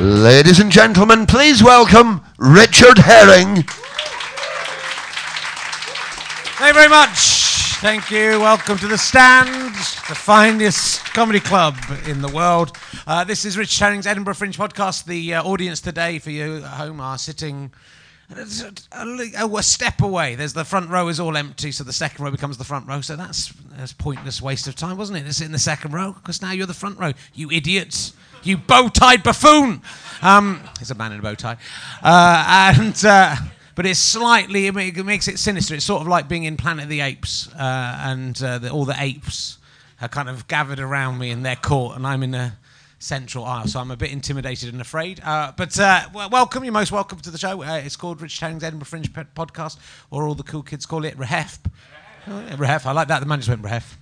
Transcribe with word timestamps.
Ladies 0.00 0.60
and 0.60 0.70
gentlemen, 0.70 1.26
please 1.26 1.60
welcome 1.60 2.20
Richard 2.38 2.98
Herring. 2.98 3.64
Thank 6.54 6.68
you 6.68 6.72
very 6.72 6.88
much. 6.88 7.18
Thank 7.80 8.08
you. 8.08 8.38
Welcome 8.38 8.78
to 8.78 8.86
the 8.86 8.96
stand, 8.96 9.74
the 9.74 10.14
finest 10.14 11.04
comedy 11.14 11.40
club 11.40 11.76
in 12.06 12.22
the 12.22 12.28
world. 12.28 12.76
Uh, 13.08 13.24
this 13.24 13.44
is 13.44 13.58
Richard 13.58 13.82
Herring's 13.82 14.06
Edinburgh 14.06 14.34
Fringe 14.34 14.56
podcast. 14.56 15.04
The 15.04 15.34
uh, 15.34 15.42
audience 15.42 15.80
today 15.80 16.20
for 16.20 16.30
you 16.30 16.58
at 16.58 16.62
home 16.62 17.00
are 17.00 17.18
sitting 17.18 17.72
a, 18.30 18.46
a, 18.92 19.48
a 19.48 19.62
step 19.64 20.00
away. 20.00 20.36
There's 20.36 20.52
the 20.52 20.64
front 20.64 20.90
row 20.90 21.08
is 21.08 21.18
all 21.18 21.36
empty, 21.36 21.72
so 21.72 21.82
the 21.82 21.92
second 21.92 22.24
row 22.24 22.30
becomes 22.30 22.56
the 22.56 22.62
front 22.62 22.86
row. 22.86 23.00
So 23.00 23.16
that's, 23.16 23.52
that's 23.72 23.94
pointless 23.94 24.40
waste 24.40 24.68
of 24.68 24.76
time, 24.76 24.96
wasn't 24.96 25.26
it? 25.26 25.32
Sit 25.32 25.46
in 25.46 25.52
the 25.52 25.58
second 25.58 25.92
row 25.92 26.12
because 26.12 26.40
now 26.40 26.52
you're 26.52 26.66
the 26.66 26.74
front 26.74 27.00
row. 27.00 27.14
You 27.34 27.50
idiots. 27.50 28.12
You 28.42 28.56
bow-tied 28.56 29.22
buffoon. 29.22 29.82
Um, 30.22 30.60
there's 30.76 30.90
a 30.90 30.94
man 30.94 31.12
in 31.12 31.20
a 31.20 31.22
bow 31.22 31.34
tie. 31.34 31.56
Uh, 32.02 32.74
and 32.78 33.04
uh, 33.04 33.36
but 33.74 33.86
it's 33.86 34.00
slightly 34.00 34.66
it 34.66 34.74
makes 34.74 35.28
it 35.28 35.38
sinister. 35.38 35.74
It's 35.74 35.84
sort 35.84 36.02
of 36.02 36.08
like 36.08 36.28
being 36.28 36.44
in 36.44 36.56
Planet 36.56 36.84
of 36.84 36.88
the 36.90 37.00
Apes, 37.00 37.48
uh, 37.54 38.00
and 38.02 38.42
uh, 38.42 38.58
the, 38.58 38.70
all 38.70 38.84
the 38.84 38.96
apes 38.98 39.58
are 40.00 40.08
kind 40.08 40.28
of 40.28 40.48
gathered 40.48 40.80
around 40.80 41.18
me 41.18 41.30
in 41.30 41.42
their 41.42 41.56
court, 41.56 41.96
and 41.96 42.06
I'm 42.06 42.22
in 42.22 42.32
the 42.32 42.52
central 42.98 43.44
aisle, 43.44 43.68
so 43.68 43.78
I'm 43.80 43.90
a 43.90 43.96
bit 43.96 44.10
intimidated 44.10 44.72
and 44.72 44.80
afraid. 44.80 45.20
Uh, 45.24 45.52
but 45.56 45.78
uh, 45.78 46.08
well, 46.12 46.28
welcome, 46.30 46.64
you're 46.64 46.72
most 46.72 46.90
welcome 46.90 47.20
to 47.20 47.30
the 47.30 47.38
show. 47.38 47.62
Uh, 47.62 47.80
it's 47.84 47.96
called 47.96 48.20
Rich 48.20 48.40
Herring's 48.40 48.64
Edinburgh 48.64 48.86
Fringe 48.86 49.12
Podcast, 49.12 49.78
or 50.10 50.26
all 50.26 50.34
the 50.34 50.42
cool 50.42 50.62
kids 50.62 50.86
call 50.86 51.04
it 51.04 51.16
Rehef. 51.16 51.58
Oh, 52.26 52.42
Rehef, 52.56 52.86
I 52.86 52.92
like 52.92 53.08
that. 53.08 53.20
The 53.20 53.26
man 53.26 53.38
just 53.38 53.48
went 53.48 53.62
Rehef. 53.62 53.94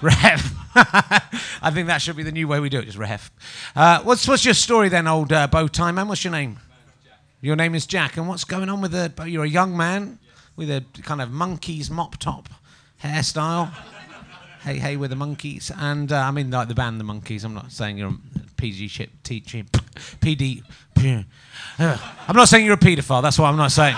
Rehef. 0.10 0.56
I 1.62 1.70
think 1.70 1.88
that 1.88 2.00
should 2.00 2.16
be 2.16 2.22
the 2.22 2.32
new 2.32 2.48
way 2.48 2.58
we 2.58 2.70
do 2.70 2.78
it, 2.78 2.86
just 2.86 2.98
Rehef. 2.98 3.28
Uh, 3.76 4.00
what's, 4.02 4.26
what's 4.26 4.44
your 4.44 4.54
story 4.54 4.88
then, 4.88 5.06
old 5.06 5.32
uh, 5.32 5.46
bow 5.46 5.66
tie 5.66 5.92
man? 5.92 6.08
What's 6.08 6.24
your 6.24 6.30
name? 6.30 6.58
Your 7.42 7.56
name 7.56 7.74
is 7.74 7.86
Jack, 7.86 8.16
and 8.16 8.26
what's 8.26 8.44
going 8.44 8.68
on 8.68 8.80
with 8.80 8.92
the? 8.92 9.12
You're 9.26 9.44
a 9.44 9.48
young 9.48 9.76
man 9.76 10.18
with 10.56 10.70
a 10.70 10.84
kind 11.02 11.20
of 11.20 11.30
monkey's 11.30 11.90
mop 11.90 12.16
top 12.18 12.48
hairstyle. 13.02 13.72
hey, 14.62 14.78
hey, 14.78 14.96
with 14.96 15.10
the 15.10 15.16
Monkees, 15.16 15.70
and 15.76 16.12
uh, 16.12 16.16
I 16.16 16.30
mean 16.30 16.50
like 16.50 16.68
the 16.68 16.74
band, 16.74 17.00
the 17.00 17.04
Monkees. 17.04 17.44
I'm 17.44 17.54
not 17.54 17.72
saying 17.72 17.98
you're 17.98 18.10
a 18.10 18.16
PG 18.56 18.88
ship 18.88 19.10
teaching, 19.22 19.64
PD. 20.20 20.62
I'm 21.78 22.36
not 22.36 22.48
saying 22.48 22.64
you're 22.64 22.74
a 22.74 22.78
paedophile. 22.78 23.22
That's 23.22 23.38
what 23.38 23.48
I'm 23.48 23.56
not 23.56 23.72
saying. 23.72 23.96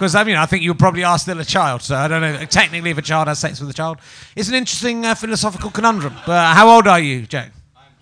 Because 0.00 0.14
I 0.14 0.24
mean, 0.24 0.36
I 0.36 0.46
think 0.46 0.62
you 0.62 0.72
probably 0.72 1.04
are 1.04 1.18
still 1.18 1.38
a 1.40 1.44
child, 1.44 1.82
so 1.82 1.94
I 1.94 2.08
don't 2.08 2.22
know. 2.22 2.42
Technically, 2.46 2.88
if 2.88 2.96
a 2.96 3.02
child 3.02 3.28
has 3.28 3.38
sex 3.38 3.60
with 3.60 3.68
a 3.68 3.74
child, 3.74 3.98
it's 4.34 4.48
an 4.48 4.54
interesting 4.54 5.04
uh, 5.04 5.14
philosophical 5.14 5.70
conundrum. 5.70 6.14
But 6.26 6.54
how 6.54 6.70
old 6.70 6.88
are 6.88 6.98
you, 6.98 7.26
Jack? 7.26 7.52
I'm 7.76 7.92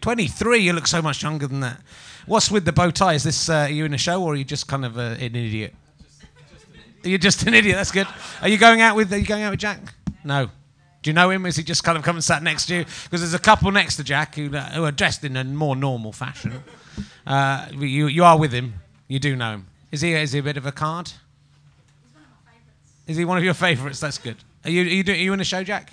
23. 0.00 0.26
23. 0.26 0.58
You 0.58 0.72
look 0.72 0.88
so 0.88 1.00
much 1.00 1.22
younger 1.22 1.46
than 1.46 1.60
that. 1.60 1.80
What's 2.26 2.50
with 2.50 2.64
the 2.64 2.72
bow 2.72 2.90
tie? 2.90 3.14
Is 3.14 3.22
this 3.22 3.48
uh, 3.48 3.58
are 3.58 3.68
you 3.68 3.84
in 3.84 3.94
a 3.94 3.98
show 3.98 4.24
or 4.24 4.32
are 4.32 4.34
you 4.34 4.42
just 4.42 4.66
kind 4.66 4.84
of 4.84 4.98
uh, 4.98 5.14
an 5.20 5.36
idiot? 5.36 5.72
You're 7.04 7.18
just 7.18 7.46
an 7.46 7.54
idiot. 7.54 7.76
That's 7.76 7.92
good. 7.92 8.08
Are 8.42 8.48
you 8.48 8.58
going 8.58 8.80
out 8.80 8.96
with? 8.96 9.12
Are 9.12 9.18
you 9.18 9.24
going 9.24 9.44
out 9.44 9.52
with 9.52 9.60
Jack? 9.60 9.78
No. 10.24 10.46
Do 10.46 11.10
you 11.10 11.14
know 11.14 11.30
him? 11.30 11.46
Is 11.46 11.54
he 11.54 11.62
just 11.62 11.84
kind 11.84 11.96
of 11.96 12.02
come 12.02 12.16
and 12.16 12.24
sat 12.24 12.42
next 12.42 12.66
to 12.66 12.74
you? 12.74 12.84
Because 13.04 13.20
there's 13.20 13.34
a 13.34 13.38
couple 13.38 13.70
next 13.70 13.98
to 13.98 14.02
Jack 14.02 14.34
who, 14.34 14.52
uh, 14.52 14.70
who 14.70 14.82
are 14.82 14.90
dressed 14.90 15.22
in 15.22 15.36
a 15.36 15.44
more 15.44 15.76
normal 15.76 16.10
fashion. 16.10 16.64
Uh, 17.24 17.68
you 17.72 18.08
you 18.08 18.24
are 18.24 18.36
with 18.36 18.50
him. 18.50 18.74
You 19.06 19.20
do 19.20 19.36
know 19.36 19.52
him. 19.52 19.66
Is 19.92 20.00
he 20.00 20.12
is 20.12 20.32
he 20.32 20.40
a 20.40 20.42
bit 20.42 20.56
of 20.56 20.66
a 20.66 20.72
card? 20.72 21.12
Is 23.06 23.16
he 23.16 23.24
one 23.24 23.38
of 23.38 23.44
your 23.44 23.54
favourites? 23.54 24.00
That's 24.00 24.18
good. 24.18 24.36
Are 24.64 24.70
you 24.70 24.82
are 24.82 24.84
you, 24.84 25.02
do, 25.02 25.12
are 25.12 25.16
you 25.16 25.32
in 25.32 25.40
a 25.40 25.44
show, 25.44 25.62
Jack? 25.62 25.92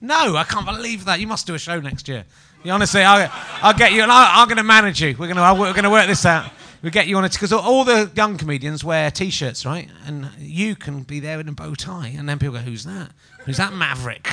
No. 0.00 0.30
No, 0.30 0.36
I 0.36 0.44
can't 0.44 0.66
believe 0.66 1.04
that. 1.04 1.20
You 1.20 1.26
must 1.26 1.46
do 1.46 1.54
a 1.54 1.58
show 1.58 1.80
next 1.80 2.08
year. 2.08 2.24
You 2.64 2.72
honestly, 2.72 3.02
I'll, 3.02 3.30
I'll 3.62 3.76
get 3.76 3.92
you, 3.92 4.02
and 4.02 4.10
I, 4.10 4.40
I'm 4.40 4.48
going 4.48 4.56
to 4.56 4.64
manage 4.64 5.00
you. 5.00 5.14
We're 5.16 5.32
going 5.32 5.36
to 5.36 5.60
we're 5.60 5.72
going 5.72 5.84
to 5.84 5.90
work 5.90 6.08
this 6.08 6.26
out. 6.26 6.50
We 6.82 6.90
get 6.90 7.06
you 7.06 7.16
on 7.16 7.24
it 7.24 7.32
because 7.32 7.52
all 7.52 7.84
the 7.84 8.10
young 8.14 8.36
comedians 8.36 8.84
wear 8.84 9.10
T-shirts, 9.10 9.66
right? 9.66 9.88
And 10.06 10.28
you 10.38 10.76
can 10.76 11.02
be 11.02 11.18
there 11.20 11.40
in 11.40 11.48
a 11.48 11.52
bow 11.52 11.74
tie, 11.74 12.08
and 12.16 12.28
then 12.28 12.38
people 12.38 12.54
go, 12.54 12.60
"Who's 12.60 12.84
that? 12.84 13.10
Who's 13.40 13.56
that 13.58 13.72
maverick?" 13.72 14.28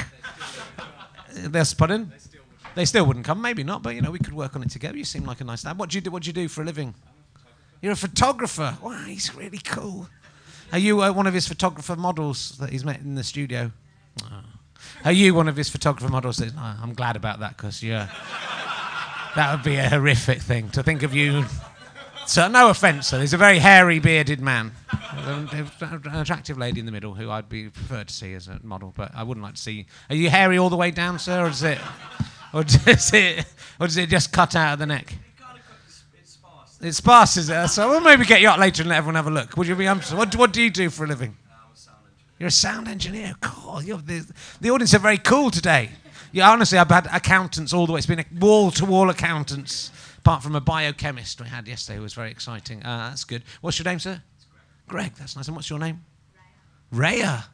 They're 1.36 1.66
pardon. 1.78 2.10
They 2.10 2.18
still. 2.18 2.42
They 2.76 2.86
still 2.86 3.06
wouldn't 3.06 3.26
come. 3.26 3.42
Maybe 3.42 3.64
not, 3.64 3.84
but 3.84 3.96
you 3.96 4.02
know, 4.02 4.12
we 4.12 4.20
could 4.20 4.34
work 4.34 4.56
on 4.56 4.64
it 4.64 4.72
together. 4.72 4.98
You 4.98 5.06
seem 5.06 5.26
like 5.26 5.42
a 5.42 5.44
nice 5.44 5.64
lad. 5.66 5.78
What 5.78 5.90
do 5.90 5.98
you 5.98 6.02
do? 6.02 6.12
What 6.12 6.24
do 6.24 6.28
you 6.28 6.34
do 6.34 6.48
for 6.48 6.62
a 6.62 6.66
living? 6.66 6.96
You're 7.82 7.94
a 7.94 7.96
photographer. 7.96 8.78
Wow, 8.82 9.04
he's 9.06 9.36
really 9.36 9.60
cool. 9.60 10.08
Are 10.76 10.80
you 10.80 11.02
uh, 11.02 11.14
one 11.14 11.26
of 11.26 11.34
his 11.34 11.48
photographer 11.48 11.96
models 11.96 12.58
that 12.58 12.70
he's 12.70 12.84
met 12.84 13.00
in 13.00 13.16
the 13.16 13.24
studio? 13.24 13.72
Oh. 14.22 14.44
Are 15.06 15.14
you 15.14 15.34
one 15.34 15.48
of 15.48 15.56
his 15.56 15.70
photographer 15.70 16.10
models? 16.10 16.36
That, 16.36 16.52
oh, 16.54 16.80
I'm 16.84 16.94
glad 16.94 17.16
about 17.16 17.40
that 17.40 17.56
because 17.56 17.82
you're. 17.82 18.10
that 19.38 19.56
would 19.56 19.64
be 19.64 19.78
a 19.78 19.88
horrific 19.88 20.42
thing 20.42 20.70
to 20.72 20.84
think 20.84 21.02
of 21.04 21.14
you. 21.14 21.46
So 22.28 22.50
no 22.50 22.70
offence, 22.70 23.08
sir. 23.08 23.22
He's 23.22 23.32
a 23.32 23.38
very 23.38 23.58
hairy, 23.58 24.00
bearded 24.00 24.42
man. 24.42 24.74
An 25.14 25.48
attractive 26.14 26.58
lady 26.58 26.82
in 26.82 26.86
the 26.86 26.92
middle 26.92 27.14
who 27.14 27.32
I'd 27.32 27.48
be 27.48 27.70
preferred 27.70 28.10
to 28.10 28.14
see 28.14 28.34
as 28.34 28.50
a 28.50 28.60
model, 28.62 28.94
but 28.98 29.16
I 29.16 29.24
wouldn't 29.24 29.46
like 29.46 29.56
to 29.56 29.62
see. 29.62 29.86
Are 30.10 30.16
you 30.18 30.30
hairy 30.30 30.58
all 30.58 30.70
the 30.70 30.76
way 30.76 30.92
down, 30.92 31.20
sir, 31.20 31.46
or 31.46 31.48
does 31.48 31.64
it, 31.64 31.78
or 32.54 32.66
does 32.66 33.14
it, 33.14 33.46
or 33.80 33.88
does 33.88 33.96
it 33.96 34.10
just 34.10 34.34
cut 34.34 34.58
out 34.58 34.74
of 34.74 34.80
the 34.80 34.88
neck? 34.88 35.14
It 35.14 35.42
kind 35.42 35.58
of 35.58 35.64
it's, 35.88 36.04
it's 36.20 36.38
sparse, 36.94 37.38
is 37.38 37.50
it? 37.50 37.68
So 37.70 37.90
we'll 37.90 38.02
maybe 38.02 38.26
get 38.26 38.42
you 38.42 38.50
up 38.50 38.60
later 38.60 38.84
and 38.84 38.90
let 38.90 38.98
everyone 38.98 39.16
have 39.16 39.28
a 39.28 39.32
look. 39.32 39.56
Would 39.58 39.68
you 39.68 39.76
be? 39.76 39.86
What, 39.86 40.36
what 40.36 40.54
do 40.54 40.62
you 40.62 40.70
do 40.70 40.90
for 40.90 41.06
a 41.06 41.08
living? 41.08 41.36
You're 42.38 42.48
a 42.48 42.52
sound 42.52 42.88
engineer. 42.88 43.34
Cool. 43.40 43.80
The, 43.80 44.26
the 44.60 44.70
audience 44.70 44.94
are 44.94 45.00
very 45.00 45.18
cool 45.18 45.52
today. 45.52 45.90
Honestly, 46.42 46.78
I've 46.78 46.90
had 46.90 47.08
accountants 47.14 47.72
all 47.72 47.86
the 47.88 47.94
way. 47.94 48.00
It's 48.00 48.08
been 48.08 48.20
a 48.20 48.26
wall-to-wall 48.40 49.10
accountants, 49.10 49.90
apart 50.18 50.44
from 50.44 50.54
a 50.54 50.60
biochemist 50.60 51.40
we 51.40 51.48
had 51.48 51.66
yesterday, 51.66 51.96
who 51.96 52.04
was 52.04 52.14
very 52.14 52.30
exciting. 52.30 52.84
Uh, 52.84 53.10
that's 53.10 53.24
good. 53.24 53.42
What's 53.62 53.80
your 53.80 53.86
name, 53.86 54.00
sir? 54.00 54.22
Greg. 54.88 55.14
That's 55.16 55.38
nice. 55.38 55.48
And 55.48 55.56
what's 55.56 55.70
your 55.70 55.80
name? 55.80 56.04
Raya. 56.94 57.46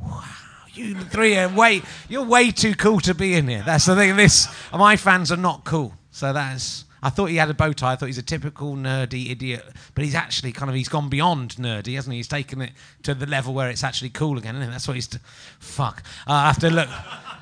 Wow. 0.00 0.24
You 0.72 0.94
three 0.96 1.36
are 1.36 1.48
way. 1.48 1.82
You're 2.08 2.24
way 2.24 2.50
too 2.50 2.74
cool 2.74 2.98
to 3.00 3.14
be 3.14 3.34
in 3.34 3.46
here. 3.46 3.62
That's 3.64 3.86
the 3.86 3.94
thing. 3.94 4.16
This 4.16 4.48
my 4.72 4.96
fans 4.96 5.30
are 5.30 5.36
not 5.36 5.64
cool. 5.64 5.94
So 6.10 6.32
that's. 6.32 6.84
I 7.04 7.10
thought 7.10 7.26
he 7.26 7.36
had 7.36 7.50
a 7.50 7.54
bow 7.54 7.72
tie. 7.74 7.92
I 7.92 7.96
thought 7.96 8.06
he's 8.06 8.16
a 8.18 8.22
typical 8.22 8.76
nerdy 8.76 9.30
idiot, 9.30 9.62
but 9.94 10.04
he's 10.04 10.14
actually 10.14 10.52
kind 10.52 10.70
of 10.70 10.74
he's 10.74 10.88
gone 10.88 11.10
beyond 11.10 11.56
nerdy, 11.56 11.96
hasn't 11.96 12.12
he? 12.12 12.18
He's 12.18 12.28
taken 12.28 12.62
it 12.62 12.72
to 13.02 13.14
the 13.14 13.26
level 13.26 13.52
where 13.52 13.68
it's 13.68 13.84
actually 13.84 14.08
cool 14.08 14.38
again. 14.38 14.56
Isn't? 14.56 14.70
That's 14.70 14.88
what 14.88 14.94
he's. 14.94 15.06
D- 15.08 15.18
Fuck. 15.58 16.02
Uh, 16.26 16.32
I 16.32 16.46
have 16.46 16.58
to 16.60 16.70
look. 16.70 16.88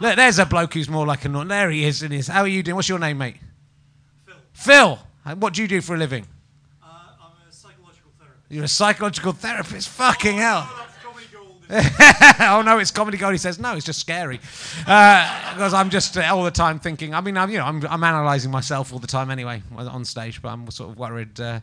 Look, 0.01 0.17
there's 0.17 0.41
a 0.41 0.47
bloke 0.47 0.75
who's 0.75 0.89
more 0.89 1.07
like 1.07 1.25
a. 1.25 1.29
There 1.29 1.71
he 1.71 1.85
is. 1.85 2.03
In 2.03 2.11
his. 2.11 2.27
How 2.27 2.41
are 2.41 2.49
you 2.49 2.65
doing? 2.65 2.75
What's 2.75 2.89
your 2.89 2.99
name, 2.99 3.19
mate? 3.19 3.37
Phil, 4.27 4.99
Phil. 5.25 5.37
What 5.39 5.55
do 5.55 5.63
you 5.63 5.69
do 5.69 5.81
for 5.81 5.95
a 5.95 5.99
living? 5.99 6.27
uh, 6.83 6.87
I'm 7.21 7.31
a 7.49 7.53
psychological 7.53 8.11
therapist. 8.19 8.51
You're 8.51 8.65
a 8.65 8.69
psychological 8.69 9.33
therapist. 9.33 9.89
Fucking 9.91 10.39
hell. 10.39 10.69
Oh, 12.41 12.63
no, 12.65 12.79
it's 12.79 12.91
comedy 12.91 13.19
gold. 13.19 13.33
He 13.33 13.39
says 13.39 13.59
no, 13.59 13.75
it's 13.75 13.87
just 13.87 14.01
scary. 14.01 14.41
Uh, 14.87 15.55
because 15.55 15.73
I'm 15.73 15.91
just 15.91 16.17
uh, 16.17 16.23
all 16.23 16.45
the 16.45 16.51
time 16.51 16.79
thinking. 16.79 17.15
I 17.15 17.21
mean, 17.21 17.37
I'm, 17.37 17.51
you 17.51 17.59
know, 17.59 17.65
I'm, 17.65 17.85
I'm 17.87 18.03
analysing 18.03 18.51
myself 18.51 18.93
all 18.93 18.99
the 18.99 19.07
time 19.07 19.31
anyway 19.31 19.63
on 19.77 20.05
stage, 20.05 20.43
but 20.43 20.49
I'm 20.49 20.71
sort 20.71 20.91
of 20.91 20.99
worried 20.99 21.41
uh, 21.41 21.61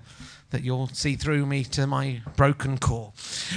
that 0.51 0.63
you'll 0.63 0.87
see 0.87 1.15
through 1.15 1.45
me 1.45 1.63
to 1.63 1.85
my 1.85 2.21
broken 2.35 2.77
core. 2.77 3.13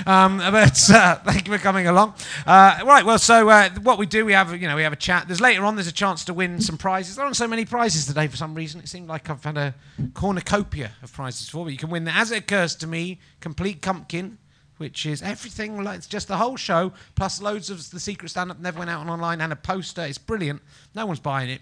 Um, 0.06 0.38
but 0.50 0.90
uh, 0.90 1.16
thank 1.16 1.46
you 1.46 1.56
for 1.56 1.62
coming 1.62 1.86
along. 1.86 2.14
Uh, 2.46 2.80
right, 2.84 3.04
well, 3.04 3.18
so 3.18 3.48
uh, 3.48 3.70
what 3.82 3.98
we 3.98 4.06
do, 4.06 4.24
we 4.24 4.32
have 4.32 4.52
you 4.60 4.68
know 4.68 4.76
we 4.76 4.82
have 4.82 4.92
a 4.92 4.96
chat. 4.96 5.26
There's 5.26 5.40
later 5.40 5.64
on, 5.64 5.76
there's 5.76 5.86
a 5.86 5.92
chance 5.92 6.24
to 6.26 6.34
win 6.34 6.60
some 6.60 6.76
prizes. 6.76 7.16
There 7.16 7.24
aren't 7.24 7.36
so 7.36 7.48
many 7.48 7.64
prizes 7.64 8.06
today 8.06 8.26
for 8.26 8.36
some 8.36 8.54
reason. 8.54 8.80
It 8.80 8.88
seemed 8.88 9.08
like 9.08 9.30
I've 9.30 9.44
had 9.44 9.56
a 9.56 9.74
cornucopia 10.14 10.92
of 11.02 11.12
prizes 11.12 11.48
for, 11.48 11.64
but 11.64 11.72
you 11.72 11.78
can 11.78 11.90
win 11.90 12.04
the 12.04 12.14
As 12.14 12.30
It 12.30 12.38
Occurs 12.38 12.74
to 12.76 12.86
Me 12.86 13.20
complete 13.40 13.80
Cumpkin 13.80 14.38
which 14.82 15.06
is 15.06 15.22
everything 15.22 15.80
like 15.84 15.98
it's 15.98 16.08
just 16.08 16.26
the 16.26 16.38
whole 16.38 16.56
show 16.56 16.92
plus 17.14 17.40
loads 17.40 17.70
of 17.70 17.88
the 17.92 18.00
secret 18.00 18.30
stand 18.30 18.50
up 18.50 18.58
never 18.58 18.80
went 18.80 18.90
out 18.90 18.98
on 18.98 19.08
online 19.08 19.40
and 19.40 19.52
a 19.52 19.56
poster. 19.56 20.02
It's 20.02 20.18
brilliant. 20.18 20.60
No 20.92 21.06
one's 21.06 21.20
buying 21.20 21.50
it. 21.50 21.60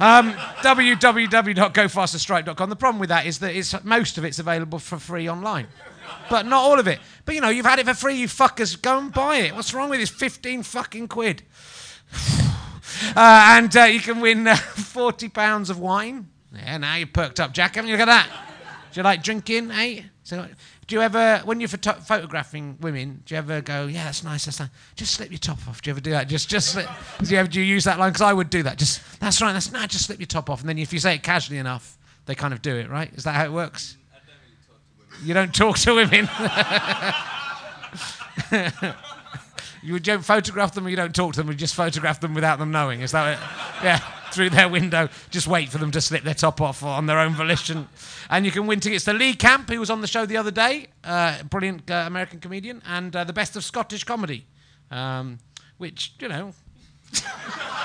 Um, 0.00 0.32
www.gofasterstripe.com 0.62 2.68
the 2.68 2.74
problem 2.74 2.98
with 2.98 3.10
that 3.10 3.24
is 3.24 3.38
that 3.38 3.54
it's 3.54 3.84
most 3.84 4.18
of 4.18 4.24
it's 4.24 4.40
available 4.40 4.80
for 4.80 4.98
free 4.98 5.30
online 5.30 5.68
but 6.28 6.44
not 6.44 6.64
all 6.64 6.80
of 6.80 6.88
it. 6.88 6.98
But 7.24 7.36
you 7.36 7.40
know 7.40 7.50
you've 7.50 7.66
had 7.66 7.78
it 7.78 7.86
for 7.86 7.94
free 7.94 8.16
you 8.16 8.26
fuckers. 8.26 8.80
Go 8.80 8.98
and 8.98 9.12
buy 9.12 9.36
it. 9.36 9.54
What's 9.54 9.72
wrong 9.72 9.90
with 9.90 10.00
this 10.00 10.10
15 10.10 10.64
fucking 10.64 11.06
quid? 11.06 11.44
Uh, 13.16 13.56
and 13.56 13.74
uh, 13.76 13.84
you 13.84 14.00
can 14.00 14.20
win 14.20 14.46
uh, 14.46 14.54
40 14.56 15.30
pounds 15.30 15.70
of 15.70 15.78
wine. 15.78 16.28
Yeah 16.52 16.76
now 16.76 16.96
you're 16.96 17.06
perked 17.06 17.40
up 17.40 17.52
jack. 17.52 17.76
Haven't 17.76 17.88
you 17.88 17.96
look 17.96 18.06
at 18.06 18.06
that? 18.06 18.28
Do 18.92 19.00
you 19.00 19.04
like 19.04 19.22
drinking 19.22 19.70
eh? 19.70 20.02
So 20.24 20.46
do 20.90 20.96
you 20.96 21.02
ever, 21.02 21.40
when 21.44 21.60
you're 21.60 21.68
photo- 21.68 22.00
photographing 22.00 22.76
women, 22.80 23.22
do 23.24 23.34
you 23.34 23.38
ever 23.38 23.60
go, 23.60 23.86
yeah, 23.86 24.06
that's 24.06 24.24
nice, 24.24 24.46
that's 24.46 24.58
nice. 24.58 24.70
Just 24.96 25.14
slip 25.14 25.30
your 25.30 25.38
top 25.38 25.58
off. 25.68 25.80
Do 25.80 25.88
you 25.88 25.92
ever 25.92 26.00
do 26.00 26.10
that? 26.10 26.26
Just, 26.26 26.48
just 26.48 26.72
slip. 26.72 26.88
Do 27.22 27.30
you 27.30 27.38
ever 27.38 27.48
do 27.48 27.60
you 27.60 27.64
use 27.64 27.84
that 27.84 28.00
line? 28.00 28.10
Because 28.10 28.22
I 28.22 28.32
would 28.32 28.50
do 28.50 28.64
that. 28.64 28.76
Just, 28.76 29.00
that's 29.20 29.40
right. 29.40 29.52
That's 29.52 29.70
no. 29.70 29.86
Just 29.86 30.06
slip 30.06 30.18
your 30.18 30.26
top 30.26 30.50
off, 30.50 30.58
and 30.60 30.68
then 30.68 30.78
if 30.78 30.92
you 30.92 30.98
say 30.98 31.14
it 31.14 31.22
casually 31.22 31.58
enough, 31.58 31.96
they 32.26 32.34
kind 32.34 32.52
of 32.52 32.60
do 32.60 32.74
it. 32.74 32.90
Right? 32.90 33.14
Is 33.14 33.22
that 33.22 33.36
how 33.36 33.44
it 33.44 33.52
works? 33.52 33.96
I 34.12 34.18
don't 35.28 35.44
really 35.44 35.54
talk 35.54 35.78
to 35.78 35.94
women. 35.94 36.28
You 36.28 36.34
don't 36.34 36.34
talk 38.34 38.82
to 38.82 38.82
women. 38.82 38.94
you 39.82 39.98
don't 39.98 40.24
photograph 40.24 40.74
them, 40.74 40.86
or 40.86 40.90
you 40.90 40.96
don't 40.96 41.14
talk 41.14 41.34
to 41.34 41.40
them. 41.40 41.48
You 41.48 41.54
just 41.54 41.74
photograph 41.74 42.20
them 42.20 42.34
without 42.34 42.58
them 42.58 42.70
knowing. 42.70 43.00
Is 43.00 43.12
that 43.12 43.34
it? 43.34 43.38
Yeah. 43.84 44.00
through 44.32 44.50
their 44.50 44.68
window. 44.68 45.08
Just 45.30 45.46
wait 45.46 45.68
for 45.68 45.78
them 45.78 45.90
to 45.90 46.00
slip 46.00 46.22
their 46.22 46.34
top 46.34 46.60
off 46.60 46.82
on 46.82 47.06
their 47.06 47.18
own 47.18 47.34
volition. 47.34 47.88
And 48.28 48.44
you 48.44 48.52
can 48.52 48.66
win 48.66 48.80
tickets 48.80 49.04
to 49.06 49.12
Lee 49.12 49.34
Camp, 49.34 49.68
who 49.68 49.80
was 49.80 49.90
on 49.90 50.00
the 50.00 50.06
show 50.06 50.26
the 50.26 50.36
other 50.36 50.50
day, 50.50 50.88
uh, 51.04 51.42
brilliant 51.44 51.90
uh, 51.90 52.04
American 52.06 52.40
comedian, 52.40 52.82
and 52.86 53.14
uh, 53.14 53.24
the 53.24 53.32
best 53.32 53.56
of 53.56 53.64
Scottish 53.64 54.04
comedy, 54.04 54.46
um, 54.90 55.38
which, 55.78 56.14
you 56.20 56.28
know. 56.28 56.52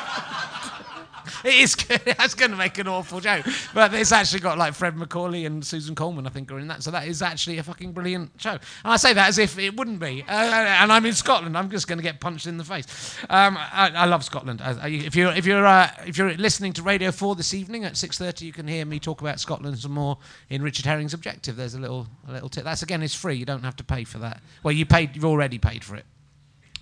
It 1.45 1.53
is. 1.53 1.75
That's 2.18 2.33
going 2.33 2.50
to 2.50 2.57
make 2.57 2.80
an 2.80 2.88
awful 2.88 3.19
joke, 3.19 3.45
but 3.74 3.94
it's 3.94 4.12
actually 4.12 4.39
got 4.39 4.57
like 4.57 4.74
Fred 4.74 4.97
Macaulay 4.97 5.45
and 5.45 5.63
Susan 5.63 5.94
Calman, 5.94 6.25
I 6.25 6.31
think, 6.31 6.51
are 6.51 6.57
in 6.57 6.68
that. 6.69 6.81
So 6.81 6.89
that 6.89 7.07
is 7.07 7.21
actually 7.21 7.59
a 7.59 7.63
fucking 7.63 7.92
brilliant 7.92 8.31
show. 8.38 8.51
And 8.51 8.59
I 8.83 8.97
say 8.97 9.13
that 9.13 9.30
as 9.30 9.38
if 9.38 9.59
it 9.59 9.77
wouldn't 9.77 10.00
be. 10.00 10.24
Uh, 10.27 10.31
and 10.33 10.92
I'm 10.92 11.06
in 11.06 11.13
Scotland. 11.13 11.56
I'm 11.56 11.69
just 11.69 11.88
going 11.88 12.00
to 12.00 12.03
get 12.03 12.19
punched 12.19 12.47
in 12.47 12.57
the 12.57 12.63
face. 12.63 13.15
Um, 13.30 13.57
I, 13.57 13.92
I 13.95 14.06
love 14.06 14.24
Scotland. 14.24 14.59
If 14.65 15.15
you're 15.15 15.33
if 15.33 15.45
you're 15.45 15.65
uh, 15.65 15.92
if 16.07 16.18
you're 16.18 16.33
listening 16.33 16.74
to 16.74 16.81
Radio 16.81 17.12
Four 17.12 17.36
this 17.36 17.53
evening 17.53 17.86
at 17.86 17.94
6:30, 17.94 18.42
you 18.42 18.51
can 18.51 18.68
hear 18.68 18.83
me 18.83 19.00
talk 19.00 19.21
about 19.21 19.39
Scotland 19.39 19.77
some 19.77 19.92
more 19.92 20.18
in 20.50 20.63
Richard 20.63 20.86
Herring's 20.86 21.13
Objective. 21.13 21.56
There's 21.56 21.75
a 21.75 21.80
little 21.80 22.07
a 22.27 22.31
little 22.31 22.50
tip. 22.50 22.63
That's 22.63 22.81
again 22.81 23.03
is 23.03 23.13
free. 23.13 23.36
You 23.36 23.45
don't 23.45 23.63
have 23.63 23.75
to 23.75 23.83
pay 23.83 24.03
for 24.03 24.18
that. 24.18 24.42
Well, 24.63 24.71
you 24.71 24.88
paid. 24.88 25.15
You've 25.15 25.25
already 25.25 25.59
paid 25.59 25.83
for 25.83 25.95
it 25.95 26.06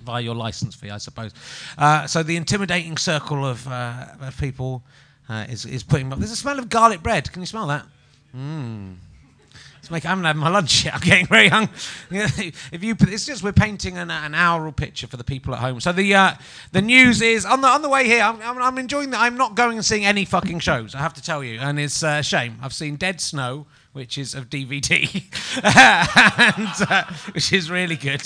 via 0.03 0.21
your 0.21 0.35
license 0.35 0.75
fee, 0.75 0.89
I 0.89 0.97
suppose. 0.97 1.31
Uh, 1.77 2.07
so 2.07 2.23
the 2.23 2.35
intimidating 2.35 2.97
circle 2.97 3.45
of, 3.45 3.67
uh, 3.67 4.07
of 4.21 4.37
people 4.37 4.83
uh, 5.29 5.45
is, 5.49 5.65
is 5.65 5.83
putting. 5.83 6.09
There's 6.09 6.31
a 6.31 6.35
smell 6.35 6.59
of 6.59 6.69
garlic 6.69 7.01
bread. 7.01 7.31
Can 7.31 7.41
you 7.41 7.45
smell 7.47 7.67
that? 7.67 7.85
Mmm. 8.35 8.95
It's 9.83 9.91
making, 9.91 10.07
I 10.07 10.09
haven't 10.11 10.23
had 10.23 10.37
my 10.37 10.47
lunch 10.47 10.85
yet. 10.85 10.93
I'm 10.95 11.01
getting 11.01 11.25
very 11.25 11.49
hungry. 11.49 11.75
if 12.71 12.81
you, 12.81 12.95
it's 13.01 13.25
just 13.25 13.43
we're 13.43 13.51
painting 13.51 13.97
an, 13.97 14.09
an 14.09 14.33
aural 14.33 14.71
picture 14.71 15.07
for 15.07 15.17
the 15.17 15.25
people 15.25 15.53
at 15.53 15.59
home. 15.59 15.81
So 15.81 15.91
the 15.91 16.15
uh, 16.15 16.35
the 16.71 16.81
news 16.81 17.21
is 17.21 17.45
on 17.45 17.59
the 17.59 17.67
on 17.67 17.81
the 17.81 17.89
way 17.89 18.05
here. 18.05 18.23
I'm, 18.23 18.41
I'm, 18.41 18.61
I'm 18.61 18.77
enjoying 18.77 19.09
that. 19.09 19.19
I'm 19.19 19.35
not 19.35 19.55
going 19.55 19.75
and 19.75 19.85
seeing 19.85 20.05
any 20.05 20.23
fucking 20.23 20.59
shows. 20.59 20.95
I 20.95 20.99
have 20.99 21.13
to 21.15 21.21
tell 21.21 21.43
you, 21.43 21.59
and 21.59 21.77
it's 21.81 22.01
uh, 22.01 22.19
a 22.19 22.23
shame. 22.23 22.59
I've 22.61 22.73
seen 22.73 22.95
Dead 22.95 23.19
Snow, 23.19 23.65
which 23.93 24.17
is 24.17 24.33
of 24.33 24.49
DVD, 24.49 25.23
and, 26.57 26.91
uh, 26.91 27.03
which 27.33 27.53
is 27.53 27.69
really 27.71 27.95
good. 27.95 28.21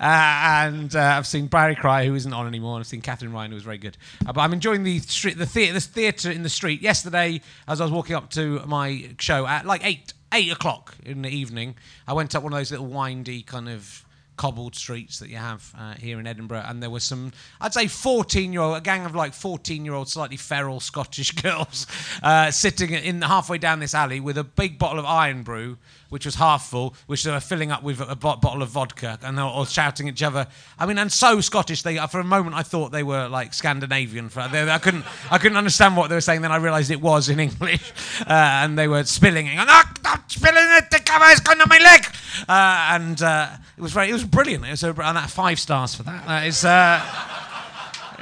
Uh, 0.00 0.64
and 0.66 0.96
uh, 0.96 1.14
I've 1.16 1.26
seen 1.26 1.46
Barry 1.46 1.76
Cryer, 1.76 2.06
who 2.06 2.14
isn't 2.14 2.32
on 2.32 2.46
anymore, 2.46 2.76
and 2.76 2.80
I've 2.80 2.86
seen 2.86 3.02
Katherine 3.02 3.32
Ryan, 3.32 3.50
who 3.50 3.54
was 3.54 3.64
very 3.64 3.78
good. 3.78 3.96
Uh, 4.26 4.32
but 4.32 4.40
I'm 4.40 4.52
enjoying 4.52 4.82
the 4.82 4.98
street, 5.00 5.36
the 5.38 5.46
theatre, 5.46 5.74
this 5.74 5.86
theatre 5.86 6.30
in 6.30 6.42
the 6.42 6.48
street. 6.48 6.80
Yesterday, 6.80 7.42
as 7.68 7.80
I 7.80 7.84
was 7.84 7.92
walking 7.92 8.16
up 8.16 8.30
to 8.30 8.60
my 8.66 9.10
show 9.18 9.46
at 9.46 9.66
like 9.66 9.84
eight 9.84 10.12
eight 10.32 10.50
o'clock 10.50 10.96
in 11.04 11.22
the 11.22 11.28
evening, 11.28 11.76
I 12.08 12.14
went 12.14 12.34
up 12.34 12.42
one 12.42 12.52
of 12.52 12.58
those 12.58 12.70
little 12.70 12.86
windy 12.86 13.42
kind 13.42 13.68
of 13.68 14.04
cobbled 14.40 14.74
streets 14.74 15.18
that 15.18 15.28
you 15.28 15.36
have 15.36 15.70
uh, 15.78 15.92
here 15.96 16.18
in 16.18 16.26
Edinburgh, 16.26 16.64
and 16.66 16.82
there 16.82 16.88
was 16.88 17.04
some, 17.04 17.30
I'd 17.60 17.74
say, 17.74 17.88
14 17.88 18.54
year 18.54 18.62
old, 18.62 18.74
a 18.74 18.80
gang 18.80 19.04
of 19.04 19.14
like 19.14 19.34
14 19.34 19.84
year 19.84 19.92
old, 19.92 20.08
slightly 20.08 20.38
feral 20.38 20.80
Scottish 20.80 21.32
girls 21.42 21.86
uh, 22.22 22.50
sitting 22.50 22.88
in 22.88 23.20
halfway 23.20 23.58
down 23.58 23.80
this 23.80 23.94
alley 23.94 24.18
with 24.18 24.38
a 24.38 24.44
big 24.44 24.78
bottle 24.78 24.98
of 24.98 25.04
Irn-Bru, 25.04 25.76
which 26.10 26.26
was 26.26 26.34
half 26.34 26.68
full, 26.68 26.94
which 27.06 27.24
they 27.24 27.30
were 27.30 27.40
filling 27.40 27.70
up 27.72 27.82
with 27.82 28.00
a 28.00 28.14
bo- 28.14 28.36
bottle 28.36 28.62
of 28.62 28.68
vodka, 28.68 29.18
and 29.22 29.38
they 29.38 29.42
were 29.42 29.48
all 29.48 29.64
shouting 29.64 30.08
at 30.08 30.14
each 30.14 30.22
other. 30.22 30.46
I 30.78 30.86
mean, 30.86 30.98
and 30.98 31.10
so 31.10 31.40
Scottish. 31.40 31.82
They, 31.82 31.96
for 32.08 32.20
a 32.20 32.24
moment, 32.24 32.54
I 32.54 32.62
thought 32.62 32.92
they 32.92 33.02
were 33.02 33.28
like 33.28 33.54
Scandinavian. 33.54 34.28
For, 34.28 34.46
they, 34.48 34.68
I 34.70 34.78
couldn't, 34.78 35.04
I 35.30 35.38
couldn't 35.38 35.56
understand 35.56 35.96
what 35.96 36.08
they 36.08 36.16
were 36.16 36.20
saying. 36.20 36.42
Then 36.42 36.52
I 36.52 36.56
realised 36.56 36.90
it 36.90 37.00
was 37.00 37.28
in 37.28 37.40
English, 37.40 37.92
uh, 38.20 38.24
and 38.28 38.78
they 38.78 38.88
were 38.88 39.04
spilling 39.04 39.48
"Ah, 39.56 39.92
stop 39.98 40.30
spilling 40.30 40.56
it! 40.56 40.90
The 40.90 41.00
cover's 41.00 41.40
gone 41.40 41.60
on 41.60 41.68
my 41.68 41.78
leg!" 41.78 42.04
Uh, 42.48 42.88
and 42.94 43.22
uh, 43.22 43.48
it 43.76 43.80
was 43.80 43.92
very, 43.92 44.10
it 44.10 44.12
was 44.12 44.24
brilliant. 44.24 44.66
It 44.66 44.70
was 44.70 44.82
a, 44.82 44.88
and 44.88 45.16
that 45.16 45.30
five 45.30 45.58
stars 45.58 45.94
for 45.94 46.02
that. 46.02 46.26
That 46.26 46.46
is. 46.46 46.64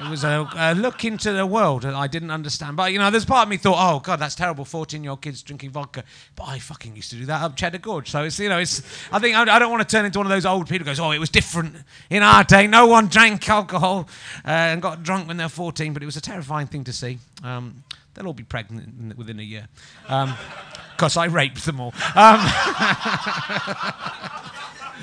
It 0.00 0.08
was 0.08 0.22
a, 0.22 0.48
a 0.56 0.74
look 0.74 1.04
into 1.04 1.32
the 1.32 1.44
world 1.44 1.82
that 1.82 1.94
I 1.94 2.06
didn't 2.06 2.30
understand. 2.30 2.76
But, 2.76 2.92
you 2.92 2.98
know, 2.98 3.10
there's 3.10 3.24
part 3.24 3.44
of 3.44 3.48
me 3.48 3.56
thought, 3.56 3.76
oh, 3.78 3.98
God, 3.98 4.20
that's 4.20 4.36
terrible, 4.36 4.64
14 4.64 5.02
year 5.02 5.10
old 5.10 5.20
kids 5.20 5.42
drinking 5.42 5.70
vodka. 5.70 6.04
But 6.36 6.44
I 6.44 6.58
fucking 6.60 6.94
used 6.94 7.10
to 7.10 7.16
do 7.16 7.26
that 7.26 7.42
up 7.42 7.56
Cheddar 7.56 7.78
Gorge. 7.78 8.10
So 8.10 8.22
it's, 8.22 8.38
you 8.38 8.48
know, 8.48 8.58
it's, 8.58 8.80
I 9.10 9.18
think 9.18 9.36
I, 9.36 9.42
I 9.42 9.58
don't 9.58 9.70
want 9.72 9.86
to 9.86 9.96
turn 9.96 10.04
into 10.04 10.18
one 10.18 10.26
of 10.26 10.30
those 10.30 10.46
old 10.46 10.68
people 10.68 10.84
who 10.84 10.90
goes, 10.90 11.00
oh, 11.00 11.10
it 11.10 11.18
was 11.18 11.30
different 11.30 11.76
in 12.10 12.22
our 12.22 12.44
day. 12.44 12.68
No 12.68 12.86
one 12.86 13.08
drank 13.08 13.48
alcohol 13.48 14.08
uh, 14.44 14.50
and 14.50 14.80
got 14.80 15.02
drunk 15.02 15.26
when 15.26 15.36
they 15.36 15.44
were 15.44 15.48
14. 15.48 15.92
But 15.92 16.02
it 16.02 16.06
was 16.06 16.16
a 16.16 16.22
terrifying 16.22 16.68
thing 16.68 16.84
to 16.84 16.92
see. 16.92 17.18
Um, 17.42 17.82
they'll 18.14 18.26
all 18.26 18.32
be 18.32 18.44
pregnant 18.44 18.86
in- 19.00 19.14
within 19.16 19.40
a 19.40 19.42
year. 19.42 19.66
Because 20.06 21.16
I 21.16 21.26
raped 21.26 21.64
them 21.66 21.80
all. 21.80 21.92
Um, 22.14 22.40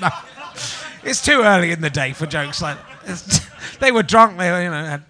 no. 0.00 0.08
It's 1.06 1.22
too 1.24 1.42
early 1.42 1.70
in 1.70 1.80
the 1.80 1.90
day 1.90 2.12
for 2.12 2.26
jokes 2.26 2.60
like 2.60 2.76
it's- 3.04 3.48
they 3.78 3.92
were 3.92 4.02
drunk. 4.02 4.38
They 4.38 4.64
you 4.64 4.70
know, 4.70 4.84
had, 4.84 5.04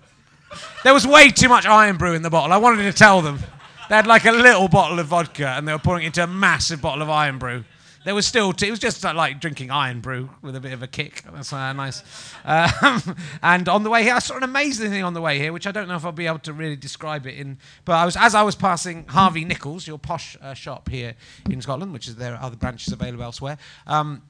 there 0.85 0.93
was 0.93 1.07
way 1.07 1.31
too 1.31 1.49
much 1.49 1.65
Irn-Bru 1.65 2.13
in 2.13 2.21
the 2.21 2.29
bottle. 2.29 2.53
I 2.53 2.59
wanted 2.59 2.83
to 2.83 2.93
tell 2.93 3.23
them. 3.23 3.39
They 3.89 3.95
had 3.95 4.07
like 4.07 4.27
a 4.27 4.33
little 4.33 4.69
bottle 4.69 4.99
of 4.99 5.07
vodka 5.07 5.49
and 5.49 5.67
they 5.67 5.73
were 5.73 5.79
pouring 5.79 6.03
it 6.05 6.09
into 6.09 6.23
a 6.23 6.27
massive 6.27 6.83
bottle 6.83 7.03
of 7.03 7.09
Irn-Bru. 7.09 7.65
There 8.05 8.15
was 8.15 8.27
still, 8.27 8.53
t- 8.53 8.69
it 8.69 8.71
was 8.71 8.79
just 8.79 9.03
like 9.03 9.41
drinking 9.41 9.71
Irn-Bru 9.71 10.29
with 10.43 10.55
a 10.55 10.61
bit 10.61 10.75
of 10.75 10.83
a 10.83 10.87
kick. 10.87 11.25
That's 11.33 11.53
uh, 11.53 11.73
nice. 11.73 12.03
Um, 12.45 13.17
and 13.43 13.67
on 13.67 13.83
the 13.83 13.91
way 13.91 14.03
here, 14.03 14.15
I 14.15 14.19
saw 14.19 14.37
an 14.37 14.43
amazing 14.43 14.91
thing 14.91 15.03
on 15.03 15.15
the 15.15 15.23
way 15.23 15.39
here, 15.39 15.53
which 15.53 15.67
I 15.67 15.73
don't 15.73 15.89
know 15.89 15.97
if 15.97 16.05
I'll 16.05 16.13
be 16.13 16.27
able 16.27 16.41
to 16.41 16.53
really 16.53 16.77
describe 16.77 17.27
it 17.27 17.37
in. 17.39 17.59
But 17.87 17.95
I 17.95 18.05
was, 18.05 18.17
as 18.17 18.35
I 18.35 18.43
was 18.43 18.55
passing 18.55 19.07
Harvey 19.09 19.47
Nichols, 19.47 19.87
your 19.87 19.99
posh 19.99 20.37
uh, 20.43 20.53
shop 20.53 20.91
here 20.91 21.15
in 21.49 21.63
Scotland, 21.63 21.95
which 21.95 22.07
is 22.07 22.17
there 22.17 22.35
are 22.35 22.43
other 22.43 22.57
branches 22.57 22.93
available 22.93 23.25
elsewhere. 23.25 23.57
Um, 23.87 24.23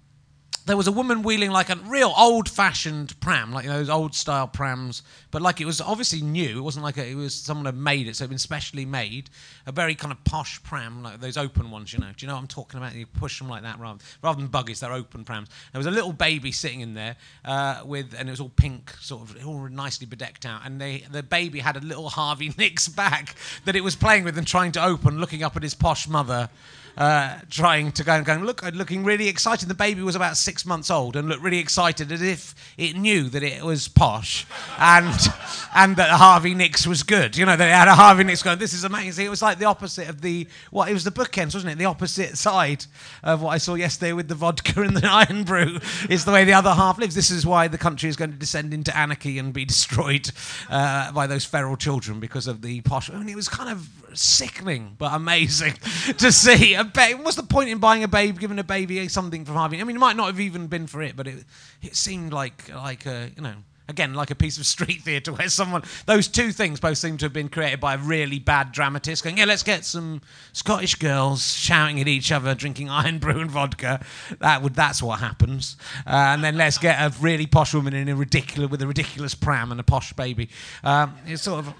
there 0.66 0.76
was 0.76 0.88
a 0.88 0.92
woman 0.92 1.22
wheeling 1.22 1.52
like 1.52 1.70
a 1.70 1.76
real 1.86 2.12
old-fashioned 2.16 3.18
pram, 3.20 3.52
like 3.52 3.64
you 3.64 3.70
know, 3.70 3.78
those 3.78 3.88
old-style 3.88 4.48
prams, 4.48 5.02
but 5.30 5.40
like 5.40 5.60
it 5.60 5.64
was 5.64 5.80
obviously 5.80 6.20
new. 6.20 6.58
It 6.58 6.62
wasn't 6.62 6.84
like 6.84 6.98
a, 6.98 7.06
it 7.06 7.14
was 7.14 7.34
someone 7.34 7.66
had 7.66 7.76
made 7.76 8.08
it, 8.08 8.16
so 8.16 8.22
it 8.22 8.26
had 8.26 8.30
been 8.30 8.38
specially 8.38 8.84
made. 8.84 9.30
A 9.66 9.72
very 9.72 9.94
kind 9.94 10.10
of 10.10 10.22
posh 10.24 10.60
pram, 10.64 11.04
like 11.04 11.20
those 11.20 11.36
open 11.36 11.70
ones, 11.70 11.92
you 11.92 12.00
know. 12.00 12.08
Do 12.16 12.26
you 12.26 12.26
know 12.26 12.34
what 12.34 12.40
I'm 12.40 12.48
talking 12.48 12.78
about? 12.78 12.94
You 12.94 13.06
push 13.06 13.38
them 13.38 13.48
like 13.48 13.62
that 13.62 13.78
rather, 13.78 14.00
rather 14.22 14.40
than 14.40 14.48
buggies. 14.48 14.80
They're 14.80 14.92
open 14.92 15.24
prams. 15.24 15.48
There 15.72 15.78
was 15.78 15.86
a 15.86 15.90
little 15.92 16.12
baby 16.12 16.50
sitting 16.50 16.80
in 16.80 16.94
there 16.94 17.16
uh, 17.44 17.82
with, 17.84 18.14
and 18.18 18.28
it 18.28 18.32
was 18.32 18.40
all 18.40 18.48
pink, 18.48 18.92
sort 19.00 19.22
of 19.22 19.46
all 19.46 19.68
nicely 19.68 20.06
bedecked 20.06 20.44
out. 20.44 20.62
And 20.64 20.80
they, 20.80 21.04
the 21.10 21.22
baby 21.22 21.60
had 21.60 21.76
a 21.76 21.80
little 21.80 22.08
Harvey 22.08 22.52
Nicks 22.58 22.88
bag 22.96 23.30
that 23.66 23.76
it 23.76 23.84
was 23.84 23.94
playing 23.94 24.24
with 24.24 24.36
and 24.36 24.46
trying 24.46 24.72
to 24.72 24.84
open, 24.84 25.20
looking 25.20 25.44
up 25.44 25.56
at 25.56 25.62
his 25.62 25.74
posh 25.74 26.08
mother 26.08 26.50
uh, 26.96 27.38
trying 27.50 27.92
to 27.92 28.04
go 28.04 28.12
and 28.12 28.24
going, 28.24 28.44
look, 28.44 28.62
looking 28.74 29.04
really 29.04 29.28
excited. 29.28 29.68
The 29.68 29.74
baby 29.74 30.02
was 30.02 30.16
about 30.16 30.36
six 30.36 30.64
months 30.64 30.90
old 30.90 31.16
and 31.16 31.28
looked 31.28 31.42
really 31.42 31.58
excited 31.58 32.10
as 32.10 32.22
if 32.22 32.54
it 32.78 32.96
knew 32.96 33.28
that 33.30 33.42
it 33.42 33.62
was 33.62 33.88
posh 33.88 34.46
and 34.78 35.14
and 35.74 35.96
that 35.96 36.10
Harvey 36.10 36.54
Nicks 36.54 36.86
was 36.86 37.02
good. 37.02 37.36
You 37.36 37.44
know, 37.44 37.52
it 37.52 37.60
had 37.60 37.88
a 37.88 37.94
Harvey 37.94 38.24
Nicks 38.24 38.42
going, 38.42 38.58
this 38.58 38.72
is 38.72 38.84
amazing. 38.84 39.26
It 39.26 39.28
was 39.28 39.42
like 39.42 39.58
the 39.58 39.66
opposite 39.66 40.08
of 40.08 40.22
the, 40.22 40.46
what, 40.70 40.88
it 40.88 40.94
was 40.94 41.04
the 41.04 41.10
bookends, 41.10 41.54
wasn't 41.54 41.72
it? 41.72 41.78
The 41.78 41.84
opposite 41.84 42.38
side 42.38 42.86
of 43.22 43.42
what 43.42 43.50
I 43.50 43.58
saw 43.58 43.74
yesterday 43.74 44.12
with 44.12 44.28
the 44.28 44.34
vodka 44.34 44.80
and 44.80 44.96
the 44.96 45.26
Irn-Bru 45.30 45.78
is 46.08 46.24
the 46.24 46.32
way 46.32 46.44
the 46.44 46.54
other 46.54 46.72
half 46.72 46.98
lives. 46.98 47.14
This 47.14 47.30
is 47.30 47.44
why 47.44 47.68
the 47.68 47.78
country 47.78 48.08
is 48.08 48.16
going 48.16 48.32
to 48.32 48.36
descend 48.38 48.72
into 48.72 48.96
anarchy 48.96 49.38
and 49.38 49.52
be 49.52 49.64
destroyed 49.76 50.30
uh, 50.70 51.12
by 51.12 51.26
those 51.26 51.44
feral 51.44 51.76
children 51.76 52.20
because 52.20 52.46
of 52.46 52.62
the 52.62 52.80
posh. 52.80 53.10
I 53.10 53.18
mean, 53.18 53.28
it 53.28 53.36
was 53.36 53.48
kind 53.48 53.70
of 53.70 53.88
sickening 54.14 54.96
but 54.98 55.12
amazing 55.12 55.74
to 56.18 56.32
see. 56.32 56.74
What's 56.94 57.36
the 57.36 57.42
point 57.42 57.70
in 57.70 57.78
buying 57.78 58.02
a 58.02 58.08
baby, 58.08 58.38
giving 58.38 58.58
a 58.58 58.64
baby 58.64 59.06
something 59.08 59.44
from 59.44 59.56
Harvey? 59.56 59.80
I 59.80 59.84
mean, 59.84 59.96
it 59.96 60.00
might 60.00 60.16
not 60.16 60.26
have 60.26 60.40
even 60.40 60.66
been 60.66 60.86
for 60.86 61.02
it, 61.02 61.16
but 61.16 61.26
it 61.26 61.44
it 61.82 61.96
seemed 61.96 62.32
like 62.32 62.68
like 62.74 63.06
a 63.06 63.30
you 63.36 63.42
know. 63.42 63.54
Again, 63.88 64.14
like 64.14 64.32
a 64.32 64.34
piece 64.34 64.58
of 64.58 64.66
street 64.66 65.02
theatre 65.02 65.32
where 65.32 65.48
someone, 65.48 65.84
those 66.06 66.26
two 66.26 66.50
things 66.50 66.80
both 66.80 66.98
seem 66.98 67.18
to 67.18 67.26
have 67.26 67.32
been 67.32 67.48
created 67.48 67.78
by 67.78 67.94
a 67.94 67.98
really 67.98 68.40
bad 68.40 68.72
dramatist 68.72 69.22
going, 69.22 69.38
yeah, 69.38 69.44
let's 69.44 69.62
get 69.62 69.84
some 69.84 70.22
Scottish 70.52 70.96
girls 70.96 71.54
shouting 71.54 72.00
at 72.00 72.08
each 72.08 72.32
other, 72.32 72.52
drinking 72.56 72.90
Irn-Bru 72.90 73.38
and 73.38 73.48
vodka. 73.48 74.04
That 74.40 74.62
would, 74.62 74.74
that's 74.74 75.00
what 75.00 75.20
happens. 75.20 75.76
Uh, 76.04 76.34
and 76.34 76.42
then 76.42 76.56
let's 76.56 76.78
get 76.78 76.98
a 76.98 77.16
really 77.20 77.46
posh 77.46 77.74
woman 77.74 77.94
in 77.94 78.08
a 78.08 78.16
ridiculous, 78.16 78.72
with 78.72 78.82
a 78.82 78.88
ridiculous 78.88 79.36
pram 79.36 79.70
and 79.70 79.78
a 79.78 79.84
posh 79.84 80.12
baby. 80.14 80.48
Um, 80.82 81.14
it's 81.24 81.42
sort 81.42 81.64
of, 81.64 81.72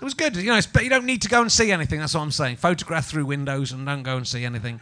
it 0.00 0.04
was 0.04 0.14
good, 0.14 0.36
you 0.36 0.44
know. 0.44 0.60
But 0.72 0.84
you 0.84 0.90
don't 0.90 1.06
need 1.06 1.22
to 1.22 1.28
go 1.28 1.40
and 1.40 1.50
see 1.50 1.72
anything. 1.72 1.98
That's 1.98 2.14
what 2.14 2.20
I'm 2.20 2.30
saying. 2.30 2.56
Photograph 2.56 3.06
through 3.06 3.26
windows 3.26 3.72
and 3.72 3.84
don't 3.84 4.04
go 4.04 4.16
and 4.16 4.26
see 4.26 4.44
anything. 4.44 4.80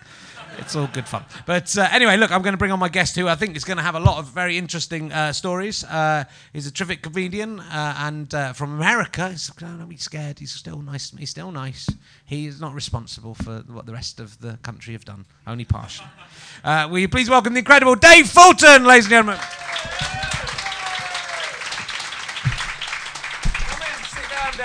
It's 0.58 0.74
all 0.74 0.86
good 0.86 1.06
fun. 1.06 1.24
But 1.44 1.76
uh, 1.76 1.88
anyway, 1.90 2.16
look, 2.16 2.30
I'm 2.30 2.42
going 2.42 2.54
to 2.54 2.58
bring 2.58 2.72
on 2.72 2.78
my 2.78 2.88
guest, 2.88 3.16
who 3.16 3.28
I 3.28 3.34
think 3.34 3.56
is 3.56 3.64
going 3.64 3.76
to 3.76 3.82
have 3.82 3.94
a 3.94 4.00
lot 4.00 4.18
of 4.18 4.28
very 4.28 4.56
interesting 4.56 5.12
uh, 5.12 5.32
stories. 5.32 5.84
Uh, 5.84 6.24
he's 6.52 6.66
a 6.66 6.70
terrific 6.70 7.02
comedian 7.02 7.60
uh, 7.60 7.94
and 7.98 8.32
uh, 8.34 8.52
from 8.52 8.74
America. 8.74 9.30
He's, 9.30 9.48
don't 9.48 9.86
be 9.88 9.96
scared. 9.96 10.38
He's 10.38 10.52
still 10.52 10.80
nice. 10.80 11.10
He's 11.10 11.30
still 11.30 11.50
nice. 11.50 11.88
He 12.24 12.46
is 12.46 12.60
not 12.60 12.74
responsible 12.74 13.34
for 13.34 13.64
what 13.68 13.86
the 13.86 13.92
rest 13.92 14.18
of 14.18 14.40
the 14.40 14.58
country 14.62 14.94
have 14.94 15.04
done. 15.04 15.26
Only 15.46 15.64
partially. 15.64 16.08
Uh, 16.64 16.88
will 16.90 16.98
you 16.98 17.08
please 17.08 17.28
welcome 17.28 17.52
the 17.52 17.60
incredible 17.60 17.94
Dave 17.94 18.28
Fulton, 18.28 18.84
ladies 18.84 19.06
and 19.06 19.10
gentlemen? 19.10 19.38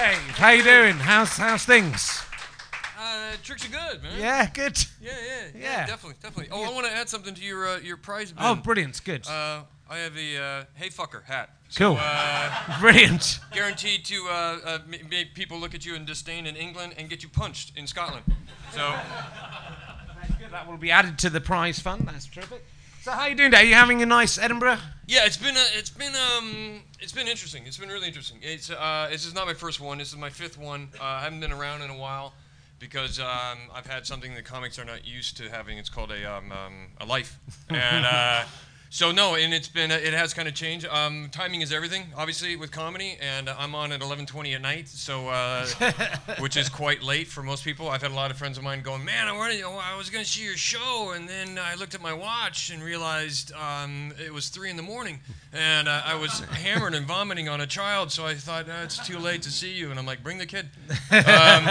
Dave. 0.02 0.18
How 0.38 0.50
you 0.50 0.64
doing? 0.64 0.96
How's 0.96 1.38
how's 1.38 1.64
things? 1.64 2.24
Uh, 3.00 3.34
tricks 3.44 3.64
are 3.68 3.70
good, 3.72 4.02
man. 4.02 4.20
Yeah, 4.20 4.50
good. 4.50 4.84
yeah, 5.00 5.12
yeah, 5.12 5.44
yeah, 5.54 5.62
Yeah. 5.62 5.86
definitely, 5.86 6.18
definitely. 6.24 6.48
Oh, 6.52 6.64
I 6.64 6.74
want 6.74 6.88
to 6.88 6.92
add 6.92 7.08
something 7.08 7.36
to 7.36 7.42
your 7.44 7.68
uh, 7.68 7.78
your 7.78 7.98
prize 7.98 8.32
bin. 8.32 8.44
Oh, 8.44 8.56
brilliant. 8.56 9.00
Good. 9.04 9.28
Uh, 9.28 9.62
I 9.88 9.98
have 9.98 10.18
a 10.18 10.38
uh, 10.42 10.64
hey 10.74 10.90
fucker 10.90 11.24
hat. 11.26 11.52
Cool. 11.76 11.98
Uh, 12.00 12.80
Brilliant. 12.82 13.40
guaranteed 13.54 14.04
to 14.06 14.26
uh, 14.28 14.58
uh, 14.66 14.80
make 15.10 15.36
people 15.36 15.60
look 15.60 15.76
at 15.76 15.86
you 15.86 15.94
in 15.96 16.04
disdain 16.04 16.46
in 16.48 16.56
England 16.56 16.96
and 16.98 17.08
get 17.08 17.22
you 17.22 17.30
punched 17.30 17.78
in 17.78 17.86
Scotland. 17.86 18.26
So 18.72 18.94
That 20.50 20.68
will 20.68 20.78
be 20.78 20.90
added 20.92 21.18
to 21.20 21.30
the 21.30 21.40
prize 21.40 21.80
fund. 21.80 22.08
That's 22.08 22.26
terrific. 22.26 22.66
So 23.02 23.10
how 23.10 23.22
are 23.22 23.30
you 23.30 23.36
doing? 23.36 23.50
Dave? 23.50 23.62
Are 23.62 23.66
you 23.66 23.74
having 23.74 24.04
a 24.04 24.06
nice 24.06 24.38
Edinburgh? 24.38 24.78
yeah, 25.08 25.26
it's 25.26 25.36
been 25.36 25.58
uh, 25.58 25.66
it's 25.74 25.90
been 25.90 26.14
um 26.16 26.82
it's 27.00 27.12
been 27.12 27.28
interesting. 27.28 27.64
It's 27.66 27.78
been 27.78 27.90
really 27.90 28.08
interesting. 28.08 28.38
It's 28.44 28.70
uh 28.70 29.08
this 29.10 29.26
is 29.26 29.34
not 29.34 29.48
my 29.48 29.56
first 29.56 29.80
one. 29.80 29.98
This 29.98 30.10
is 30.10 30.18
my 30.18 30.30
fifth 30.30 30.56
one. 30.56 30.90
Uh, 31.00 31.04
I 31.04 31.22
haven't 31.22 31.40
been 31.40 31.52
around 31.52 31.82
in 31.82 31.90
a 31.90 31.98
while 31.98 32.36
because 32.78 33.20
um, 33.20 33.58
I've 33.74 33.88
had 33.88 34.06
something 34.06 34.36
the 34.36 34.44
comics 34.44 34.78
are 34.78 34.86
not 34.86 35.04
used 35.04 35.36
to 35.38 35.50
having. 35.50 35.80
It's 35.80 35.90
called 35.90 36.12
a 36.12 36.32
um, 36.32 36.52
um 36.52 36.88
a 37.00 37.06
life 37.08 37.40
and. 37.70 38.06
Uh, 38.06 38.44
So 38.94 39.14
no, 39.14 39.36
and 39.36 39.54
it's 39.54 39.70
been 39.70 39.90
it 39.90 40.14
has 40.14 40.34
kind 40.34 40.50
of 40.50 40.54
changed. 40.54 40.86
Um, 40.86 41.30
timing 41.32 41.62
is 41.62 41.72
everything, 41.72 42.08
obviously, 42.18 42.58
with 42.58 42.72
comedy, 42.74 43.18
and 43.22 43.48
I'm 43.50 43.74
on 43.74 43.94
at 43.94 44.02
11:20 44.02 44.54
at 44.54 44.62
night, 44.62 44.90
so 44.90 45.30
uh, 45.30 45.66
which 46.40 46.58
is 46.58 46.68
quite 46.68 47.02
late 47.02 47.28
for 47.30 47.42
most 47.42 47.64
people. 47.64 47.88
I've 47.88 48.02
had 48.02 48.12
a 48.12 48.14
lot 48.14 48.32
of 48.32 48.38
friends 48.38 48.58
of 48.58 48.66
mine 48.66 48.82
going, 48.82 49.06
"Man, 49.06 49.30
I 49.30 49.32
wanted, 49.32 49.64
I 49.64 49.96
was 49.96 50.10
going 50.10 50.26
to 50.26 50.30
see 50.30 50.44
your 50.44 50.58
show," 50.58 51.14
and 51.16 51.28
then 51.30 51.58
I 51.58 51.76
looked 51.76 51.96
at 51.96 52.02
my 52.02 52.12
watch 52.12 52.70
and 52.70 52.84
realized 52.84 53.54
um, 53.54 54.12
it 54.22 54.34
was 54.34 54.50
three 54.50 54.70
in 54.70 54.76
the 54.76 54.84
morning, 54.84 55.22
and 55.54 55.88
uh, 55.88 56.02
I 56.04 56.16
was 56.16 56.40
hammered 56.52 56.94
and 56.94 57.06
vomiting 57.08 57.48
on 57.48 57.62
a 57.62 57.68
child. 57.68 58.12
So 58.12 58.26
I 58.26 58.36
thought, 58.36 58.68
"Uh, 58.68 58.82
it's 58.84 59.08
too 59.08 59.20
late 59.20 59.42
to 59.44 59.52
see 59.52 59.72
you, 59.72 59.90
and 59.92 60.00
I'm 60.00 60.06
like, 60.06 60.22
"Bring 60.22 60.38
the 60.38 60.46
kid." 60.46 60.68
Um, 61.12 61.66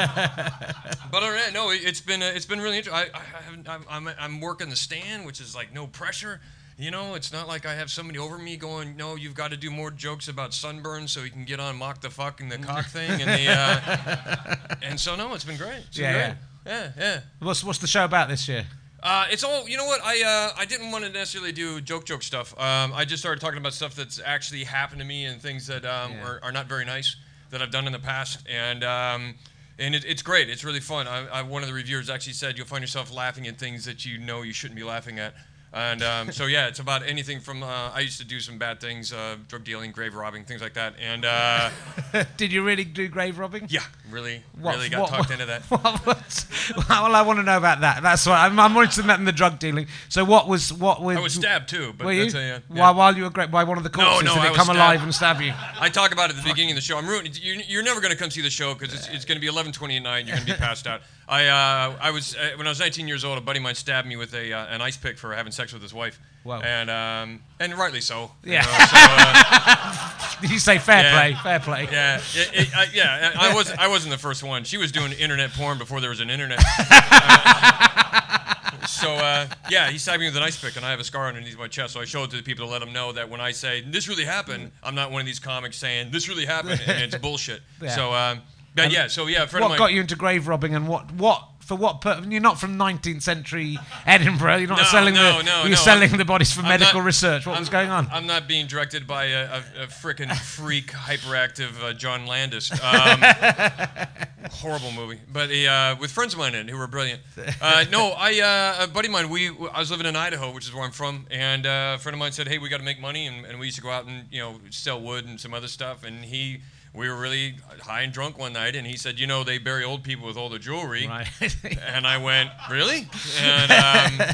but 1.11 1.23
all 1.23 1.31
right, 1.31 1.51
no, 1.53 1.71
it- 1.71 1.83
it's 1.85 2.01
been 2.01 2.23
uh, 2.23 2.33
it's 2.35 2.47
been 2.47 2.63
really 2.63 2.79
interesting. 2.79 3.11
I, 3.15 3.19
I 3.19 3.73
I'm, 3.75 3.85
I'm 3.91 4.15
I'm 4.19 4.41
working 4.41 4.71
the 4.71 4.77
stand, 4.77 5.27
which 5.27 5.39
is 5.39 5.55
like 5.55 5.75
no 5.75 5.87
pressure. 5.87 6.41
You 6.81 6.91
know, 6.91 7.15
it's 7.15 7.31
not 7.33 7.47
like 7.47 7.67
I 7.67 7.75
have 7.75 7.91
somebody 7.91 8.19
over 8.19 8.39
me 8.39 8.57
going, 8.57 8.97
"No, 8.97 9.15
you've 9.17 9.35
got 9.35 9.51
to 9.51 9.57
do 9.57 9.71
more 9.71 9.91
jokes 9.91 10.29
about 10.29 10.55
sunburn 10.55 11.07
so 11.09 11.23
you 11.23 11.31
can 11.31 11.45
get 11.45 11.61
on 11.61 11.77
mock 11.77 12.01
the 12.01 12.09
fuck 12.11 12.41
and 12.41 12.51
the 12.51 12.59
cock 12.59 12.87
thing." 12.87 13.21
And 13.21 13.31
the 13.31 13.51
uh, 13.51 14.57
and 14.83 14.99
so 14.99 15.15
no, 15.15 15.35
it's 15.35 15.45
been 15.45 15.59
great. 15.59 15.83
It's 15.89 15.97
been 15.99 16.05
Yeah, 16.15 16.35
great. 16.65 16.73
yeah, 16.75 16.93
yeah. 16.99 17.21
What's 17.41 17.63
what's 17.63 17.79
the 17.81 17.87
show 17.87 18.05
about 18.05 18.29
this 18.29 18.49
year? 18.49 18.67
Uh, 19.03 19.27
it's 19.31 19.45
all 19.45 19.69
you 19.69 19.77
know. 19.77 19.85
What 19.85 20.01
I 20.03 20.23
uh, 20.23 20.53
I 20.59 20.65
didn't 20.65 20.91
want 20.91 21.05
to 21.05 21.11
necessarily 21.11 21.53
do 21.53 21.81
joke 21.83 22.05
joke 22.07 22.23
stuff. 22.23 22.59
Um, 22.59 22.93
I 22.95 23.05
just 23.05 23.23
started 23.23 23.41
talking 23.41 23.59
about 23.59 23.75
stuff 23.75 23.95
that's 23.95 24.21
actually 24.25 24.65
happened 24.65 25.01
to 25.01 25.07
me 25.07 25.27
and 25.27 25.41
things 25.41 25.67
that 25.67 25.85
um, 25.85 26.13
Yeah. 26.13 26.25
are, 26.27 26.41
are 26.45 26.53
not 26.53 26.67
very 26.67 26.85
nice 26.85 27.17
that 27.51 27.61
I've 27.61 27.71
done 27.71 27.87
in 27.87 27.93
the 27.93 27.99
past. 27.99 28.47
And 28.49 28.85
um, 28.85 29.35
and 29.79 29.95
it, 29.95 30.05
it's 30.07 30.23
great. 30.23 30.49
It's 30.51 30.65
really 30.65 30.81
fun. 30.81 31.07
I, 31.09 31.27
I, 31.29 31.43
one 31.43 31.63
of 31.63 31.69
the 31.69 31.75
reviewers 31.75 32.09
actually 32.11 32.35
said 32.35 32.57
you'll 32.59 32.67
find 32.67 32.83
yourself 32.83 33.13
laughing 33.13 33.47
at 33.47 33.59
things 33.59 33.85
that 33.87 34.05
you 34.05 34.19
know 34.19 34.43
you 34.43 34.53
shouldn't 34.53 34.77
be 34.79 34.85
laughing 34.85 35.19
at. 35.19 35.35
And 35.73 36.03
um, 36.03 36.33
so 36.33 36.47
yeah, 36.47 36.67
it's 36.67 36.81
about 36.81 37.07
anything 37.07 37.39
from 37.39 37.63
uh, 37.63 37.91
I 37.95 38.01
used 38.01 38.19
to 38.19 38.25
do 38.27 38.41
some 38.41 38.59
bad 38.59 38.81
things, 38.81 39.13
uh, 39.13 39.37
drug 39.47 39.63
dealing, 39.63 39.93
grave 39.93 40.17
robbing, 40.17 40.45
things 40.45 40.61
like 40.61 40.75
that. 40.75 40.95
And 41.01 41.25
uh, 41.25 41.71
Did 42.37 42.53
you 42.53 42.65
really 42.65 42.83
do 42.83 43.07
grave 43.07 43.39
robbing? 43.39 43.67
yeah, 43.69 43.81
really, 44.11 44.43
What- 44.59 44.75
really 44.75 44.89
got 44.89 45.03
what- 45.03 45.11
talked 45.11 45.31
into 45.31 45.47
that. 45.47 45.63
What 45.71 46.47
well, 46.89 47.15
I 47.15 47.23
want 47.23 47.39
to 47.39 47.43
know 47.45 47.57
about 47.57 47.81
that. 47.81 48.03
That's 48.03 48.27
why 48.27 48.47
I'm, 48.47 48.59
I'm 48.59 48.73
more 48.73 48.83
interested 48.83 49.03
in 49.03 49.09
that 49.09 49.17
than 49.17 49.25
the 49.27 49.33
drug 49.33 49.59
dealing. 49.59 49.87
So 50.09 50.25
what 50.25 50.49
was 50.49 50.73
what 50.73 51.03
was? 51.03 51.17
I 51.17 51.21
was 51.21 51.35
stabbed 51.35 51.69
too, 51.69 51.93
but 51.97 52.07
Were 52.07 52.13
you? 52.13 52.23
that's 52.25 52.35
a, 52.35 52.39
yeah, 52.39 52.59
yeah. 52.71 52.81
While, 52.81 52.95
while 52.95 53.17
you 53.17 53.23
were 53.25 53.31
great 53.31 53.51
by 53.51 53.65
one 53.65 53.77
of 53.79 53.85
the 53.85 53.91
corpses, 53.91 54.25
no, 54.25 54.35
did 54.35 54.43
I 54.43 54.47
it 54.51 54.55
come 54.55 54.65
stabbed. 54.67 54.79
alive 54.79 55.03
and 55.03 55.15
stab 55.15 55.41
you? 55.41 55.53
I 55.81 55.89
talk 55.89 56.13
about 56.13 56.31
it 56.31 56.37
at 56.37 56.43
the 56.43 56.49
beginning 56.49 56.73
of 56.73 56.77
the 56.77 56.81
show. 56.83 56.99
I'm 56.99 57.07
ruining. 57.07 57.33
You're, 57.41 57.57
you're 57.57 57.83
never 57.83 58.01
going 58.01 58.13
to 58.13 58.19
come 58.19 58.31
see 58.31 58.41
the 58.41 58.51
show 58.51 58.75
because 58.75 58.95
it's, 58.95 59.09
it's 59.09 59.25
going 59.25 59.41
to 59.41 59.41
be 59.41 59.53
11:20 59.53 59.97
at 59.97 60.03
night. 60.03 60.27
You're 60.27 60.37
going 60.37 60.47
to 60.47 60.53
be 60.55 60.59
passed 60.59 60.87
out. 60.87 61.03
I 61.29 61.47
uh, 61.47 61.97
I 62.01 62.11
was 62.11 62.35
uh, 62.37 62.51
when 62.57 62.67
I 62.67 62.71
was 62.71 62.81
19 62.81 63.07
years 63.09 63.25
old. 63.25 63.39
A 63.39 63.41
buddy 63.41 63.59
of 63.59 63.63
mine 63.63 63.75
stabbed 63.77 64.07
me 64.09 64.17
with 64.17 64.35
a 64.35 64.53
uh, 64.53 64.67
an 64.67 64.81
ice 64.81 64.97
pick 64.97 65.17
for 65.19 65.35
having 65.35 65.53
sex 65.53 65.60
with 65.73 65.83
his 65.83 65.93
wife. 65.95 66.19
And 66.47 66.89
um, 66.91 67.41
and 67.61 67.75
rightly 67.75 68.01
so. 68.01 68.31
you 68.43 68.53
Yeah. 68.55 68.63
know, 68.63 68.67
so, 68.69 68.97
uh, 68.97 70.09
you 70.53 70.59
say 70.59 70.79
fair 70.79 71.03
Yeah. 71.03 71.13
play? 71.13 71.35
Fair 71.43 71.61
play. 71.61 71.89
yeah. 71.93 72.17
It, 72.35 72.51
it, 72.55 72.77
I, 72.77 72.87
yeah. 72.95 73.33
I 73.39 73.55
was 73.55 73.71
I 73.73 73.89
wasn't 73.89 74.11
the 74.13 74.19
first 74.19 74.43
one. 74.43 74.65
She 74.65 74.79
was 74.79 74.91
doing 74.91 75.13
internet 75.13 75.53
porn 75.53 75.77
before 75.79 76.01
there 76.01 76.11
was 76.11 76.21
an 76.21 76.31
internet. 76.31 76.59
Uh, 76.79 78.55
so 78.87 79.13
uh, 79.13 79.47
yeah, 79.71 79.91
he 79.91 79.99
stabbed 79.99 80.21
me 80.21 80.27
with 80.27 80.37
an 80.37 80.43
ice 80.43 80.59
pick, 80.61 80.77
and 80.77 80.85
I 80.85 80.91
have 80.91 81.01
a 81.01 81.05
scar 81.05 81.29
underneath 81.29 81.59
my 81.59 81.69
chest. 81.69 81.93
So 81.93 82.01
I 82.01 82.05
show 82.05 82.25
it 82.25 82.31
to 82.31 82.37
the 82.37 82.43
people 82.43 82.67
to 82.67 82.73
let 82.73 82.81
them 82.81 82.93
know 82.93 83.13
that 83.13 83.29
when 83.29 83.41
I 83.41 83.53
say 83.53 83.83
this 83.83 84.09
really 84.09 84.25
happened, 84.25 84.73
I'm 84.83 84.95
not 84.95 85.11
one 85.11 85.21
of 85.21 85.27
these 85.27 85.41
comics 85.41 85.77
saying 85.77 86.11
this 86.11 86.29
really 86.29 86.47
happened 86.47 86.81
and 86.87 87.03
it's 87.03 87.17
bullshit. 87.23 87.61
Yeah. 87.83 87.91
So 87.95 88.13
um, 88.15 88.41
but 88.75 88.91
yeah, 88.93 89.09
so 89.09 89.27
yeah, 89.27 89.43
a 89.43 89.47
friend 89.47 89.65
What 89.65 89.73
of 89.73 89.79
got 89.79 89.93
you 89.93 90.01
into 90.01 90.17
grave 90.17 90.49
robbing 90.49 90.75
and 90.75 90.89
what 90.89 91.13
what 91.13 91.43
for 91.71 91.77
what 91.77 92.01
pur- 92.01 92.21
you're 92.29 92.41
not 92.41 92.59
from 92.59 92.77
19th 92.77 93.23
century 93.23 93.79
Edinburgh. 94.05 94.57
You're 94.57 94.69
not 94.69 94.79
No, 94.79 94.85
selling 94.87 95.15
no, 95.15 95.39
the 95.39 95.45
no, 95.45 95.65
you're 95.67 95.77
selling 95.77 96.09
I'm- 96.11 96.19
the 96.19 96.25
bodies 96.25 96.53
for 96.53 96.63
I'm 96.63 96.69
medical 96.69 96.99
not- 96.99 97.07
research. 97.07 97.47
What 97.47 97.53
I'm- 97.53 97.63
was 97.63 97.69
going 97.69 97.91
on? 97.91 98.09
I'm 98.11 98.27
not 98.27 98.49
being 98.49 98.67
directed 98.67 99.07
by 99.07 99.27
a, 99.27 99.45
a, 99.45 99.59
a 99.85 99.87
freaking 99.87 100.35
freak, 100.57 100.89
hyperactive 100.91 101.81
uh, 101.81 101.93
John 101.93 102.27
Landis. 102.27 102.73
Um, 102.73 103.23
horrible 104.51 104.91
movie, 104.91 105.21
but 105.33 105.49
uh, 105.53 105.95
with 106.01 106.11
friends 106.11 106.33
of 106.33 106.41
mine 106.41 106.57
in 106.57 106.69
it 106.69 106.73
who 106.73 106.77
were 106.79 106.89
brilliant. 106.89 107.21
Uh, 107.63 107.85
no, 107.93 108.15
I 108.17 108.41
uh, 108.81 108.85
a 108.85 108.89
buddy 108.89 109.07
of 109.09 109.13
mine. 109.13 109.29
We 109.29 109.49
I 109.49 109.79
was 109.79 109.91
living 109.91 110.07
in 110.07 110.17
Idaho, 110.17 110.51
which 110.53 110.65
is 110.67 110.73
where 110.75 110.83
I'm 110.83 110.93
from, 110.93 111.27
and 111.31 111.67
uh, 111.67 111.97
a 111.97 111.99
friend 111.99 112.15
of 112.15 112.19
mine 112.19 112.33
said, 112.33 112.49
"Hey, 112.49 112.59
we 112.59 112.69
got 112.69 112.79
to 112.79 112.83
make 112.85 112.99
money," 113.01 113.27
and, 113.27 113.45
and 113.45 113.59
we 113.61 113.67
used 113.67 113.77
to 113.77 113.83
go 113.83 113.91
out 113.91 114.07
and 114.07 114.25
you 114.31 114.41
know 114.41 114.57
sell 114.71 115.01
wood 115.01 115.27
and 115.27 115.39
some 115.39 115.53
other 115.53 115.69
stuff. 115.69 116.03
And 116.05 116.25
he, 116.25 116.63
we 116.93 117.09
were 117.09 117.17
really 117.17 117.55
high 117.83 118.03
and 118.03 118.13
drunk 118.13 118.37
one 118.37 118.53
night, 118.53 118.75
and 118.75 118.87
he 118.87 118.97
said, 118.97 119.19
"You 119.19 119.27
know, 119.27 119.45
they 119.45 119.59
bury 119.59 119.85
old 119.85 120.03
people 120.03 120.27
with 120.27 120.37
all 120.37 120.49
the 120.49 120.59
jewelry." 120.59 121.07
right. 121.07 121.29
And 121.87 122.07
I 122.07 122.19
went, 122.19 122.51
really? 122.71 123.07
And 123.41 123.73
um, 124.21 124.29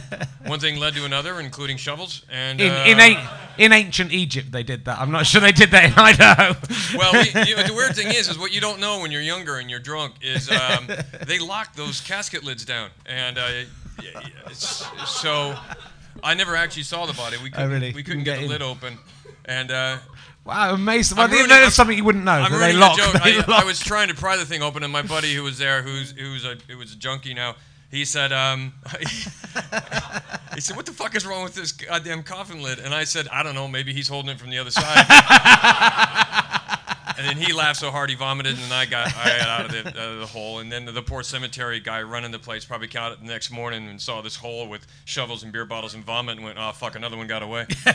one 0.47 0.61
thing 0.61 0.79
led 0.79 0.95
to 0.95 1.05
another, 1.05 1.41
including 1.41 1.77
shovels. 1.77 2.23
And 2.31 2.61
in 2.61 2.71
uh, 2.71 2.85
in, 2.87 3.01
a, 3.01 3.29
in 3.59 3.73
ancient 3.73 4.13
Egypt, 4.13 4.53
they 4.53 4.63
did 4.63 4.85
that. 4.87 4.99
I'm 4.99 5.11
not 5.11 5.27
sure 5.27 5.41
they 5.41 5.53
did 5.53 5.71
that 5.71 5.85
in 5.85 5.93
Idaho. 5.97 6.59
well, 6.97 7.13
we, 7.13 7.29
you 7.49 7.57
know, 7.57 7.63
the 7.63 7.75
weird 7.75 7.95
thing 7.95 8.09
is, 8.09 8.29
is 8.29 8.39
what 8.39 8.53
you 8.53 8.61
don't 8.61 8.81
know 8.81 9.01
when 9.01 9.11
you're 9.11 9.23
younger 9.23 9.57
and 9.57 9.69
you're 9.71 9.81
drunk 9.81 10.15
is 10.23 10.51
um, 10.51 10.89
they 11.27 11.39
lock 11.39 11.75
those 11.75 12.01
casket 12.01 12.45
lids 12.45 12.65
down, 12.65 12.91
and 13.07 13.37
uh, 13.39 13.43
y- 13.49 14.05
y- 14.15 14.33
it's, 14.47 14.87
so 15.07 15.57
I 16.23 16.35
never 16.35 16.57
actually 16.57 16.85
saw 16.85 17.07
the 17.07 17.15
body. 17.15 17.37
We 17.43 17.51
couldn't, 17.51 17.71
really? 17.71 17.93
we 17.93 18.03
couldn't 18.03 18.25
get, 18.25 18.39
get 18.39 18.43
the 18.43 18.49
lid 18.49 18.63
open, 18.63 18.99
and. 19.45 19.71
Uh, 19.71 19.99
wow, 20.47 20.75
amazing. 20.75 21.19
Well, 21.19 21.29
ruining- 21.29 21.49
that's 21.49 21.75
something 21.75 21.97
you 21.97 22.05
wouldn't 22.05 22.25
know. 22.25 22.33
I'm 22.33 22.53
they 22.53 22.73
lock. 22.73 22.97
the. 22.97 23.21
They 23.23 23.53
I, 23.53 23.63
I 23.63 23.65
was 23.65 23.81
trying 23.81 24.09
to 24.09 24.15
pry 24.15 24.37
the 24.37 24.47
thing 24.47 24.63
open, 24.63 24.83
and 24.83 24.93
my 24.93 25.03
buddy 25.03 25.35
who 25.35 25.43
was 25.43 25.59
there, 25.59 25.83
who's 25.83 26.13
who's 26.13 26.45
a 26.45 26.57
who 26.69 26.79
was 26.79 26.93
a 26.93 26.97
junkie 26.97 27.35
now, 27.35 27.57
he 27.91 28.05
said, 28.05 28.33
um, 28.33 28.73
he 30.55 30.61
said, 30.61 30.77
"What 30.77 30.87
the 30.87 30.93
fuck 30.93 31.15
is 31.15 31.27
wrong 31.27 31.45
with 31.45 31.55
this 31.55 31.73
goddamn 31.73 32.23
coffin 32.23 32.63
lid?" 32.63 32.79
And 32.79 32.95
I 32.95 33.05
said, 33.05 33.29
"I 33.33 33.43
don't 33.43 33.55
know. 33.55 33.69
Maybe 33.69 33.93
he's 33.93 34.09
holding 34.09 34.31
it 34.31 34.39
from 34.39 34.51
the 34.51 34.59
other 34.59 34.71
side." 34.71 35.07
and 37.19 37.27
then 37.27 37.37
he 37.37 37.53
laughed 37.53 37.81
so 37.81 37.91
hard 37.91 38.11
he 38.11 38.17
vomited, 38.17 38.59
and 38.59 38.73
I 38.73 38.87
got 38.87 39.15
I 39.17 39.39
got 39.39 39.49
out 39.49 39.65
of 39.67 39.73
the, 39.73 39.89
out 39.89 40.13
of 40.13 40.19
the 40.19 40.27
hole. 40.27 40.59
And 40.59 40.71
then 40.71 40.85
the, 40.85 41.03
poor 41.03 41.23
cemetery 41.23 41.81
guy 41.81 42.03
running 42.03 42.33
the 42.33 42.39
place 42.39 42.65
probably 42.65 42.89
caught 42.89 43.13
it 43.13 43.21
the 43.21 43.27
next 43.27 43.51
morning 43.51 43.89
and 43.89 44.01
saw 44.01 44.21
this 44.21 44.37
hole 44.37 44.69
with 44.69 44.87
shovels 45.05 45.43
and 45.43 45.53
beer 45.53 45.65
bottles 45.65 45.95
and 45.95 46.05
vomit, 46.05 46.37
and 46.37 46.45
went, 46.45 46.59
"Oh 46.59 46.73
fuck, 46.73 46.97
another 46.97 47.17
one 47.17 47.27
got 47.27 47.43
away." 47.43 47.67
so, 47.71 47.91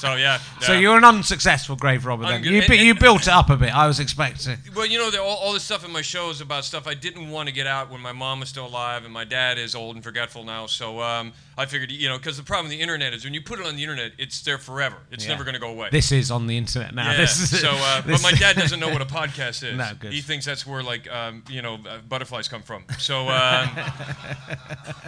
so, 0.00 0.14
yeah. 0.16 0.38
So 0.60 0.72
you're 0.72 0.96
an 0.96 1.04
unsuccessful 1.04 1.76
grave 1.76 2.06
robber 2.06 2.24
then. 2.24 2.42
good. 2.42 2.52
You, 2.52 2.58
And- 2.60 2.68
bu- 2.68 2.74
you 2.74 2.94
built 2.94 3.22
it 3.22 3.28
up 3.28 3.50
a 3.50 3.56
bit. 3.56 3.74
I 3.74 3.86
was 3.86 4.00
expecting. 4.00 4.56
Well, 4.74 4.86
you 4.86 4.98
know, 4.98 5.10
the, 5.10 5.20
all, 5.22 5.36
all 5.36 5.52
this 5.52 5.62
stuff 5.62 5.84
in 5.84 5.92
my 5.92 6.02
show 6.02 6.30
is 6.30 6.40
about 6.40 6.64
stuff 6.64 6.86
I 6.86 6.94
didn't 6.94 7.30
want 7.30 7.48
to 7.48 7.54
get 7.54 7.66
out 7.66 7.90
when 7.90 8.00
my 8.00 8.12
mom 8.12 8.40
was 8.40 8.48
still 8.48 8.66
alive 8.66 9.04
and 9.04 9.12
my 9.12 9.24
dad 9.24 9.58
is 9.58 9.74
old 9.74 9.94
and 9.96 10.02
forgetful 10.04 10.44
now. 10.44 10.66
So 10.66 11.00
um, 11.02 11.32
I 11.60 11.66
figured, 11.66 11.90
you 11.92 12.08
know, 12.08 12.16
because 12.16 12.36
the 12.38 12.42
problem 12.42 12.68
with 12.68 12.76
the 12.78 12.82
internet 12.82 13.12
is 13.12 13.24
when 13.24 13.34
you 13.34 13.42
put 13.42 13.60
it 13.60 13.66
on 13.66 13.76
the 13.76 13.82
internet, 13.82 14.12
it's 14.18 14.40
there 14.42 14.56
forever. 14.58 14.96
It's 15.10 15.24
Yeah. 15.24 15.32
never 15.32 15.44
going 15.44 15.54
to 15.54 15.60
go 15.60 15.68
away. 15.70 15.88
This 15.92 16.10
is 16.10 16.30
on 16.30 16.46
the 16.46 16.56
internet 16.56 16.94
now. 16.94 17.10
yeah. 17.10 17.18
This 17.18 17.38
is, 17.40 17.60
so, 17.60 17.70
uh, 17.70 18.02
but 18.06 18.22
my 18.22 18.32
dad 18.32 18.56
doesn't 18.62 18.80
know 18.80 18.88
what 18.88 19.02
a 19.02 19.06
podcast 19.06 19.62
is. 19.62 19.76
No, 19.76 19.90
good. 19.98 20.12
He 20.12 20.20
thinks 20.22 20.46
that's 20.46 20.66
where 20.66 20.82
like 20.82 21.10
um, 21.12 21.44
you 21.50 21.60
know 21.62 21.74
uh, 21.88 21.98
butterflies 22.08 22.48
come 22.48 22.62
from. 22.62 22.84
So 22.98 23.28
um, 23.28 23.68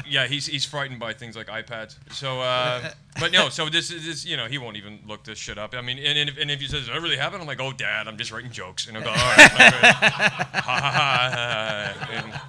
yeah, 0.07 0.27
he's 0.27 0.47
he's 0.47 0.65
frightened 0.65 1.01
by 1.01 1.13
things 1.15 1.37
like 1.37 1.47
iPads. 1.47 1.97
So, 2.13 2.41
uh, 2.41 2.91
but 3.19 3.33
no, 3.33 3.49
so 3.49 3.69
this 3.69 3.91
is 3.91 4.05
this, 4.05 4.25
you 4.27 4.37
know 4.37 4.47
he 4.47 4.59
won't 4.59 4.77
even 4.77 5.01
look 5.07 5.25
this 5.25 5.39
shit 5.39 5.59
up. 5.59 5.75
I 5.75 5.81
mean, 5.81 5.99
and, 5.99 6.19
and 6.19 6.29
if 6.31 6.37
and 6.39 6.51
if 6.51 6.61
he 6.61 6.69
says 6.69 6.87
that 6.87 7.01
really 7.01 7.17
happened, 7.17 7.41
I'm 7.43 7.49
like, 7.49 7.61
oh 7.61 7.73
dad, 7.73 8.07
I'm 8.09 8.17
just 8.19 8.31
writing 8.31 8.51
jokes, 8.51 8.87
and 8.87 8.97
I'll 8.97 9.03
go, 9.03 9.11
all 9.11 9.17
right, 9.17 9.51
ha 9.51 10.51
ha 10.53 10.61
ha. 10.61 11.31
ha. 11.35 12.09
And, 12.13 12.41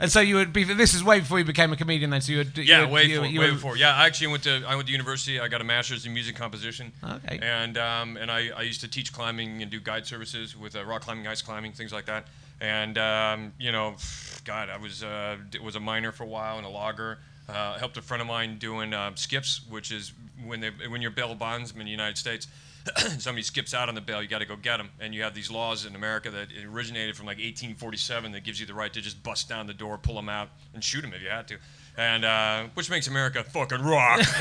And 0.00 0.12
so 0.12 0.20
you 0.20 0.36
would 0.36 0.52
be. 0.52 0.64
This 0.64 0.94
is 0.94 1.02
way 1.02 1.20
before 1.20 1.38
you 1.38 1.44
became 1.44 1.72
a 1.72 1.76
comedian. 1.76 2.10
Then, 2.10 2.20
so 2.20 2.32
you 2.32 2.38
would. 2.38 2.56
yeah, 2.56 2.80
you 2.80 2.82
would, 2.82 2.92
way 2.92 3.02
you, 3.04 3.08
before. 3.20 3.26
you 3.26 3.40
way 3.40 3.50
before. 3.50 3.76
Yeah, 3.76 3.94
I 3.94 4.06
actually 4.06 4.28
went 4.28 4.44
to 4.44 4.62
I 4.66 4.76
went 4.76 4.86
to 4.86 4.92
university. 4.92 5.40
I 5.40 5.48
got 5.48 5.60
a 5.60 5.64
master's 5.64 6.06
in 6.06 6.14
music 6.14 6.36
composition. 6.36 6.92
Okay. 7.02 7.38
And 7.42 7.76
um, 7.76 8.16
and 8.16 8.30
I, 8.30 8.50
I 8.56 8.62
used 8.62 8.80
to 8.82 8.88
teach 8.88 9.12
climbing 9.12 9.62
and 9.62 9.70
do 9.70 9.80
guide 9.80 10.06
services 10.06 10.56
with 10.56 10.76
uh, 10.76 10.84
rock 10.84 11.02
climbing, 11.02 11.26
ice 11.26 11.42
climbing, 11.42 11.72
things 11.72 11.92
like 11.92 12.06
that. 12.06 12.26
And 12.60 12.98
um, 12.98 13.52
you 13.58 13.72
know, 13.72 13.96
God, 14.44 14.68
I 14.68 14.76
was 14.76 15.02
uh, 15.02 15.36
was 15.62 15.76
a 15.76 15.80
miner 15.80 16.12
for 16.12 16.24
a 16.24 16.28
while 16.28 16.58
and 16.58 16.66
a 16.66 16.70
logger. 16.70 17.18
Uh, 17.48 17.78
helped 17.78 17.96
a 17.96 18.02
friend 18.02 18.20
of 18.20 18.26
mine 18.26 18.58
doing 18.58 18.92
uh, 18.92 19.10
skips, 19.14 19.62
which 19.70 19.90
is 19.90 20.12
when 20.44 20.60
they 20.60 20.70
when 20.88 21.02
you're 21.02 21.10
bail 21.10 21.34
bondsman 21.34 21.80
in 21.80 21.86
the 21.86 21.90
United 21.90 22.18
States. 22.18 22.46
somebody 23.18 23.42
skips 23.42 23.74
out 23.74 23.88
on 23.88 23.94
the 23.94 24.00
bail, 24.00 24.22
you 24.22 24.28
got 24.28 24.38
to 24.38 24.46
go 24.46 24.56
get 24.56 24.78
them. 24.78 24.90
And 25.00 25.14
you 25.14 25.22
have 25.22 25.34
these 25.34 25.50
laws 25.50 25.84
in 25.86 25.94
America 25.94 26.30
that 26.30 26.48
originated 26.66 27.16
from 27.16 27.26
like 27.26 27.36
1847 27.38 28.32
that 28.32 28.44
gives 28.44 28.60
you 28.60 28.66
the 28.66 28.74
right 28.74 28.92
to 28.92 29.00
just 29.00 29.22
bust 29.22 29.48
down 29.48 29.66
the 29.66 29.74
door, 29.74 29.98
pull 29.98 30.14
them 30.14 30.28
out, 30.28 30.50
and 30.74 30.82
shoot 30.82 31.02
them 31.02 31.12
if 31.12 31.22
you 31.22 31.28
had 31.28 31.48
to. 31.48 31.58
And 31.96 32.24
uh, 32.24 32.64
which 32.74 32.90
makes 32.90 33.08
America 33.08 33.42
fucking 33.42 33.82
rock. 33.82 34.20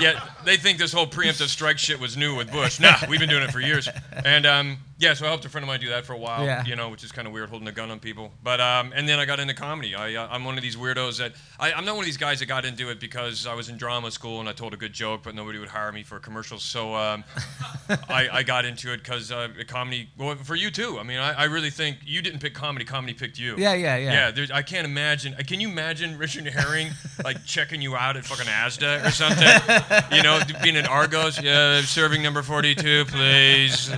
yeah, 0.00 0.24
they 0.44 0.56
think 0.56 0.78
this 0.78 0.92
whole 0.92 1.06
preemptive 1.06 1.48
strike 1.48 1.78
shit 1.78 2.00
was 2.00 2.16
new 2.16 2.34
with 2.34 2.50
Bush. 2.50 2.80
Nah, 2.80 2.96
we've 3.08 3.20
been 3.20 3.28
doing 3.28 3.44
it 3.44 3.52
for 3.52 3.60
years. 3.60 3.88
And 4.24 4.44
um, 4.44 4.78
yeah, 4.98 5.14
so 5.14 5.24
I 5.24 5.28
helped 5.28 5.44
a 5.44 5.48
friend 5.48 5.62
of 5.62 5.68
mine 5.68 5.78
do 5.80 5.88
that 5.90 6.04
for 6.04 6.12
a 6.12 6.18
while. 6.18 6.44
Yeah. 6.44 6.64
You 6.64 6.74
know, 6.76 6.88
which 6.88 7.04
is 7.04 7.12
kind 7.12 7.26
of 7.28 7.32
weird 7.32 7.48
holding 7.50 7.68
a 7.68 7.72
gun 7.72 7.90
on 7.90 8.00
people. 8.00 8.32
But 8.42 8.60
um, 8.60 8.92
and 8.94 9.08
then 9.08 9.20
I 9.20 9.24
got 9.26 9.38
into 9.38 9.54
comedy. 9.54 9.94
I 9.94 10.14
uh, 10.16 10.28
I'm 10.30 10.44
one 10.44 10.56
of 10.56 10.62
these 10.62 10.74
weirdos 10.76 11.18
that 11.18 11.32
I, 11.60 11.72
I'm 11.72 11.84
not 11.84 11.94
one 11.94 12.02
of 12.02 12.06
these 12.06 12.16
guys 12.16 12.40
that 12.40 12.46
got 12.46 12.64
into 12.64 12.90
it 12.90 12.98
because 12.98 13.46
I 13.46 13.54
was 13.54 13.68
in 13.68 13.76
drama 13.76 14.10
school 14.10 14.40
and 14.40 14.48
I 14.48 14.52
told 14.52 14.74
a 14.74 14.76
good 14.76 14.92
joke, 14.92 15.22
but 15.22 15.34
nobody 15.36 15.58
would 15.58 15.68
hire 15.68 15.92
me 15.92 16.02
for 16.02 16.18
commercials. 16.18 16.64
So 16.64 16.94
um, 16.96 17.22
I, 18.08 18.28
I 18.32 18.42
got 18.42 18.64
into 18.64 18.92
it 18.92 18.98
because 18.98 19.30
uh, 19.30 19.48
comedy. 19.68 20.08
Well, 20.18 20.34
for 20.36 20.56
you 20.56 20.70
too. 20.70 20.98
I 20.98 21.04
mean, 21.04 21.18
I, 21.18 21.32
I 21.32 21.44
really 21.44 21.70
think 21.70 21.98
you 22.04 22.20
didn't 22.20 22.40
pick 22.40 22.54
comedy. 22.54 22.84
Comedy 22.84 23.14
picked 23.14 23.38
you. 23.38 23.54
Yeah, 23.56 23.74
yeah, 23.74 23.96
yeah. 23.96 24.12
Yeah, 24.12 24.30
there's, 24.32 24.50
I 24.50 24.62
can't 24.62 24.84
imagine. 24.86 25.34
uh, 25.34 25.42
Can 25.46 25.60
you 25.60 25.68
imagine 25.68 26.18
Richard 26.18 26.46
Herring 26.46 26.88
like 27.24 27.44
checking 27.44 27.80
you 27.82 27.94
out 27.96 28.16
at 28.16 28.24
fucking 28.24 28.46
Asda 28.46 29.06
or 29.06 29.10
something? 29.12 29.46
you 30.16 30.22
know, 30.24 30.40
being 30.62 30.76
at 30.76 30.88
Argos. 30.88 31.40
Yeah, 31.40 31.82
serving 31.82 32.22
number 32.22 32.42
42, 32.42 33.04
please. 33.06 33.92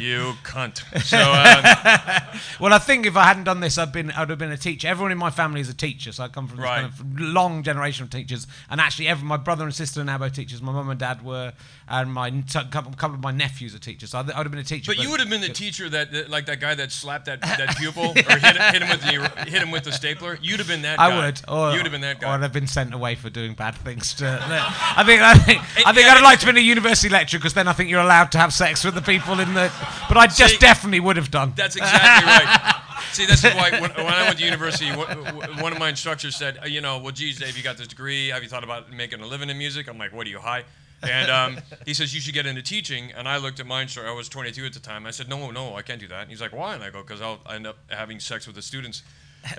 You 0.00 0.34
cunt. 0.42 0.78
So 1.02 1.18
um, 1.18 2.40
Well, 2.60 2.72
I 2.72 2.78
think 2.78 3.06
if 3.06 3.16
I 3.16 3.24
hadn't 3.24 3.44
done 3.44 3.60
this, 3.60 3.78
I'd 3.78 3.92
been 3.92 4.10
I'd 4.12 4.30
have 4.30 4.38
been 4.38 4.52
a 4.52 4.56
teacher. 4.56 4.88
Everyone 4.88 5.12
in 5.12 5.18
my 5.18 5.30
family 5.30 5.60
is 5.60 5.68
a 5.68 5.74
teacher, 5.74 6.12
so 6.12 6.24
I 6.24 6.28
come 6.28 6.46
from 6.48 6.58
this 6.58 6.66
kind 6.66 6.86
of 6.86 7.20
long 7.20 7.62
generation 7.62 8.04
of 8.04 8.10
teachers. 8.10 8.46
And 8.68 8.80
actually, 8.80 9.08
every, 9.08 9.26
my 9.26 9.36
brother 9.36 9.64
and 9.64 9.74
sister 9.74 10.00
are 10.00 10.04
now 10.04 10.18
both 10.18 10.34
teachers. 10.34 10.60
My 10.62 10.72
mum 10.72 10.88
and 10.90 10.98
dad 11.00 11.24
were, 11.24 11.52
and 11.88 12.12
my 12.12 12.30
couple, 12.52 12.92
couple 12.92 13.14
of 13.14 13.20
my 13.22 13.30
nephews 13.32 13.74
are 13.74 13.78
teachers. 13.78 14.10
So 14.10 14.18
I'd, 14.20 14.30
I'd 14.30 14.36
have 14.44 14.50
been 14.50 14.60
a 14.60 14.64
teacher. 14.64 14.92
But 14.94 15.02
you 15.02 15.10
would 15.10 15.20
have 15.20 15.30
been 15.30 15.40
the 15.40 15.48
teacher 15.48 15.88
that, 15.88 16.12
that- 16.12 16.30
like 16.30 16.46
that 16.46 16.60
guy 16.60 16.74
that 16.74 16.92
slapped 16.92 17.26
that, 17.26 17.40
that 17.42 17.76
pupil 17.76 18.10
or 18.10 18.14
hit, 18.14 18.56
hit 18.56 18.82
him 18.82 18.88
with 18.88 19.00
the 19.02 19.44
hit 19.50 19.62
him 19.62 19.70
with 19.70 19.84
the 19.84 19.92
stapler. 19.92 20.38
You'd 20.40 20.58
have 20.58 20.68
been 20.68 20.82
that 20.82 20.98
guy. 20.98 21.10
I 21.10 21.24
would. 21.24 21.40
Or, 21.48 21.72
You'd 21.72 21.82
have 21.82 21.92
been 21.92 22.00
that 22.02 22.20
guy. 22.20 22.28
Or. 22.30 22.34
I'd 22.34 22.42
have 22.42 22.52
been 22.52 22.66
sent 22.66 22.94
away 22.94 23.14
for 23.14 23.30
doing 23.30 23.54
bad 23.54 23.74
things. 23.74 24.14
To, 24.14 24.26
I 24.42 25.02
think. 25.04 25.20
I 25.22 25.34
think. 25.34 25.60
I 25.86 25.92
think 25.92 26.06
yeah, 26.06 26.14
I'd 26.14 26.22
like 26.22 26.38
to 26.40 26.46
be 26.46 26.50
in 26.50 26.56
a 26.56 26.60
university 26.60 27.08
lecturer 27.08 27.38
because 27.38 27.54
then 27.54 27.68
I 27.68 27.72
think 27.72 27.90
you're 27.90 28.00
allowed 28.00 28.32
to 28.32 28.38
have 28.38 28.52
sex 28.52 28.84
with 28.84 28.94
the 28.94 29.02
people 29.02 29.40
in 29.40 29.54
the. 29.54 29.72
But 30.08 30.16
I 30.16 30.26
just 30.36 30.54
See, 30.54 30.58
definitely 30.58 31.00
would 31.00 31.16
have 31.16 31.30
done. 31.30 31.52
That's 31.56 31.76
exactly 31.76 32.26
right. 32.26 32.76
See, 33.12 33.26
this 33.26 33.44
is 33.44 33.54
why 33.54 33.70
when, 33.72 33.90
when 33.90 34.06
I 34.06 34.24
went 34.24 34.38
to 34.38 34.44
university, 34.44 34.90
one 34.90 35.72
of 35.72 35.78
my 35.78 35.88
instructors 35.88 36.36
said, 36.36 36.58
uh, 36.62 36.66
you 36.66 36.80
know, 36.80 36.98
well, 36.98 37.12
geez, 37.12 37.40
Dave, 37.40 37.56
you 37.56 37.62
got 37.62 37.76
this 37.76 37.88
degree. 37.88 38.28
Have 38.28 38.42
you 38.42 38.48
thought 38.48 38.62
about 38.62 38.92
making 38.92 39.20
a 39.20 39.26
living 39.26 39.50
in 39.50 39.58
music? 39.58 39.88
I'm 39.88 39.98
like, 39.98 40.12
what 40.12 40.26
are 40.26 40.30
you 40.30 40.38
high? 40.38 40.64
And 41.02 41.30
um, 41.30 41.58
he 41.86 41.94
says 41.94 42.14
you 42.14 42.20
should 42.20 42.34
get 42.34 42.46
into 42.46 42.62
teaching. 42.62 43.10
And 43.12 43.26
I 43.26 43.38
looked 43.38 43.58
at 43.58 43.66
my 43.66 43.82
instructor. 43.82 44.10
I 44.10 44.14
was 44.14 44.28
22 44.28 44.66
at 44.66 44.72
the 44.74 44.80
time. 44.80 45.06
I 45.06 45.10
said, 45.10 45.28
no, 45.28 45.50
no, 45.50 45.74
I 45.74 45.82
can't 45.82 46.00
do 46.00 46.08
that. 46.08 46.22
And 46.22 46.30
he's 46.30 46.40
like, 46.40 46.52
why? 46.52 46.74
And 46.74 46.84
I 46.84 46.90
go, 46.90 47.02
because 47.02 47.20
I'll 47.20 47.40
end 47.50 47.66
up 47.66 47.78
having 47.88 48.20
sex 48.20 48.46
with 48.46 48.56
the 48.56 48.62
students. 48.62 49.02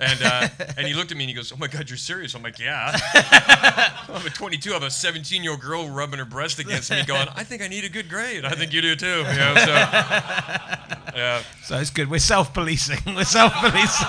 And 0.00 0.22
uh, 0.22 0.48
and 0.76 0.86
he 0.86 0.94
looked 0.94 1.10
at 1.10 1.16
me 1.16 1.24
and 1.24 1.28
he 1.30 1.34
goes, 1.34 1.52
"Oh 1.52 1.56
my 1.56 1.66
God, 1.66 1.90
you're 1.90 1.96
serious?" 1.96 2.34
I'm 2.34 2.42
like, 2.42 2.58
"Yeah." 2.58 2.96
I'm 4.08 4.24
a 4.26 4.30
22. 4.30 4.70
I 4.70 4.74
have 4.74 4.82
a 4.82 4.90
17 4.90 5.42
year 5.42 5.52
old 5.52 5.60
girl 5.60 5.88
rubbing 5.88 6.18
her 6.18 6.24
breast 6.24 6.58
against 6.58 6.90
me, 6.90 7.02
going, 7.04 7.28
"I 7.34 7.44
think 7.44 7.62
I 7.62 7.68
need 7.68 7.84
a 7.84 7.88
good 7.88 8.08
grade. 8.08 8.44
I 8.44 8.50
think 8.54 8.72
you 8.72 8.80
do 8.80 8.94
too." 8.96 9.06
You 9.06 9.22
know, 9.24 9.54
so 9.56 9.66
yeah, 11.16 11.42
So 11.64 11.78
it's 11.78 11.90
good. 11.90 12.10
We're 12.10 12.18
self-policing. 12.20 12.98
We're 13.14 13.24
self-policing. 13.24 14.06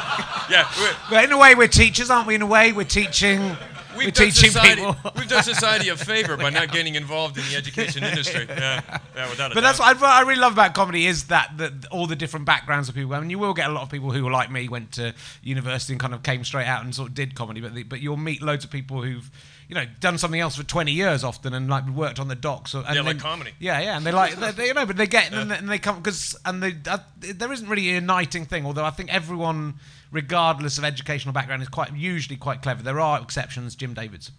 yeah. 0.50 0.68
we're- 0.80 0.96
but 1.10 1.24
in 1.26 1.32
a 1.32 1.38
way, 1.38 1.56
we're 1.56 1.68
teachers, 1.68 2.10
aren't 2.10 2.28
we? 2.28 2.36
In 2.36 2.42
a 2.42 2.48
way, 2.48 2.72
we're 2.72 2.84
teaching. 2.86 3.58
We've 3.98 4.08
we're 4.08 4.12
done 4.12 4.32
society, 4.32 4.82
people. 4.82 5.12
we've 5.16 5.28
done 5.28 5.44
society 5.44 5.90
a 5.90 5.98
favor 6.12 6.38
by 6.38 6.50
not 6.50 6.72
getting 6.72 6.96
involved 6.96 7.38
in 7.38 7.44
the 7.50 7.56
education 7.56 8.04
industry. 8.04 8.48
Yeah, 8.64 8.82
yeah, 9.16 9.30
without 9.30 9.52
a 9.52 9.56
But 9.56 9.62
that's 9.62 9.80
what 9.80 10.02
I, 10.02 10.20
I 10.20 10.22
really 10.22 10.40
love 10.40 10.54
about 10.54 10.74
comedy 10.74 11.06
is 11.08 11.26
that, 11.26 11.58
that 11.58 11.86
all 11.92 12.08
the 12.08 12.16
different 12.16 12.46
backgrounds 12.46 12.88
of 12.88 12.96
people. 12.96 13.14
I 13.14 13.20
mean, 13.20 13.30
you 13.30 13.40
will 13.40 13.54
get 13.54 13.70
a 13.70 13.74
lot 13.74 13.84
of 13.84 13.90
people 13.90 14.12
who, 14.12 14.30
like 14.30 14.52
me, 14.52 14.70
went 14.70 14.94
to 14.94 15.14
university 15.42 15.94
and 15.94 16.00
kind 16.00 16.14
of 16.14 16.24
came 16.24 16.44
straight 16.44 16.68
out 16.68 16.84
and 16.84 16.94
sort 16.94 17.10
of 17.10 17.16
did 17.16 17.36
comedy. 17.36 17.62
But 17.62 17.74
the, 17.74 17.84
but 17.84 18.00
you'll 18.00 18.18
meet 18.18 18.42
loads 18.42 18.64
of 18.64 18.72
people 18.72 19.02
who've 19.02 19.30
you 19.68 19.76
know 19.76 19.86
done 20.00 20.18
something 20.18 20.40
else 20.40 20.56
for 20.56 20.64
20 20.64 20.92
years 20.92 21.24
often 21.24 21.54
and 21.54 21.70
like 21.70 21.88
worked 21.90 22.20
on 22.20 22.28
the 22.28 22.36
docks. 22.36 22.76
Or, 22.76 22.84
and 22.86 22.96
Yeah, 22.96 23.02
like 23.02 23.20
comedy. 23.20 23.52
Yeah, 23.60 23.80
yeah, 23.80 23.98
and 23.98 24.06
they 24.06 24.12
like 24.12 24.36
they, 24.36 24.52
they 24.52 24.68
you 24.68 24.74
know, 24.74 24.86
but 24.86 24.98
they 24.98 25.08
get 25.08 25.32
and, 25.34 25.50
they, 25.50 25.58
and 25.58 25.70
they 25.70 25.80
come 25.80 25.98
because 25.98 26.36
and 26.46 26.62
they 26.62 26.76
uh, 26.88 27.00
there 27.18 27.52
isn't 27.52 27.68
really 27.68 27.90
a 27.90 27.94
uniting 27.96 28.46
thing. 28.46 28.66
Although 28.66 28.86
I 28.86 28.92
think 28.92 29.14
everyone. 29.14 29.76
Regardless 30.14 30.78
of 30.78 30.84
educational 30.84 31.34
background, 31.34 31.62
is 31.64 31.68
quite 31.68 31.94
usually 31.94 32.38
quite 32.38 32.62
clever. 32.62 32.84
There 32.84 33.00
are 33.00 33.20
exceptions, 33.20 33.76
Jim 33.76 33.94
Davidson, 33.94 34.36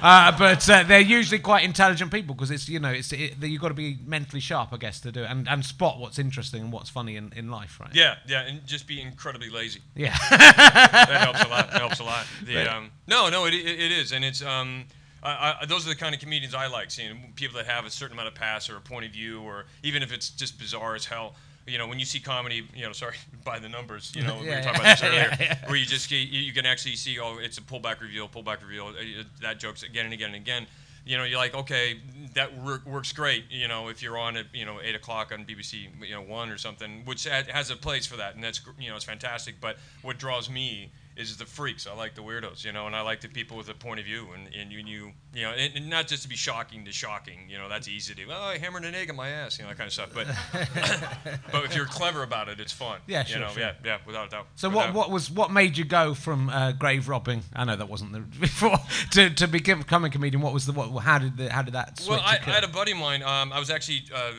uh, 0.00 0.36
but 0.38 0.70
uh, 0.70 0.84
they're 0.84 1.00
usually 1.00 1.40
quite 1.40 1.64
intelligent 1.64 2.12
people 2.12 2.34
because 2.34 2.50
it's 2.50 2.68
you 2.68 2.78
know 2.78 2.90
it's 2.90 3.12
it, 3.12 3.34
you've 3.42 3.60
got 3.60 3.68
to 3.68 3.74
be 3.74 3.98
mentally 4.06 4.40
sharp, 4.40 4.72
I 4.72 4.76
guess, 4.76 5.00
to 5.00 5.12
do 5.12 5.24
it 5.24 5.30
and, 5.30 5.48
and 5.48 5.64
spot 5.64 5.98
what's 5.98 6.18
interesting 6.18 6.62
and 6.62 6.72
what's 6.72 6.88
funny 6.88 7.16
in, 7.16 7.32
in 7.34 7.50
life, 7.50 7.80
right? 7.80 7.92
Yeah, 7.92 8.14
yeah, 8.26 8.42
and 8.42 8.64
just 8.64 8.86
be 8.86 9.00
incredibly 9.00 9.50
lazy. 9.50 9.80
Yeah. 9.94 10.16
that 10.30 11.20
helps 11.20 11.44
a 11.44 11.48
lot. 11.48 11.70
That 11.70 11.80
helps 11.80 11.98
a 11.98 12.04
lot. 12.04 12.26
The, 12.44 12.72
um, 12.72 12.90
no, 13.06 13.28
no, 13.28 13.46
it, 13.46 13.54
it, 13.54 13.66
it 13.66 13.92
is, 13.92 14.12
and 14.12 14.24
it's 14.24 14.42
um, 14.42 14.84
I, 15.22 15.56
I, 15.60 15.66
those 15.66 15.84
are 15.86 15.90
the 15.90 15.96
kind 15.96 16.14
of 16.14 16.20
comedians 16.20 16.54
I 16.54 16.68
like 16.68 16.90
seeing. 16.90 17.32
People 17.34 17.56
that 17.56 17.66
have 17.66 17.84
a 17.84 17.90
certain 17.90 18.14
amount 18.14 18.28
of 18.28 18.34
pass 18.34 18.70
or 18.70 18.76
a 18.76 18.80
point 18.80 19.04
of 19.04 19.12
view, 19.12 19.40
or 19.42 19.66
even 19.82 20.02
if 20.02 20.12
it's 20.12 20.30
just 20.30 20.58
bizarre 20.58 20.94
as 20.94 21.04
hell. 21.04 21.34
You 21.68 21.78
know, 21.78 21.86
when 21.86 21.98
you 21.98 22.04
see 22.04 22.20
comedy, 22.20 22.66
you 22.74 22.84
know, 22.84 22.92
sorry, 22.92 23.16
by 23.44 23.58
the 23.58 23.68
numbers, 23.68 24.12
you 24.16 24.22
know, 24.22 24.38
we 24.40 24.46
Yeah, 24.46 24.56
were 24.56 24.62
talking 24.62 24.80
yeah. 24.82 24.92
about 24.94 25.00
this 25.00 25.38
earlier, 25.38 25.58
where 25.66 25.76
you 25.76 25.86
just 25.86 26.10
you, 26.10 26.18
you 26.18 26.52
can 26.52 26.66
actually 26.66 26.96
see, 26.96 27.18
oh, 27.20 27.38
it's 27.38 27.58
a 27.58 27.62
pullback 27.62 28.00
reveal, 28.00 28.28
pullback 28.28 28.62
reveal, 28.62 28.88
uh, 28.88 29.22
that 29.42 29.58
joke's 29.60 29.82
again 29.82 30.04
and 30.06 30.14
again 30.14 30.28
and 30.28 30.36
again. 30.36 30.66
You 31.04 31.16
know, 31.16 31.24
you're 31.24 31.38
like, 31.38 31.54
okay, 31.54 32.00
that 32.34 32.54
work, 32.62 32.84
works 32.84 33.12
great. 33.12 33.44
You 33.50 33.66
know, 33.66 33.88
if 33.88 34.02
you're 34.02 34.18
on 34.18 34.36
at 34.36 34.46
you 34.52 34.66
know 34.66 34.78
eight 34.82 34.94
o'clock 34.94 35.32
on 35.32 35.44
BBC, 35.46 35.88
you 36.06 36.14
know 36.14 36.20
one 36.22 36.50
or 36.50 36.58
something, 36.58 37.02
which 37.06 37.24
has 37.24 37.70
a 37.70 37.76
place 37.76 38.06
for 38.06 38.16
that, 38.16 38.34
and 38.34 38.44
that's 38.44 38.60
you 38.78 38.90
know 38.90 38.96
it's 38.96 39.04
fantastic. 39.06 39.54
But 39.60 39.78
what 40.02 40.18
draws 40.18 40.50
me 40.50 40.90
is 41.18 41.36
the 41.36 41.44
freaks. 41.46 41.86
I 41.86 41.94
like 41.94 42.14
the 42.14 42.22
weirdos, 42.22 42.64
you 42.64 42.72
know, 42.72 42.86
and 42.86 42.94
I 42.94 43.00
like 43.00 43.20
the 43.20 43.28
people 43.28 43.56
with 43.56 43.68
a 43.68 43.74
point 43.74 43.98
of 44.00 44.06
view, 44.06 44.28
and 44.34 44.48
and 44.54 44.70
you 44.72 44.78
you 44.78 45.12
you 45.34 45.42
know, 45.42 45.50
and, 45.50 45.74
and 45.76 45.90
not 45.90 46.06
just 46.06 46.22
to 46.22 46.28
be 46.28 46.36
shocking 46.36 46.84
to 46.84 46.92
shocking. 46.92 47.48
You 47.48 47.58
know, 47.58 47.68
that's 47.68 47.88
easy 47.88 48.14
to 48.14 48.24
do. 48.24 48.30
Oh, 48.30 48.34
I 48.44 48.58
hammered 48.58 48.84
an 48.84 48.94
egg 48.94 49.10
in 49.10 49.16
my 49.16 49.28
ass, 49.28 49.58
you 49.58 49.64
know, 49.64 49.70
that 49.70 49.76
kind 49.78 49.86
of 49.88 49.92
stuff. 49.92 50.10
But 50.14 50.26
but 51.52 51.64
if 51.64 51.74
you're 51.74 51.86
clever 51.86 52.22
about 52.22 52.48
it, 52.48 52.60
it's 52.60 52.72
fun. 52.72 53.00
Yeah, 53.06 53.20
You 53.20 53.26
sure, 53.32 53.40
know, 53.40 53.48
sure. 53.50 53.62
yeah, 53.62 53.72
yeah, 53.84 53.98
without 54.06 54.28
a 54.28 54.30
doubt. 54.30 54.46
So 54.56 54.68
Without- 54.68 54.94
what 54.94 55.08
what 55.08 55.10
was 55.10 55.30
what 55.30 55.50
made 55.50 55.76
you 55.76 55.84
go 55.84 56.14
from 56.14 56.48
uh, 56.50 56.72
grave 56.72 57.08
robbing? 57.08 57.42
I 57.54 57.64
know 57.64 57.76
that 57.76 57.88
wasn't 57.88 58.12
the 58.12 58.20
before 58.40 58.78
to 59.12 59.30
to 59.30 59.46
become 59.48 60.04
a 60.04 60.10
comedian. 60.10 60.42
What 60.42 60.52
was 60.54 60.66
the 60.66 60.72
what? 60.72 60.88
How 61.02 61.18
did 61.18 61.36
the, 61.36 61.50
how 61.52 61.62
did 61.62 61.74
that 61.74 61.98
switch 61.98 62.10
Well, 62.10 62.20
I? 62.24 62.36
I 62.36 62.50
had 62.50 62.64
a 62.64 62.68
buddy 62.68 62.92
of 62.92 62.98
mine. 62.98 63.22
Um, 63.22 63.52
I 63.52 63.58
was 63.58 63.70
actually, 63.70 64.02
uh, 64.14 64.32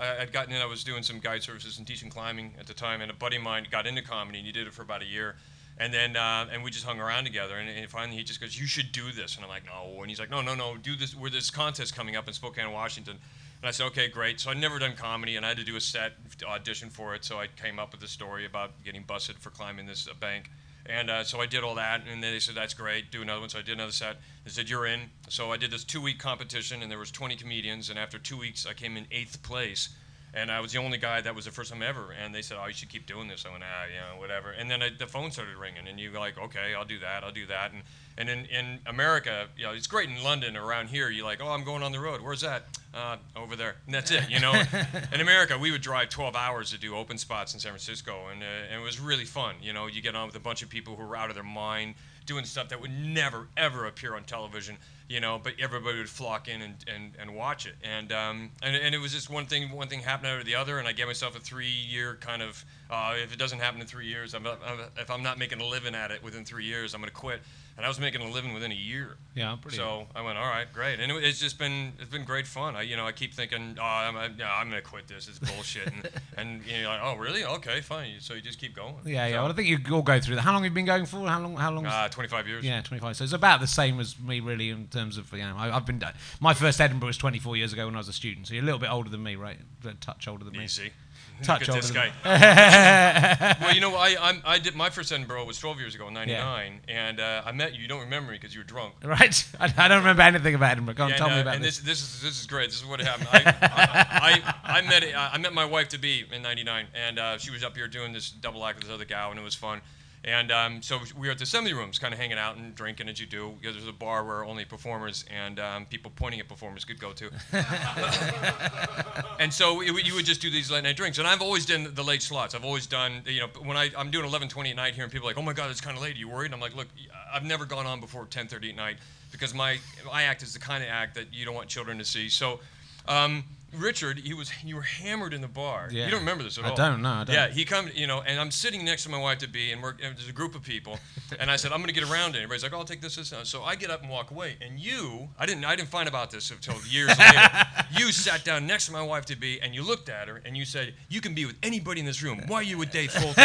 I 0.00 0.06
had 0.06 0.32
gotten 0.32 0.52
in. 0.54 0.60
I 0.60 0.66
was 0.66 0.84
doing 0.84 1.02
some 1.02 1.18
guide 1.20 1.42
services 1.42 1.78
and 1.78 1.86
teaching 1.86 2.10
climbing 2.10 2.54
at 2.58 2.66
the 2.66 2.74
time, 2.74 3.00
and 3.00 3.10
a 3.10 3.14
buddy 3.14 3.36
of 3.36 3.42
mine 3.42 3.66
got 3.70 3.86
into 3.86 4.02
comedy, 4.02 4.38
and 4.38 4.46
he 4.46 4.52
did 4.52 4.66
it 4.66 4.72
for 4.74 4.82
about 4.82 5.02
a 5.02 5.06
year, 5.06 5.36
and 5.78 5.92
then 5.92 6.16
uh, 6.16 6.46
and 6.52 6.62
we 6.62 6.70
just 6.70 6.84
hung 6.84 7.00
around 7.00 7.24
together, 7.24 7.56
and, 7.56 7.68
and 7.68 7.90
finally 7.90 8.16
he 8.16 8.24
just 8.24 8.40
goes, 8.40 8.58
"You 8.58 8.66
should 8.66 8.92
do 8.92 9.12
this," 9.12 9.36
and 9.36 9.44
I'm 9.44 9.50
like, 9.50 9.64
"No," 9.66 10.00
and 10.00 10.08
he's 10.08 10.20
like, 10.20 10.30
"No, 10.30 10.40
no, 10.40 10.54
no, 10.54 10.76
do 10.76 10.96
this. 10.96 11.16
Where 11.16 11.30
this 11.30 11.50
contest 11.50 11.94
coming 11.94 12.16
up 12.16 12.28
in 12.28 12.34
Spokane, 12.34 12.70
Washington." 12.72 13.18
And 13.64 13.70
I 13.70 13.72
said, 13.72 13.86
okay, 13.86 14.08
great. 14.08 14.40
So 14.40 14.50
I'd 14.50 14.58
never 14.58 14.78
done 14.78 14.94
comedy, 14.94 15.36
and 15.36 15.46
I 15.46 15.48
had 15.48 15.56
to 15.56 15.64
do 15.64 15.74
a 15.74 15.80
set 15.80 16.12
audition 16.46 16.90
for 16.90 17.14
it. 17.14 17.24
So 17.24 17.38
I 17.38 17.46
came 17.46 17.78
up 17.78 17.92
with 17.92 18.02
a 18.02 18.08
story 18.08 18.44
about 18.44 18.72
getting 18.84 19.04
busted 19.04 19.38
for 19.38 19.48
climbing 19.48 19.86
this 19.86 20.06
uh, 20.06 20.12
bank. 20.20 20.50
And 20.84 21.08
uh, 21.08 21.24
so 21.24 21.40
I 21.40 21.46
did 21.46 21.64
all 21.64 21.74
that, 21.76 22.02
and 22.06 22.22
then 22.22 22.30
they 22.32 22.40
said 22.40 22.54
that's 22.54 22.74
great. 22.74 23.10
Do 23.10 23.22
another 23.22 23.40
one. 23.40 23.48
So 23.48 23.58
I 23.58 23.62
did 23.62 23.72
another 23.72 23.90
set. 23.90 24.16
They 24.44 24.50
said 24.50 24.68
you're 24.68 24.84
in. 24.84 25.08
So 25.30 25.50
I 25.50 25.56
did 25.56 25.70
this 25.70 25.82
two-week 25.82 26.18
competition, 26.18 26.82
and 26.82 26.90
there 26.90 26.98
was 26.98 27.10
20 27.10 27.36
comedians. 27.36 27.88
And 27.88 27.98
after 27.98 28.18
two 28.18 28.36
weeks, 28.36 28.66
I 28.66 28.74
came 28.74 28.98
in 28.98 29.06
eighth 29.10 29.42
place, 29.42 29.88
and 30.34 30.50
I 30.50 30.60
was 30.60 30.72
the 30.72 30.78
only 30.78 30.98
guy 30.98 31.20
that 31.20 31.34
was 31.34 31.44
the 31.44 31.50
first 31.50 31.70
time 31.72 31.82
ever. 31.82 32.12
And 32.12 32.34
they 32.34 32.42
said, 32.42 32.58
oh, 32.60 32.66
you 32.66 32.74
should 32.74 32.88
keep 32.88 33.06
doing 33.06 33.28
this. 33.28 33.46
I 33.46 33.52
went, 33.52 33.62
ah, 33.62 33.84
you 33.86 34.14
know, 34.14 34.20
whatever. 34.20 34.50
And 34.50 34.70
then 34.70 34.82
I, 34.82 34.90
the 34.96 35.06
phone 35.06 35.30
started 35.30 35.56
ringing, 35.56 35.86
and 35.86 35.98
you 35.98 36.10
go 36.10 36.20
like, 36.20 36.38
okay, 36.38 36.74
I'll 36.76 36.84
do 36.84 36.98
that. 36.98 37.24
I'll 37.24 37.32
do 37.32 37.46
that. 37.46 37.72
And 37.72 37.82
and 38.16 38.28
in, 38.28 38.44
in 38.46 38.78
America, 38.86 39.48
you 39.56 39.64
know, 39.64 39.72
it's 39.72 39.88
great 39.88 40.08
in 40.08 40.22
London 40.22 40.56
around 40.56 40.88
here. 40.88 41.10
You're 41.10 41.24
like, 41.24 41.40
oh, 41.42 41.48
I'm 41.48 41.64
going 41.64 41.82
on 41.82 41.90
the 41.90 41.98
road. 41.98 42.20
Where's 42.20 42.42
that? 42.42 42.66
Uh, 42.94 43.16
over 43.34 43.56
there. 43.56 43.74
And 43.86 43.94
that's 43.94 44.12
it, 44.12 44.30
you 44.30 44.38
know. 44.38 44.52
in 45.12 45.20
America, 45.20 45.58
we 45.58 45.72
would 45.72 45.80
drive 45.80 46.10
12 46.10 46.36
hours 46.36 46.70
to 46.70 46.78
do 46.78 46.94
open 46.94 47.18
spots 47.18 47.54
in 47.54 47.58
San 47.58 47.72
Francisco, 47.72 48.28
and, 48.30 48.40
uh, 48.40 48.46
and 48.70 48.80
it 48.80 48.84
was 48.84 49.00
really 49.00 49.24
fun. 49.24 49.56
You 49.60 49.72
know, 49.72 49.88
you 49.88 50.00
get 50.00 50.14
on 50.14 50.26
with 50.26 50.36
a 50.36 50.40
bunch 50.40 50.62
of 50.62 50.68
people 50.68 50.94
who 50.94 51.02
are 51.02 51.16
out 51.16 51.28
of 51.28 51.34
their 51.34 51.42
mind, 51.42 51.96
doing 52.24 52.44
stuff 52.44 52.68
that 52.68 52.80
would 52.80 52.92
never, 52.92 53.48
ever 53.56 53.86
appear 53.86 54.14
on 54.14 54.22
television, 54.22 54.76
you 55.08 55.20
know, 55.20 55.38
but 55.42 55.54
everybody 55.58 55.98
would 55.98 56.08
flock 56.08 56.48
in 56.48 56.62
and, 56.62 56.74
and, 56.92 57.12
and 57.18 57.34
watch 57.34 57.66
it. 57.66 57.74
And, 57.82 58.10
um, 58.10 58.50
and, 58.62 58.74
and 58.74 58.94
it 58.94 58.98
was 58.98 59.12
just 59.12 59.28
one 59.28 59.46
thing, 59.46 59.70
one 59.70 59.88
thing 59.88 60.00
happened 60.00 60.28
after 60.28 60.44
the 60.44 60.54
other, 60.54 60.78
and 60.78 60.88
I 60.88 60.92
gave 60.92 61.06
myself 61.06 61.36
a 61.36 61.40
three-year 61.40 62.16
kind 62.20 62.42
of, 62.42 62.64
uh, 62.90 63.14
if 63.22 63.32
it 63.32 63.38
doesn't 63.38 63.58
happen 63.58 63.80
in 63.80 63.86
three 63.86 64.06
years, 64.06 64.34
I'm, 64.34 64.46
I'm, 64.46 64.80
if 64.96 65.10
I'm 65.10 65.22
not 65.22 65.38
making 65.38 65.60
a 65.60 65.66
living 65.66 65.94
at 65.94 66.10
it 66.10 66.22
within 66.22 66.44
three 66.44 66.64
years, 66.64 66.94
I'm 66.94 67.00
going 67.00 67.10
to 67.10 67.14
quit. 67.14 67.40
And 67.76 67.84
I 67.84 67.88
was 67.88 67.98
making 67.98 68.20
a 68.20 68.30
living 68.30 68.54
within 68.54 68.70
a 68.70 68.76
year. 68.76 69.16
Yeah, 69.34 69.56
pretty 69.60 69.76
So 69.76 70.06
I 70.14 70.22
went, 70.22 70.38
all 70.38 70.46
right, 70.46 70.72
great, 70.72 71.00
and 71.00 71.10
it, 71.10 71.24
it's 71.24 71.40
just 71.40 71.58
been 71.58 71.92
it's 71.98 72.08
been 72.08 72.22
great 72.24 72.46
fun. 72.46 72.76
I 72.76 72.82
you 72.82 72.96
know 72.96 73.04
I 73.04 73.10
keep 73.10 73.34
thinking, 73.34 73.78
oh, 73.80 73.82
I'm, 73.82 74.16
I, 74.16 74.30
yeah, 74.38 74.54
I'm 74.56 74.68
gonna 74.68 74.80
quit 74.80 75.08
this. 75.08 75.26
It's 75.26 75.40
bullshit. 75.40 75.88
and 75.88 76.08
and 76.36 76.66
you 76.66 76.82
know, 76.84 76.90
like, 76.90 77.00
oh 77.02 77.16
really? 77.16 77.44
Okay, 77.44 77.80
fine. 77.80 78.12
So 78.20 78.34
you 78.34 78.40
just 78.40 78.60
keep 78.60 78.76
going. 78.76 78.94
yeah, 79.04 79.26
yeah. 79.26 79.42
Well, 79.42 79.50
I 79.50 79.54
think 79.54 79.66
you 79.66 79.78
all 79.92 80.02
go 80.02 80.20
through 80.20 80.36
that. 80.36 80.42
How 80.42 80.52
long 80.52 80.62
have 80.62 80.70
you 80.70 80.74
been 80.74 80.84
going 80.84 81.04
for? 81.04 81.26
How 81.26 81.40
long? 81.40 81.56
How 81.56 81.72
long? 81.72 81.84
uh, 81.84 82.08
25 82.08 82.46
years. 82.46 82.64
yeah, 82.64 82.80
25. 82.80 83.16
So 83.16 83.24
it's 83.24 83.32
about 83.32 83.58
the 83.58 83.66
same 83.66 83.98
as 83.98 84.20
me, 84.20 84.38
really, 84.38 84.70
in 84.70 84.86
terms 84.94 85.18
of 85.18 85.32
you 85.32 85.38
know. 85.38 85.56
I, 85.56 85.76
I've 85.76 85.86
been. 85.86 86.02
My 86.40 86.54
first 86.54 86.80
Edinburgh 86.80 87.08
was 87.08 87.18
24 87.18 87.56
years 87.56 87.72
ago 87.72 87.86
when 87.86 87.94
I 87.94 87.98
was 87.98 88.08
a 88.08 88.12
student. 88.12 88.46
So 88.46 88.54
you're 88.54 88.62
a 88.62 88.66
little 88.66 88.80
bit 88.80 88.90
older 88.90 89.10
than 89.10 89.22
me, 89.22 89.36
right? 89.36 89.58
A 89.84 89.94
touch 89.94 90.28
older 90.28 90.44
than 90.44 90.56
me. 90.56 90.64
Easy. 90.64 90.92
Touch 91.42 91.68
at 91.68 91.74
this 91.74 91.90
older 91.90 92.10
guy. 92.24 93.56
well, 93.60 93.74
you 93.74 93.80
know, 93.80 93.96
I 93.96 94.16
I'm, 94.20 94.40
I 94.44 94.58
did 94.58 94.76
my 94.76 94.88
first 94.88 95.10
Edinburgh 95.10 95.44
was 95.46 95.58
12 95.58 95.80
years 95.80 95.94
ago, 95.96 96.06
in 96.06 96.14
'99, 96.14 96.80
and 96.86 97.18
uh, 97.18 97.42
I 97.44 97.50
met 97.50 97.74
you. 97.74 97.82
You 97.82 97.88
don't 97.88 98.02
remember 98.02 98.30
me 98.30 98.38
because 98.38 98.54
you 98.54 98.60
were 98.60 98.64
drunk. 98.64 98.94
Right? 99.02 99.44
I, 99.60 99.72
I 99.76 99.88
don't 99.88 99.98
remember 99.98 100.22
anything 100.22 100.54
about 100.54 100.72
Edinburgh. 100.72 100.94
Go 100.94 101.04
on, 101.04 101.10
Yeah, 101.10 101.16
tell 101.16 101.26
and, 101.26 101.34
me 101.34 101.38
uh, 101.40 101.42
about 101.42 101.54
and 101.56 101.64
this. 101.64 101.78
this. 101.78 102.00
This 102.00 102.02
is 102.02 102.22
this 102.22 102.40
is 102.40 102.46
great. 102.46 102.70
This 102.70 102.80
is 102.80 102.86
what 102.86 103.00
happened. 103.00 103.28
I, 103.32 103.42
I, 103.60 104.52
I, 104.64 104.78
I 104.78 104.82
met 104.82 105.04
I 105.16 105.38
met 105.38 105.52
my 105.52 105.64
wife 105.64 105.88
to 105.88 105.98
be 105.98 106.24
in 106.32 106.42
'99, 106.42 106.86
and 106.94 107.18
uh, 107.18 107.38
she 107.38 107.50
was 107.50 107.64
up 107.64 107.76
here 107.76 107.88
doing 107.88 108.12
this 108.12 108.30
double 108.30 108.64
act 108.64 108.78
with 108.78 108.86
this 108.86 108.94
other 108.94 109.04
gal, 109.04 109.30
and 109.30 109.38
it 109.38 109.42
was 109.42 109.56
fun. 109.56 109.80
And 110.24 110.50
um, 110.50 110.80
so 110.80 111.00
we 111.18 111.28
were 111.28 111.32
at 111.32 111.38
the 111.38 111.44
assembly 111.44 111.74
rooms, 111.74 111.98
kind 111.98 112.14
of 112.14 112.18
hanging 112.18 112.38
out 112.38 112.56
and 112.56 112.74
drinking 112.74 113.10
as 113.10 113.20
you 113.20 113.26
do. 113.26 113.54
Because 113.60 113.76
there's 113.76 113.88
a 113.88 113.92
bar 113.92 114.24
where 114.24 114.42
only 114.44 114.64
performers 114.64 115.24
and 115.30 115.60
um, 115.60 115.84
people 115.86 116.10
pointing 116.16 116.40
at 116.40 116.48
performers 116.48 116.84
could 116.84 116.98
go 116.98 117.12
to. 117.12 117.30
and 119.38 119.52
so 119.52 119.82
it, 119.82 120.06
you 120.06 120.14
would 120.14 120.24
just 120.24 120.40
do 120.40 120.50
these 120.50 120.70
late 120.70 120.84
night 120.84 120.96
drinks. 120.96 121.18
And 121.18 121.26
I've 121.26 121.42
always 121.42 121.66
done 121.66 121.92
the 121.92 122.02
late 122.02 122.22
slots. 122.22 122.54
I've 122.54 122.64
always 122.64 122.86
done, 122.86 123.22
you 123.26 123.40
know, 123.40 123.48
when 123.62 123.76
I, 123.76 123.90
I'm 123.98 124.10
doing 124.10 124.28
11:20 124.28 124.70
at 124.70 124.76
night 124.76 124.94
here, 124.94 125.04
and 125.04 125.12
people 125.12 125.28
are 125.28 125.30
like, 125.30 125.38
"Oh 125.38 125.42
my 125.42 125.52
God, 125.52 125.70
it's 125.70 125.82
kind 125.82 125.96
of 125.96 126.02
late. 126.02 126.16
Are 126.16 126.18
you 126.18 126.28
worried?" 126.28 126.46
And 126.46 126.54
I'm 126.54 126.60
like, 126.60 126.74
"Look, 126.74 126.88
I've 127.32 127.44
never 127.44 127.66
gone 127.66 127.86
on 127.86 128.00
before 128.00 128.24
10:30 128.24 128.70
at 128.70 128.76
night 128.76 128.96
because 129.30 129.52
my 129.52 129.78
my 130.06 130.22
act 130.22 130.42
is 130.42 130.54
the 130.54 130.58
kind 130.58 130.82
of 130.82 130.88
act 130.88 131.16
that 131.16 131.34
you 131.34 131.44
don't 131.44 131.54
want 131.54 131.68
children 131.68 131.98
to 131.98 132.04
see." 132.04 132.28
So. 132.28 132.60
Um, 133.06 133.44
Richard, 133.76 134.18
he 134.18 134.34
was 134.34 134.50
you 134.64 134.76
were 134.76 134.82
hammered 134.82 135.34
in 135.34 135.40
the 135.40 135.48
bar. 135.48 135.88
Yeah. 135.90 136.04
You 136.04 136.10
don't 136.10 136.20
remember 136.20 136.44
this 136.44 136.58
at 136.58 136.64
I 136.64 136.70
all. 136.70 136.76
don't, 136.76 137.02
no, 137.02 137.10
I 137.10 137.24
don't. 137.24 137.34
Yeah, 137.34 137.48
he 137.48 137.64
come, 137.64 137.90
you 137.94 138.06
know, 138.06 138.22
and 138.26 138.40
I'm 138.40 138.50
sitting 138.50 138.84
next 138.84 139.04
to 139.04 139.08
my 139.10 139.18
wife 139.18 139.38
to 139.38 139.48
be, 139.48 139.72
and 139.72 139.82
we're 139.82 139.90
and 139.90 140.16
there's 140.16 140.28
a 140.28 140.32
group 140.32 140.54
of 140.54 140.62
people, 140.62 140.98
and 141.38 141.50
I 141.50 141.56
said 141.56 141.72
I'm 141.72 141.78
going 141.78 141.88
to 141.94 142.00
get 142.00 142.08
around 142.10 142.34
it. 142.34 142.38
Everybody's 142.38 142.62
like, 142.62 142.72
oh, 142.72 142.78
I'll 142.78 142.84
take 142.84 143.00
this, 143.00 143.16
this, 143.16 143.32
and 143.32 143.46
so 143.46 143.62
I 143.62 143.74
get 143.76 143.90
up 143.90 144.02
and 144.02 144.10
walk 144.10 144.30
away, 144.30 144.56
and 144.60 144.78
you, 144.78 145.28
I 145.38 145.46
didn't, 145.46 145.64
I 145.64 145.76
didn't 145.76 145.88
find 145.88 146.08
about 146.08 146.30
this 146.30 146.50
until 146.50 146.76
years 146.88 147.16
later. 147.18 147.40
You 147.96 148.10
sat 148.10 148.44
down 148.44 148.66
next 148.66 148.86
to 148.86 148.92
my 148.92 149.02
wife 149.02 149.24
to 149.26 149.36
be, 149.36 149.60
and 149.60 149.72
you 149.72 149.84
looked 149.84 150.08
at 150.08 150.26
her, 150.26 150.42
and 150.44 150.56
you 150.56 150.64
said, 150.64 150.94
you 151.08 151.20
can 151.20 151.32
be 151.32 151.44
with 151.44 151.54
anybody 151.62 152.00
in 152.00 152.06
this 152.06 152.24
room. 152.24 152.40
Why 152.48 152.56
are 152.58 152.62
you 152.64 152.76
with 152.76 152.90
Dave 152.90 153.12
Fulton? 153.12 153.44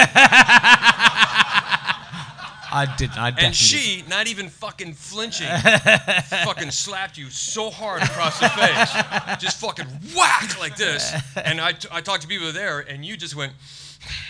I 2.72 2.96
did. 2.98 3.10
I 3.12 3.32
definitely. 3.32 3.46
And 3.48 3.56
she, 3.56 4.04
not 4.08 4.28
even 4.28 4.50
fucking 4.50 4.94
flinching, 4.94 5.48
fucking 6.44 6.72
slapped 6.72 7.18
you 7.18 7.30
so 7.30 7.70
hard 7.70 8.04
across 8.04 8.40
the 8.40 8.50
face, 8.50 9.40
just 9.40 9.60
fucking 9.60 9.88
whack 10.16 10.60
like 10.60 10.76
this. 10.76 11.14
And 11.36 11.60
I, 11.60 11.74
I 11.92 12.02
talked 12.02 12.22
to 12.22 12.28
people 12.28 12.52
there, 12.52 12.80
and 12.80 13.06
you 13.06 13.18
just 13.18 13.36
went 13.36 13.54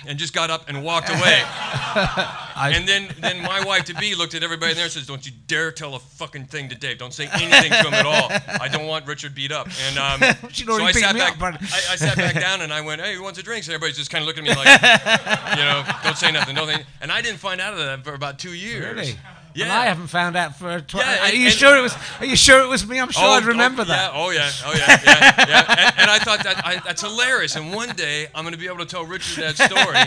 and 0.07 0.17
just 0.17 0.33
got 0.33 0.49
up 0.49 0.67
and 0.67 0.83
walked 0.83 1.09
away. 1.09 1.41
and 2.57 2.87
then, 2.87 3.09
then 3.19 3.41
my 3.43 3.63
wife 3.63 3.85
to 3.85 3.95
be 3.95 4.15
looked 4.15 4.33
at 4.35 4.43
everybody 4.43 4.71
in 4.71 4.75
there 4.75 4.85
and 4.85 4.91
says, 4.93 5.07
"Don't 5.07 5.25
you 5.25 5.31
dare 5.47 5.71
tell 5.71 5.95
a 5.95 5.99
fucking 5.99 6.45
thing 6.45 6.69
to 6.69 6.75
Dave. 6.75 6.97
Don't 6.97 7.13
say 7.13 7.27
anything 7.31 7.71
to 7.71 7.87
him 7.87 7.93
at 7.93 8.05
all. 8.05 8.29
I 8.61 8.67
don't 8.71 8.87
want 8.87 9.05
Richard 9.07 9.35
beat 9.35 9.51
up." 9.51 9.67
And 9.87 9.97
um, 9.97 10.19
so 10.51 10.83
I 10.83 10.91
sat 10.91 11.15
back. 11.15 11.33
up, 11.33 11.39
but- 11.39 11.61
I, 11.61 11.93
I 11.93 11.95
sat 11.95 12.17
back 12.17 12.35
down 12.35 12.61
and 12.61 12.73
I 12.73 12.81
went, 12.81 13.01
"Hey, 13.01 13.15
who 13.15 13.23
wants 13.23 13.39
a 13.39 13.43
drink?" 13.43 13.63
So 13.63 13.73
everybody's 13.73 13.97
just 13.97 14.11
kind 14.11 14.21
of 14.21 14.27
looking 14.27 14.47
at 14.47 14.55
me 14.55 14.63
like, 14.63 15.57
you 15.57 15.63
know, 15.63 15.83
don't 16.03 16.17
say 16.17 16.31
nothing, 16.31 16.55
don't 16.55 16.67
say. 16.67 16.83
And 17.01 17.11
I 17.11 17.21
didn't 17.21 17.39
find 17.39 17.61
out 17.61 17.73
of 17.73 17.79
that 17.79 18.03
for 18.03 18.13
about 18.13 18.39
two 18.39 18.53
years. 18.53 18.85
Really? 18.95 19.15
Yeah. 19.55 19.65
And 19.65 19.73
I 19.73 19.85
haven't 19.85 20.07
found 20.07 20.35
out 20.35 20.55
for. 20.57 20.79
Tw- 20.79 20.95
Yeah, 20.95 21.23
are 21.23 21.33
you 21.33 21.45
and- 21.45 21.53
sure 21.53 21.77
it 21.77 21.81
was? 21.81 21.95
Are 22.19 22.25
you 22.25 22.35
sure 22.35 22.61
it 22.61 22.67
was 22.67 22.85
me? 22.87 22.99
I'm 22.99 23.09
sure 23.11 23.23
I'd 23.23 23.45
remember 23.45 23.81
oh, 23.81 23.85
that. 23.85 24.13
Yeah, 24.13 24.19
oh 24.19 24.29
yeah, 24.29 24.51
oh 24.65 24.73
yeah, 24.73 25.01
yeah, 25.03 25.45
yeah. 25.47 25.65
And, 25.69 25.93
and 26.01 26.11
I 26.11 26.19
thought 26.19 26.43
that 26.43 26.65
I, 26.65 26.79
that's 26.85 27.01
hilarious. 27.01 27.55
And 27.55 27.73
one 27.73 27.95
day 27.95 28.27
I'm 28.35 28.43
going 28.43 28.53
to 28.53 28.59
be 28.59 28.67
able 28.67 28.77
to 28.79 28.85
tell 28.85 29.05
Richard 29.05 29.43
that 29.43 29.57
story, 29.57 29.97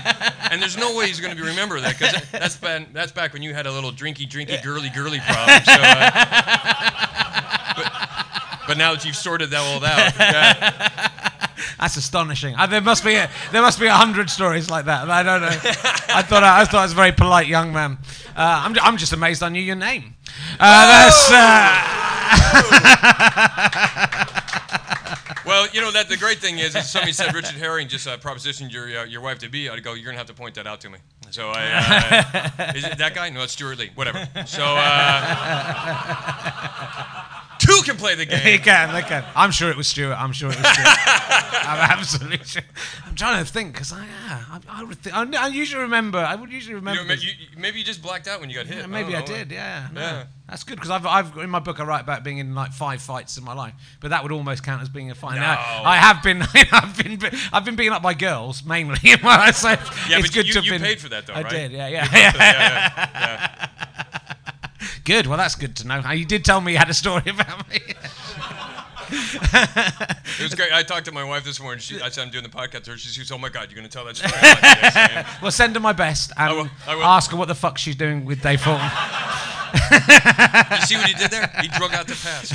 and 0.50 0.62
there's 0.62 0.76
no 0.76 0.96
way 0.96 1.08
he's 1.08 1.20
going 1.20 1.34
to 1.36 1.40
be 1.40 1.46
remember 1.46 1.80
that 1.80 1.98
because 1.98 2.14
that's 2.30 2.56
been 2.56 2.86
that's 2.92 3.12
back 3.12 3.32
when 3.32 3.42
you 3.42 3.52
had 3.52 3.66
a 3.66 3.72
little 3.72 3.90
drinky, 3.92 4.28
drinky, 4.28 4.62
girly, 4.62 4.90
girly 4.90 5.18
problem. 5.20 5.60
So, 5.64 5.72
uh, 5.76 7.74
but, 7.76 7.92
but 8.68 8.78
now 8.78 8.94
that 8.94 9.04
you've 9.04 9.16
sorted 9.16 9.50
that 9.50 9.60
all 9.60 9.84
out, 9.84 10.14
yeah. 10.18 11.18
That's 11.80 11.96
astonishing. 11.96 12.54
Uh, 12.56 12.66
there 12.66 12.80
must 12.80 13.04
be 13.04 13.14
a, 13.14 13.30
there 13.50 13.62
must 13.62 13.78
be 13.80 13.86
a 13.86 13.94
hundred 13.94 14.30
stories 14.30 14.70
like 14.70 14.84
that. 14.86 15.08
I 15.10 15.22
don't 15.22 15.40
know. 15.40 15.48
I 15.48 16.22
thought 16.22 16.42
I, 16.42 16.62
I 16.62 16.64
thought 16.64 16.80
I 16.80 16.82
was 16.84 16.92
a 16.92 16.96
very 16.96 17.12
polite 17.12 17.46
young 17.46 17.72
man. 17.72 17.98
Uh, 18.36 18.62
I'm, 18.64 18.76
I'm 18.80 18.96
just 18.96 19.12
amazed 19.12 19.42
I 19.42 19.48
knew 19.48 19.60
your 19.60 19.76
name. 19.76 20.14
Uh, 20.58 21.08
that's. 21.08 21.30
Uh, 21.30 21.98
Well, 25.44 25.66
you 25.72 25.80
know 25.80 25.90
that 25.90 26.08
the 26.08 26.16
great 26.16 26.38
thing 26.38 26.58
is, 26.58 26.76
is 26.76 26.88
somebody 26.88 27.12
said 27.12 27.34
Richard 27.34 27.56
Herring 27.56 27.88
just 27.88 28.06
uh, 28.06 28.16
propositioned 28.16 28.72
your 28.72 29.00
uh, 29.00 29.04
your 29.04 29.20
wife 29.20 29.38
to 29.40 29.48
be. 29.48 29.68
I'd 29.68 29.82
go, 29.82 29.94
you're 29.94 30.06
gonna 30.06 30.16
have 30.16 30.28
to 30.28 30.34
point 30.34 30.54
that 30.54 30.66
out 30.68 30.80
to 30.82 30.90
me. 30.90 30.98
So 31.30 31.50
I, 31.50 31.64
uh, 32.58 32.72
is 32.76 32.84
it 32.84 32.96
that 32.98 33.14
guy? 33.14 33.28
No, 33.30 33.42
it's 33.42 33.52
Stewart 33.52 33.76
Lee. 33.78 33.90
Whatever. 33.94 34.28
So 34.46 34.62
uh, 34.64 34.72
two 37.62 37.80
can 37.84 37.96
play 37.96 38.14
the 38.14 38.26
game. 38.32 38.42
game. 38.42 38.58
can, 38.60 38.92
they 38.92 39.02
can. 39.02 39.24
I'm 39.34 39.50
sure 39.50 39.70
it 39.70 39.76
was 39.76 39.88
Stewart. 39.88 40.16
I'm 40.20 40.32
sure 40.32 40.50
it 40.50 40.56
was 40.58 40.66
Stewart. 40.66 40.88
I'm 41.64 41.90
absolutely 41.90 42.44
sure. 42.44 42.62
I'm 43.06 43.14
trying 43.14 43.44
to 43.44 43.50
think 43.50 43.72
because 43.72 43.92
I, 43.92 44.04
yeah, 44.04 44.44
I, 44.50 44.60
I, 44.68 44.84
would 44.84 44.98
I, 45.12 45.44
I 45.44 45.46
usually 45.48 45.82
remember. 45.82 46.18
I 46.18 46.34
would 46.34 46.50
usually 46.52 46.72
You 46.72 46.76
remember. 46.76 47.02
know, 47.02 47.08
maybe, 47.08 47.22
you, 47.22 47.32
maybe 47.56 47.78
you 47.78 47.84
just 47.84 48.02
blacked 48.02 48.26
out 48.28 48.40
when 48.40 48.50
you 48.50 48.56
got 48.56 48.66
hit. 48.66 48.78
Yeah, 48.78 48.86
maybe 48.86 49.14
I, 49.14 49.20
don't 49.22 49.26
did. 49.28 49.52
Yeah, 49.52 49.88
no. 49.92 50.00
Yeah. 50.00 50.24
that's 50.48 50.64
good 50.64 50.74
because 50.76 50.90
I've, 50.90 51.06
I've 51.06 51.36
in 51.38 51.48
my 51.50 51.60
book 51.60 51.78
I 51.80 51.84
write 51.84 52.02
about 52.02 52.24
being 52.24 52.38
in 52.38 52.54
like 52.54 52.72
five 52.72 53.00
fights 53.00 53.36
in 53.38 53.44
my 53.44 53.54
life, 53.54 53.74
but 54.00 54.08
that 54.08 54.22
would 54.22 54.32
almost 54.32 54.62
count 54.64 54.82
as 54.82 54.88
being 54.88 55.10
a 55.10 55.14
fight. 55.14 55.36
No. 55.36 55.40
Now, 55.42 55.82
I 55.84 55.96
have 55.96 56.22
been, 56.22 56.42
I've 56.72 56.96
been, 56.98 57.20
I've 57.52 57.64
been 57.64 57.76
beaten 57.76 57.92
up 57.92 58.02
by 58.02 58.14
girls 58.14 58.64
mainly. 58.64 58.98
in 59.04 59.20
my 59.22 59.36
life, 59.36 59.56
so 59.56 59.68
Yeah, 59.70 60.18
it's 60.18 60.28
but 60.28 60.34
good 60.34 60.46
you, 60.46 60.52
to 60.54 60.58
have 60.58 60.64
you 60.64 60.72
been- 60.72 60.82
paid 60.82 61.00
for 61.00 61.08
that 61.10 61.26
though, 61.26 61.34
I 61.34 61.42
right? 61.42 61.50
did. 61.50 61.72
Yeah, 61.72 61.88
Yeah, 61.88 62.08
yeah. 62.12 62.32
yeah, 62.34 63.00
yeah. 63.14 63.68
Good. 65.04 65.26
Well, 65.26 65.38
that's 65.38 65.54
good 65.54 65.76
to 65.76 65.86
know. 65.86 66.00
You 66.10 66.24
did 66.24 66.44
tell 66.44 66.60
me 66.60 66.72
you 66.72 66.78
had 66.78 66.90
a 66.90 66.94
story 66.94 67.22
about 67.26 67.68
me. 67.68 67.80
It 69.14 70.42
was 70.42 70.54
great. 70.54 70.72
I 70.72 70.82
talked 70.82 71.04
to 71.06 71.12
my 71.12 71.24
wife 71.24 71.44
this 71.44 71.60
morning. 71.60 71.80
She, 71.80 72.00
I 72.00 72.08
said 72.08 72.22
I'm 72.22 72.30
doing 72.30 72.44
the 72.44 72.50
podcast. 72.50 72.86
Her, 72.86 72.96
she 72.96 73.08
says, 73.08 73.30
"Oh 73.30 73.38
my 73.38 73.48
God, 73.50 73.70
you're 73.70 73.76
going 73.76 73.88
to 73.88 73.92
tell 73.92 74.04
that 74.06 74.16
story." 74.16 74.32
Like, 74.32 74.62
"Yes, 74.62 75.26
well, 75.42 75.50
send 75.50 75.74
her 75.74 75.80
my 75.80 75.92
best 75.92 76.32
and 76.36 76.56
will, 76.56 76.68
I 76.86 76.94
will. 76.94 77.04
ask 77.04 77.30
her 77.30 77.36
what 77.36 77.48
the 77.48 77.54
fuck 77.54 77.76
she's 77.78 77.96
doing 77.96 78.24
with 78.24 78.42
Dave 78.42 78.60
Fulton. 78.60 78.88
You 79.92 80.80
see 80.86 80.96
what 80.96 81.06
he 81.06 81.14
did 81.14 81.30
there? 81.30 81.50
He 81.60 81.68
drug 81.68 81.94
out 81.94 82.06
the 82.06 82.14
past. 82.14 82.52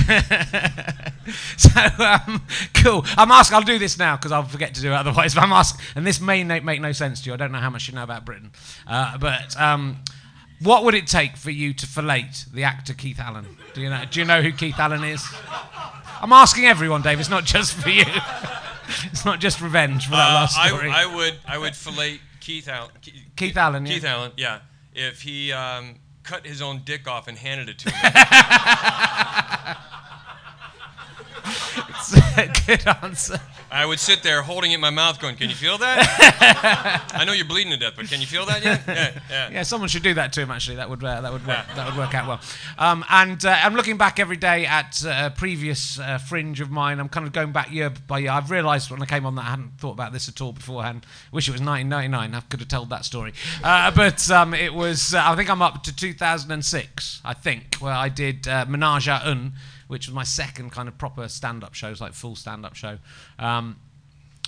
so 1.60 2.04
um, 2.04 2.42
cool. 2.76 3.04
I'm 3.18 3.32
asking. 3.32 3.56
I'll 3.56 3.62
do 3.64 3.80
this 3.80 3.98
now 3.98 4.16
because 4.18 4.32
I'll 4.32 4.44
forget 4.44 4.74
to 4.76 4.82
do 4.82 4.92
it 4.92 4.96
otherwise. 4.96 5.34
But 5.36 5.44
I'm 5.44 5.52
asking, 5.52 5.84
and 5.96 6.06
this 6.06 6.20
may 6.22 6.44
make 6.44 6.82
no 6.82 6.92
sense 6.92 7.22
to 7.22 7.30
you. 7.30 7.34
I 7.34 7.38
don't 7.38 7.52
know 7.52 7.60
how 7.60 7.70
much 7.70 7.88
you 7.88 7.96
know 7.96 8.04
about 8.04 8.26
Britain, 8.26 8.52
uh, 8.88 9.18
but 9.18 9.60
um, 9.60 9.98
what 10.62 10.84
would 10.84 10.94
it 10.96 11.08
take 11.08 11.36
for 11.38 11.52
you 11.52 11.74
to 11.74 11.86
fillet 11.88 12.30
the 12.54 12.64
actor 12.64 12.94
Keith 12.94 13.20
Allen? 13.20 13.46
Do 13.74 13.82
you 13.82 13.90
know? 13.90 14.04
Do 14.10 14.20
you 14.20 14.26
know 14.26 14.42
who 14.42 14.52
Keith 14.52 14.80
Allen 14.80 15.04
is? 15.04 15.24
I'm 16.22 16.34
asking 16.34 16.66
everyone, 16.66 17.02
Dave. 17.04 17.20
It's 17.20 17.30
not 17.30 17.46
just 17.46 17.74
for 17.74 17.90
you. 17.90 18.04
it's 19.12 19.24
not 19.26 19.40
just 19.40 19.62
revenge 19.62 20.06
for 20.06 20.12
that 20.12 20.30
Uh, 20.32 20.34
last 20.34 20.58
I, 20.58 20.68
story. 20.70 20.90
I 20.90 21.06
would 21.06 21.36
I 21.48 21.58
would 21.58 21.76
fillet 21.76 22.20
Keith 22.40 22.68
Allen. 22.68 22.90
Keith, 23.02 23.14
Keith 23.36 23.58
Allen, 23.58 23.86
yeah. 23.86 23.94
Keith 23.94 24.06
Allen. 24.06 24.32
Yeah. 24.38 24.60
If 24.94 25.22
he 25.22 25.52
um, 25.52 25.96
cut 26.24 26.46
his 26.46 26.62
own 26.62 26.82
dick 26.86 27.08
off 27.08 27.28
and 27.28 27.38
handed 27.38 27.70
it 27.70 27.78
to 27.80 27.88
me. 27.90 27.94
Good 32.68 32.88
answer. 33.02 33.40
I 33.70 33.86
would 33.86 34.00
sit 34.00 34.24
there 34.24 34.42
holding 34.44 34.72
it 34.72 34.76
in 34.76 34.82
my 34.82 34.92
mouth, 34.92 35.20
going, 35.20 35.36
"Can 35.36 35.50
you 35.50 35.56
feel 35.56 35.78
that? 35.80 37.10
I 37.14 37.26
know 37.26 37.34
you're 37.34 37.46
bleeding 37.46 37.72
to 37.72 37.78
death, 37.78 37.94
but 37.96 38.08
can 38.08 38.22
you 38.22 38.28
feel 38.28 38.46
that 38.46 38.64
yet? 38.64 38.82
Yeah, 38.88 39.20
yeah. 39.30 39.50
Yeah, 39.50 39.64
someone 39.64 39.90
should 39.90 40.04
do 40.04 40.14
that 40.14 40.32
to 40.34 40.42
him. 40.42 40.52
Actually, 40.52 40.78
that 40.78 40.90
would 40.90 41.04
uh, 41.04 41.22
that 41.22 41.34
would 41.34 41.46
work. 41.46 41.66
Yeah. 41.68 41.76
That 41.76 41.88
would 41.88 41.98
work 41.98 42.14
out 42.14 42.28
well. 42.28 42.40
Um, 42.78 43.04
and 43.10 43.44
uh, 43.44 43.58
I'm 43.62 43.76
looking 43.76 43.98
back 43.98 44.20
every 44.20 44.38
day 44.38 44.66
at 44.66 45.04
uh, 45.06 45.24
a 45.26 45.30
previous 45.36 46.00
uh, 46.00 46.18
fringe 46.18 46.62
of 46.62 46.70
mine. 46.72 47.00
I'm 47.00 47.10
kind 47.10 47.26
of 47.28 47.34
going 47.34 47.52
back 47.52 47.72
year 47.72 47.90
by 47.90 48.20
year. 48.20 48.32
I've 48.32 48.52
realised 48.52 48.90
when 48.90 49.02
I 49.02 49.06
came 49.06 49.26
on 49.26 49.36
that 49.36 49.46
I 49.46 49.50
hadn't 49.50 49.80
thought 49.80 49.92
about 49.94 50.14
this 50.14 50.30
at 50.30 50.40
all 50.40 50.54
beforehand. 50.54 51.06
Wish 51.32 51.48
it 51.50 51.52
was 51.52 51.62
1999. 51.62 52.34
I 52.36 52.40
could 52.50 52.60
have 52.62 52.70
told 52.70 52.90
that 52.92 53.04
story. 53.04 53.34
Uh, 53.64 53.92
but 53.92 54.30
um, 54.32 54.54
it 54.54 54.74
was. 54.74 55.14
Uh, 55.14 55.22
I 55.26 55.36
think 55.36 55.50
I'm 55.50 55.62
up 55.62 55.84
to 55.84 55.96
2006. 55.96 57.22
I 57.26 57.34
think 57.34 57.76
where 57.80 57.94
I 57.94 58.10
did 58.10 58.48
uh, 58.48 58.66
Menage 58.68 59.08
a 59.08 59.28
Un, 59.28 59.54
which 59.88 60.08
was 60.08 60.14
my 60.14 60.24
second 60.24 60.72
kind 60.72 60.88
of 60.88 60.98
proper 60.98 61.28
stand-up 61.28 61.74
show, 61.74 61.94
like 62.00 62.14
full 62.14 62.36
stand-up 62.36 62.76
show. 62.76 62.98
Um, 63.40 63.78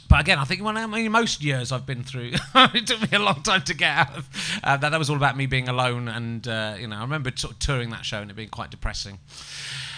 but 0.09 0.19
again, 0.21 0.39
I 0.39 0.43
think 0.43 0.63
well, 0.63 0.75
I 0.75 0.87
mean, 0.87 1.11
most 1.11 1.43
years 1.43 1.71
I've 1.71 1.85
been 1.85 2.03
through, 2.03 2.31
it 2.55 2.87
took 2.87 3.01
me 3.11 3.15
a 3.15 3.19
long 3.19 3.43
time 3.43 3.61
to 3.63 3.75
get 3.75 3.95
out 3.95 4.17
of 4.17 4.59
uh, 4.63 4.75
that. 4.77 4.89
That 4.89 4.97
was 4.97 5.09
all 5.09 5.15
about 5.15 5.37
me 5.37 5.45
being 5.45 5.69
alone, 5.69 6.07
and 6.07 6.47
uh, 6.47 6.75
you 6.79 6.87
know, 6.87 6.97
I 6.97 7.01
remember 7.01 7.31
sort 7.35 7.53
of 7.53 7.59
touring 7.59 7.91
that 7.91 8.05
show 8.05 8.19
and 8.19 8.31
it 8.31 8.33
being 8.33 8.49
quite 8.49 8.71
depressing. 8.71 9.19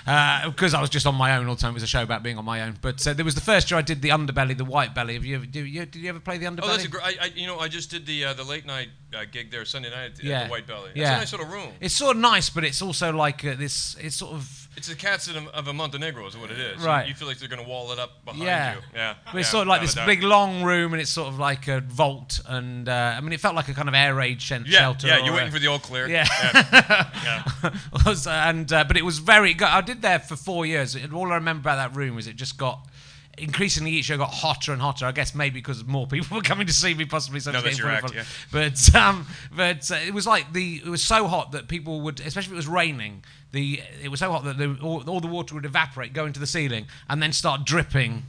Because 0.04 0.74
I 0.74 0.82
was 0.82 0.90
just 0.90 1.06
on 1.06 1.16
my 1.16 1.38
own 1.38 1.48
all 1.48 1.56
the 1.56 1.62
time. 1.62 1.72
It 1.72 1.76
was 1.76 1.84
a 1.84 1.88
show 1.88 2.04
about 2.04 2.24
being 2.24 2.38
on 2.38 2.44
my 2.44 2.64
own. 2.64 2.78
But 2.82 3.06
uh, 3.08 3.14
there 3.14 3.24
was 3.24 3.36
the 3.36 3.42
first 3.42 3.72
year 3.72 3.78
I 3.78 3.84
did 3.84 4.02
the 4.02 4.10
underbelly, 4.10 4.58
the 4.58 4.66
white 4.66 4.94
belly. 4.96 5.14
Have 5.14 5.24
you 5.24 5.36
ever, 5.36 5.46
did 5.46 5.68
you, 5.68 5.86
did 5.86 5.96
you 5.96 6.10
ever 6.10 6.20
play 6.20 6.38
the 6.38 6.48
underbelly? 6.48 6.64
Oh, 6.64 6.68
that's 6.68 6.86
a 6.86 6.90
great. 6.90 7.04
I, 7.06 7.26
I, 7.26 7.32
you 7.36 7.48
know, 7.48 7.60
I 7.60 7.68
just 7.70 7.90
did 7.90 8.06
the 8.06 8.26
uh, 8.26 8.34
the 8.34 8.44
late 8.44 8.66
night 8.66 8.90
uh, 9.14 9.26
gig 9.32 9.52
there 9.52 9.66
Sunday 9.66 9.90
night 9.90 10.12
at 10.20 10.24
Yeah. 10.24 10.46
the 10.46 10.50
White 10.52 10.68
Belly. 10.68 10.90
It's 10.92 10.98
Yeah. 11.00 11.16
a 11.16 11.20
nice 11.20 11.32
little 11.32 11.48
room. 11.48 11.74
It's 11.80 11.96
sort 11.96 12.16
of 12.16 12.22
nice, 12.22 12.50
but 12.50 12.64
it's 12.64 12.82
also 12.82 13.12
like 13.12 13.44
uh, 13.46 13.56
this. 13.56 13.96
It's 14.00 14.16
sort 14.16 14.34
of 14.34 14.70
It's 14.78 14.88
the 14.88 14.96
cats 14.96 15.28
of, 15.28 15.48
of 15.48 15.68
a 15.68 15.74
Montenegro 15.74 16.26
is 16.28 16.38
what 16.38 16.50
it 16.52 16.60
is. 16.60 16.82
Right. 16.82 17.04
You, 17.04 17.10
you 17.10 17.16
feel 17.16 17.28
like 17.28 17.38
they're 17.40 17.50
going 17.50 17.62
to 17.64 17.68
wall 17.68 17.92
it 17.92 18.00
up 18.00 18.24
behind 18.24 18.44
yeah, 18.44 18.76
you. 18.76 18.82
Yeah. 18.94 19.16
But 19.26 19.40
it's 19.40 19.48
yeah, 19.48 19.52
sort 19.52 19.62
of 19.64 19.68
like 19.68 19.82
this 19.82 19.96
big 20.06 20.24
long 20.24 20.64
room, 20.64 20.94
and 20.94 21.02
it's 21.02 21.12
sort 21.12 21.28
of 21.28 21.38
like 21.40 21.68
a 21.68 21.82
vault, 21.82 22.40
and 22.48 22.88
uh, 22.88 23.16
I 23.18 23.22
mean, 23.22 23.34
it 23.34 23.40
felt 23.40 23.56
like 23.56 23.68
a 23.68 23.74
kind 23.74 23.90
of 23.90 23.96
air 23.96 24.16
raid 24.16 24.42
shen- 24.42 24.66
Yeah, 24.68 24.80
shelter. 24.80 25.08
yeah. 25.08 25.24
You're 25.26 25.34
waiting 25.36 25.52
for 25.52 25.60
the 25.60 25.68
all 25.68 25.80
clear. 25.80 26.08
Yeah. 26.08 26.26
yeah. 26.44 27.44
was, 28.06 28.28
and 28.28 28.72
uh, 28.72 28.84
but 28.86 28.98
it 28.98 29.04
was 29.06 29.20
very 29.20 29.54
good. 29.54 29.68
I 29.68 29.82
did 29.82 30.02
there 30.02 30.20
for 30.20 30.36
four 30.36 30.66
years. 30.66 30.96
And 30.96 31.14
all 31.14 31.32
I 31.32 31.36
remember 31.36 31.62
about 31.70 31.76
that 31.92 31.96
room 31.98 32.18
is 32.18 32.28
it 32.28 32.36
just 32.36 32.58
got. 32.58 32.88
Increasingly 33.38 33.92
each 33.92 34.06
show 34.06 34.18
got 34.18 34.32
hotter 34.32 34.74
and 34.74 34.82
hotter. 34.82 35.06
I 35.06 35.12
guess 35.12 35.34
maybe 35.34 35.60
because 35.60 35.86
more 35.86 36.08
people 36.08 36.36
were 36.38 36.44
coming 36.44 36.68
to 36.68 36.74
see 36.74 36.94
me, 36.94 37.06
possibly. 37.06 37.40
So 37.40 37.52
No, 37.52 37.62
that's 37.62 37.78
your 37.78 37.90
act, 37.90 38.14
fun. 38.14 38.26
But 38.52 38.96
um, 38.96 39.28
but 39.56 39.90
uh, 39.92 39.96
it 40.06 40.14
was 40.14 40.28
like 40.28 40.54
the 40.54 40.82
it 40.86 40.90
was 40.90 41.04
so 41.04 41.28
hot 41.28 41.52
that 41.54 41.68
people 41.68 42.02
would, 42.02 42.20
especially 42.20 42.50
if 42.50 42.54
it 42.54 42.56
was 42.56 42.68
raining. 42.68 43.24
The 43.52 43.82
it 44.04 44.10
was 44.10 44.20
so 44.20 44.32
hot 44.32 44.44
that 44.46 44.58
the, 44.58 44.78
all, 44.82 45.08
all 45.10 45.20
the 45.20 45.28
water 45.28 45.56
would 45.56 45.66
evaporate, 45.66 46.14
go 46.14 46.26
into 46.26 46.40
the 46.40 46.48
ceiling, 46.48 46.88
and 47.10 47.22
then 47.22 47.34
start 47.34 47.66
dripping 47.66 48.24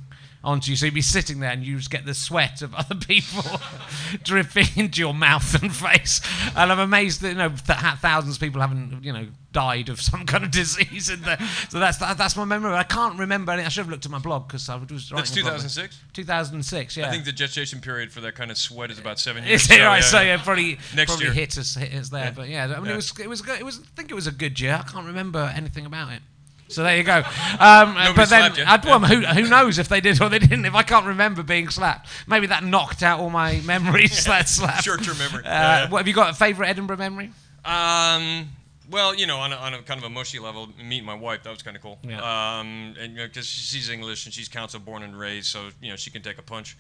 onto 0.45 0.71
you. 0.71 0.77
So 0.77 0.87
you'd 0.87 0.95
be 0.95 1.03
sitting 1.03 1.41
there 1.41 1.51
and 1.51 1.65
you 1.65 1.77
just 1.77 1.91
get 1.91 2.05
the 2.05 2.15
sweat 2.15 2.63
of 2.63 2.75
other 2.75 2.95
people 2.95 3.45
dripping 4.25 4.67
into 4.77 5.01
your 5.01 5.15
mouth 5.15 5.61
and 5.63 5.75
face. 5.75 6.21
And 6.57 6.73
I'm 6.73 6.81
amazed 6.81 7.21
that 7.23 7.31
you 7.31 7.35
know 7.35 7.49
th- 7.51 7.79
thousands 8.01 8.37
of 8.37 8.41
people 8.41 8.61
haven't 8.61 9.05
you 9.05 9.13
know 9.13 9.27
died 9.53 9.89
of 9.89 10.01
some 10.01 10.27
kind 10.27 10.45
of 10.45 10.51
disease 10.63 11.11
in 11.11 11.21
there. 11.23 11.39
So 11.69 11.79
that's 11.79 11.99
that, 11.99 12.19
that's 12.19 12.37
my 12.37 12.45
memory. 12.45 12.73
I 12.75 12.83
can't 12.83 13.19
remember. 13.19 13.53
Any, 13.53 13.63
I 13.63 13.69
should 13.69 13.83
have 13.83 13.91
looked 13.91 14.05
at 14.07 14.11
my 14.11 14.19
blog 14.19 14.49
because 14.49 14.69
I 14.69 14.77
was 14.77 15.13
writing. 15.13 15.17
That's 15.17 15.31
2006. 15.31 15.99
2006. 16.13 16.97
Yeah. 16.97 17.07
I 17.07 17.11
think 17.11 17.25
the 17.25 17.33
gestation 17.33 17.81
period 17.81 18.13
for 18.13 18.21
that 18.23 18.35
kind 18.35 18.51
of 18.51 18.59
sweat 18.59 18.91
is 18.91 18.99
about 18.99 19.19
seven 19.19 19.45
years. 19.47 19.63
Is 19.65 19.71
it 19.71 19.81
right? 19.81 20.03
So 20.03 20.21
yeah, 20.21 20.43
probably 20.43 20.79
Next 20.95 21.11
probably 21.13 21.27
year. 21.27 21.35
hit 21.35 21.59
us 21.59 21.75
hit 21.75 21.93
us 21.95 22.09
there. 22.09 22.25
Yeah. 22.25 22.31
But 22.33 22.49
yeah, 22.49 22.65
I 22.65 22.77
mean 22.77 22.87
Yeah. 22.87 22.93
it 22.93 22.97
was 22.97 23.19
it 23.21 23.29
was 23.29 23.43
good. 23.43 23.59
It 23.61 23.65
was 23.65 23.79
I 23.79 23.85
think 23.97 24.11
it 24.11 24.15
was 24.15 24.27
a 24.27 24.33
good 24.33 24.59
year. 24.61 24.75
I 24.85 24.91
can't 24.91 25.07
remember 25.07 25.53
anything 25.55 25.87
about 25.87 26.13
it. 26.13 26.21
So 26.69 26.83
there 26.83 26.97
you 26.97 27.03
go. 27.03 27.19
Um, 27.61 27.95
but 28.17 28.31
then. 28.31 28.51
I'd, 28.67 28.83
well, 28.87 28.99
who, 29.01 29.21
who 29.21 29.47
knows 29.47 29.79
if 29.79 29.89
they 29.91 30.01
did 30.01 30.23
or 30.23 30.31
they 30.31 30.39
didn't? 30.39 30.65
If 30.65 30.75
I 30.75 30.83
can't 30.83 31.05
remember 31.05 31.43
being 31.43 31.69
slapped, 31.69 32.09
maybe 32.27 32.47
that 32.47 32.65
knocked 32.65 33.03
out 33.03 33.21
all 33.21 33.29
my 33.29 33.61
memories. 33.67 34.25
that 34.25 34.49
slap. 34.49 34.83
Short-term 34.83 35.19
memory. 35.19 35.45
Uh, 35.45 35.51
Yeah, 35.51 35.83
yeah. 35.85 35.91
What 35.91 35.99
have 35.99 36.09
you 36.09 36.15
got? 36.15 36.31
A 36.31 36.35
favourite 36.35 36.71
Edinburgh 36.71 36.97
memory? 36.97 37.31
Um, 37.67 38.49
well, 38.93 39.15
you 39.15 39.27
know, 39.27 39.39
on 39.39 39.53
a, 39.53 39.57
on 39.57 39.75
a 39.75 39.83
kind 39.83 39.99
of 39.99 40.05
a 40.05 40.11
mushy 40.11 40.39
level, 40.39 40.69
meeting 40.79 41.07
my 41.07 41.15
wife, 41.15 41.43
that 41.45 41.51
was 41.51 41.63
kind 41.63 41.77
of 41.77 41.83
cool. 41.83 41.99
Yeah. 42.03 42.19
Um, 42.19 42.95
and 43.01 43.17
because 43.17 43.47
she's 43.47 43.89
English 43.89 44.27
and 44.27 44.35
she's 44.35 44.49
council 44.49 44.79
born 44.79 45.03
and 45.03 45.19
raised, 45.19 45.47
so 45.47 45.71
you 45.81 45.91
know 45.91 45.97
she 45.97 46.11
can 46.11 46.23
take 46.23 46.39
a 46.39 46.43
punch. 46.43 46.77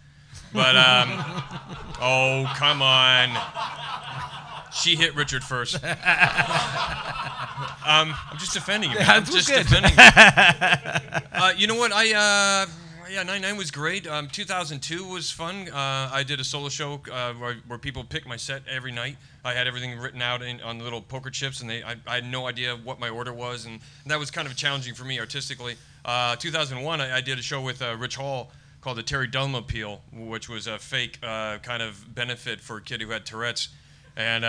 But 0.52 0.76
um, 0.76 1.08
oh 2.00 2.52
come 2.56 2.82
on, 2.82 3.30
she 4.72 4.94
hit 4.94 5.16
Richard 5.16 5.42
first. 5.42 5.76
um, 5.84 5.90
I'm 7.86 8.38
just 8.38 8.52
defending 8.52 8.90
him. 8.90 8.98
Yeah, 9.00 9.12
I'm 9.12 9.24
just 9.24 9.48
good. 9.48 9.66
defending 9.66 9.92
him. 9.92 9.98
uh, 11.32 11.52
you 11.56 11.66
know 11.66 11.76
what? 11.76 11.92
I 11.92 12.12
uh, 12.12 12.66
yeah, 13.12 13.22
99 13.22 13.58
was 13.58 13.70
great. 13.70 14.06
Um, 14.06 14.26
2002 14.28 15.04
was 15.04 15.30
fun. 15.30 15.68
Uh, 15.68 16.08
I 16.10 16.22
did 16.26 16.40
a 16.40 16.44
solo 16.44 16.70
show 16.70 16.98
uh, 17.12 17.34
where, 17.34 17.56
where 17.66 17.78
people 17.78 18.04
picked 18.04 18.26
my 18.26 18.36
set 18.36 18.62
every 18.66 18.90
night. 18.90 19.18
I 19.44 19.52
had 19.52 19.66
everything 19.66 19.98
written 19.98 20.22
out 20.22 20.40
in, 20.40 20.62
on 20.62 20.78
little 20.78 21.02
poker 21.02 21.28
chips, 21.28 21.60
and 21.60 21.68
they 21.68 21.82
I, 21.82 21.96
I 22.06 22.14
had 22.16 22.24
no 22.24 22.46
idea 22.46 22.74
what 22.74 22.98
my 22.98 23.10
order 23.10 23.32
was, 23.32 23.66
and, 23.66 23.80
that 24.06 24.18
was 24.18 24.30
kind 24.30 24.48
of 24.48 24.56
challenging 24.56 24.94
for 24.94 25.04
me 25.04 25.20
artistically. 25.20 25.76
Uh, 26.06 26.36
2001, 26.36 27.00
I, 27.02 27.18
I 27.18 27.20
did 27.20 27.38
a 27.38 27.42
show 27.42 27.60
with 27.60 27.82
uh, 27.82 27.94
Rich 27.98 28.16
Hall 28.16 28.50
called 28.80 28.96
the 28.96 29.02
Terry 29.02 29.26
Dunlop 29.26 29.64
Appeal, 29.64 30.00
which 30.12 30.48
was 30.48 30.66
a 30.66 30.78
fake 30.78 31.18
uh, 31.22 31.58
kind 31.58 31.82
of 31.82 32.14
benefit 32.14 32.60
for 32.60 32.78
a 32.78 32.80
kid 32.80 33.02
who 33.02 33.10
had 33.10 33.26
Tourette's, 33.26 33.68
and. 34.16 34.44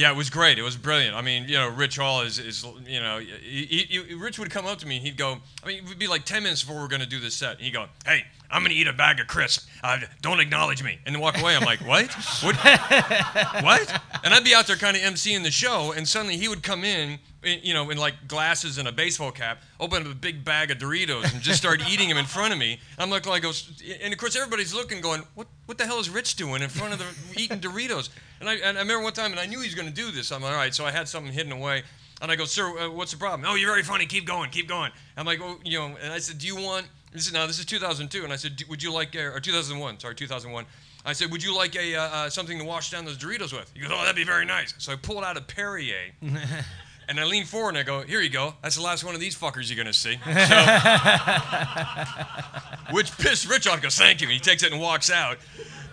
Yeah, 0.00 0.12
it 0.12 0.16
was 0.16 0.30
great. 0.30 0.58
It 0.58 0.62
was 0.62 0.78
brilliant. 0.78 1.14
I 1.14 1.20
mean, 1.20 1.44
you 1.46 1.58
know, 1.58 1.68
Rich 1.68 1.98
Hall 1.98 2.22
is, 2.22 2.38
is 2.38 2.64
you 2.86 3.00
know, 3.00 3.18
he, 3.18 3.86
he, 3.86 4.14
Rich 4.14 4.38
would 4.38 4.50
come 4.50 4.64
up 4.64 4.78
to 4.78 4.86
me 4.86 4.96
and 4.96 5.04
he'd 5.04 5.18
go, 5.18 5.36
I 5.62 5.66
mean, 5.66 5.76
it 5.76 5.88
would 5.90 5.98
be 5.98 6.06
like 6.06 6.24
10 6.24 6.42
minutes 6.42 6.62
before 6.62 6.78
we 6.78 6.84
are 6.86 6.88
going 6.88 7.02
to 7.02 7.06
do 7.06 7.20
this 7.20 7.34
set. 7.34 7.56
And 7.56 7.60
he'd 7.60 7.74
go, 7.74 7.84
hey, 8.06 8.24
I'm 8.50 8.62
going 8.62 8.72
to 8.72 8.76
eat 8.76 8.86
a 8.86 8.94
bag 8.94 9.20
of 9.20 9.26
crisp. 9.26 9.68
Uh, 9.84 9.98
don't 10.22 10.40
acknowledge 10.40 10.82
me. 10.82 10.98
And 11.04 11.14
then 11.14 11.20
walk 11.20 11.38
away. 11.38 11.54
I'm 11.54 11.64
like, 11.64 11.80
what? 11.80 12.10
What? 12.42 12.56
what? 13.62 14.02
And 14.24 14.32
I'd 14.32 14.42
be 14.42 14.54
out 14.54 14.66
there 14.66 14.76
kind 14.76 14.96
of 14.96 15.02
emceeing 15.02 15.42
the 15.42 15.50
show, 15.50 15.92
and 15.92 16.08
suddenly 16.08 16.38
he 16.38 16.48
would 16.48 16.62
come 16.62 16.82
in, 16.82 17.18
you 17.42 17.74
know, 17.74 17.90
in 17.90 17.98
like 17.98 18.28
glasses 18.28 18.78
and 18.78 18.86
a 18.86 18.92
baseball 18.92 19.30
cap, 19.30 19.62
open 19.78 20.02
up 20.06 20.12
a 20.12 20.14
big 20.14 20.44
bag 20.44 20.70
of 20.70 20.78
Doritos, 20.78 21.32
and 21.32 21.42
just 21.42 21.58
start 21.58 21.80
eating 21.90 22.08
them 22.08 22.18
in 22.18 22.26
front 22.26 22.52
of 22.52 22.58
me. 22.58 22.80
I'm 22.98 23.10
like, 23.10 23.26
like, 23.26 23.44
and 23.44 24.12
of 24.12 24.18
course 24.18 24.36
everybody's 24.36 24.74
looking, 24.74 25.00
going, 25.00 25.22
what, 25.34 25.46
what 25.66 25.78
the 25.78 25.86
hell 25.86 25.98
is 25.98 26.10
Rich 26.10 26.36
doing 26.36 26.62
in 26.62 26.68
front 26.68 26.92
of 26.92 26.98
the 26.98 27.06
eating 27.40 27.60
Doritos? 27.60 28.10
And 28.40 28.48
I, 28.48 28.54
and 28.54 28.76
I 28.76 28.80
remember 28.80 29.04
one 29.04 29.12
time, 29.12 29.30
and 29.30 29.40
I 29.40 29.46
knew 29.46 29.60
he 29.60 29.66
was 29.66 29.74
going 29.74 29.88
to 29.88 29.94
do 29.94 30.10
this. 30.10 30.32
I'm 30.32 30.42
like, 30.42 30.52
all 30.52 30.58
right, 30.58 30.74
so 30.74 30.84
I 30.84 30.90
had 30.90 31.08
something 31.08 31.32
hidden 31.32 31.52
away. 31.52 31.82
And 32.22 32.30
I 32.30 32.36
go, 32.36 32.44
sir, 32.44 32.78
uh, 32.78 32.90
what's 32.90 33.12
the 33.12 33.16
problem? 33.16 33.48
Oh, 33.50 33.54
you're 33.54 33.70
very 33.70 33.82
funny. 33.82 34.04
Keep 34.04 34.26
going, 34.26 34.50
keep 34.50 34.68
going. 34.68 34.92
I'm 35.16 35.24
like, 35.24 35.40
well, 35.40 35.58
you 35.64 35.78
know, 35.78 35.96
and 36.02 36.12
I 36.12 36.18
said, 36.18 36.38
do 36.38 36.46
you 36.46 36.56
want? 36.56 36.86
This 37.12 37.26
is 37.26 37.32
now 37.32 37.46
this 37.46 37.58
is 37.58 37.64
2002, 37.64 38.22
and 38.22 38.32
I 38.32 38.36
said, 38.36 38.62
would 38.68 38.82
you 38.82 38.92
like, 38.92 39.16
or 39.16 39.40
2001? 39.40 39.98
Sorry, 40.00 40.14
2001. 40.14 40.64
I 41.04 41.14
said, 41.14 41.32
would 41.32 41.42
you 41.42 41.56
like 41.56 41.74
a 41.76 41.96
uh, 41.96 42.02
uh, 42.02 42.30
something 42.30 42.58
to 42.58 42.64
wash 42.64 42.90
down 42.90 43.06
those 43.06 43.16
Doritos 43.16 43.52
with? 43.52 43.70
He 43.74 43.80
goes, 43.80 43.90
oh, 43.92 44.00
that'd 44.02 44.16
be 44.16 44.24
very 44.24 44.44
nice. 44.44 44.74
So 44.78 44.92
I 44.92 44.96
pulled 44.96 45.24
out 45.24 45.36
a 45.36 45.40
Perrier. 45.40 46.12
And 47.10 47.18
I 47.18 47.24
lean 47.24 47.44
forward 47.44 47.70
and 47.70 47.78
I 47.78 47.82
go, 47.82 48.02
"Here 48.02 48.20
you 48.20 48.30
go. 48.30 48.54
That's 48.62 48.76
the 48.76 48.82
last 48.82 49.02
one 49.02 49.16
of 49.16 49.20
these 49.20 49.36
fuckers 49.36 49.68
you're 49.68 49.76
gonna 49.76 49.92
see." 49.92 50.16
So, 52.88 52.94
which 52.94 53.10
pissed 53.18 53.48
Rich 53.48 53.66
off. 53.66 53.82
Goes, 53.82 53.96
"Thank 53.96 54.20
you." 54.20 54.28
And 54.28 54.32
he 54.32 54.38
takes 54.38 54.62
it 54.62 54.70
and 54.72 54.80
walks 54.80 55.10
out. 55.10 55.38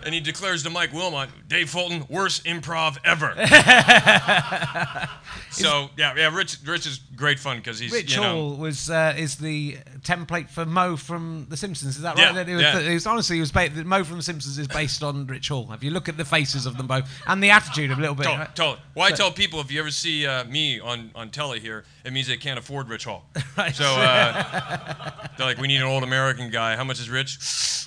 And 0.08 0.14
he 0.14 0.22
declares 0.22 0.62
to 0.62 0.70
Mike 0.70 0.94
Wilmot, 0.94 1.28
"Dave 1.48 1.68
Fulton, 1.68 2.06
worst 2.08 2.46
improv 2.46 2.96
ever." 3.04 3.34
so 5.50 5.90
yeah, 5.98 6.14
yeah. 6.16 6.34
Rich, 6.34 6.60
Rich 6.64 6.86
is 6.86 6.98
great 7.14 7.38
fun 7.38 7.58
because 7.58 7.78
he's 7.78 7.92
Rich 7.92 8.14
you 8.14 8.22
know, 8.22 8.32
Hall 8.32 8.56
was 8.56 8.88
uh, 8.88 9.14
is 9.18 9.36
the 9.36 9.76
template 10.00 10.48
for 10.48 10.64
Moe 10.64 10.96
from 10.96 11.44
The 11.50 11.58
Simpsons. 11.58 11.96
Is 11.96 12.02
that 12.02 12.16
right? 12.16 12.34
Yeah, 12.34 12.40
it 12.40 12.54
was, 12.54 12.62
yeah. 12.62 12.78
it 12.78 12.94
was 12.94 13.06
honestly 13.06 13.36
it 13.36 13.40
was 13.40 13.52
ba- 13.52 13.68
Moe 13.84 14.02
from 14.02 14.16
The 14.16 14.22
Simpsons 14.22 14.56
is 14.56 14.66
based 14.66 15.02
on 15.02 15.26
Rich 15.26 15.48
Hall. 15.48 15.70
If 15.74 15.84
you 15.84 15.90
look 15.90 16.08
at 16.08 16.16
the 16.16 16.24
faces 16.24 16.64
of 16.64 16.78
them 16.78 16.86
both 16.86 17.06
and 17.26 17.42
the 17.42 17.50
attitude 17.50 17.90
of 17.90 17.98
a 17.98 18.00
little 18.00 18.16
bit. 18.16 18.22
Totally, 18.22 18.38
right? 18.38 18.56
totally. 18.56 18.80
Well, 18.94 19.06
I 19.06 19.10
tell 19.10 19.30
people 19.30 19.60
if 19.60 19.70
you 19.70 19.80
ever 19.80 19.90
see 19.90 20.26
uh, 20.26 20.44
me 20.44 20.80
on, 20.80 21.10
on 21.14 21.28
telly 21.28 21.60
here, 21.60 21.84
it 22.02 22.14
means 22.14 22.28
they 22.28 22.38
can't 22.38 22.58
afford 22.58 22.88
Rich 22.88 23.04
Hall. 23.04 23.26
Right. 23.58 23.74
So 23.74 23.84
uh, 23.84 25.10
they're 25.36 25.44
like, 25.44 25.58
we 25.58 25.66
need 25.66 25.80
an 25.80 25.88
old 25.88 26.04
American 26.04 26.50
guy. 26.50 26.76
How 26.76 26.84
much 26.84 27.00
is 27.00 27.10
Rich? 27.10 27.38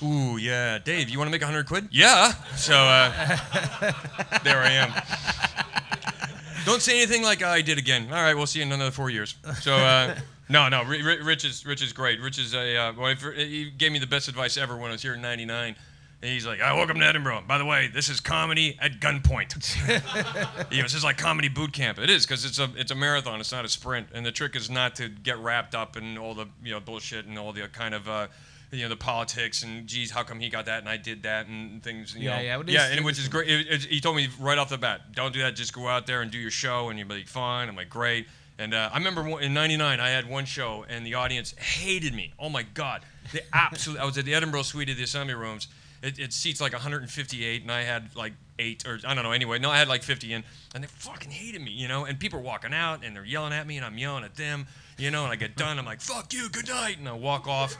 Ooh, 0.03 0.35
yeah. 0.35 0.79
Dave, 0.79 1.09
you 1.09 1.17
want 1.17 1.27
to 1.27 1.31
make 1.31 1.41
a 1.41 1.45
hundred 1.45 1.65
quid? 1.65 1.87
Yeah. 1.91 2.10
So 2.55 2.73
uh, 2.73 3.09
there 4.43 4.57
I 4.57 4.71
am. 4.71 4.91
Don't 6.65 6.81
say 6.81 6.97
anything 6.97 7.23
like 7.23 7.41
I 7.41 7.61
did 7.61 7.77
again. 7.77 8.07
All 8.07 8.21
right, 8.21 8.35
we'll 8.35 8.45
see 8.47 8.59
you 8.59 8.65
in 8.65 8.71
another 8.71 8.91
four 8.91 9.09
years. 9.09 9.35
So 9.61 9.75
uh, 9.75 10.15
no, 10.49 10.67
no. 10.67 10.83
Ri- 10.83 11.01
Ri- 11.01 11.21
Rich 11.21 11.45
is 11.45 11.65
Rich 11.65 11.81
is 11.81 11.93
great. 11.93 12.19
Rich 12.19 12.37
is 12.37 12.53
a 12.53 12.77
uh, 12.77 12.93
well, 12.97 13.15
he 13.15 13.71
gave 13.71 13.91
me 13.91 13.99
the 13.99 14.07
best 14.07 14.27
advice 14.27 14.57
ever 14.57 14.75
when 14.75 14.89
I 14.89 14.91
was 14.91 15.01
here 15.01 15.13
in 15.13 15.21
'99. 15.21 15.75
And 16.23 16.29
he's 16.29 16.45
like, 16.45 16.61
"I 16.61 16.73
welcome 16.73 16.99
to 16.99 17.05
Edinburgh. 17.05 17.45
By 17.47 17.57
the 17.57 17.65
way, 17.65 17.87
this 17.87 18.09
is 18.09 18.19
comedy 18.19 18.77
at 18.79 18.99
gunpoint." 18.99 19.75
you 20.71 20.77
know, 20.77 20.83
this 20.83 20.93
is 20.93 21.03
like 21.03 21.17
comedy 21.17 21.47
boot 21.47 21.71
camp. 21.71 21.97
It 21.97 22.09
is 22.09 22.25
because 22.25 22.45
it's 22.45 22.59
a 22.59 22.69
it's 22.75 22.91
a 22.91 22.95
marathon. 22.95 23.39
It's 23.39 23.53
not 23.53 23.63
a 23.63 23.69
sprint. 23.69 24.09
And 24.13 24.25
the 24.25 24.31
trick 24.33 24.55
is 24.55 24.69
not 24.69 24.95
to 24.97 25.07
get 25.07 25.39
wrapped 25.39 25.73
up 25.73 25.95
in 25.95 26.17
all 26.17 26.33
the 26.33 26.47
you 26.61 26.71
know 26.73 26.81
bullshit 26.81 27.25
and 27.25 27.39
all 27.39 27.53
the 27.53 27.67
kind 27.69 27.95
of. 27.95 28.09
Uh, 28.09 28.27
you 28.71 28.83
know 28.83 28.89
the 28.89 28.95
politics 28.95 29.63
and 29.63 29.85
geez, 29.87 30.11
how 30.11 30.23
come 30.23 30.39
he 30.39 30.49
got 30.49 30.65
that 30.65 30.79
and 30.79 30.89
I 30.89 30.97
did 30.97 31.23
that 31.23 31.47
and 31.47 31.83
things. 31.83 32.15
You 32.15 32.23
Yeah, 32.29 32.37
know. 32.37 32.41
yeah, 32.41 32.59
it 32.59 32.69
yeah, 32.69 32.87
and 32.87 33.05
which 33.05 33.19
is 33.19 33.27
great. 33.27 33.49
It, 33.49 33.67
it, 33.69 33.81
he 33.83 33.99
told 33.99 34.15
me 34.15 34.29
right 34.39 34.57
off 34.57 34.69
the 34.69 34.77
bat, 34.77 35.13
don't 35.13 35.33
do 35.33 35.41
that. 35.41 35.55
Just 35.55 35.73
go 35.73 35.87
out 35.87 36.07
there 36.07 36.21
and 36.21 36.31
do 36.31 36.37
your 36.37 36.51
show, 36.51 36.89
and 36.89 36.97
you'll 36.97 37.07
be 37.07 37.23
fine. 37.23 37.67
I'm 37.69 37.75
like, 37.75 37.89
great. 37.89 38.27
And 38.57 38.73
uh, 38.73 38.89
I 38.93 38.97
remember 38.97 39.39
in 39.41 39.53
'99, 39.53 39.99
I 39.99 40.09
had 40.09 40.29
one 40.29 40.45
show, 40.45 40.85
and 40.87 41.05
the 41.05 41.15
audience 41.15 41.51
hated 41.57 42.13
me. 42.13 42.33
Oh 42.37 42.49
my 42.49 42.63
God, 42.63 43.01
they 43.33 43.39
absolutely. 43.53 44.01
I 44.01 44.05
was 44.05 44.17
at 44.17 44.25
the 44.25 44.33
Edinburgh 44.35 44.63
Suite 44.63 44.89
of 44.89 44.97
the 44.97 45.03
Assembly 45.03 45.33
Rooms. 45.33 45.67
It, 46.01 46.17
it 46.17 46.33
seats 46.33 46.59
like 46.59 46.73
158, 46.73 47.61
and 47.61 47.71
I 47.71 47.83
had 47.83 48.15
like 48.15 48.33
eight, 48.57 48.87
or 48.87 48.99
I 49.05 49.13
don't 49.13 49.23
know. 49.23 49.31
Anyway, 49.31 49.59
no, 49.59 49.69
I 49.69 49.77
had 49.77 49.87
like 49.87 50.01
50 50.01 50.33
in, 50.33 50.43
and 50.73 50.83
they 50.83 50.87
fucking 50.87 51.29
hated 51.29 51.61
me, 51.61 51.71
you 51.71 51.87
know. 51.87 52.05
And 52.05 52.19
people 52.19 52.39
are 52.39 52.43
walking 52.43 52.73
out, 52.73 53.03
and 53.03 53.15
they're 53.15 53.25
yelling 53.25 53.53
at 53.53 53.67
me, 53.67 53.77
and 53.77 53.85
I'm 53.85 53.97
yelling 53.97 54.23
at 54.23 54.35
them, 54.35 54.65
you 54.97 55.11
know. 55.11 55.23
And 55.23 55.31
I 55.31 55.35
get 55.35 55.55
done, 55.55 55.77
I'm 55.77 55.85
like, 55.85 56.01
"Fuck 56.01 56.33
you, 56.33 56.49
good 56.49 56.67
night," 56.67 56.97
and 56.97 57.07
I 57.07 57.13
walk 57.13 57.47
off. 57.47 57.77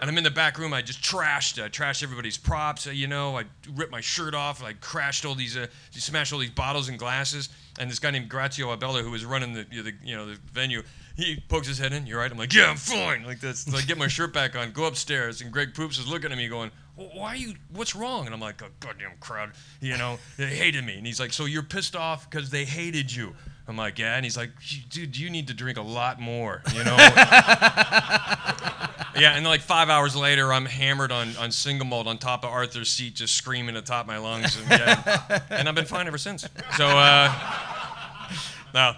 And 0.00 0.10
I'm 0.10 0.18
in 0.18 0.24
the 0.24 0.30
back 0.30 0.58
room. 0.58 0.74
I 0.74 0.82
just 0.82 1.00
trashed, 1.00 1.62
I 1.62 1.68
trashed 1.68 2.02
everybody's 2.02 2.36
props, 2.36 2.86
you 2.86 3.06
know. 3.06 3.38
I 3.38 3.44
ripped 3.74 3.92
my 3.92 4.02
shirt 4.02 4.34
off, 4.34 4.62
I 4.62 4.74
crashed 4.74 5.24
all 5.24 5.34
these, 5.34 5.56
uh, 5.56 5.66
smashed 5.92 6.32
all 6.32 6.40
these 6.40 6.50
bottles 6.50 6.88
and 6.88 6.98
glasses. 6.98 7.48
And 7.78 7.90
this 7.90 7.98
guy 7.98 8.10
named 8.10 8.28
Grazio 8.28 8.70
Abella, 8.70 9.02
who 9.02 9.10
was 9.10 9.24
running 9.24 9.54
the, 9.54 9.64
the, 9.64 9.94
you 10.04 10.14
know, 10.14 10.26
the 10.26 10.38
venue, 10.52 10.82
he 11.16 11.42
pokes 11.48 11.66
his 11.66 11.78
head 11.78 11.92
in. 11.92 12.06
You're 12.06 12.18
right. 12.18 12.30
I'm 12.30 12.36
like, 12.36 12.52
yeah, 12.52 12.70
I'm 12.70 12.76
fine. 12.76 13.24
Like 13.24 13.40
this. 13.40 13.60
So 13.60 13.76
I 13.76 13.82
get 13.82 13.98
my 13.98 14.08
shirt 14.08 14.32
back 14.32 14.56
on, 14.56 14.72
go 14.72 14.84
upstairs, 14.84 15.40
and 15.40 15.50
Greg 15.50 15.74
Proops 15.74 15.98
is 15.98 16.06
looking 16.06 16.32
at 16.32 16.38
me, 16.38 16.48
going, 16.48 16.70
"Why 17.12 17.28
are 17.28 17.36
you? 17.36 17.54
What's 17.72 17.94
wrong?" 17.94 18.26
And 18.26 18.34
I'm 18.34 18.40
like, 18.40 18.62
"A 18.62 18.70
goddamn 18.80 19.12
crowd, 19.20 19.52
you 19.80 19.96
know, 19.96 20.18
they 20.36 20.46
hated 20.46 20.84
me." 20.84 20.96
And 20.96 21.06
he's 21.06 21.20
like, 21.20 21.32
"So 21.32 21.44
you're 21.44 21.62
pissed 21.62 21.96
off 21.96 22.28
because 22.30 22.50
they 22.50 22.64
hated 22.64 23.14
you?" 23.14 23.34
I'm 23.68 23.76
like, 23.76 23.98
"Yeah." 23.98 24.16
And 24.16 24.24
he's 24.24 24.36
like, 24.36 24.50
"Dude, 24.88 25.16
you 25.16 25.30
need 25.30 25.48
to 25.48 25.54
drink 25.54 25.78
a 25.78 25.82
lot 25.82 26.20
more, 26.20 26.62
you 26.74 26.84
know." 26.84 26.96
yeah. 29.16 29.34
And 29.36 29.44
like 29.46 29.60
five 29.60 29.88
hours 29.88 30.16
later, 30.16 30.52
I'm 30.52 30.66
hammered 30.66 31.12
on 31.12 31.36
on 31.36 31.50
single 31.52 31.86
malt 31.86 32.06
on 32.06 32.18
top 32.18 32.44
of 32.44 32.50
Arthur's 32.50 32.90
seat, 32.90 33.14
just 33.14 33.36
screaming 33.36 33.76
at 33.76 33.84
the 33.84 33.92
top 33.92 34.02
of 34.02 34.08
my 34.08 34.18
lungs, 34.18 34.56
and, 34.56 34.68
yeah, 34.70 35.40
and 35.50 35.68
I've 35.68 35.74
been 35.74 35.84
fine 35.84 36.06
ever 36.06 36.18
since. 36.18 36.48
So, 36.76 36.86
uh, 36.86 37.32
no. 38.74 38.94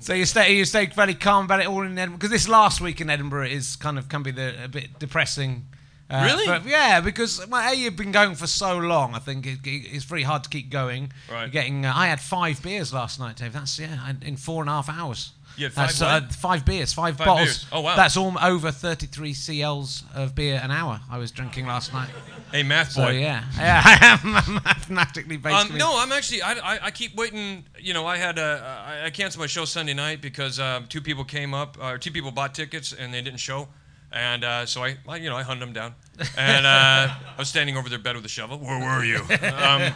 So 0.00 0.14
you 0.14 0.26
stay 0.26 0.56
you 0.56 0.64
stay 0.64 0.86
fairly 0.86 1.14
calm 1.14 1.44
about 1.44 1.60
it 1.60 1.66
all 1.66 1.82
in 1.82 1.98
Edinburgh 1.98 2.18
because 2.18 2.30
this 2.30 2.48
last 2.48 2.80
week 2.80 3.00
in 3.00 3.10
Edinburgh 3.10 3.46
is 3.46 3.76
kind 3.76 3.98
of 3.98 4.08
can 4.08 4.22
be 4.22 4.30
the, 4.30 4.64
a 4.64 4.68
bit 4.68 4.98
depressing. 4.98 5.66
Uh, 6.10 6.22
Really? 6.24 6.46
but 6.46 6.64
yeah, 6.64 7.00
because 7.00 7.46
well, 7.48 7.70
A, 7.70 7.74
you've 7.74 7.96
been 7.96 8.12
going 8.12 8.34
for 8.34 8.46
so 8.46 8.78
long. 8.78 9.14
I 9.14 9.18
think 9.18 9.46
it, 9.46 9.58
it- 9.64 9.88
it's 9.94 10.04
very 10.04 10.22
hard 10.22 10.42
to 10.44 10.50
keep 10.50 10.70
going. 10.70 11.12
Right. 11.30 11.50
Getting. 11.52 11.84
Uh, 11.84 11.92
I 11.94 12.06
had 12.06 12.20
five 12.20 12.62
beers 12.62 12.92
last 12.94 13.20
night, 13.20 13.36
Dave. 13.36 13.52
That's 13.52 13.78
yeah, 13.78 14.08
in- 14.10 14.22
in 14.22 14.36
four 14.36 14.62
and 14.62 14.70
a 14.70 14.72
half 14.72 14.88
hours. 14.88 15.32
You 15.58 15.64
had 15.68 15.72
five 15.72 16.02
uh, 16.02 16.20
five 16.28 16.64
beers, 16.64 16.92
five, 16.92 17.16
Five 17.18 17.26
bottles. 17.26 17.48
beers. 17.48 17.66
Oh, 17.72 17.80
wow. 17.80 17.96
That's 17.96 18.16
all 18.16 18.32
over 18.40 18.70
33 18.70 19.32
CLs 19.34 20.04
of 20.14 20.36
beer 20.36 20.60
an 20.62 20.70
hour. 20.70 21.00
I 21.10 21.18
was 21.18 21.32
drinking 21.32 21.66
last 21.66 21.92
night. 21.92 22.10
Hey, 22.52 22.62
math 22.62 22.92
So 22.92 23.02
boy. 23.06 23.18
yeah, 23.18 23.42
yeah, 23.58 23.82
I 23.84 24.18
am 24.24 24.54
mathematically 24.64 25.36
based. 25.36 25.70
Um, 25.72 25.76
no, 25.76 25.98
I'm 25.98 26.12
actually. 26.12 26.42
I, 26.42 26.52
I, 26.52 26.78
I 26.84 26.90
keep 26.92 27.16
waiting. 27.16 27.64
You 27.78 27.92
know, 27.92 28.06
I 28.06 28.16
had 28.18 28.38
a. 28.38 28.84
I, 29.02 29.06
I 29.06 29.10
canceled 29.10 29.40
my 29.42 29.46
show 29.48 29.64
Sunday 29.64 29.94
night 29.94 30.20
because 30.22 30.60
um, 30.60 30.86
two 30.88 31.00
people 31.00 31.24
came 31.24 31.52
up, 31.54 31.76
or 31.82 31.98
two 31.98 32.12
people 32.12 32.30
bought 32.30 32.54
tickets 32.54 32.92
and 32.92 33.12
they 33.12 33.20
didn't 33.20 33.40
show, 33.40 33.68
and 34.12 34.44
uh, 34.44 34.66
so 34.66 34.84
I, 34.84 35.16
you 35.16 35.28
know, 35.28 35.36
I 35.36 35.42
hunted 35.42 35.62
them 35.62 35.72
down, 35.72 35.94
and 36.36 36.66
uh, 36.66 37.08
I 37.10 37.34
was 37.38 37.48
standing 37.48 37.76
over 37.76 37.88
their 37.88 37.98
bed 37.98 38.16
with 38.16 38.24
a 38.24 38.28
shovel. 38.28 38.58
Where 38.58 38.78
were 38.78 39.04
you? 39.04 39.18
Um, 39.18 39.92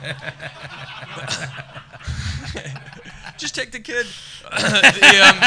just 3.39 3.55
take 3.55 3.73
the 3.73 3.81
kid. 3.81 4.07
The, 4.53 5.17
um, 5.25 5.41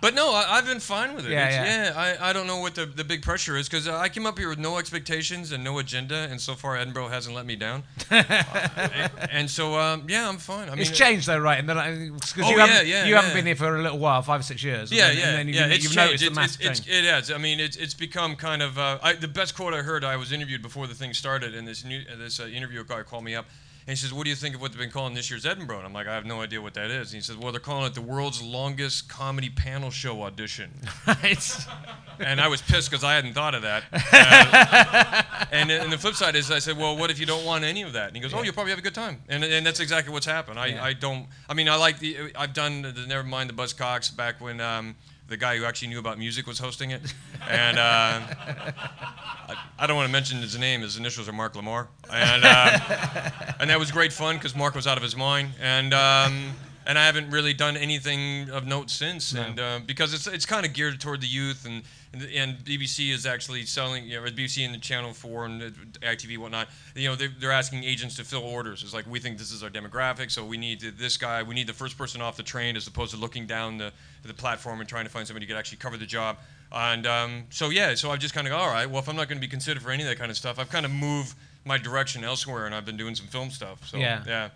but 0.00 0.14
no, 0.14 0.32
I, 0.32 0.56
I've 0.58 0.66
been 0.66 0.80
fine 0.80 1.14
with 1.14 1.26
it. 1.26 1.32
Yeah, 1.32 1.46
It's- 1.48 1.94
yeah. 1.96 2.18
I, 2.20 2.30
I 2.30 2.32
don't 2.32 2.46
know 2.46 2.58
what 2.60 2.74
the, 2.74 2.86
the 2.86 3.04
big 3.04 3.22
pressure 3.22 3.56
is 3.56 3.68
because 3.68 3.86
uh, 3.88 3.96
I 3.96 4.08
came 4.08 4.26
up 4.26 4.38
here 4.38 4.48
with 4.48 4.58
no 4.58 4.78
expectations 4.78 5.52
and 5.52 5.62
no 5.64 5.78
agenda, 5.78 6.28
and 6.30 6.40
so 6.40 6.54
far 6.54 6.76
Edinburgh 6.76 7.08
hasn't 7.08 7.34
let 7.34 7.46
me 7.46 7.56
down. 7.56 7.84
Uh, 8.10 9.08
and 9.30 9.50
so, 9.50 9.78
um, 9.78 10.04
yeah, 10.08 10.28
I'm 10.28 10.38
fine. 10.38 10.68
I 10.68 10.72
mean, 10.72 10.80
It's 10.80 10.90
changed 10.96 11.26
though, 11.26 11.38
right? 11.38 11.58
And 11.58 11.68
then 11.68 12.12
because 12.14 12.44
Oh, 12.44 12.50
you 12.50 12.56
yeah, 12.56 12.66
haven't 12.66 12.86
yeah, 12.88 13.04
you 13.06 13.14
haven't 13.14 13.34
been 13.34 13.46
here 13.46 13.56
for 13.56 13.76
a 13.76 13.82
little 13.82 13.98
while, 13.98 14.22
five 14.22 14.40
or 14.40 14.42
six 14.42 14.62
years. 14.62 14.90
and 14.90 14.98
Yeah, 14.98 15.08
then, 15.08 15.16
yeah, 15.18 15.24
and 15.28 15.38
then 15.38 15.46
you've, 15.48 15.56
yeah. 15.56 15.66
It's 15.66 15.84
you've 15.84 15.92
changed. 15.92 16.22
noticed 16.32 16.60
It's, 16.60 16.66
it's, 16.66 16.78
it's, 16.80 16.88
it 16.88 17.04
has. 17.04 17.30
I 17.30 17.38
mean, 17.38 17.60
it's 17.60 17.76
it's 17.76 17.94
become 17.94 18.36
kind 18.36 18.62
of. 18.62 18.78
Uh, 18.78 18.98
I, 19.02 19.14
the 19.14 19.28
best 19.28 19.54
quote 19.56 19.74
I 19.74 19.82
heard. 19.82 20.04
I 20.04 20.16
was 20.16 20.32
interviewed 20.32 20.62
before 20.62 20.86
the 20.86 20.94
thing 20.94 21.12
started, 21.14 21.54
and 21.54 21.66
this 21.66 21.84
new 21.84 22.00
uh, 22.12 22.16
this 22.16 22.38
uh, 22.40 22.44
interviewer 22.46 22.84
guy 22.84 23.02
called 23.02 23.24
me 23.24 23.34
up. 23.34 23.46
And 23.88 23.96
he 23.96 23.96
says, 23.96 24.12
"What 24.12 24.24
do 24.24 24.30
you 24.30 24.36
think 24.36 24.56
of 24.56 24.60
what 24.60 24.72
they've 24.72 24.80
been 24.80 24.90
calling 24.90 25.14
this 25.14 25.30
year's 25.30 25.46
Edinburgh?" 25.46 25.78
And 25.78 25.86
I'm 25.86 25.92
like, 25.92 26.08
"I 26.08 26.14
have 26.14 26.26
no 26.26 26.42
idea 26.42 26.60
what 26.60 26.74
that 26.74 26.90
is." 26.90 27.12
And 27.12 27.16
he 27.18 27.20
says, 27.22 27.36
"Well, 27.36 27.52
they're 27.52 27.60
calling 27.60 27.86
it 27.86 27.94
the 27.94 28.00
world's 28.02 28.42
longest 28.42 29.08
comedy 29.08 29.48
panel 29.48 29.90
show 29.90 30.22
audition." 30.24 30.72
It's- 31.22 31.66
and 32.18 32.40
I 32.40 32.48
was 32.48 32.62
pissed 32.62 32.90
because 32.90 33.04
I 33.04 33.14
hadn't 33.14 33.34
thought 33.34 33.54
of 33.54 33.62
that. 33.62 33.84
Uh, 33.92 35.22
and, 35.52 35.70
and 35.70 35.92
the 35.92 35.98
flip 35.98 36.14
side 36.14 36.34
is, 36.34 36.50
I 36.50 36.60
said, 36.60 36.78
well, 36.78 36.96
what 36.96 37.10
if 37.10 37.18
you 37.20 37.26
don't 37.26 37.44
want 37.44 37.62
any 37.62 37.82
of 37.82 37.92
that? 37.92 38.06
And 38.08 38.16
he 38.16 38.22
goes, 38.22 38.32
oh, 38.32 38.42
you'll 38.42 38.54
probably 38.54 38.70
have 38.70 38.78
a 38.78 38.82
good 38.82 38.94
time. 38.94 39.20
And, 39.28 39.44
and 39.44 39.66
that's 39.66 39.80
exactly 39.80 40.12
what's 40.12 40.24
happened. 40.24 40.58
I, 40.58 40.66
Yeah. 40.68 40.82
I 40.84 40.92
don't. 40.94 41.26
I 41.48 41.52
mean, 41.54 41.68
I 41.68 41.76
like 41.76 41.98
the. 41.98 42.32
I've 42.34 42.54
done 42.54 42.80
the 42.82 43.04
Never 43.06 43.22
Mind 43.22 43.50
the 43.50 43.54
Buzzcocks 43.54 44.14
back 44.14 44.40
when. 44.40 44.60
Um, 44.60 44.96
the 45.28 45.36
guy 45.36 45.56
who 45.56 45.64
actually 45.64 45.88
knew 45.88 45.98
about 45.98 46.18
music 46.18 46.46
was 46.46 46.58
hosting 46.58 46.90
it, 46.92 47.02
and 47.48 47.78
uh, 47.78 48.20
I, 48.68 49.56
I 49.78 49.86
don't 49.86 49.96
want 49.96 50.06
to 50.08 50.12
mention 50.12 50.40
his 50.40 50.58
name. 50.58 50.82
His 50.82 50.96
initials 50.96 51.28
are 51.28 51.32
Mark 51.32 51.54
Lamarr, 51.54 51.88
and 52.12 52.44
uh, 52.44 53.30
and 53.60 53.70
that 53.70 53.78
was 53.78 53.90
great 53.90 54.12
fun 54.12 54.36
because 54.36 54.54
Mark 54.54 54.74
was 54.74 54.86
out 54.86 54.96
of 54.96 55.02
his 55.02 55.16
mind, 55.16 55.50
and 55.60 55.92
um, 55.94 56.52
and 56.86 56.98
I 56.98 57.06
haven't 57.06 57.30
really 57.30 57.52
done 57.54 57.76
anything 57.76 58.50
of 58.50 58.66
note 58.66 58.90
since, 58.90 59.34
No. 59.34 59.42
and 59.42 59.60
uh, 59.60 59.80
because 59.84 60.14
it's 60.14 60.26
it's 60.26 60.46
kind 60.46 60.64
of 60.64 60.72
geared 60.72 61.00
toward 61.00 61.20
the 61.20 61.26
youth, 61.26 61.66
and 61.66 61.82
and, 62.22 62.58
BBC 62.58 63.12
is 63.12 63.26
actually 63.26 63.64
selling, 63.64 64.04
you 64.04 64.20
know, 64.20 64.26
BBC 64.30 64.64
and 64.64 64.74
the 64.74 64.78
Channel 64.78 65.12
Four 65.12 65.46
and 65.46 65.62
ITV 66.02 66.38
whatnot. 66.38 66.68
You 66.94 67.08
know, 67.08 67.14
they're, 67.16 67.32
they're 67.40 67.52
asking 67.52 67.84
agents 67.84 68.16
to 68.16 68.24
fill 68.24 68.42
orders. 68.42 68.82
It's 68.82 68.94
like 68.94 69.06
we 69.06 69.20
think 69.20 69.38
this 69.38 69.52
is 69.52 69.62
our 69.62 69.70
demographic, 69.70 70.30
so 70.30 70.44
we 70.44 70.56
need 70.56 70.80
this 70.80 71.16
guy. 71.16 71.42
We 71.42 71.54
need 71.54 71.66
the 71.66 71.72
first 71.72 71.96
person 71.96 72.20
off 72.20 72.36
the 72.36 72.42
train, 72.42 72.76
as 72.76 72.86
opposed 72.86 73.12
to 73.12 73.16
looking 73.18 73.46
down 73.46 73.78
the 73.78 73.92
the 74.22 74.34
platform 74.34 74.80
and 74.80 74.88
trying 74.88 75.04
to 75.04 75.10
find 75.10 75.26
somebody 75.26 75.46
who 75.46 75.52
could 75.52 75.58
actually 75.58 75.78
cover 75.78 75.96
the 75.96 76.06
job. 76.06 76.36
And 76.72 77.06
um, 77.06 77.44
so 77.50 77.70
yeah, 77.70 77.94
so 77.94 78.10
I've 78.10 78.18
just 78.18 78.34
kind 78.34 78.46
of 78.46 78.52
all 78.52 78.68
right. 78.68 78.88
Well, 78.90 78.98
if 79.00 79.08
I'm 79.08 79.16
not 79.16 79.28
going 79.28 79.38
to 79.38 79.46
be 79.46 79.50
considered 79.50 79.82
for 79.82 79.90
any 79.90 80.02
of 80.02 80.08
that 80.08 80.18
kind 80.18 80.30
of 80.30 80.36
stuff, 80.36 80.58
I've 80.58 80.70
kind 80.70 80.84
of 80.84 80.92
moved 80.92 81.34
my 81.64 81.78
direction 81.78 82.24
elsewhere, 82.24 82.66
and 82.66 82.74
I've 82.74 82.84
been 82.84 82.96
doing 82.96 83.14
some 83.14 83.26
film 83.26 83.50
stuff. 83.50 83.86
So 83.88 83.98
Yeah. 83.98 84.22
yeah. 84.26 84.48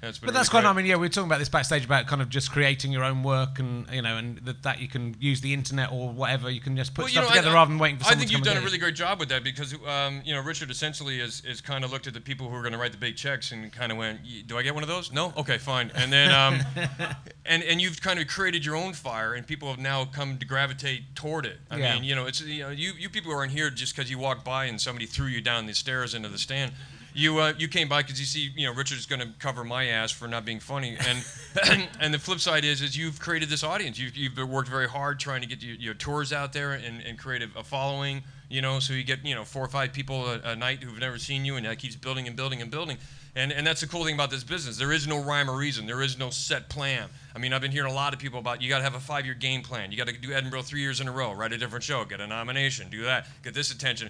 But 0.00 0.34
that's 0.34 0.48
quite. 0.48 0.64
I 0.64 0.72
mean, 0.72 0.86
yeah, 0.86 0.94
we 0.96 1.00
were 1.00 1.08
talking 1.08 1.28
about 1.28 1.38
this 1.38 1.48
backstage 1.48 1.84
about 1.84 2.06
kind 2.06 2.20
of 2.22 2.28
just 2.28 2.52
creating 2.52 2.92
your 2.92 3.02
own 3.02 3.22
work, 3.22 3.58
and 3.58 3.88
you 3.90 4.02
know, 4.02 4.16
and 4.16 4.38
that, 4.38 4.62
that 4.62 4.80
you 4.80 4.88
can 4.88 5.16
use 5.18 5.40
the 5.40 5.52
internet 5.54 5.90
or 5.90 6.10
whatever. 6.10 6.50
You 6.50 6.60
can 6.60 6.76
just 6.76 6.94
put 6.94 7.04
Well, 7.04 7.08
stuff 7.12 7.24
know, 7.24 7.28
together 7.30 7.50
I, 7.50 7.54
rather 7.54 7.70
than 7.70 7.78
waiting 7.78 7.98
for 7.98 8.06
I 8.06 8.14
think 8.14 8.30
you've 8.30 8.42
done 8.42 8.56
a 8.56 8.60
really 8.60 8.78
great 8.78 8.94
job 8.94 9.18
with 9.18 9.28
that 9.30 9.42
because 9.42 9.74
um, 9.86 10.22
you 10.24 10.34
know 10.34 10.42
Richard 10.42 10.70
essentially 10.70 11.20
is, 11.20 11.42
is 11.44 11.60
kind 11.60 11.84
of 11.84 11.92
looked 11.92 12.06
at 12.06 12.14
the 12.14 12.20
people 12.20 12.48
who 12.48 12.54
are 12.56 12.62
going 12.62 12.72
to 12.72 12.78
write 12.78 12.92
the 12.92 12.98
big 12.98 13.16
checks 13.16 13.52
and 13.52 13.72
kind 13.72 13.90
of 13.90 13.98
went, 13.98 14.20
"Do 14.46 14.58
I 14.58 14.62
get 14.62 14.74
one 14.74 14.82
of 14.82 14.88
those? 14.88 15.12
No, 15.12 15.32
okay, 15.36 15.58
fine." 15.58 15.90
And 15.94 16.12
then 16.12 16.30
um, 16.32 16.60
and 17.46 17.62
and 17.62 17.80
you've 17.80 18.00
kind 18.00 18.20
of 18.20 18.26
created 18.26 18.64
your 18.64 18.76
own 18.76 18.92
fire, 18.92 19.34
and 19.34 19.46
people 19.46 19.68
have 19.70 19.78
now 19.78 20.04
come 20.04 20.38
to 20.38 20.46
gravitate 20.46 21.14
toward 21.14 21.46
it. 21.46 21.58
I 21.70 21.78
Yeah. 21.78 21.94
mean, 21.94 22.04
you 22.04 22.14
know, 22.14 22.26
it's 22.26 22.40
you 22.40 22.62
know, 22.64 22.70
you 22.70 22.92
you 22.98 23.08
people 23.08 23.32
aren't 23.32 23.52
here 23.52 23.70
just 23.70 23.96
because 23.96 24.10
you 24.10 24.18
walked 24.18 24.44
by 24.44 24.66
and 24.66 24.80
somebody 24.80 25.06
threw 25.06 25.26
you 25.26 25.40
down 25.40 25.66
the 25.66 25.74
stairs 25.74 26.14
into 26.14 26.28
the 26.28 26.38
stand. 26.38 26.72
You, 27.16 27.38
uh, 27.38 27.54
you 27.56 27.66
came 27.66 27.88
by 27.88 28.02
because 28.02 28.20
you 28.20 28.26
see, 28.26 28.50
you 28.54 28.66
know, 28.66 28.74
Richard's 28.74 29.06
going 29.06 29.20
to 29.20 29.28
cover 29.38 29.64
my 29.64 29.86
ass 29.86 30.10
for 30.10 30.28
not 30.28 30.44
being 30.44 30.60
funny, 30.60 30.98
and 31.08 31.88
and 32.00 32.12
the 32.12 32.18
flip 32.18 32.40
side 32.40 32.62
is, 32.62 32.82
is 32.82 32.94
you've 32.94 33.18
created 33.18 33.48
this 33.48 33.64
audience. 33.64 33.98
You've, 33.98 34.14
you've 34.14 34.36
worked 34.46 34.68
very 34.68 34.86
hard 34.86 35.18
trying 35.18 35.40
to 35.40 35.46
get 35.46 35.62
your, 35.62 35.76
your 35.76 35.94
tours 35.94 36.30
out 36.30 36.52
there 36.52 36.72
and, 36.72 37.00
and 37.00 37.18
create 37.18 37.40
a, 37.40 37.48
a 37.58 37.64
following, 37.64 38.22
you 38.50 38.60
know, 38.60 38.80
so 38.80 38.92
you 38.92 39.02
get, 39.02 39.24
you 39.24 39.34
know, 39.34 39.44
four 39.44 39.64
or 39.64 39.68
five 39.68 39.94
people 39.94 40.26
a, 40.26 40.40
a 40.44 40.56
night 40.56 40.82
who've 40.82 40.98
never 40.98 41.16
seen 41.16 41.46
you, 41.46 41.56
and 41.56 41.64
that 41.64 41.78
keeps 41.78 41.96
building 41.96 42.26
and 42.26 42.36
building 42.36 42.60
and 42.60 42.70
building. 42.70 42.98
And, 43.34 43.52
and 43.52 43.66
that's 43.66 43.82
the 43.82 43.86
cool 43.86 44.04
thing 44.04 44.14
about 44.14 44.30
this 44.30 44.44
business. 44.44 44.78
There 44.78 44.92
is 44.92 45.06
no 45.06 45.22
rhyme 45.22 45.50
or 45.50 45.56
reason. 45.56 45.86
There 45.86 46.00
is 46.00 46.18
no 46.18 46.30
set 46.30 46.70
plan. 46.70 47.08
I 47.34 47.38
mean, 47.38 47.52
I've 47.52 47.60
been 47.60 47.70
hearing 47.70 47.92
a 47.92 47.94
lot 47.94 48.14
of 48.14 48.18
people 48.18 48.38
about 48.38 48.62
you 48.62 48.68
got 48.70 48.78
to 48.78 48.84
have 48.84 48.94
a 48.94 49.00
five-year 49.00 49.34
game 49.34 49.62
plan. 49.62 49.90
You 49.90 49.98
got 49.98 50.06
to 50.06 50.14
do 50.14 50.32
Edinburgh 50.32 50.62
three 50.62 50.80
years 50.80 51.02
in 51.02 51.08
a 51.08 51.12
row, 51.12 51.34
write 51.34 51.52
a 51.52 51.58
different 51.58 51.84
show, 51.84 52.04
get 52.06 52.20
a 52.20 52.26
nomination, 52.26 52.88
do 52.88 53.02
that, 53.04 53.26
get 53.42 53.52
this 53.52 53.70
attention. 53.70 54.08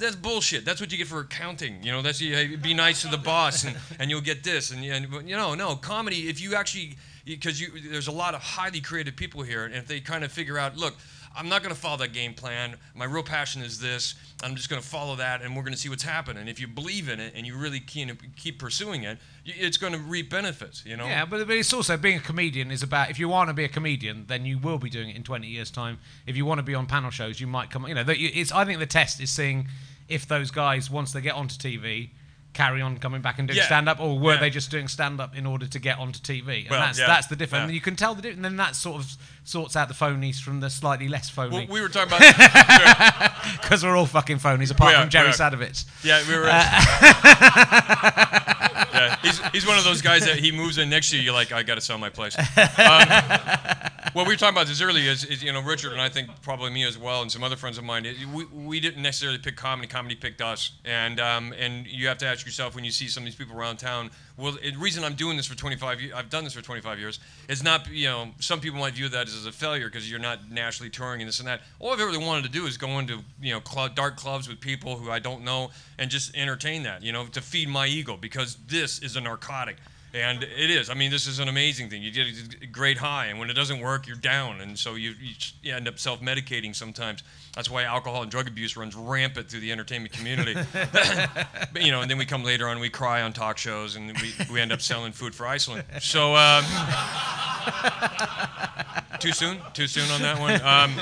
That's 0.00 0.16
bullshit. 0.16 0.64
That's 0.64 0.80
what 0.80 0.90
you 0.90 0.98
get 0.98 1.06
for 1.06 1.20
accounting. 1.20 1.82
You 1.82 1.92
know, 1.92 2.02
that's 2.02 2.20
you 2.20 2.56
be 2.56 2.74
nice 2.74 3.02
to 3.02 3.08
the 3.08 3.18
boss, 3.18 3.64
and, 3.64 3.76
and 3.98 4.10
you'll 4.10 4.20
get 4.22 4.42
this. 4.42 4.70
And, 4.70 4.82
and 4.84 5.28
you 5.28 5.36
know, 5.36 5.54
no 5.54 5.76
comedy. 5.76 6.28
If 6.28 6.40
you 6.40 6.54
actually, 6.54 6.96
because 7.24 7.60
you, 7.60 7.68
there's 7.90 8.08
a 8.08 8.12
lot 8.12 8.34
of 8.34 8.40
highly 8.40 8.80
creative 8.80 9.14
people 9.14 9.42
here, 9.42 9.64
and 9.64 9.74
if 9.74 9.86
they 9.86 10.00
kind 10.00 10.24
of 10.24 10.32
figure 10.32 10.58
out, 10.58 10.76
look, 10.76 10.96
I'm 11.36 11.48
not 11.48 11.62
going 11.62 11.74
to 11.74 11.80
follow 11.80 11.96
that 11.98 12.12
game 12.12 12.34
plan. 12.34 12.76
My 12.94 13.04
real 13.04 13.22
passion 13.22 13.62
is 13.62 13.78
this. 13.78 14.14
I'm 14.42 14.56
just 14.56 14.68
going 14.68 14.82
to 14.82 14.86
follow 14.86 15.16
that, 15.16 15.42
and 15.42 15.54
we're 15.54 15.62
going 15.62 15.74
to 15.74 15.78
see 15.78 15.88
what's 15.88 16.02
happening. 16.02 16.48
If 16.48 16.60
you 16.60 16.66
believe 16.66 17.08
in 17.08 17.20
it 17.20 17.34
and 17.36 17.46
you 17.46 17.56
really 17.56 17.80
keep, 17.80 18.58
pursuing 18.58 19.04
it, 19.04 19.18
it's 19.44 19.76
going 19.76 19.92
to 19.92 19.98
reap 19.98 20.30
benefits. 20.30 20.84
You 20.84 20.96
know. 20.96 21.06
Yeah, 21.06 21.24
but, 21.24 21.46
but 21.46 21.56
it's 21.56 21.72
also 21.72 21.96
being 21.96 22.18
a 22.18 22.20
comedian 22.20 22.70
is 22.70 22.82
about 22.82 23.10
if 23.10 23.18
you 23.18 23.28
want 23.28 23.48
to 23.48 23.54
be 23.54 23.64
a 23.64 23.68
comedian, 23.68 24.24
then 24.26 24.44
you 24.44 24.58
will 24.58 24.78
be 24.78 24.90
doing 24.90 25.10
it 25.10 25.16
in 25.16 25.22
20 25.22 25.46
years' 25.46 25.70
time. 25.70 25.98
If 26.26 26.36
you 26.36 26.44
want 26.44 26.58
to 26.58 26.64
be 26.64 26.74
on 26.74 26.86
panel 26.86 27.10
shows, 27.10 27.40
you 27.40 27.46
might 27.46 27.70
come. 27.70 27.86
You 27.86 27.94
know, 27.94 28.04
it's. 28.06 28.52
I 28.52 28.64
think 28.64 28.80
the 28.80 28.86
test 28.86 29.20
is 29.20 29.30
seeing 29.30 29.68
if 30.08 30.26
those 30.26 30.50
guys 30.50 30.90
once 30.90 31.12
they 31.12 31.20
get 31.20 31.34
onto 31.34 31.56
TV. 31.56 32.10
Carry 32.52 32.82
on 32.82 32.98
coming 32.98 33.20
back 33.22 33.38
and 33.38 33.46
doing 33.46 33.58
Yeah. 33.58 33.66
stand 33.66 33.88
up, 33.88 34.00
or 34.00 34.18
were 34.18 34.34
Yeah. 34.34 34.40
they 34.40 34.50
just 34.50 34.70
doing 34.72 34.88
stand 34.88 35.20
up 35.20 35.36
in 35.36 35.46
order 35.46 35.66
to 35.66 35.78
get 35.78 35.98
onto 35.98 36.18
TV? 36.18 36.62
And 36.62 36.70
Well, 36.70 36.80
that's 36.80 36.98
yeah, 36.98 37.06
that's 37.06 37.28
the 37.28 37.36
difference. 37.36 37.64
And 37.66 37.72
you 37.74 37.80
can 37.80 37.94
tell 37.96 38.14
the 38.14 38.22
difference. 38.22 38.38
And 38.38 38.44
then 38.44 38.56
that 38.56 38.74
sort 38.74 39.00
of 39.00 39.16
sorts 39.44 39.76
out 39.76 39.86
the 39.88 39.94
phonies 39.94 40.40
from 40.40 40.58
the 40.60 40.68
slightly 40.68 41.08
less 41.08 41.30
Well, 41.36 41.48
we 41.68 41.80
were 41.80 41.88
talking 41.88 42.12
about. 42.12 43.32
because 43.62 43.84
we're 43.84 43.96
all 43.96 44.06
fucking 44.06 44.38
phonies 44.38 44.70
apart 44.72 44.94
are, 44.94 45.02
from 45.02 45.10
Jerry. 45.10 45.30
Sadowitz. 45.30 45.84
Yeah, 46.02 46.22
we 46.28 46.36
were. 46.36 46.46
yeah, 48.92 49.16
he's, 49.22 49.38
he's 49.52 49.66
one 49.66 49.78
of 49.78 49.84
those 49.84 50.02
guys 50.02 50.24
that 50.26 50.38
he 50.38 50.52
moves 50.52 50.78
in 50.78 50.90
next 50.90 51.12
year. 51.12 51.20
you. 51.22 51.26
You're 51.26 51.34
like, 51.34 51.52
I 51.52 51.62
got 51.62 51.76
to 51.76 51.80
sell 51.80 51.98
my 51.98 52.10
place. 52.10 52.36
Um, 52.80 53.06
well, 54.14 54.24
we 54.24 54.32
were 54.32 54.36
talking 54.36 54.56
about 54.56 54.66
this 54.66 54.80
earlier. 54.80 55.10
Is, 55.10 55.24
is 55.24 55.42
you 55.42 55.52
know 55.52 55.62
Richard 55.62 55.92
and 55.92 56.00
I 56.00 56.08
think 56.08 56.28
probably 56.42 56.70
me 56.70 56.84
as 56.84 56.98
well, 56.98 57.22
and 57.22 57.30
some 57.30 57.44
other 57.44 57.56
friends 57.56 57.78
of 57.78 57.84
mine. 57.84 58.06
we, 58.32 58.44
we 58.46 58.80
didn't 58.80 59.02
necessarily 59.02 59.38
pick 59.38 59.56
comedy. 59.56 59.86
Comedy 59.86 60.14
picked 60.14 60.40
us, 60.40 60.72
and 60.84 61.20
um, 61.20 61.54
and 61.58 61.86
you 61.86 62.08
have 62.08 62.18
to 62.18 62.26
ask 62.26 62.44
yourself 62.44 62.74
when 62.74 62.84
you 62.84 62.90
see 62.90 63.08
some 63.08 63.22
of 63.22 63.26
these 63.26 63.36
people 63.36 63.56
around 63.56 63.76
town. 63.76 64.10
Well, 64.36 64.52
the 64.52 64.74
reason 64.76 65.04
I'm 65.04 65.14
doing 65.14 65.36
this 65.36 65.46
for 65.46 65.54
25 65.54 66.00
years, 66.00 66.12
I've 66.14 66.30
done 66.30 66.44
this 66.44 66.54
for 66.54 66.62
25 66.62 66.98
years, 66.98 67.20
is 67.48 67.62
not 67.62 67.90
you 67.90 68.08
know 68.08 68.30
some 68.40 68.60
people 68.60 68.80
might 68.80 68.94
view 68.94 69.08
that 69.08 69.28
as 69.28 69.46
a 69.46 69.52
failure 69.52 69.86
because 69.86 70.10
you're 70.10 70.18
not 70.18 70.50
nationally 70.50 70.90
touring 70.90 71.20
and 71.20 71.28
this 71.28 71.38
and 71.38 71.48
that. 71.48 71.60
All 71.78 71.92
I've 71.92 72.00
ever 72.00 72.10
really 72.10 72.24
wanted 72.24 72.44
to 72.44 72.50
do 72.50 72.66
is 72.66 72.76
go 72.76 72.98
into 72.98 73.20
you 73.40 73.54
know 73.54 73.88
dark 73.94 74.16
clubs 74.16 74.48
with 74.48 74.60
people 74.60 74.96
who 74.96 75.10
I 75.10 75.18
don't 75.18 75.44
know 75.44 75.70
and 75.98 76.10
just 76.10 76.36
entertain 76.36 76.82
that. 76.82 77.02
You 77.02 77.12
know, 77.12 77.26
to 77.26 77.40
feed 77.40 77.68
my 77.68 77.86
ego 77.86 78.16
because 78.16 78.56
this 78.66 78.98
is 79.00 79.16
a 79.16 79.20
narcotic. 79.20 79.76
And 80.12 80.42
it 80.42 80.70
is. 80.70 80.90
I 80.90 80.94
mean, 80.94 81.10
this 81.10 81.26
is 81.26 81.38
an 81.38 81.48
amazing 81.48 81.88
thing. 81.88 82.02
You 82.02 82.10
get 82.10 82.26
a 82.62 82.66
great 82.66 82.98
high, 82.98 83.26
and 83.26 83.38
when 83.38 83.48
it 83.48 83.54
doesn't 83.54 83.80
work, 83.80 84.08
you're 84.08 84.16
down, 84.16 84.60
and 84.60 84.76
so 84.76 84.96
you, 84.96 85.14
you, 85.62 85.72
end 85.72 85.86
up 85.86 85.98
self-medicating 85.98 86.74
sometimes. 86.74 87.22
That's 87.54 87.68
why 87.68 87.82
alcohol 87.82 88.22
and 88.22 88.30
drug 88.30 88.46
abuse 88.46 88.76
runs 88.76 88.94
rampant 88.94 89.48
through 89.50 89.60
the 89.60 89.72
entertainment 89.72 90.12
community. 90.12 90.54
but, 91.72 91.82
you 91.82 91.90
know, 91.90 92.00
and 92.00 92.10
then 92.10 92.16
we 92.16 92.24
come 92.24 92.44
later 92.44 92.68
on, 92.68 92.78
we 92.78 92.88
cry 92.90 93.22
on 93.22 93.32
talk 93.32 93.58
shows, 93.58 93.96
and 93.96 94.16
we, 94.20 94.32
we 94.52 94.60
end 94.60 94.70
up 94.72 94.80
selling 94.80 95.10
food 95.12 95.34
for 95.34 95.46
Iceland. 95.46 95.82
So, 96.00 96.36
um, 96.36 96.64
too 99.18 99.32
soon? 99.32 99.58
Too 99.74 99.86
soon 99.86 100.08
on 100.10 100.22
that 100.22 100.38
one. 100.40 100.60
Um, 100.62 100.94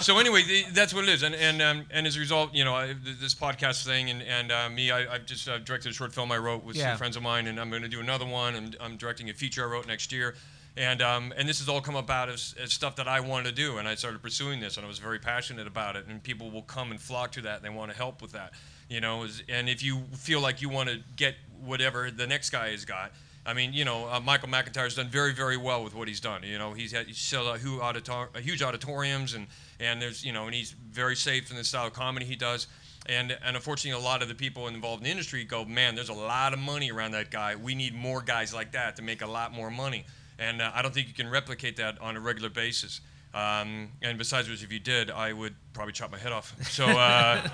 so 0.00 0.18
anyway, 0.18 0.42
the, 0.44 0.64
that's 0.72 0.94
what 0.94 1.04
it 1.04 1.10
is, 1.10 1.22
and 1.22 1.34
and 1.34 1.60
um, 1.60 1.84
and 1.90 2.06
as 2.06 2.16
a 2.16 2.20
result, 2.20 2.54
you 2.54 2.64
know, 2.64 2.74
I, 2.74 2.94
this 3.20 3.34
podcast 3.34 3.84
thing, 3.84 4.08
and 4.10 4.22
and 4.22 4.52
uh, 4.52 4.68
me, 4.70 4.90
I, 4.90 5.14
I've 5.14 5.26
just 5.26 5.48
uh, 5.48 5.58
directed 5.58 5.90
a 5.90 5.94
short 5.94 6.14
film 6.14 6.32
I 6.32 6.38
wrote 6.38 6.64
with 6.64 6.76
Yeah. 6.76 6.92
some 6.92 6.98
friends 6.98 7.16
of 7.16 7.22
mine, 7.22 7.46
and 7.46 7.60
I'm 7.60 7.70
going 7.70 7.82
to 7.82 7.88
do 7.88 8.00
another 8.00 8.24
one, 8.26 8.54
and 8.54 8.76
I'm 8.80 8.96
directing 8.96 9.28
a 9.30 9.34
feature 9.34 9.64
I 9.64 9.70
wrote 9.70 9.86
next 9.86 10.12
year. 10.12 10.34
And, 10.76 11.00
um, 11.00 11.32
and 11.36 11.48
this 11.48 11.60
has 11.60 11.68
all 11.70 11.80
come 11.80 11.96
about 11.96 12.28
as, 12.28 12.54
as 12.62 12.70
stuff 12.72 12.96
that 12.96 13.08
I 13.08 13.20
wanted 13.20 13.44
to 13.44 13.52
do, 13.52 13.78
and 13.78 13.88
I 13.88 13.94
started 13.94 14.20
pursuing 14.20 14.60
this, 14.60 14.76
and 14.76 14.84
I 14.84 14.88
was 14.88 14.98
very 14.98 15.18
passionate 15.18 15.66
about 15.66 15.96
it. 15.96 16.06
And 16.06 16.22
people 16.22 16.50
will 16.50 16.62
come 16.62 16.90
and 16.90 17.00
flock 17.00 17.32
to 17.32 17.40
that, 17.42 17.56
and 17.56 17.64
they 17.64 17.70
want 17.70 17.90
to 17.90 17.96
help 17.96 18.20
with 18.20 18.32
that, 18.32 18.52
you 18.90 19.00
know. 19.00 19.26
And 19.48 19.70
if 19.70 19.82
you 19.82 20.02
feel 20.14 20.40
like 20.40 20.60
you 20.60 20.68
want 20.68 20.90
to 20.90 20.98
get 21.16 21.36
whatever 21.64 22.10
the 22.10 22.26
next 22.26 22.50
guy 22.50 22.72
has 22.72 22.84
got, 22.84 23.12
I 23.46 23.54
mean, 23.54 23.72
you 23.72 23.84
know, 23.84 24.08
uh, 24.08 24.20
Michael 24.20 24.48
McIntyre's 24.48 24.96
done 24.96 25.08
very, 25.08 25.32
very 25.32 25.56
well 25.56 25.82
with 25.84 25.94
what 25.94 26.08
he's 26.08 26.20
done. 26.20 26.42
You 26.42 26.58
know, 26.58 26.74
he's 26.74 26.92
had 26.92 27.06
he's 27.06 27.30
huge, 27.30 27.80
auditor- 27.80 28.28
huge 28.40 28.60
auditoriums, 28.60 29.34
and 29.34 29.46
and 29.78 30.02
there's 30.02 30.24
you 30.24 30.32
know, 30.32 30.46
and 30.46 30.54
he's 30.54 30.72
very 30.72 31.16
safe 31.16 31.50
in 31.50 31.56
the 31.56 31.64
style 31.64 31.86
of 31.86 31.92
comedy 31.92 32.26
he 32.26 32.36
does. 32.36 32.66
And 33.08 33.38
and 33.44 33.56
unfortunately, 33.56 33.98
a 33.98 34.04
lot 34.04 34.20
of 34.20 34.28
the 34.28 34.34
people 34.34 34.66
involved 34.66 35.00
in 35.00 35.04
the 35.04 35.10
industry 35.10 35.44
go, 35.44 35.64
man, 35.64 35.94
there's 35.94 36.08
a 36.08 36.12
lot 36.12 36.52
of 36.52 36.58
money 36.58 36.90
around 36.90 37.12
that 37.12 37.30
guy. 37.30 37.54
We 37.54 37.76
need 37.76 37.94
more 37.94 38.20
guys 38.20 38.52
like 38.52 38.72
that 38.72 38.96
to 38.96 39.02
make 39.02 39.22
a 39.22 39.26
lot 39.26 39.52
more 39.52 39.70
money. 39.70 40.04
And 40.38 40.60
uh, 40.60 40.70
I 40.74 40.82
don't 40.82 40.92
think 40.92 41.08
you 41.08 41.14
can 41.14 41.28
replicate 41.30 41.76
that 41.78 42.00
on 42.00 42.16
a 42.16 42.20
regular 42.20 42.50
basis. 42.50 43.00
Um, 43.34 43.88
and 44.00 44.16
besides 44.16 44.48
which, 44.48 44.62
if 44.62 44.72
you 44.72 44.78
did, 44.78 45.10
I 45.10 45.32
would 45.32 45.54
probably 45.74 45.92
chop 45.92 46.10
my 46.10 46.18
head 46.18 46.32
off. 46.32 46.54
So, 46.70 46.86
uh, 46.86 47.46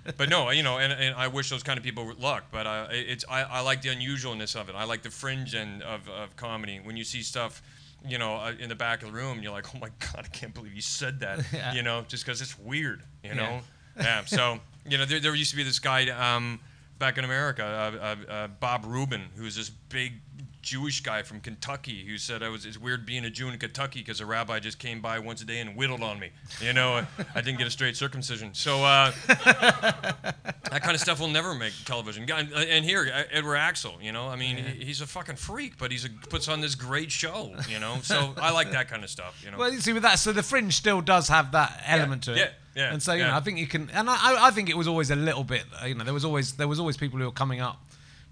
but 0.16 0.28
no, 0.28 0.50
you 0.50 0.62
know, 0.62 0.78
and, 0.78 0.92
and 0.92 1.14
I 1.16 1.26
wish 1.28 1.50
those 1.50 1.62
kind 1.64 1.76
of 1.76 1.82
people 1.84 2.12
luck. 2.18 2.44
But 2.52 2.66
uh, 2.66 2.86
it's 2.90 3.24
I, 3.28 3.42
I 3.42 3.60
like 3.60 3.82
the 3.82 3.88
unusualness 3.88 4.54
of 4.60 4.68
it. 4.68 4.74
I 4.76 4.84
like 4.84 5.02
the 5.02 5.10
fringe 5.10 5.54
end 5.54 5.82
of, 5.82 6.08
of 6.08 6.36
comedy. 6.36 6.80
When 6.82 6.96
you 6.96 7.02
see 7.04 7.22
stuff, 7.22 7.62
you 8.06 8.18
know, 8.18 8.36
uh, 8.36 8.52
in 8.60 8.68
the 8.68 8.76
back 8.76 9.02
of 9.02 9.08
the 9.10 9.14
room, 9.14 9.42
you're 9.42 9.50
like, 9.52 9.74
oh 9.74 9.78
my 9.80 9.88
god, 9.98 10.24
I 10.24 10.28
can't 10.28 10.54
believe 10.54 10.74
you 10.74 10.82
said 10.82 11.20
that. 11.20 11.44
Yeah. 11.52 11.72
You 11.74 11.82
know, 11.82 12.04
just 12.06 12.24
because 12.24 12.40
it's 12.40 12.56
weird. 12.58 13.02
You 13.24 13.30
Yeah. 13.30 13.34
know. 13.34 13.60
Yeah. 13.96 14.24
So 14.26 14.60
you 14.88 14.98
know, 14.98 15.04
there, 15.04 15.18
there 15.20 15.34
used 15.34 15.50
to 15.50 15.56
be 15.56 15.64
this 15.64 15.78
guy 15.80 16.08
um, 16.10 16.60
back 17.00 17.18
in 17.18 17.24
America, 17.24 17.64
uh, 17.64 18.04
uh, 18.30 18.32
uh, 18.32 18.46
Bob 18.60 18.84
Rubin, 18.86 19.22
who 19.36 19.44
was 19.44 19.56
this 19.56 19.70
big 19.70 20.12
Jewish 20.64 21.02
guy 21.02 21.22
from 21.22 21.40
Kentucky 21.40 22.04
who 22.06 22.16
said 22.18 22.42
I 22.42 22.48
was 22.48 22.64
it's 22.64 22.78
weird 22.78 23.04
being 23.04 23.24
a 23.24 23.30
Jew 23.30 23.48
in 23.48 23.58
Kentucky 23.58 24.00
because 24.00 24.20
a 24.20 24.26
rabbi 24.26 24.58
just 24.60 24.78
came 24.78 25.00
by 25.02 25.18
once 25.18 25.42
a 25.42 25.44
day 25.44 25.60
and 25.60 25.76
whittled 25.76 26.02
on 26.02 26.18
me. 26.18 26.30
You 26.60 26.72
know, 26.72 27.06
I 27.34 27.40
didn't 27.42 27.58
get 27.58 27.66
a 27.66 27.70
straight 27.70 27.96
circumcision. 27.96 28.54
So 28.54 28.82
uh, 28.82 29.12
that 29.28 30.80
kind 30.82 30.94
of 30.94 31.00
stuff 31.00 31.20
will 31.20 31.28
never 31.28 31.54
make 31.54 31.72
television. 31.84 32.28
And 32.30 32.52
and 32.52 32.84
here, 32.84 33.08
uh, 33.12 33.22
Edward 33.30 33.56
Aczel, 33.56 34.02
you 34.02 34.12
know, 34.12 34.28
I 34.28 34.36
mean, 34.36 34.56
he- 34.56 34.84
he's 34.86 35.00
a 35.00 35.06
fucking 35.06 35.36
freak, 35.36 35.78
but 35.78 35.90
he's 35.92 36.04
a, 36.04 36.08
puts 36.30 36.48
on 36.48 36.60
this 36.60 36.74
great 36.74 37.12
show. 37.12 37.54
You 37.68 37.78
know, 37.78 37.98
so 38.02 38.34
I 38.40 38.50
like 38.52 38.70
that 38.72 38.88
kind 38.88 39.04
of 39.04 39.10
stuff. 39.10 39.42
You 39.44 39.50
know. 39.50 39.58
Well, 39.58 39.72
you 39.72 39.80
see, 39.80 39.92
with 39.92 40.02
that, 40.02 40.18
so 40.18 40.32
the 40.32 40.42
fringe 40.42 40.74
still 40.74 41.00
does 41.00 41.28
have 41.28 41.52
that 41.52 41.82
element 41.86 42.22
to 42.24 42.32
it. 42.32 42.38
yeah, 42.38 42.48
yeah, 42.74 42.92
And 42.92 43.02
so 43.02 43.12
you 43.12 43.20
yeah. 43.20 43.28
know, 43.30 43.36
I 43.36 43.40
think 43.40 43.58
you 43.58 43.66
can, 43.66 43.90
and 43.90 44.08
I, 44.10 44.14
I- 44.14 44.46
I 44.48 44.50
think 44.50 44.68
it 44.70 44.76
was 44.76 44.88
always 44.88 45.10
a 45.10 45.16
little 45.16 45.44
bit, 45.44 45.64
uh, 45.82 45.86
you 45.86 45.94
know, 45.94 46.04
there 46.04 46.14
was 46.14 46.24
always 46.24 46.54
there 46.54 46.68
was 46.68 46.80
always 46.80 46.96
people 46.96 47.18
who 47.18 47.26
were 47.26 47.30
coming 47.32 47.60
up 47.60 47.80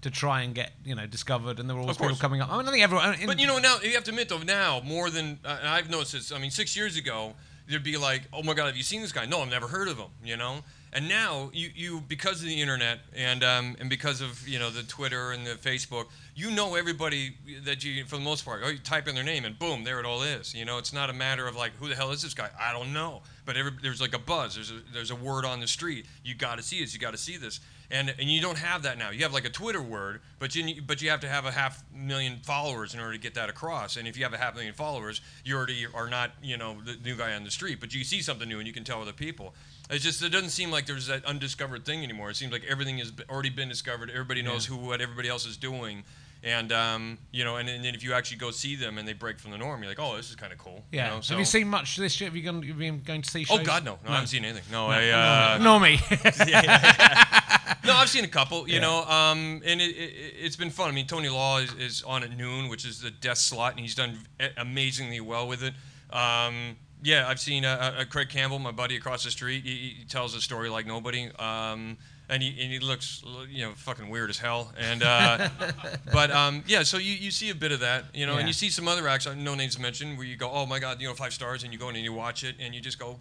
to 0.03 0.11
try 0.11 0.41
and 0.41 0.53
get 0.53 0.71
you 0.85 0.95
know 0.95 1.05
discovered, 1.05 1.59
and 1.59 1.69
there 1.69 1.75
were 1.75 1.81
always 1.81 1.97
people 1.97 2.15
coming 2.15 2.41
up. 2.41 2.51
I 2.51 2.57
mean, 2.57 2.67
I 2.67 2.71
think 2.71 2.83
everyone. 2.83 3.15
But 3.25 3.39
you 3.39 3.47
know, 3.47 3.59
now 3.59 3.77
you 3.81 3.93
have 3.93 4.03
to 4.05 4.11
admit 4.11 4.29
though, 4.29 4.39
now 4.39 4.81
more 4.85 5.09
than 5.09 5.39
uh, 5.43 5.57
and 5.59 5.69
I've 5.69 5.89
noticed 5.89 6.13
this. 6.13 6.31
I 6.31 6.39
mean, 6.39 6.51
six 6.51 6.75
years 6.75 6.97
ago, 6.97 7.33
there'd 7.67 7.83
be 7.83 7.97
like, 7.97 8.23
"Oh 8.31 8.43
my 8.43 8.53
God, 8.53 8.67
have 8.67 8.77
you 8.77 8.83
seen 8.83 9.01
this 9.01 9.11
guy?" 9.11 9.25
No, 9.25 9.41
I've 9.41 9.49
never 9.49 9.67
heard 9.67 9.87
of 9.87 9.97
him. 9.97 10.09
You 10.23 10.37
know. 10.37 10.59
And 10.95 11.09
now 11.09 11.49
you, 11.53 11.71
you 11.73 12.01
because 12.07 12.41
of 12.41 12.47
the 12.47 12.61
internet 12.61 12.99
and 13.15 13.43
um, 13.43 13.75
and 13.79 13.89
because 13.89 14.21
of 14.21 14.47
you 14.47 14.59
know 14.59 14.69
the 14.69 14.83
Twitter 14.83 15.31
and 15.31 15.45
the 15.45 15.55
Facebook, 15.55 16.05
you 16.35 16.51
know 16.51 16.75
everybody 16.75 17.35
that 17.63 17.83
you 17.83 18.05
for 18.05 18.17
the 18.17 18.21
most 18.21 18.45
part. 18.45 18.61
Oh, 18.63 18.69
you 18.69 18.77
type 18.77 19.07
in 19.07 19.15
their 19.15 19.23
name 19.23 19.43
and 19.43 19.57
boom, 19.57 19.83
there 19.83 19.99
it 19.99 20.05
all 20.05 20.21
is. 20.21 20.53
You 20.53 20.65
know, 20.65 20.77
it's 20.77 20.93
not 20.93 21.09
a 21.09 21.13
matter 21.13 21.47
of 21.47 21.55
like 21.55 21.71
who 21.77 21.89
the 21.89 21.95
hell 21.95 22.11
is 22.11 22.21
this 22.21 22.35
guy? 22.35 22.49
I 22.59 22.73
don't 22.73 22.93
know. 22.93 23.23
But 23.43 23.57
every, 23.57 23.71
there's 23.81 24.01
like 24.01 24.13
a 24.13 24.19
buzz. 24.19 24.53
There's 24.53 24.69
a, 24.69 24.81
there's 24.93 25.09
a 25.09 25.15
word 25.15 25.45
on 25.45 25.59
the 25.59 25.67
street. 25.67 26.05
You 26.23 26.35
got 26.35 26.57
to 26.57 26.63
see 26.63 26.79
this. 26.79 26.93
You 26.93 26.99
got 26.99 27.11
to 27.11 27.17
see 27.17 27.37
this. 27.37 27.59
And 27.93 28.13
and 28.19 28.27
you 28.27 28.41
don't 28.41 28.57
have 28.57 28.83
that 28.83 28.97
now. 28.97 29.11
You 29.11 29.21
have 29.21 29.33
like 29.33 29.45
a 29.45 29.51
Twitter 29.51 29.81
word, 29.81 30.21
but 30.39 30.55
you 30.55 30.81
but 30.81 30.99
you 31.01 31.11
have 31.11 31.19
to 31.19 31.29
have 31.29 31.45
a 31.45 31.51
half 31.51 31.83
million 31.95 32.39
followers 32.41 32.95
in 32.95 32.99
order 32.99 33.13
to 33.13 33.19
get 33.19 33.35
that 33.35 33.49
across. 33.49 33.97
And 33.97 34.07
if 34.07 34.17
you 34.17 34.23
have 34.23 34.33
a 34.33 34.37
half 34.37 34.55
million 34.55 34.73
followers, 34.73 35.21
you 35.45 35.55
already 35.55 35.85
are 35.93 36.09
not 36.09 36.31
you 36.41 36.57
know 36.57 36.77
the 36.83 36.95
new 37.05 37.15
guy 37.15 37.35
on 37.35 37.43
the 37.43 37.51
street. 37.51 37.79
But 37.79 37.93
you 37.93 38.03
see 38.03 38.21
something 38.21 38.49
new 38.49 38.57
and 38.57 38.67
you 38.67 38.73
can 38.73 38.83
tell 38.83 38.99
other 38.99 39.13
people. 39.13 39.53
It's 39.91 40.03
just 40.03 40.23
it 40.23 40.29
doesn't 40.29 40.49
seem 40.49 40.71
like 40.71 40.87
there's 40.87 41.05
that 41.05 41.23
undiscovered 41.25 41.85
thing 41.85 42.03
anymore. 42.03 42.31
It 42.31 42.35
seems 42.35 42.51
like 42.51 42.63
everything 42.67 42.97
has 42.97 43.13
already 43.29 43.51
been 43.51 43.69
discovered. 43.69 44.09
Everybody 44.09 44.41
knows 44.41 44.65
who 44.65 44.75
what 44.75 44.99
everybody 44.99 45.29
else 45.29 45.45
is 45.45 45.55
doing. 45.55 46.03
And 46.43 46.73
um, 46.73 47.17
you 47.31 47.45
know, 47.45 47.55
and, 47.55 47.69
and 47.69 47.85
then 47.85 47.95
if 47.95 48.03
you 48.03 48.11
actually 48.13 48.35
go 48.37 48.51
see 48.51 48.75
them 48.75 48.97
and 48.97 49.07
they 49.07 49.13
break 49.13 49.39
from 49.39 49.51
the 49.51 49.57
norm, 49.57 49.81
you're 49.81 49.89
like, 49.89 49.99
oh, 49.99 50.17
this 50.17 50.29
is 50.29 50.35
kind 50.35 50.51
of 50.51 50.59
cool. 50.59 50.83
yeah. 50.91 51.05
You 51.07 51.15
know? 51.15 51.21
so, 51.21 51.33
have 51.33 51.39
you 51.39 51.45
seen 51.45 51.69
much 51.69 51.97
of 51.97 52.03
this 52.03 52.19
year? 52.19 52.29
Have 52.29 52.35
you 52.35 52.43
gone? 52.43 52.55
Have 52.55 52.65
you 52.65 52.73
been 52.73 53.01
going 53.01 53.21
to 53.21 53.29
see 53.29 53.45
shows? 53.45 53.59
Oh? 53.61 53.63
God, 53.63 53.85
no, 53.85 53.97
no, 54.03 54.09
I 54.09 54.13
haven't 54.15 54.27
seen 54.27 54.43
anything. 54.43 54.63
No, 54.69 54.87
I. 54.87 55.09
Uh, 55.09 55.57
Nor 55.61 55.79
me. 55.79 55.99
no, 57.85 57.93
I've 57.93 58.09
seen 58.09 58.25
a 58.25 58.27
couple, 58.29 58.67
you 58.67 58.75
Yeah. 58.75 58.81
know, 58.81 59.03
um, 59.05 59.61
and 59.65 59.79
it, 59.81 59.91
it, 59.95 60.33
it's 60.39 60.55
been 60.55 60.69
fun. 60.69 60.89
I 60.89 60.91
mean, 60.91 61.07
Tony 61.07 61.29
Law 61.29 61.59
is, 61.59 61.73
is 61.75 62.03
on 62.03 62.23
at 62.23 62.35
noon, 62.37 62.67
which 62.69 62.85
is 62.85 62.99
the 62.99 63.11
death 63.11 63.37
slot, 63.37 63.71
and 63.71 63.79
he's 63.79 63.95
done 63.95 64.19
amazingly 64.57 65.21
well 65.21 65.47
with 65.47 65.63
it. 65.63 65.73
Um, 66.11 66.75
yeah, 67.03 67.27
I've 67.27 67.39
seen 67.39 67.65
uh, 67.65 67.95
uh, 67.99 68.05
Craig 68.05 68.29
Campbell, 68.29 68.59
my 68.59 68.71
buddy 68.71 68.95
across 68.95 69.23
the 69.23 69.31
street. 69.31 69.63
He, 69.63 69.95
he 69.99 70.05
tells 70.05 70.33
a 70.35 70.41
story 70.41 70.69
like 70.69 70.85
nobody, 70.87 71.29
um, 71.37 71.97
and 72.29 72.41
he 72.41 72.49
and 72.49 72.71
he 72.71 72.79
looks, 72.79 73.23
you 73.49 73.65
know, 73.65 73.73
fucking 73.75 74.09
weird 74.09 74.29
as 74.29 74.37
hell. 74.37 74.71
And 74.79 75.03
uh, 75.03 75.49
but 76.13 76.31
um, 76.31 76.63
yeah, 76.65 76.83
so 76.83 76.97
you, 76.97 77.13
you 77.13 77.29
see 77.31 77.49
a 77.49 77.55
bit 77.55 77.71
of 77.71 77.81
that, 77.81 78.05
you 78.13 78.25
know, 78.25 78.33
Yeah. 78.33 78.39
and 78.39 78.47
you 78.47 78.53
see 78.53 78.69
some 78.69 78.87
other 78.87 79.07
acts, 79.07 79.27
uh, 79.27 79.35
no 79.35 79.53
names 79.55 79.77
mentioned 79.77 80.17
where 80.17 80.25
you 80.25 80.37
go, 80.37 80.49
oh 80.51 80.65
my 80.65 80.79
god, 80.79 81.01
you 81.01 81.07
know, 81.07 81.13
five 81.13 81.33
stars, 81.33 81.63
and 81.63 81.73
you 81.73 81.77
go 81.79 81.89
in 81.89 81.95
and 81.95 82.03
you 82.05 82.13
watch 82.13 82.43
it, 82.43 82.55
and 82.59 82.73
you 82.73 82.81
just 82.81 82.97
go, 82.99 83.19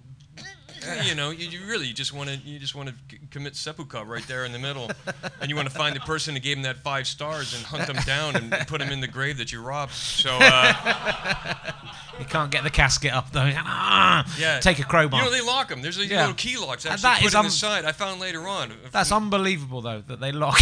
you 1.05 1.15
know, 1.15 1.31
you, 1.31 1.49
you 1.49 1.67
really 1.67 1.93
just 1.93 2.13
want 2.13 2.29
to 2.29 2.37
you 2.37 2.59
just 2.59 2.75
want 2.75 2.89
to 2.89 2.95
c- 3.11 3.19
commit 3.31 3.57
seppuku 3.57 4.03
right 4.05 4.27
there 4.29 4.45
in 4.45 4.53
the 4.53 4.59
middle, 4.59 4.91
and 5.41 5.49
you 5.51 5.57
want 5.57 5.69
to 5.69 5.75
find 5.75 5.95
the 5.97 6.01
person 6.01 6.35
who 6.35 6.41
gave 6.41 6.57
him 6.57 6.63
that 6.65 6.79
five 6.79 7.07
stars 7.07 7.55
and 7.55 7.65
hunt 7.65 7.87
them 7.87 7.97
down 8.07 8.37
and 8.37 8.51
put 8.69 8.79
them 8.81 8.91
in 8.91 9.01
the 9.01 9.07
grave 9.09 9.39
that 9.39 9.53
you 9.53 9.61
robbed. 9.63 9.93
So 9.93 10.31
uh, 10.41 11.55
you 12.19 12.25
can't 12.27 12.51
get 12.51 12.65
the 12.65 12.71
casket 12.71 13.13
up 13.13 13.33
though. 13.33 13.51
Ah, 13.57 14.25
yeah, 14.39 14.61
Take 14.61 14.79
a 14.79 14.85
crowbar. 14.85 15.21
You 15.21 15.27
know, 15.27 15.33
they 15.33 15.41
lock 15.41 15.69
them. 15.69 15.83
There's 15.83 15.97
these 15.97 16.11
Yeah. 16.11 16.21
little 16.21 16.35
key 16.35 16.57
locks 16.57 16.87
actually 16.87 17.03
that 17.03 17.19
put 17.21 17.27
is 17.27 17.35
in 17.35 17.39
un- 17.39 17.45
the 17.47 17.51
side. 17.51 17.85
I 17.85 17.93
found 17.93 18.21
later 18.21 18.47
on. 18.47 18.73
That's 18.91 19.13
unbelievable, 19.13 19.81
though, 19.81 20.01
that 20.07 20.21
they 20.21 20.33
lock. 20.33 20.59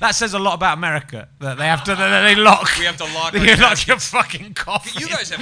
that 0.00 0.12
says 0.14 0.34
a 0.34 0.38
lot 0.38 0.54
about 0.54 0.76
America. 0.78 1.28
That 1.40 1.58
they 1.58 1.66
have 1.66 1.84
to. 1.84 1.94
That 1.94 2.22
they 2.22 2.34
lock. 2.34 2.68
We 2.78 2.84
have 2.84 2.96
to 2.98 3.04
lock 3.14 3.34
You 3.34 3.40
our 3.40 3.56
lock 3.56 3.86
your 3.86 3.98
fucking 3.98 4.54
coffin. 4.54 5.00
You 5.00 5.08
guys 5.08 5.30
have 5.30 5.40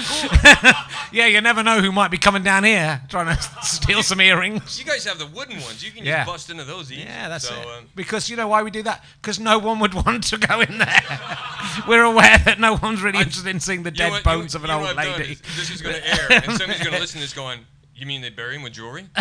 cool. 0.62 0.72
yeah, 1.12 1.26
you 1.26 1.40
never 1.40 1.62
know 1.62 1.80
who 1.80 1.92
might 1.92 2.10
be 2.10 2.18
coming 2.18 2.42
down 2.42 2.64
here 2.64 3.00
trying 3.08 3.34
to 3.36 3.42
steal 3.62 4.02
some 4.02 4.20
earrings. 4.20 4.78
You 4.78 4.84
guys 4.84 5.04
have 5.04 5.18
the 5.18 5.26
wooden 5.26 5.60
ones. 5.60 5.84
You 5.84 5.90
can 5.90 6.04
Yeah. 6.04 6.18
just 6.24 6.26
bust 6.26 6.50
into 6.50 6.64
those 6.64 6.90
easy. 6.92 7.02
Yeah, 7.02 7.28
that's 7.28 7.48
so, 7.48 7.54
it. 7.54 7.66
Um, 7.66 7.88
because 7.94 8.28
you 8.28 8.36
know 8.36 8.48
why 8.48 8.62
we 8.62 8.70
do 8.70 8.82
that? 8.82 9.04
Because 9.20 9.38
no 9.38 9.58
one 9.58 9.78
would 9.80 9.94
want 10.06 10.24
to 10.24 10.38
go 10.38 10.60
in 10.60 10.78
there. 10.78 11.02
We're 11.88 12.04
aware 12.04 12.38
that 12.38 12.58
no 12.60 12.74
one's 12.74 13.02
really 13.02 13.18
interested 13.18 13.48
in 13.48 13.60
seeing 13.60 13.82
the 13.82 13.90
you 13.90 13.98
know 13.98 14.04
dead 14.04 14.12
what- 14.12 14.24
bones 14.24 14.54
you- 14.54 14.58
of 14.58 14.64
an 14.64 14.70
you 14.70 14.76
know 14.76 14.86
old 14.86 14.96
what 14.96 14.98
I've 14.98 15.10
done 15.12 15.20
lady. 15.20 15.32
is 15.32 15.40
This 15.56 15.70
is 15.70 15.80
going 15.82 15.94
to 16.02 16.06
air, 16.08 16.26
and 16.30 16.44
somebody's 16.58 16.82
going 16.82 16.94
to 16.94 17.00
listen 17.00 17.20
to 17.20 17.24
this 17.24 17.32
going, 17.34 17.60
"You 18.02 18.06
mean 18.06 18.20
they 18.20 18.30
bury 18.30 18.56
him 18.56 18.62
with 18.62 18.72
jewelry?" 18.72 19.06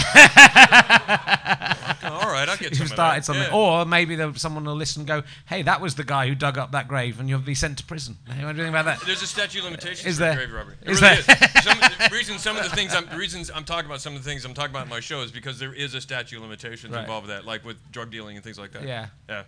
All 2.04 2.32
right, 2.32 2.48
I'll 2.50 2.58
get 2.58 2.76
some 2.76 2.86
of 2.88 2.92
started 2.92 3.24
something, 3.24 3.44
Yeah. 3.44 3.54
or 3.56 3.86
maybe 3.86 4.16
there, 4.16 4.34
someone 4.36 4.64
will 4.66 4.76
listen 4.76 5.02
and 5.02 5.08
go, 5.08 5.24
"Hey, 5.46 5.62
that 5.62 5.80
was 5.82 5.94
the 5.94 6.04
guy 6.04 6.28
who 6.28 6.34
dug 6.34 6.58
up 6.58 6.72
that 6.72 6.88
grave, 6.88 7.20
and 7.20 7.30
you'll 7.30 7.40
be 7.40 7.54
sent 7.54 7.78
to 7.78 7.86
prison." 7.86 8.18
Hey, 8.28 8.44
what 8.46 8.54
do 8.54 8.58
you 8.58 8.64
think 8.64 8.76
about 8.76 8.86
that? 8.86 9.06
There's 9.06 9.22
a 9.22 9.28
statute 9.28 9.60
of 9.60 9.66
limitations 9.66 10.06
Is 10.08 10.16
for 10.18 10.24
there? 10.24 10.36
grave 10.36 10.52
robbery. 10.52 10.76
It 10.82 10.90
Is 10.92 11.02
really 11.02 11.22
there? 11.22 11.38
is. 11.42 11.64
Some, 11.64 11.78
the 11.80 12.10
reason 12.12 12.40
some 12.40 12.58
of 12.58 12.64
the 12.64 12.70
things 12.76 12.96
I'm 12.96 13.06
the 13.06 13.18
reasons 13.18 13.52
I'm 13.54 13.66
talking 13.66 13.86
about 13.86 14.02
some 14.02 14.16
of 14.16 14.24
the 14.24 14.28
things 14.30 14.44
I'm 14.46 14.56
talking 14.56 14.72
about 14.72 14.84
in 14.86 14.90
my 14.90 15.00
show 15.00 15.22
is 15.22 15.32
because 15.32 15.60
there 15.60 15.74
is 15.74 15.94
a 15.94 16.02
statute 16.02 16.38
of 16.38 16.42
limitations 16.42 16.92
Right. 16.94 17.02
involved 17.02 17.28
with 17.28 17.36
that, 17.36 17.46
like 17.46 17.64
with 17.64 17.78
drug 17.92 18.10
dealing 18.12 18.36
and 18.36 18.44
things 18.44 18.58
like 18.58 18.72
that. 18.72 18.84
Yeah. 18.84 19.08
Yeah. 19.30 19.44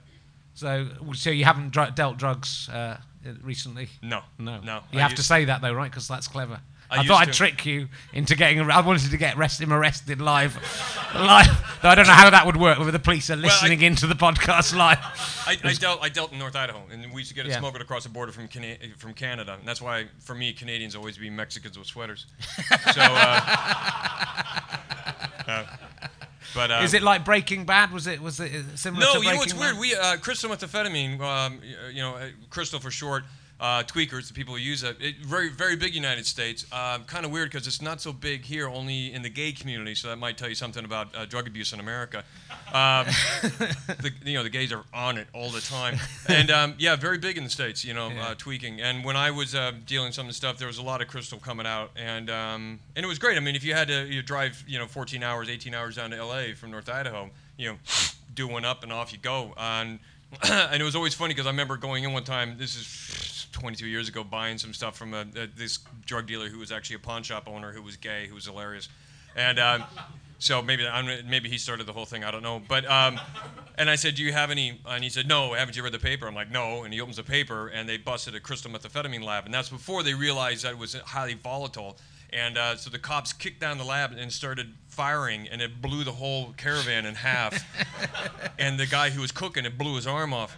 So, 0.54 0.88
so 1.14 1.32
you 1.32 1.46
haven't 1.46 1.72
dr- 1.72 1.96
dealt 1.96 2.18
drugs 2.18 2.70
uh, 2.70 2.98
recently? 3.42 3.90
No. 4.04 4.22
No. 4.38 4.60
No. 4.62 4.82
You 4.92 5.00
I 5.00 5.02
have 5.02 5.16
to 5.16 5.24
say 5.24 5.46
that 5.46 5.62
though, 5.64 5.74
right? 5.74 5.90
Because 5.90 6.08
that's 6.08 6.28
clever. 6.28 6.60
I 6.94 7.02
I, 7.02 7.06
thought 7.06 7.22
I'd 7.22 7.32
to. 7.32 7.38
trick 7.38 7.66
you 7.66 7.88
into 8.14 8.36
getting. 8.36 8.60
I 8.70 8.82
wanted 8.82 9.10
to 9.10 9.18
get 9.18 9.36
arrest, 9.36 9.60
him 9.60 9.74
arrested 9.74 10.22
live, 10.22 10.56
live. 11.16 11.48
Though 11.82 11.90
I 11.90 11.96
don't 11.96 12.08
know 12.08 12.14
how 12.14 12.30
that 12.30 12.46
would 12.46 12.58
work. 12.58 12.78
Whether 12.78 12.92
the 12.92 13.00
police 13.00 13.30
are 13.30 13.34
I- 13.34 13.38
listening 13.38 13.82
into 13.82 14.08
the 14.08 14.16
podcast 14.16 14.76
live. 14.76 15.00
I, 15.46 15.58
I 15.64 15.74
dealt 15.74 16.02
I 16.04 16.10
dealt 16.10 16.32
in 16.32 16.40
North 16.40 16.56
Idaho, 16.56 16.84
and 16.92 17.12
we 17.14 17.22
used 17.22 17.30
to 17.30 17.36
get 17.36 17.46
Yeah. 17.46 17.60
smuggled 17.60 17.82
across 17.82 18.04
the 18.04 18.10
border 18.10 18.32
from 18.32 18.48
Cana- 18.48 18.78
from 18.98 19.14
Canada, 19.14 19.56
and 19.60 19.68
that's 19.68 19.82
why 19.82 20.06
for 20.20 20.36
me 20.36 20.54
Canadians 20.54 20.96
always 20.96 21.18
be 21.18 21.30
Mexicans 21.30 21.78
with 21.78 21.88
sweaters. 21.88 22.26
so. 22.94 23.02
Uh, 23.02 23.40
uh, 25.48 25.66
but 26.56 26.72
uh, 26.72 26.82
Is 26.84 26.94
it 26.94 27.02
like 27.02 27.26
Breaking 27.26 27.66
Bad? 27.66 27.92
Was 27.92 28.08
it 28.08 28.22
was 28.22 28.40
it 28.40 28.52
similar 28.76 29.06
No, 29.06 29.22
you 29.22 29.32
know 29.32 29.38
what's 29.38 29.54
weird? 29.54 29.78
We 29.78 29.96
uh, 29.96 30.18
crystal 30.18 30.50
methamphetamine, 30.50 31.20
um, 31.22 31.60
you 31.92 32.02
know, 32.02 32.16
uh, 32.16 32.28
crystal 32.50 32.80
for 32.80 32.92
short. 32.92 33.24
Uh, 33.64 33.82
tweakers, 33.84 34.28
the 34.28 34.34
people 34.34 34.54
who 34.54 34.60
use 34.60 34.84
it, 34.84 34.98
it 35.00 35.16
very 35.20 35.48
very 35.48 35.78
big 35.78 35.96
United 35.96 36.26
States. 36.26 36.66
Uh, 36.70 37.00
kind 37.08 37.24
of 37.26 37.32
weird 37.32 37.50
because 37.50 37.66
it's 37.66 37.82
not 37.82 38.02
so 38.02 38.12
big 38.12 38.44
here, 38.44 38.68
only 38.68 39.14
in 39.14 39.22
the 39.22 39.30
gay 39.30 39.54
community. 39.54 39.96
So 39.96 40.10
that 40.10 40.18
might 40.18 40.38
tell 40.38 40.50
you 40.50 40.56
something 40.56 40.84
about 40.84 41.16
uh, 41.16 41.24
drug 41.24 41.48
abuse 41.48 41.72
in 41.72 41.80
America. 41.80 42.26
Um, 42.74 43.06
the, 44.04 44.12
you 44.26 44.34
know, 44.34 44.44
the 44.44 44.50
gays 44.50 44.74
are 44.74 44.84
on 44.94 45.18
it 45.18 45.28
all 45.34 45.50
the 45.50 45.62
time, 45.62 45.98
and 46.28 46.52
um, 46.52 46.74
yeah, 46.78 46.98
very 46.98 47.18
big 47.18 47.38
in 47.38 47.46
the 47.46 47.50
states. 47.50 47.86
You 47.86 47.94
know, 47.94 48.10
Yeah. 48.10 48.28
uh, 48.32 48.36
tweaking. 48.38 48.82
And 48.82 49.06
when 49.06 49.16
I 49.16 49.32
was 49.32 49.56
uh, 49.56 49.72
dealing 49.86 50.12
some 50.12 50.26
of 50.26 50.32
the 50.32 50.36
stuff, 50.36 50.58
there 50.58 50.68
was 50.68 50.78
a 50.78 50.84
lot 50.84 51.02
of 51.02 51.08
crystal 51.08 51.40
coming 51.40 51.66
out, 51.66 51.92
and 51.96 52.30
um, 52.30 52.80
and 52.98 53.06
it 53.06 53.08
was 53.08 53.18
great. 53.18 53.38
I 53.38 53.40
mean, 53.40 53.56
if 53.56 53.64
you 53.64 53.74
had 53.74 53.88
to 53.88 54.06
you 54.08 54.22
drive, 54.22 54.62
you 54.68 54.78
know, 54.78 54.88
14 54.88 55.24
hours, 55.24 55.48
18 55.48 55.74
hours 55.74 55.96
down 55.96 56.10
to 56.10 56.18
L.A. 56.18 56.54
from 56.54 56.70
North 56.72 56.90
Idaho, 56.90 57.30
you 57.56 57.70
know, 57.70 57.78
do 58.36 58.46
one 58.46 58.66
up 58.66 58.84
and 58.84 58.92
off 58.92 59.14
you 59.14 59.20
go. 59.20 59.54
And 59.56 60.00
and 60.50 60.82
it 60.82 60.84
was 60.84 60.96
always 60.98 61.14
funny 61.14 61.34
because 61.34 61.46
I 61.46 61.52
remember 61.52 61.78
going 61.78 62.04
in 62.04 62.12
one 62.12 62.24
time. 62.26 62.58
This 62.58 62.76
is 62.76 62.86
22 63.54 63.88
years 63.88 64.10
ago, 64.10 64.24
buying 64.24 64.58
some 64.58 64.74
stuff 64.74 64.98
from 64.98 65.14
a, 65.14 65.22
a, 65.22 65.48
this 65.56 65.80
drug 66.06 66.28
dealer 66.28 66.50
who 66.50 66.60
was 66.60 66.72
actually 66.72 66.98
a 66.98 67.00
pawn 67.00 67.24
shop 67.24 67.48
owner 67.48 67.72
who 67.72 67.82
was 67.82 67.96
gay, 67.96 68.28
who 68.28 68.36
was 68.36 68.46
hilarious, 68.46 68.90
and. 69.36 69.60
Um, 69.60 69.84
So 70.40 70.62
maybe 70.62 70.86
I'm, 70.86 71.06
maybe 71.30 71.48
he 71.48 71.58
started 71.58 71.86
the 71.86 71.94
whole 71.94 72.04
thing. 72.04 72.26
I 72.26 72.30
don't 72.32 72.44
know. 72.44 72.62
But 72.68 72.84
um, 72.92 73.18
and 73.78 73.90
I 73.90 73.96
said, 73.96 74.16
"Do 74.16 74.24
you 74.24 74.34
have 74.34 74.52
any?" 74.52 74.82
And 74.86 75.02
he 75.02 75.10
said, 75.10 75.26
"No. 75.26 75.54
Haven't 75.54 75.78
you 75.78 75.84
read 75.84 75.94
the 75.94 76.00
paper?" 76.00 76.28
I'm 76.28 76.36
like, 76.36 76.52
"No." 76.52 76.84
And 76.84 76.94
he 76.94 77.00
opens 77.00 77.16
the 77.16 77.24
paper, 77.24 77.70
and 77.70 77.88
they 77.88 77.96
busted 77.96 78.36
a 78.36 78.42
crystal 78.42 78.70
methamphetamine 78.70 79.24
lab, 79.24 79.46
and 79.46 79.54
that's 79.54 79.70
before 79.70 80.04
they 80.04 80.14
realized 80.14 80.66
that 80.66 80.74
it 80.74 80.78
was 80.78 80.96
highly 80.96 81.36
volatile. 81.36 81.98
And 82.34 82.58
uh, 82.58 82.76
so 82.76 82.90
the 82.90 83.00
cops 83.00 83.32
kicked 83.32 83.62
down 83.62 83.78
the 83.78 83.86
lab 83.86 84.12
and 84.12 84.34
started 84.34 84.74
firing, 84.90 85.48
and 85.48 85.62
it 85.62 85.82
blew 85.82 86.04
the 86.04 86.12
whole 86.12 86.54
caravan 86.58 87.06
in 87.06 87.16
half. 87.16 87.64
and 88.60 88.78
the 88.78 88.88
guy 88.88 89.12
who 89.12 89.22
was 89.22 89.32
cooking, 89.32 89.64
it 89.64 89.78
blew 89.78 89.96
his 89.96 90.08
arm 90.08 90.34
off. 90.34 90.58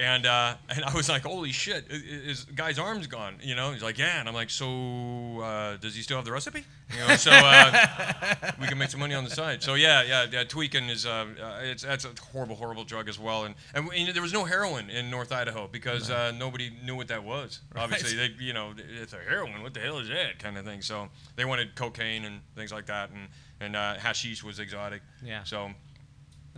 And 0.00 0.24
uh, 0.24 0.54
and 0.70 0.84
I 0.84 0.94
was 0.94 1.08
like, 1.08 1.22
holy 1.22 1.52
shit, 1.52 1.90
his 1.90 2.44
guy's 2.44 2.78
arm's 2.78 3.06
gone. 3.06 3.36
You 3.42 3.54
know, 3.54 3.72
he's 3.72 3.82
like, 3.82 3.98
yeah. 3.98 4.18
And 4.18 4.28
I'm 4.28 4.34
like, 4.34 4.50
so 4.50 5.40
uh, 5.40 5.76
does 5.76 5.94
he 5.94 6.02
still 6.02 6.16
have 6.16 6.24
the 6.24 6.32
recipe? 6.32 6.64
You 6.92 7.06
know, 7.06 7.16
so 7.16 7.30
uh, 7.32 8.52
we 8.60 8.66
can 8.66 8.78
make 8.78 8.90
some 8.90 9.00
money 9.00 9.14
on 9.14 9.24
the 9.24 9.30
side. 9.30 9.62
So 9.62 9.74
yeah, 9.74 10.02
yeah, 10.02 10.26
yeah. 10.30 10.44
Tweaking 10.44 10.88
is 10.88 11.06
uh, 11.06 11.26
uh, 11.40 11.58
it's 11.62 11.82
that's 11.82 12.04
a 12.04 12.12
horrible, 12.32 12.56
horrible 12.56 12.84
drug 12.84 13.08
as 13.08 13.18
well. 13.18 13.44
And 13.44 13.54
and 13.74 13.90
you 13.94 14.06
know, 14.06 14.12
there 14.12 14.22
was 14.22 14.32
no 14.32 14.44
heroin 14.44 14.88
in 14.88 15.10
North 15.10 15.32
Idaho 15.32 15.68
because 15.68 16.10
uh, 16.10 16.32
nobody 16.32 16.72
knew 16.84 16.96
what 16.96 17.08
that 17.08 17.22
was. 17.22 17.60
Obviously, 17.76 18.16
they 18.16 18.34
you 18.42 18.54
know 18.54 18.72
it's 19.00 19.12
a 19.12 19.18
heroin. 19.18 19.62
What 19.62 19.74
the 19.74 19.80
hell 19.80 19.98
is 19.98 20.08
that 20.08 20.38
kind 20.38 20.56
of 20.56 20.64
thing? 20.64 20.80
So 20.80 21.08
they 21.36 21.44
wanted 21.44 21.74
cocaine 21.74 22.24
and 22.24 22.40
things 22.56 22.72
like 22.72 22.86
that, 22.86 23.10
and 23.10 23.28
and 23.60 23.76
uh, 23.76 23.94
hashish 23.94 24.42
was 24.42 24.58
exotic. 24.58 25.02
Yeah. 25.22 25.44
So 25.44 25.70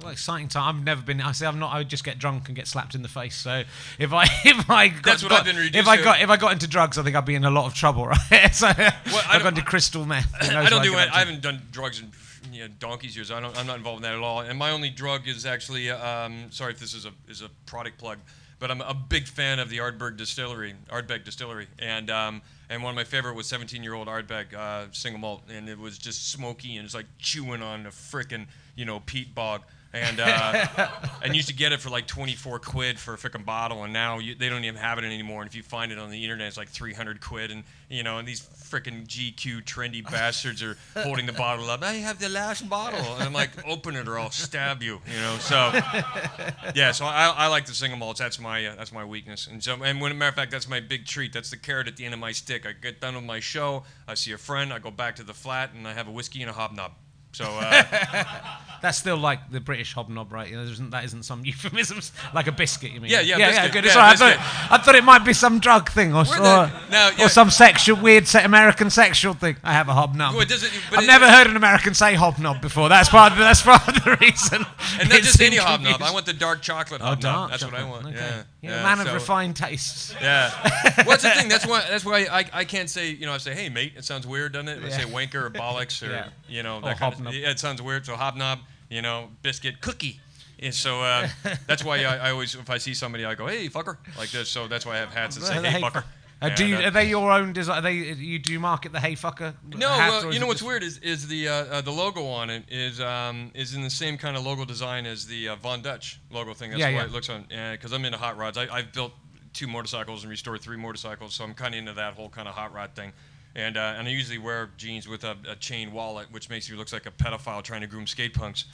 Well, 0.00 0.10
exciting 0.10 0.48
time. 0.48 0.76
I've 0.78 0.84
never 0.84 1.02
been. 1.02 1.20
I 1.20 1.32
say 1.32 1.46
I'm 1.46 1.58
not. 1.58 1.72
I 1.72 1.78
would 1.78 1.88
just 1.88 2.02
get 2.02 2.18
drunk 2.18 2.48
and 2.48 2.56
get 2.56 2.66
slapped 2.66 2.94
in 2.94 3.02
the 3.02 3.08
face. 3.08 3.36
So 3.36 3.62
if 3.98 4.12
I 4.12 4.24
if 4.44 4.68
I 4.70 4.88
got, 4.88 5.02
That's 5.04 5.22
what 5.22 5.28
got- 5.30 5.40
I've 5.40 5.46
been 5.46 5.56
reduced 5.56 5.74
if 5.76 5.86
I 5.86 5.96
to. 5.98 6.02
got 6.02 6.20
if 6.20 6.30
I 6.30 6.36
got 6.36 6.52
into 6.52 6.66
drugs, 6.66 6.98
I 6.98 7.02
think 7.02 7.14
I'd 7.14 7.24
be 7.26 7.34
in 7.34 7.44
a 7.44 7.50
lot 7.50 7.66
of 7.66 7.74
trouble, 7.74 8.06
right? 8.32 8.54
so 8.54 8.68
I 8.68 8.94
I've 9.28 9.42
gone 9.42 9.54
to 9.54 9.62
crystal 9.62 10.04
meth. 10.06 10.34
I 10.40 10.68
don't 10.68 10.82
do 10.82 10.94
it. 10.94 11.08
I 11.12 11.18
haven't 11.18 11.42
done 11.42 11.60
drugs 11.70 12.00
in 12.00 12.10
you 12.52 12.62
know, 12.68 12.74
donkey's 12.80 13.14
years. 13.16 13.30
I 13.30 13.40
don't, 13.40 13.56
I'm 13.56 13.66
not 13.66 13.76
involved 13.78 13.98
in 13.98 14.02
that 14.02 14.14
at 14.14 14.20
all. 14.22 14.40
And 14.40 14.58
my 14.58 14.72
only 14.72 14.90
drug 14.90 15.26
is 15.28 15.46
actually, 15.46 15.90
um, 15.90 16.50
sorry 16.50 16.72
if 16.72 16.80
this 16.80 16.92
is 16.92 17.06
a 17.06 17.12
is 17.28 17.40
a 17.40 17.48
product 17.66 17.98
plug, 17.98 18.18
but 18.58 18.70
I'm 18.70 18.80
a 18.80 18.94
big 18.94 19.26
fan 19.28 19.58
of 19.58 19.68
the 19.70 19.78
Ardbeg 19.78 20.16
Distillery, 20.16 20.74
Ardbeg 20.90 21.24
Distillery, 21.24 21.68
and 21.78 22.10
um, 22.10 22.42
and 22.68 22.82
one 22.82 22.90
of 22.90 22.96
my 22.96 23.04
favorite 23.04 23.34
was 23.36 23.46
17 23.46 23.82
year 23.82 23.94
old 23.94 24.08
Ardbeg 24.08 24.54
uh, 24.54 24.86
single 24.92 25.20
malt, 25.20 25.42
and 25.54 25.68
it 25.68 25.78
was 25.78 25.98
just 25.98 26.30
smoky 26.32 26.76
and 26.76 26.84
it's 26.84 26.94
like 26.94 27.06
chewing 27.18 27.62
on 27.62 27.86
a 27.86 27.90
frickin' 27.90 28.46
you 28.74 28.84
know 28.84 29.00
peat 29.00 29.34
bog. 29.34 29.62
And 29.94 30.20
uh, 30.20 30.88
and 31.22 31.34
you 31.34 31.36
used 31.36 31.48
to 31.48 31.54
get 31.54 31.72
it 31.72 31.80
for 31.80 31.90
like 31.90 32.06
24 32.06 32.60
quid 32.60 32.98
for 32.98 33.14
a 33.14 33.16
frickin' 33.18 33.44
bottle, 33.44 33.84
and 33.84 33.92
now 33.92 34.18
you, 34.18 34.34
they 34.34 34.48
don't 34.48 34.64
even 34.64 34.80
have 34.80 34.98
it 34.98 35.04
anymore. 35.04 35.42
And 35.42 35.48
if 35.48 35.54
you 35.54 35.62
find 35.62 35.92
it 35.92 35.98
on 35.98 36.10
the 36.10 36.22
internet, 36.22 36.48
it's 36.48 36.56
like 36.56 36.68
300 36.68 37.20
quid. 37.20 37.50
And 37.50 37.64
you 37.90 38.02
know, 38.02 38.16
and 38.16 38.26
these 38.26 38.40
frickin' 38.40 39.06
GQ 39.06 39.64
trendy 39.64 40.02
bastards 40.10 40.62
are 40.62 40.78
holding 40.94 41.26
the 41.26 41.32
bottle 41.32 41.68
up. 41.68 41.82
I 41.82 41.94
have 41.94 42.18
the 42.18 42.30
last 42.30 42.68
bottle, 42.70 43.00
and 43.00 43.22
I'm 43.22 43.34
like, 43.34 43.50
open 43.66 43.94
it 43.96 44.08
or 44.08 44.18
I'll 44.18 44.30
stab 44.30 44.82
you. 44.82 45.00
You 45.06 45.20
know, 45.20 45.36
so 45.38 45.56
yeah. 46.74 46.92
So 46.92 47.04
I, 47.04 47.28
I 47.36 47.46
like 47.48 47.66
the 47.66 47.74
single 47.74 47.98
malts. 47.98 48.18
That's 48.18 48.40
my 48.40 48.64
uh, 48.64 48.76
that's 48.76 48.92
my 48.92 49.04
weakness. 49.04 49.46
And 49.46 49.62
so 49.62 49.82
and 49.82 50.00
when 50.00 50.10
a 50.10 50.14
matter 50.14 50.30
of 50.30 50.36
fact, 50.36 50.52
that's 50.52 50.68
my 50.68 50.80
big 50.80 51.04
treat. 51.04 51.34
That's 51.34 51.50
the 51.50 51.58
carrot 51.58 51.86
at 51.86 51.98
the 51.98 52.06
end 52.06 52.14
of 52.14 52.20
my 52.20 52.32
stick. 52.32 52.66
I 52.66 52.72
get 52.72 53.00
done 53.00 53.14
with 53.14 53.24
my 53.24 53.40
show. 53.40 53.84
I 54.08 54.14
see 54.14 54.32
a 54.32 54.38
friend. 54.38 54.72
I 54.72 54.78
go 54.78 54.90
back 54.90 55.16
to 55.16 55.22
the 55.22 55.34
flat, 55.34 55.74
and 55.74 55.86
I 55.86 55.92
have 55.92 56.08
a 56.08 56.12
whiskey 56.12 56.40
and 56.40 56.50
a 56.50 56.54
hobnob. 56.54 56.92
So 57.32 57.44
uh, 57.44 58.24
That's 58.82 58.98
still 58.98 59.16
like 59.16 59.48
the 59.48 59.60
British 59.60 59.94
hobnob, 59.94 60.32
right? 60.32 60.50
You 60.50 60.56
know, 60.56 60.64
there 60.64 60.72
isn't, 60.72 60.90
that 60.90 61.04
isn't 61.04 61.22
some 61.22 61.44
euphemisms, 61.44 62.10
like 62.34 62.48
a 62.48 62.52
biscuit. 62.52 62.90
You 62.90 63.00
mean? 63.00 63.12
Yeah, 63.12 63.20
yeah, 63.20 63.38
yeah, 63.38 63.50
biscuit. 63.50 63.72
good. 63.72 63.84
Yeah, 63.84 63.96
right. 63.96 64.12
I, 64.12 64.16
thought, 64.16 64.72
I 64.72 64.78
thought 64.78 64.94
it 64.96 65.04
might 65.04 65.24
be 65.24 65.32
some 65.32 65.60
drug 65.60 65.88
thing, 65.88 66.12
or, 66.12 66.22
or, 66.22 66.24
no, 66.26 66.68
yeah. 66.90 67.14
or 67.20 67.28
some 67.28 67.48
sexual 67.50 67.96
weird 68.02 68.32
American 68.34 68.90
sexual 68.90 69.34
thing. 69.34 69.56
I 69.62 69.72
have 69.72 69.88
a 69.88 69.94
hobnob. 69.94 70.34
Well, 70.34 70.46
I've 70.94 71.06
never 71.06 71.30
heard 71.30 71.46
an 71.46 71.54
American 71.54 71.94
say 71.94 72.14
hobnob 72.14 72.60
before. 72.60 72.88
That's 72.88 73.08
part. 73.08 73.32
Of, 73.32 73.38
that's 73.38 73.62
part 73.62 73.86
of 73.86 74.02
the 74.02 74.16
reason. 74.20 74.66
and 74.98 75.08
not 75.08 75.20
just 75.20 75.40
any 75.40 75.58
hobnob. 75.58 76.02
I 76.02 76.12
want 76.12 76.26
the 76.26 76.32
dark 76.32 76.60
chocolate 76.60 77.00
Oh, 77.02 77.14
hobnob. 77.14 77.20
dark 77.22 77.50
That's 77.52 77.64
what 77.64 77.74
I 77.74 77.84
want. 77.84 78.06
Okay. 78.06 78.16
Yeah. 78.16 78.42
You're 78.62 78.72
yeah. 78.72 78.80
a 78.80 78.96
man 78.96 79.06
of 79.06 79.12
refined 79.12 79.56
tastes. 79.56 80.14
Yeah. 80.22 80.50
What's 81.04 81.24
the 81.24 81.30
thing? 81.30 81.48
That's 81.48 81.66
why. 81.66 81.84
That's 81.88 82.04
why 82.04 82.26
I, 82.30 82.44
I 82.52 82.64
can't 82.64 82.88
say. 82.88 83.10
You 83.10 83.26
know, 83.26 83.32
I 83.32 83.38
say, 83.38 83.54
hey 83.54 83.68
mate. 83.68 83.94
It 83.96 84.04
sounds 84.04 84.26
weird, 84.26 84.52
doesn't 84.52 84.68
it? 84.68 84.82
I 84.84 84.88
say 84.90 85.02
wanker 85.02 85.34
or 85.46 85.50
bollocks 85.50 86.00
or 86.06 86.10
Yeah. 86.12 86.28
you 86.48 86.62
know 86.62 86.76
Or 86.76 86.82
that 86.82 86.98
kind 86.98 87.14
hobnob. 87.14 87.28
of. 87.28 87.34
Yeah, 87.34 87.50
it 87.50 87.58
sounds 87.58 87.82
weird. 87.82 88.06
So 88.06 88.14
hobnob. 88.14 88.60
You 88.88 89.02
know, 89.02 89.28
biscuit, 89.42 89.80
cookie. 89.80 90.20
And 90.60 90.72
so 90.72 91.00
uh, 91.00 91.28
that's 91.66 91.84
why 91.84 92.04
I, 92.04 92.28
I 92.28 92.30
always, 92.30 92.54
if 92.54 92.70
I 92.70 92.78
see 92.78 92.94
somebody, 92.94 93.24
I 93.24 93.34
go, 93.34 93.48
hey 93.48 93.68
fucker, 93.68 93.96
like 94.16 94.30
this. 94.30 94.48
So 94.48 94.68
that's 94.68 94.86
why 94.86 94.92
I 94.94 94.98
have 94.98 95.12
hats 95.12 95.36
that 95.36 95.44
say, 95.46 95.54
hey 95.68 95.80
fucker. 95.80 96.04
Uh, 96.42 96.48
do 96.50 96.66
you, 96.66 96.76
are 96.76 96.90
they 96.90 97.08
your 97.08 97.30
own 97.30 97.52
design? 97.52 97.78
Are 97.78 97.82
they 97.82 97.94
you 97.94 98.38
do 98.38 98.52
you 98.52 98.60
market 98.60 98.92
the 98.92 99.00
hey 99.00 99.12
fucker? 99.12 99.54
No, 99.76 100.30
you 100.30 100.40
know 100.40 100.46
what's 100.46 100.62
weird 100.62 100.82
is 100.82 100.98
is 100.98 101.28
the 101.28 101.48
uh, 101.48 101.52
uh, 101.52 101.80
the 101.80 101.92
logo 101.92 102.26
on 102.26 102.50
it 102.50 102.64
is 102.68 103.00
um, 103.00 103.50
is 103.54 103.74
in 103.74 103.82
the 103.82 103.90
same 103.90 104.18
kind 104.18 104.36
of 104.36 104.44
logo 104.44 104.64
design 104.64 105.06
as 105.06 105.26
the 105.26 105.50
uh, 105.50 105.56
Von 105.56 105.82
Dutch 105.82 106.20
logo 106.30 106.52
thing. 106.52 106.70
That's 106.70 106.80
Yeah, 106.80 106.86
why 106.88 106.92
yeah. 106.94 107.04
it 107.04 107.12
looks 107.12 107.28
on. 107.28 107.44
Because 107.72 107.92
I'm 107.92 108.04
into 108.04 108.18
hot 108.18 108.36
rods. 108.36 108.58
I, 108.58 108.66
I've 108.68 108.92
built 108.92 109.12
two 109.52 109.66
motorcycles 109.68 110.22
and 110.24 110.30
restored 110.30 110.60
three 110.62 110.76
motorcycles, 110.76 111.34
so 111.34 111.44
I'm 111.44 111.54
kind 111.54 111.74
of 111.74 111.78
into 111.78 111.92
that 111.94 112.14
whole 112.14 112.28
kind 112.28 112.48
of 112.48 112.54
hot 112.54 112.72
rod 112.74 112.94
thing. 112.94 113.12
And 113.54 113.76
uh, 113.76 113.94
and 113.98 114.08
I 114.08 114.10
usually 114.10 114.38
wear 114.38 114.70
jeans 114.78 115.06
with 115.06 115.24
a, 115.24 115.36
a 115.46 115.56
chain 115.56 115.92
wallet, 115.92 116.28
which 116.30 116.48
makes 116.48 116.68
you 116.70 116.76
look 116.76 116.90
like 116.92 117.04
a 117.04 117.10
pedophile 117.10 117.62
trying 117.62 117.82
to 117.82 117.86
groom 117.86 118.06
skate 118.06 118.32
punks. 118.32 118.64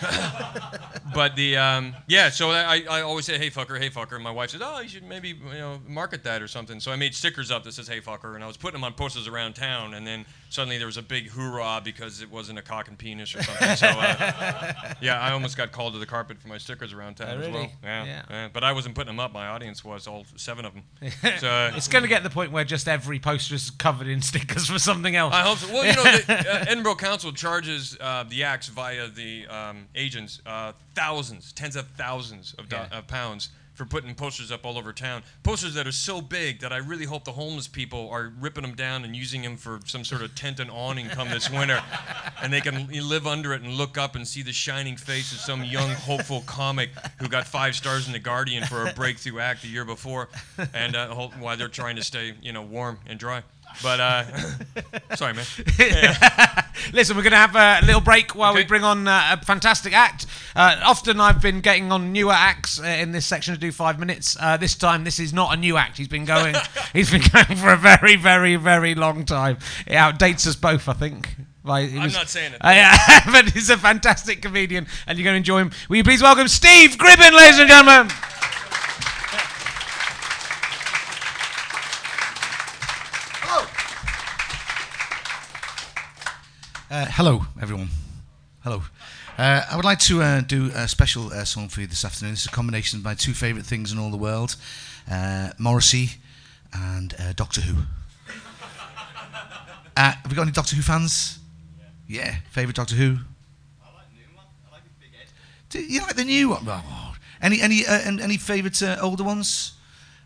but 1.14 1.34
the 1.34 1.56
um, 1.56 1.96
yeah, 2.06 2.30
so 2.30 2.50
I, 2.52 2.84
I 2.88 3.00
always 3.00 3.24
say 3.24 3.38
hey 3.38 3.50
fucker, 3.50 3.78
hey 3.78 3.90
fucker. 3.90 4.14
And 4.14 4.22
my 4.22 4.30
wife 4.30 4.50
says, 4.50 4.60
oh, 4.62 4.80
you 4.80 4.88
should 4.88 5.02
maybe 5.02 5.30
you 5.30 5.58
know 5.58 5.80
market 5.86 6.22
that 6.24 6.42
or 6.42 6.48
something. 6.48 6.78
So 6.78 6.92
I 6.92 6.96
made 6.96 7.14
stickers 7.14 7.50
up 7.50 7.64
that 7.64 7.72
says 7.72 7.88
hey 7.88 8.00
fucker, 8.00 8.36
and 8.36 8.44
I 8.44 8.46
was 8.46 8.56
putting 8.56 8.74
them 8.74 8.84
on 8.84 8.92
posters 8.92 9.26
around 9.26 9.54
town. 9.54 9.94
And 9.94 10.06
then 10.06 10.24
suddenly 10.50 10.76
there 10.76 10.86
was 10.86 10.96
a 10.98 11.02
big 11.02 11.30
hoorah 11.30 11.80
because 11.82 12.20
it 12.20 12.30
wasn't 12.30 12.58
a 12.58 12.62
cock 12.62 12.88
and 12.88 12.98
penis 12.98 13.34
or 13.34 13.42
something. 13.42 13.76
So 13.76 13.86
uh, 13.86 14.94
yeah, 15.00 15.18
I 15.20 15.32
almost 15.32 15.56
got 15.56 15.72
called 15.72 15.94
to 15.94 15.98
the 15.98 16.06
carpet 16.06 16.38
for 16.40 16.48
my 16.48 16.58
stickers 16.58 16.92
around 16.92 17.14
town 17.14 17.38
Oh, 17.38 17.40
as 17.40 17.48
well. 17.48 17.70
Yeah, 17.82 18.04
Yeah. 18.04 18.22
yeah. 18.28 18.48
But 18.52 18.64
I 18.64 18.72
wasn't 18.72 18.94
putting 18.94 19.06
them 19.08 19.20
up. 19.20 19.32
My 19.32 19.46
audience 19.46 19.84
was 19.84 20.06
all 20.06 20.26
seven 20.36 20.64
of 20.64 20.74
them. 20.74 20.82
So. 21.40 21.48
uh, 21.48 21.72
It's 21.74 21.88
going 21.88 22.02
to 22.02 22.08
get 22.08 22.18
to 22.18 22.24
the 22.24 22.34
point 22.34 22.52
where 22.52 22.64
just 22.64 22.86
every 22.88 23.18
poster 23.18 23.54
is 23.54 23.70
covered 23.70 24.08
in 24.08 24.20
stickers 24.20 24.66
for 24.68 24.78
something 24.78 25.16
else. 25.16 25.32
I 25.32 25.40
hope 25.42 25.58
so. 25.58 25.72
Well, 25.72 25.86
you 25.86 25.92
know, 25.94 26.02
the, 26.02 26.38
uh, 26.54 26.64
Edinburgh 26.68 26.96
Council 26.96 27.32
charges 27.32 27.96
uh, 28.00 28.24
the 28.28 28.44
acts 28.44 28.68
via 28.68 29.08
the 29.08 29.46
um, 29.46 29.86
agents 29.94 30.42
uh, 30.44 30.72
thousands, 30.94 31.52
tens 31.52 31.76
of 31.76 31.86
thousands 31.96 32.54
of, 32.58 32.68
do- 32.68 32.76
Yeah. 32.76 32.98
of 32.98 33.06
pounds 33.06 33.50
for 33.80 33.86
putting 33.86 34.14
posters 34.14 34.52
up 34.52 34.66
all 34.66 34.76
over 34.76 34.92
town. 34.92 35.22
Posters 35.42 35.72
that 35.72 35.86
are 35.86 35.92
so 35.92 36.20
big 36.20 36.60
that 36.60 36.70
I 36.70 36.76
really 36.76 37.06
hope 37.06 37.24
the 37.24 37.32
homeless 37.32 37.66
people 37.66 38.10
are 38.10 38.30
ripping 38.38 38.60
them 38.60 38.74
down 38.74 39.04
and 39.04 39.16
using 39.16 39.40
them 39.40 39.56
for 39.56 39.80
some 39.86 40.04
sort 40.04 40.20
of 40.20 40.34
tent 40.34 40.60
and 40.60 40.70
awning 40.70 41.08
come 41.08 41.30
this 41.30 41.48
winter, 41.50 41.82
and 42.42 42.52
they 42.52 42.60
can 42.60 42.88
live 42.88 43.26
under 43.26 43.54
it 43.54 43.62
and 43.62 43.72
look 43.72 43.96
up 43.96 44.16
and 44.16 44.28
see 44.28 44.42
the 44.42 44.52
shining 44.52 44.98
face 44.98 45.32
of 45.32 45.38
some 45.38 45.64
young 45.64 45.88
hopeful 45.92 46.42
comic 46.42 46.90
who 47.18 47.26
got 47.26 47.46
five 47.46 47.74
stars 47.74 48.06
in 48.06 48.12
the 48.12 48.18
Guardian 48.18 48.64
for 48.66 48.86
a 48.86 48.92
breakthrough 48.92 49.38
act 49.38 49.62
the 49.62 49.68
year 49.68 49.86
before, 49.86 50.28
and 50.74 50.94
uh, 50.94 51.14
hope- 51.14 51.34
while 51.38 51.56
they're 51.56 51.68
trying 51.68 51.96
to 51.96 52.04
stay, 52.04 52.34
you 52.42 52.52
know, 52.52 52.60
warm 52.60 52.98
and 53.06 53.18
dry. 53.18 53.42
But 53.82 54.00
uh, 54.00 54.24
sorry, 55.16 55.34
man. 55.34 55.44
Listen, 56.92 57.16
we're 57.16 57.22
going 57.22 57.32
to 57.32 57.36
have 57.36 57.56
a 57.56 57.84
little 57.86 58.00
break 58.00 58.34
while 58.34 58.54
we 58.54 58.64
bring 58.64 58.84
on 58.84 59.08
uh, 59.08 59.36
a 59.40 59.44
fantastic 59.44 59.92
act. 59.92 60.26
Uh, 60.54 60.80
often 60.84 61.20
I've 61.20 61.40
been 61.40 61.60
getting 61.60 61.92
on 61.92 62.12
newer 62.12 62.32
acts 62.32 62.80
uh, 62.80 62.84
in 62.84 63.12
this 63.12 63.26
section 63.26 63.54
to 63.54 63.60
do 63.60 63.72
five 63.72 63.98
minutes. 63.98 64.36
Uh, 64.38 64.56
this 64.56 64.74
time, 64.74 65.04
this 65.04 65.18
is 65.18 65.32
not 65.32 65.54
a 65.54 65.56
new 65.56 65.76
act. 65.76 65.96
He's 65.96 66.08
been 66.08 66.24
going. 66.24 66.54
he's 66.92 67.10
been 67.10 67.22
going 67.32 67.56
for 67.56 67.72
a 67.72 67.76
very, 67.76 68.16
very, 68.16 68.56
very 68.56 68.94
long 68.94 69.24
time. 69.24 69.58
It 69.86 69.94
outdates 69.94 70.46
us 70.46 70.56
both, 70.56 70.88
I 70.88 70.94
think. 70.94 71.36
By, 71.62 71.80
I'm 71.80 72.10
not 72.12 72.28
saying 72.28 72.54
it. 72.54 72.64
Uh, 72.64 72.70
yeah, 72.70 72.96
but 73.30 73.50
he's 73.50 73.68
a 73.68 73.76
fantastic 73.76 74.40
comedian, 74.40 74.86
and 75.06 75.18
you're 75.18 75.24
going 75.24 75.34
to 75.34 75.38
enjoy 75.38 75.60
him. 75.60 75.70
Will 75.88 75.96
you 75.96 76.04
please 76.04 76.22
welcome 76.22 76.48
Steve 76.48 76.92
Gribbin, 76.92 77.32
ladies 77.32 77.58
and 77.58 77.68
gentlemen? 77.68 78.08
Uh, 86.90 87.06
hello, 87.08 87.42
everyone. 87.62 87.88
Hello. 88.64 88.82
Uh, 89.38 89.62
I 89.70 89.76
would 89.76 89.84
like 89.84 90.00
to 90.00 90.22
uh, 90.22 90.40
do 90.40 90.72
a 90.74 90.88
special 90.88 91.32
uh, 91.32 91.44
song 91.44 91.68
for 91.68 91.82
you 91.82 91.86
this 91.86 92.04
afternoon. 92.04 92.32
It's 92.32 92.46
a 92.46 92.50
combination 92.50 92.98
of 92.98 93.04
my 93.04 93.14
two 93.14 93.32
favourite 93.32 93.64
things 93.64 93.92
in 93.92 93.98
all 94.00 94.10
the 94.10 94.16
world 94.16 94.56
uh, 95.08 95.50
Morrissey 95.56 96.18
and 96.72 97.14
uh, 97.20 97.32
Doctor 97.34 97.60
Who. 97.60 97.82
Uh, 99.96 100.12
have 100.12 100.30
we 100.30 100.34
got 100.34 100.42
any 100.42 100.50
Doctor 100.50 100.74
Who 100.74 100.82
fans? 100.82 101.38
Yeah. 102.08 102.36
Favourite 102.50 102.74
Doctor 102.74 102.96
Who? 102.96 103.18
I 103.84 103.94
like 103.94 104.08
the 104.08 104.16
new 104.16 104.36
one. 104.36 104.46
I 104.68 104.74
like 104.74 104.82
the 104.82 104.90
big 105.00 105.10
Ed. 105.20 105.28
Do 105.68 105.80
you 105.80 106.00
like 106.00 106.16
the 106.16 106.24
new 106.24 106.48
one? 106.48 106.64
Oh, 106.66 107.14
any 107.42 107.60
any 107.60 107.86
uh, 107.86 108.00
any 108.20 108.36
favourite 108.36 108.82
uh, 108.82 108.96
older 109.00 109.22
ones? 109.24 109.74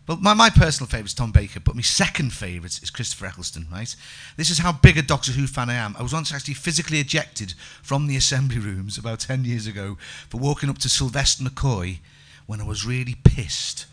Well, 0.07 0.17
my, 0.21 0.35
my 0.35 0.51
personal 0.51 0.87
favourite 0.87 1.07
is 1.07 1.13
Tom 1.15 1.31
Baker, 1.31 1.59
but 1.59 1.75
my 1.75 1.81
second 1.81 2.31
favourite 2.31 2.81
is 2.83 2.91
Christopher 2.91 3.25
Eccleston, 3.25 3.65
right? 3.71 3.95
This 4.37 4.51
is 4.51 4.59
how 4.59 4.71
big 4.71 4.97
a 4.97 5.01
Doctor 5.01 5.31
Who 5.31 5.47
fan 5.47 5.69
I 5.69 5.75
am. 5.75 5.95
I 5.97 6.03
was 6.03 6.13
once 6.13 6.31
actually 6.31 6.53
physically 6.53 6.99
ejected 6.99 7.55
from 7.81 8.05
the 8.05 8.15
assembly 8.15 8.59
rooms 8.59 8.99
about 8.99 9.21
10 9.21 9.45
years 9.45 9.65
ago 9.65 9.97
for 10.29 10.37
walking 10.37 10.69
up 10.69 10.77
to 10.79 10.89
Sylvester 10.89 11.43
McCoy 11.43 11.99
when 12.45 12.61
I 12.61 12.65
was 12.65 12.85
really 12.85 13.15
pissed. 13.23 13.87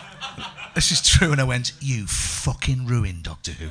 this 0.74 0.92
is 0.92 1.00
true, 1.00 1.32
and 1.32 1.40
I 1.40 1.44
went, 1.44 1.72
You 1.80 2.06
fucking 2.06 2.86
ruined 2.86 3.22
Doctor 3.22 3.52
Who. 3.52 3.70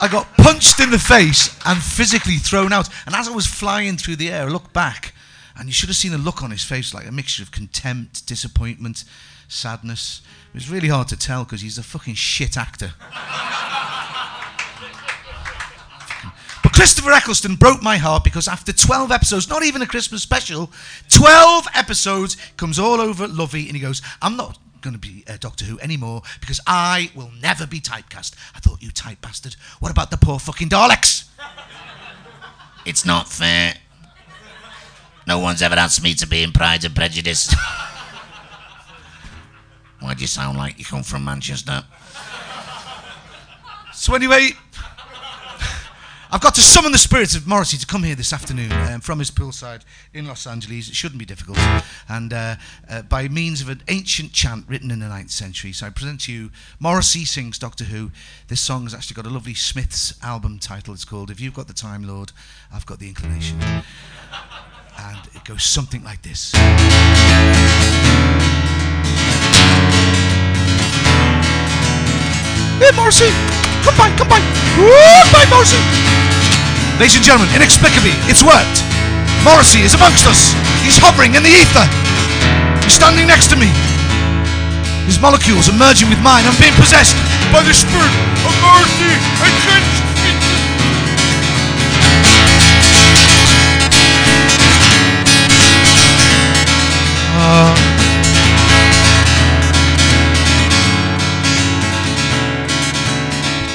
I 0.00 0.08
got 0.08 0.36
punched 0.36 0.80
in 0.80 0.90
the 0.90 0.98
face 0.98 1.56
and 1.64 1.82
physically 1.82 2.36
thrown 2.36 2.72
out. 2.72 2.88
And 3.06 3.14
as 3.14 3.26
I 3.26 3.32
was 3.32 3.46
flying 3.46 3.96
through 3.96 4.16
the 4.16 4.30
air, 4.30 4.46
I 4.46 4.50
looked 4.50 4.72
back, 4.72 5.13
and 5.56 5.68
you 5.68 5.72
should 5.72 5.88
have 5.88 5.96
seen 5.96 6.12
the 6.12 6.18
look 6.18 6.42
on 6.42 6.50
his 6.50 6.64
face 6.64 6.92
like 6.92 7.06
a 7.06 7.12
mixture 7.12 7.42
of 7.42 7.50
contempt, 7.50 8.26
disappointment, 8.26 9.04
sadness. 9.48 10.20
It 10.52 10.54
was 10.54 10.70
really 10.70 10.88
hard 10.88 11.08
to 11.08 11.16
tell 11.16 11.44
because 11.44 11.60
he's 11.60 11.78
a 11.78 11.82
fucking 11.82 12.14
shit 12.14 12.56
actor. 12.56 12.92
But 16.64 16.72
Christopher 16.72 17.12
Eccleston 17.12 17.56
broke 17.56 17.82
my 17.82 17.98
heart 17.98 18.24
because 18.24 18.48
after 18.48 18.72
12 18.72 19.12
episodes, 19.12 19.50
not 19.50 19.62
even 19.62 19.82
a 19.82 19.86
Christmas 19.86 20.22
special, 20.22 20.72
12 21.10 21.66
episodes, 21.74 22.38
comes 22.56 22.78
all 22.78 23.02
over 23.02 23.28
Lovey 23.28 23.66
and 23.66 23.76
he 23.76 23.82
goes, 23.82 24.00
I'm 24.22 24.34
not 24.34 24.58
going 24.80 24.94
to 24.94 24.98
be 24.98 25.24
uh, 25.28 25.36
Doctor 25.38 25.66
Who 25.66 25.78
anymore 25.80 26.22
because 26.40 26.60
I 26.66 27.10
will 27.14 27.30
never 27.42 27.66
be 27.66 27.80
typecast. 27.80 28.34
I 28.54 28.60
thought, 28.60 28.82
you 28.82 28.90
type 28.90 29.20
bastard. 29.20 29.56
What 29.80 29.90
about 29.90 30.10
the 30.10 30.16
poor 30.16 30.38
fucking 30.38 30.70
Daleks? 30.70 31.28
it's 32.86 33.04
not 33.04 33.28
fair. 33.28 33.74
No 35.26 35.38
one's 35.38 35.62
ever 35.62 35.76
asked 35.76 36.02
me 36.02 36.14
to 36.14 36.26
be 36.26 36.42
in 36.42 36.52
Pride 36.52 36.84
and 36.84 36.94
Prejudice. 36.94 37.54
Why 40.00 40.12
do 40.14 40.20
you 40.20 40.26
sound 40.26 40.58
like 40.58 40.78
you 40.78 40.84
come 40.84 41.02
from 41.02 41.24
Manchester? 41.24 41.82
So 43.94 44.14
anyway, 44.14 44.50
I've 46.30 46.42
got 46.42 46.54
to 46.56 46.60
summon 46.60 46.92
the 46.92 46.98
spirits 46.98 47.34
of 47.34 47.46
Morrissey 47.46 47.78
to 47.78 47.86
come 47.86 48.02
here 48.02 48.14
this 48.14 48.32
afternoon 48.32 48.70
um, 48.72 49.00
from 49.00 49.18
his 49.18 49.30
poolside 49.30 49.82
in 50.12 50.26
Los 50.26 50.46
Angeles. 50.46 50.88
It 50.88 50.94
shouldn't 50.94 51.18
be 51.18 51.24
difficult. 51.24 51.58
And 52.08 52.32
uh, 52.32 52.56
uh, 52.90 53.02
by 53.02 53.28
means 53.28 53.62
of 53.62 53.70
an 53.70 53.82
ancient 53.88 54.32
chant 54.32 54.66
written 54.68 54.90
in 54.90 54.98
the 54.98 55.06
9th 55.06 55.30
century. 55.30 55.72
So 55.72 55.86
I 55.86 55.90
present 55.90 56.22
to 56.22 56.32
you 56.32 56.50
Morrissey 56.80 57.24
Sings 57.24 57.58
Doctor 57.58 57.84
Who. 57.84 58.10
This 58.48 58.60
song 58.60 58.82
has 58.82 58.92
actually 58.92 59.14
got 59.14 59.26
a 59.26 59.32
lovely 59.32 59.54
Smiths 59.54 60.22
album 60.22 60.58
title. 60.58 60.92
It's 60.92 61.04
called 61.06 61.30
If 61.30 61.40
You've 61.40 61.54
Got 61.54 61.68
the 61.68 61.72
Time, 61.72 62.02
Lord, 62.06 62.32
I've 62.70 62.84
Got 62.84 62.98
the 62.98 63.08
Inclination. 63.08 63.58
And 64.98 65.18
it 65.34 65.44
goes 65.44 65.62
something 65.64 66.02
like 66.04 66.22
this. 66.22 66.52
Hey, 72.78 72.90
Morrissey! 72.94 73.30
Come 73.82 73.96
by, 73.98 74.10
come 74.16 74.28
by! 74.28 74.40
Goodbye, 74.76 75.46
Morrissey! 75.50 75.78
Ladies 76.98 77.16
and 77.18 77.24
gentlemen, 77.24 77.50
inexplicably, 77.54 78.14
it's 78.30 78.42
worked. 78.42 78.86
Morrissey 79.42 79.82
is 79.82 79.94
amongst 79.94 80.26
us. 80.26 80.54
He's 80.86 80.96
hovering 80.96 81.34
in 81.34 81.42
the 81.42 81.50
ether. 81.50 81.86
He's 82.84 82.94
standing 82.94 83.26
next 83.26 83.50
to 83.50 83.56
me. 83.56 83.68
His 85.10 85.20
molecules 85.20 85.68
are 85.68 85.76
merging 85.76 86.08
with 86.08 86.22
mine. 86.22 86.46
I'm 86.46 86.56
being 86.56 86.76
possessed 86.80 87.16
by 87.52 87.60
the 87.66 87.74
spirit 87.74 88.14
of 88.46 88.54
Morrissey. 88.62 89.12
I 89.42 90.13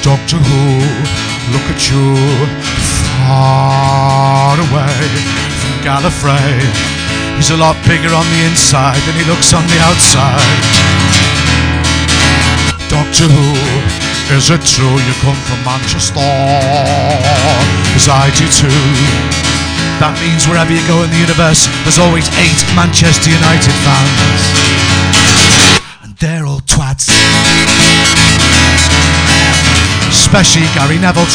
Doctor 0.02 0.38
Who, 0.38 0.80
look 1.52 1.66
at 1.70 1.90
you 1.90 2.16
far 3.28 4.58
away 4.58 4.98
from 5.60 5.72
Gallifrey. 5.86 6.58
He's 7.36 7.50
a 7.50 7.56
lot 7.56 7.76
bigger 7.86 8.12
on 8.12 8.26
the 8.26 8.40
inside 8.50 8.98
than 9.06 9.14
he 9.14 9.24
looks 9.30 9.54
on 9.54 9.62
the 9.66 9.78
outside. 9.86 10.64
Doctor 12.90 13.28
Who, 13.30 13.54
is 14.34 14.50
it 14.50 14.62
true 14.66 14.98
you 14.98 15.14
come 15.22 15.38
from 15.46 15.62
Manchester? 15.64 16.18
Cause 17.94 18.08
I 18.08 18.32
do 18.34 18.46
too. 18.50 19.49
That 20.00 20.16
means 20.24 20.48
wherever 20.48 20.72
you 20.72 20.80
go 20.88 21.04
in 21.04 21.10
the 21.12 21.20
universe, 21.20 21.68
there's 21.84 22.00
always 22.00 22.26
eight 22.40 22.60
Manchester 22.72 23.28
United 23.28 23.76
fans. 23.84 24.42
And 26.02 26.16
they're 26.16 26.48
all 26.48 26.64
twats 26.64 27.12
especially 30.30 30.66
Gary 30.78 30.98
Neville. 30.98 31.26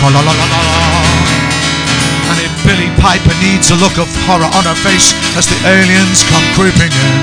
And 2.25 2.37
if 2.39 2.51
Billie 2.63 2.91
Piper 2.99 3.35
needs 3.43 3.71
a 3.71 3.77
look 3.79 3.99
of 3.99 4.07
horror 4.23 4.47
on 4.55 4.63
her 4.63 4.79
face 4.83 5.15
as 5.35 5.47
the 5.47 5.59
aliens 5.67 6.23
come 6.31 6.43
creeping 6.55 6.91
in, 6.91 7.15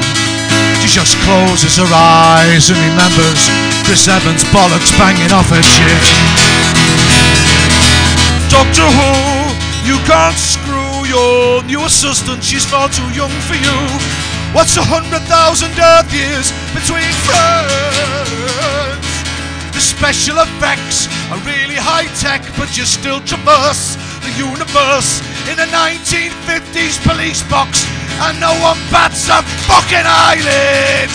she 0.80 0.88
just 0.88 1.16
closes 1.24 1.76
her 1.80 1.88
eyes 1.88 2.68
and 2.68 2.76
remembers 2.76 3.49
Chris 3.84 4.09
Evans' 4.09 4.45
bollocks 4.53 4.93
banging 5.01 5.32
off 5.32 5.49
her 5.49 5.64
chin. 5.64 5.97
Doctor 8.53 8.84
Who, 8.84 9.12
you 9.88 9.97
can't 10.05 10.36
screw 10.36 10.72
your 11.13 11.63
new 11.65 11.85
assistant. 11.85 12.43
She's 12.43 12.65
far 12.65 12.89
too 12.89 13.05
young 13.13 13.35
for 13.45 13.55
you. 13.55 13.79
What's 14.57 14.77
a 14.81 14.85
hundred 14.85 15.21
thousand 15.29 15.77
Earth 15.77 16.09
years 16.09 16.49
between 16.73 17.13
friends? 17.29 19.05
The 19.77 19.81
special 19.81 20.41
effects 20.41 21.13
are 21.29 21.41
really 21.45 21.77
high 21.77 22.09
tech, 22.17 22.41
but 22.57 22.73
you 22.77 22.89
still 22.89 23.21
traverse 23.29 23.97
the 24.25 24.33
universe 24.41 25.21
in 25.53 25.61
a 25.61 25.69
1950s 25.69 26.97
police 27.05 27.45
box, 27.53 27.85
and 28.25 28.41
no 28.41 28.53
one 28.65 28.81
bats 28.89 29.29
a 29.29 29.45
fucking 29.69 30.09
eyelid. 30.09 31.13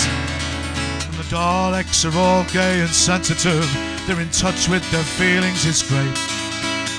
And 1.10 1.16
the 1.18 1.28
Daleks 1.34 2.06
are 2.06 2.18
all 2.18 2.46
gay 2.54 2.82
and 2.82 2.94
sensitive, 2.94 3.66
they're 4.06 4.22
in 4.22 4.30
touch 4.30 4.70
with 4.70 4.86
their 4.92 5.08
feelings, 5.18 5.66
it's 5.66 5.82
great. 5.82 6.18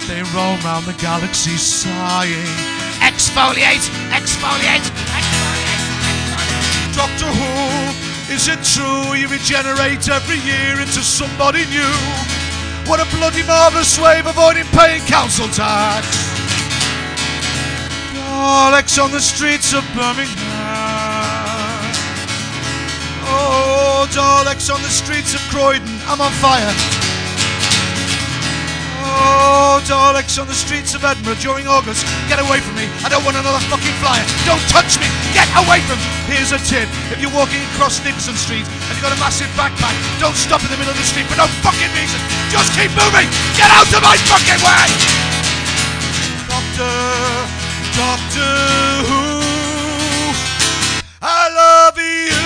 They 0.07 0.23
roam 0.35 0.59
round 0.65 0.87
the 0.87 0.97
galaxy 1.03 1.59
sighing. 1.59 2.78
Exfoliate, 3.09 3.89
exfoliate, 4.13 4.85
exfoliate. 5.17 5.89
Doctor 6.95 7.25
Who, 7.25 8.35
is 8.35 8.49
it 8.49 8.63
true 8.63 9.15
you 9.15 9.29
regenerate 9.29 10.11
every 10.11 10.37
year 10.45 10.79
into 10.79 11.01
somebody 11.01 11.65
new? 11.67 11.95
What 12.85 13.01
a 13.01 13.07
bloody 13.17 13.43
marvellous 13.45 13.99
way 13.99 14.21
of 14.21 14.27
avoiding 14.27 14.67
paying 14.77 15.01
council 15.07 15.49
tax. 15.49 16.07
Daleks 18.13 19.03
on 19.03 19.11
the 19.11 19.21
streets 19.21 19.73
of 19.73 19.83
Birmingham. 19.95 20.29
Oh, 23.25 24.07
Daleks 24.13 24.73
on 24.73 24.83
the 24.83 24.91
streets 24.91 25.33
of 25.35 25.41
Croydon. 25.49 25.89
I'm 26.07 26.21
on 26.21 26.33
fire. 26.33 26.98
Oh, 29.19 29.83
Daleks 29.83 30.39
on 30.39 30.47
the 30.47 30.55
streets 30.55 30.95
of 30.95 31.03
Edinburgh 31.03 31.43
during 31.43 31.67
August. 31.67 32.07
Get 32.31 32.39
away 32.39 32.63
from 32.63 32.79
me. 32.79 32.87
I 33.03 33.11
don't 33.11 33.27
want 33.27 33.35
another 33.35 33.59
fucking 33.67 33.97
flyer. 33.99 34.23
Don't 34.47 34.63
touch 34.71 34.95
me. 35.03 35.11
Get 35.35 35.51
away 35.59 35.83
from 35.91 35.99
me. 35.99 36.07
Here's 36.31 36.55
a 36.55 36.61
tip. 36.63 36.87
If 37.11 37.19
you're 37.19 37.35
walking 37.35 37.59
across 37.75 37.99
Nicolson 37.99 38.39
Street 38.39 38.63
and 38.63 38.93
you've 38.95 39.03
got 39.03 39.11
a 39.11 39.19
massive 39.19 39.51
backpack, 39.59 39.95
don't 40.23 40.39
stop 40.39 40.63
in 40.63 40.71
the 40.71 40.79
middle 40.79 40.95
of 40.95 40.99
the 40.99 41.09
street 41.09 41.27
for 41.27 41.35
no 41.35 41.51
fucking 41.67 41.91
reason. 41.99 42.21
Just 42.55 42.71
keep 42.79 42.95
moving. 42.95 43.27
Get 43.59 43.71
out 43.75 43.91
of 43.91 44.01
my 44.03 44.15
fucking 44.31 44.61
way. 44.63 44.87
Doctor, 46.47 46.95
Doctor 47.99 48.55
Who, 49.11 49.43
I 51.23 51.51
love 51.51 51.99
you. 51.99 52.39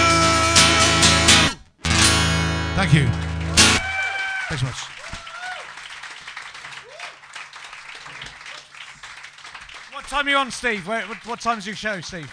Thank 2.77 2.95
you. 2.95 3.22
Time 10.13 10.27
are 10.27 10.31
you 10.31 10.37
on, 10.37 10.51
Steve? 10.51 10.87
Where, 10.87 11.01
what, 11.07 11.27
what 11.27 11.41
time's 11.41 11.67
your 11.67 11.75
show, 11.75 11.99
Steve? 12.03 12.31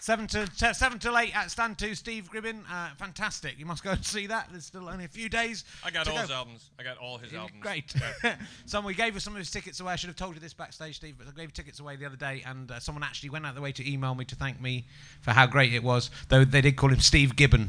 Seven 0.00 0.26
to 0.28 0.46
te- 0.46 0.72
seven 0.72 0.98
till 0.98 1.18
eight 1.18 1.36
at 1.36 1.50
Stand 1.50 1.76
Two. 1.78 1.94
Steve 1.94 2.30
Gribbin, 2.32 2.62
uh, 2.72 2.88
fantastic. 2.96 3.58
You 3.58 3.66
must 3.66 3.84
go 3.84 3.90
and 3.90 4.02
see 4.02 4.26
that. 4.28 4.48
There's 4.50 4.64
still 4.64 4.88
only 4.88 5.04
a 5.04 5.08
few 5.08 5.28
days. 5.28 5.64
I 5.84 5.90
got 5.90 6.08
all 6.08 6.14
go. 6.14 6.20
his 6.22 6.30
albums. 6.30 6.70
I 6.80 6.84
got 6.84 6.96
all 6.96 7.18
his 7.18 7.34
albums. 7.34 7.60
Great. 7.60 7.94
Someone 8.64 8.92
we 8.92 8.94
gave 8.94 9.14
us 9.14 9.24
some 9.24 9.34
of 9.34 9.40
his 9.40 9.50
tickets 9.50 9.78
away. 9.80 9.92
I 9.92 9.96
should 9.96 10.08
have 10.08 10.16
told 10.16 10.34
you 10.34 10.40
this 10.40 10.54
backstage, 10.54 10.96
Steve, 10.96 11.16
but 11.18 11.28
I 11.28 11.38
gave 11.38 11.52
tickets 11.52 11.80
away 11.80 11.96
the 11.96 12.06
other 12.06 12.16
day, 12.16 12.42
and 12.46 12.70
uh, 12.70 12.80
someone 12.80 13.04
actually 13.04 13.28
went 13.28 13.44
out 13.44 13.50
of 13.50 13.56
the 13.56 13.60
way 13.60 13.72
to 13.72 13.88
email 13.88 14.14
me 14.14 14.24
to 14.24 14.34
thank 14.34 14.58
me 14.58 14.86
for 15.20 15.32
how 15.32 15.46
great 15.46 15.74
it 15.74 15.82
was. 15.82 16.10
Though 16.30 16.46
they 16.46 16.62
did 16.62 16.76
call 16.76 16.88
him 16.88 17.00
Steve 17.00 17.36
Gibbon. 17.36 17.68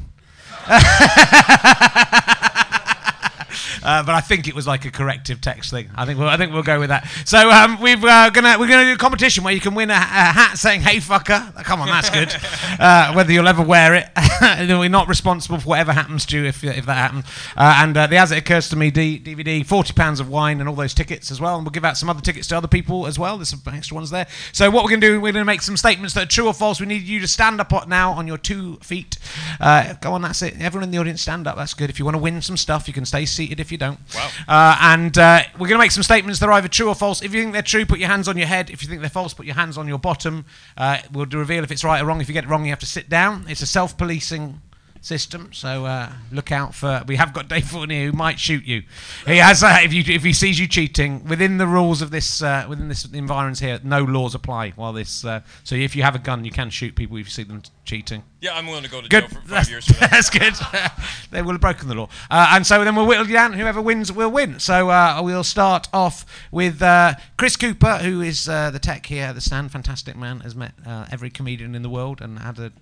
Uh, 3.82 4.02
but 4.02 4.14
I 4.14 4.20
think 4.20 4.48
it 4.48 4.54
was 4.54 4.66
like 4.66 4.86
a 4.86 4.90
corrective 4.90 5.40
text 5.40 5.70
thing. 5.70 5.90
I 5.94 6.06
think 6.06 6.18
we'll, 6.18 6.28
I 6.28 6.36
think 6.38 6.52
we'll 6.52 6.62
go 6.62 6.80
with 6.80 6.88
that. 6.88 7.06
So 7.26 7.50
um, 7.50 7.80
we've 7.80 8.02
uh, 8.02 8.30
gonna 8.30 8.56
we're 8.58 8.68
gonna 8.68 8.84
do 8.84 8.94
a 8.94 8.96
competition 8.96 9.44
where 9.44 9.52
you 9.52 9.60
can 9.60 9.74
win 9.74 9.90
a, 9.90 9.94
a 9.94 9.96
hat 9.96 10.56
saying 10.56 10.80
"Hey 10.80 10.98
fucker." 10.98 11.54
Come 11.64 11.82
on, 11.82 11.88
that's 11.88 12.08
good. 12.08 12.34
uh, 12.80 13.12
whether 13.12 13.32
you'll 13.32 13.48
ever 13.48 13.62
wear 13.62 13.94
it, 13.94 14.08
we're 14.68 14.88
not 14.88 15.08
responsible 15.08 15.58
for 15.58 15.68
whatever 15.68 15.92
happens 15.92 16.24
to 16.26 16.38
you 16.38 16.46
if, 16.46 16.64
if 16.64 16.86
that 16.86 16.94
happens. 16.94 17.26
Uh, 17.56 17.80
and 17.82 17.96
uh, 17.96 18.06
the 18.06 18.16
as 18.16 18.32
it 18.32 18.38
occurs 18.38 18.68
to 18.70 18.76
me 18.76 18.90
D- 18.90 19.20
DVD, 19.20 19.66
forty 19.66 19.92
pounds 19.92 20.18
of 20.18 20.30
wine 20.30 20.60
and 20.60 20.68
all 20.68 20.74
those 20.74 20.94
tickets 20.94 21.30
as 21.30 21.40
well. 21.40 21.56
And 21.56 21.66
we'll 21.66 21.72
give 21.72 21.84
out 21.84 21.96
some 21.98 22.08
other 22.08 22.22
tickets 22.22 22.48
to 22.48 22.56
other 22.56 22.68
people 22.68 23.06
as 23.06 23.18
well. 23.18 23.36
There's 23.36 23.50
some 23.50 23.62
extra 23.66 23.94
ones 23.94 24.10
there. 24.10 24.26
So 24.52 24.70
what 24.70 24.84
we're 24.84 24.90
gonna 24.90 25.00
do, 25.00 25.20
we're 25.20 25.32
gonna 25.32 25.44
make 25.44 25.62
some 25.62 25.76
statements 25.76 26.14
that 26.14 26.24
are 26.24 26.30
true 26.30 26.46
or 26.46 26.54
false. 26.54 26.80
We 26.80 26.86
need 26.86 27.02
you 27.02 27.20
to 27.20 27.28
stand 27.28 27.60
up 27.60 27.88
now 27.88 28.12
on 28.12 28.26
your 28.26 28.38
two 28.38 28.76
feet. 28.76 29.18
Uh, 29.60 29.94
go 29.94 30.12
on, 30.12 30.22
that's 30.22 30.42
it. 30.42 30.54
Everyone 30.60 30.84
in 30.84 30.90
the 30.90 30.98
audience, 30.98 31.22
stand 31.22 31.46
up. 31.46 31.56
That's 31.56 31.74
good. 31.74 31.90
If 31.90 31.98
you 31.98 32.04
want 32.04 32.14
to 32.14 32.22
win 32.22 32.40
some 32.40 32.56
stuff, 32.56 32.88
you 32.88 32.94
can 32.94 33.04
stay 33.04 33.26
seated 33.26 33.43
seated 33.44 33.60
if 33.60 33.70
you 33.70 33.78
don't. 33.78 33.98
Wow. 34.14 34.30
Uh, 34.48 34.76
and 34.80 35.18
uh, 35.18 35.42
we're 35.54 35.68
going 35.68 35.78
to 35.78 35.84
make 35.84 35.90
some 35.90 36.02
statements 36.02 36.40
that 36.40 36.48
are 36.48 36.52
either 36.52 36.68
true 36.68 36.88
or 36.88 36.94
false. 36.94 37.22
If 37.22 37.34
you 37.34 37.42
think 37.42 37.52
they're 37.52 37.62
true, 37.62 37.84
put 37.84 37.98
your 37.98 38.08
hands 38.08 38.28
on 38.28 38.36
your 38.36 38.46
head. 38.46 38.70
If 38.70 38.82
you 38.82 38.88
think 38.88 39.00
they're 39.00 39.10
false, 39.10 39.34
put 39.34 39.46
your 39.46 39.54
hands 39.54 39.76
on 39.78 39.86
your 39.88 39.98
bottom. 39.98 40.44
Uh, 40.76 40.98
we'll 41.12 41.26
reveal 41.26 41.64
if 41.64 41.70
it's 41.70 41.84
right 41.84 42.00
or 42.02 42.06
wrong. 42.06 42.20
If 42.20 42.28
you 42.28 42.34
get 42.34 42.44
it 42.44 42.50
wrong, 42.50 42.64
you 42.64 42.70
have 42.70 42.78
to 42.80 42.86
sit 42.86 43.08
down. 43.08 43.44
It's 43.48 43.62
a 43.62 43.66
self-policing 43.66 44.60
system, 45.04 45.52
so 45.52 45.84
uh, 45.84 46.12
look 46.32 46.50
out 46.50 46.74
for. 46.74 47.02
We 47.06 47.16
have 47.16 47.32
got 47.32 47.48
Dave 47.48 47.66
Fournier 47.68 48.06
who 48.06 48.12
might 48.12 48.40
shoot 48.40 48.64
you. 48.64 48.82
He 49.26 49.36
has 49.36 49.62
uh, 49.62 49.78
if 49.82 49.92
you 49.92 50.02
if 50.06 50.22
he 50.22 50.32
sees 50.32 50.58
you 50.58 50.66
cheating 50.66 51.24
within 51.24 51.58
the 51.58 51.66
rules 51.66 52.02
of 52.02 52.10
this 52.10 52.42
uh, 52.42 52.66
within 52.68 52.88
this 52.88 53.04
environment 53.04 53.60
here. 53.60 53.80
No 53.84 54.02
laws 54.02 54.34
apply 54.34 54.70
while 54.70 54.92
this. 54.92 55.24
Uh, 55.24 55.40
so 55.62 55.74
if 55.74 55.94
you 55.94 56.02
have 56.02 56.14
a 56.14 56.18
gun, 56.18 56.44
you 56.44 56.50
can 56.50 56.70
shoot 56.70 56.94
people 56.96 57.16
if 57.18 57.26
you 57.26 57.30
see 57.30 57.42
them 57.44 57.60
t- 57.60 57.70
cheating. 57.84 58.24
Yeah, 58.40 58.54
I'm 58.54 58.66
willing 58.66 58.84
to 58.84 58.90
go 58.90 59.00
to 59.00 59.08
Good. 59.08 59.28
jail 59.28 59.40
for 59.40 59.48
five 59.48 59.70
years 59.70 59.86
for 59.86 59.92
that. 59.94 60.10
that's 60.10 60.30
good. 60.30 60.54
they 61.30 61.42
will 61.42 61.52
have 61.52 61.60
broken 61.60 61.88
the 61.88 61.94
law. 61.94 62.08
Uh, 62.30 62.50
and 62.52 62.66
so 62.66 62.84
then 62.84 62.94
we'll 62.94 63.06
whittle 63.06 63.24
down. 63.24 63.54
Whoever 63.54 63.80
wins 63.80 64.12
will 64.12 64.30
win. 64.30 64.58
So 64.58 64.90
uh, 64.90 65.20
we'll 65.22 65.44
start 65.44 65.88
off 65.92 66.26
with 66.50 66.82
uh, 66.82 67.14
Chris 67.36 67.56
Cooper, 67.56 67.98
who 67.98 68.20
is 68.20 68.48
uh, 68.48 68.70
the 68.70 68.78
tech 68.78 69.06
here 69.06 69.26
at 69.26 69.34
the 69.34 69.40
stand. 69.40 69.72
Fantastic 69.72 70.16
man. 70.16 70.40
Has 70.40 70.54
met 70.54 70.72
uh, 70.86 71.06
every 71.10 71.30
comedian 71.30 71.74
in 71.74 71.82
the 71.82 71.90
world 71.90 72.20
and 72.20 72.38
had 72.38 72.58
a. 72.58 72.72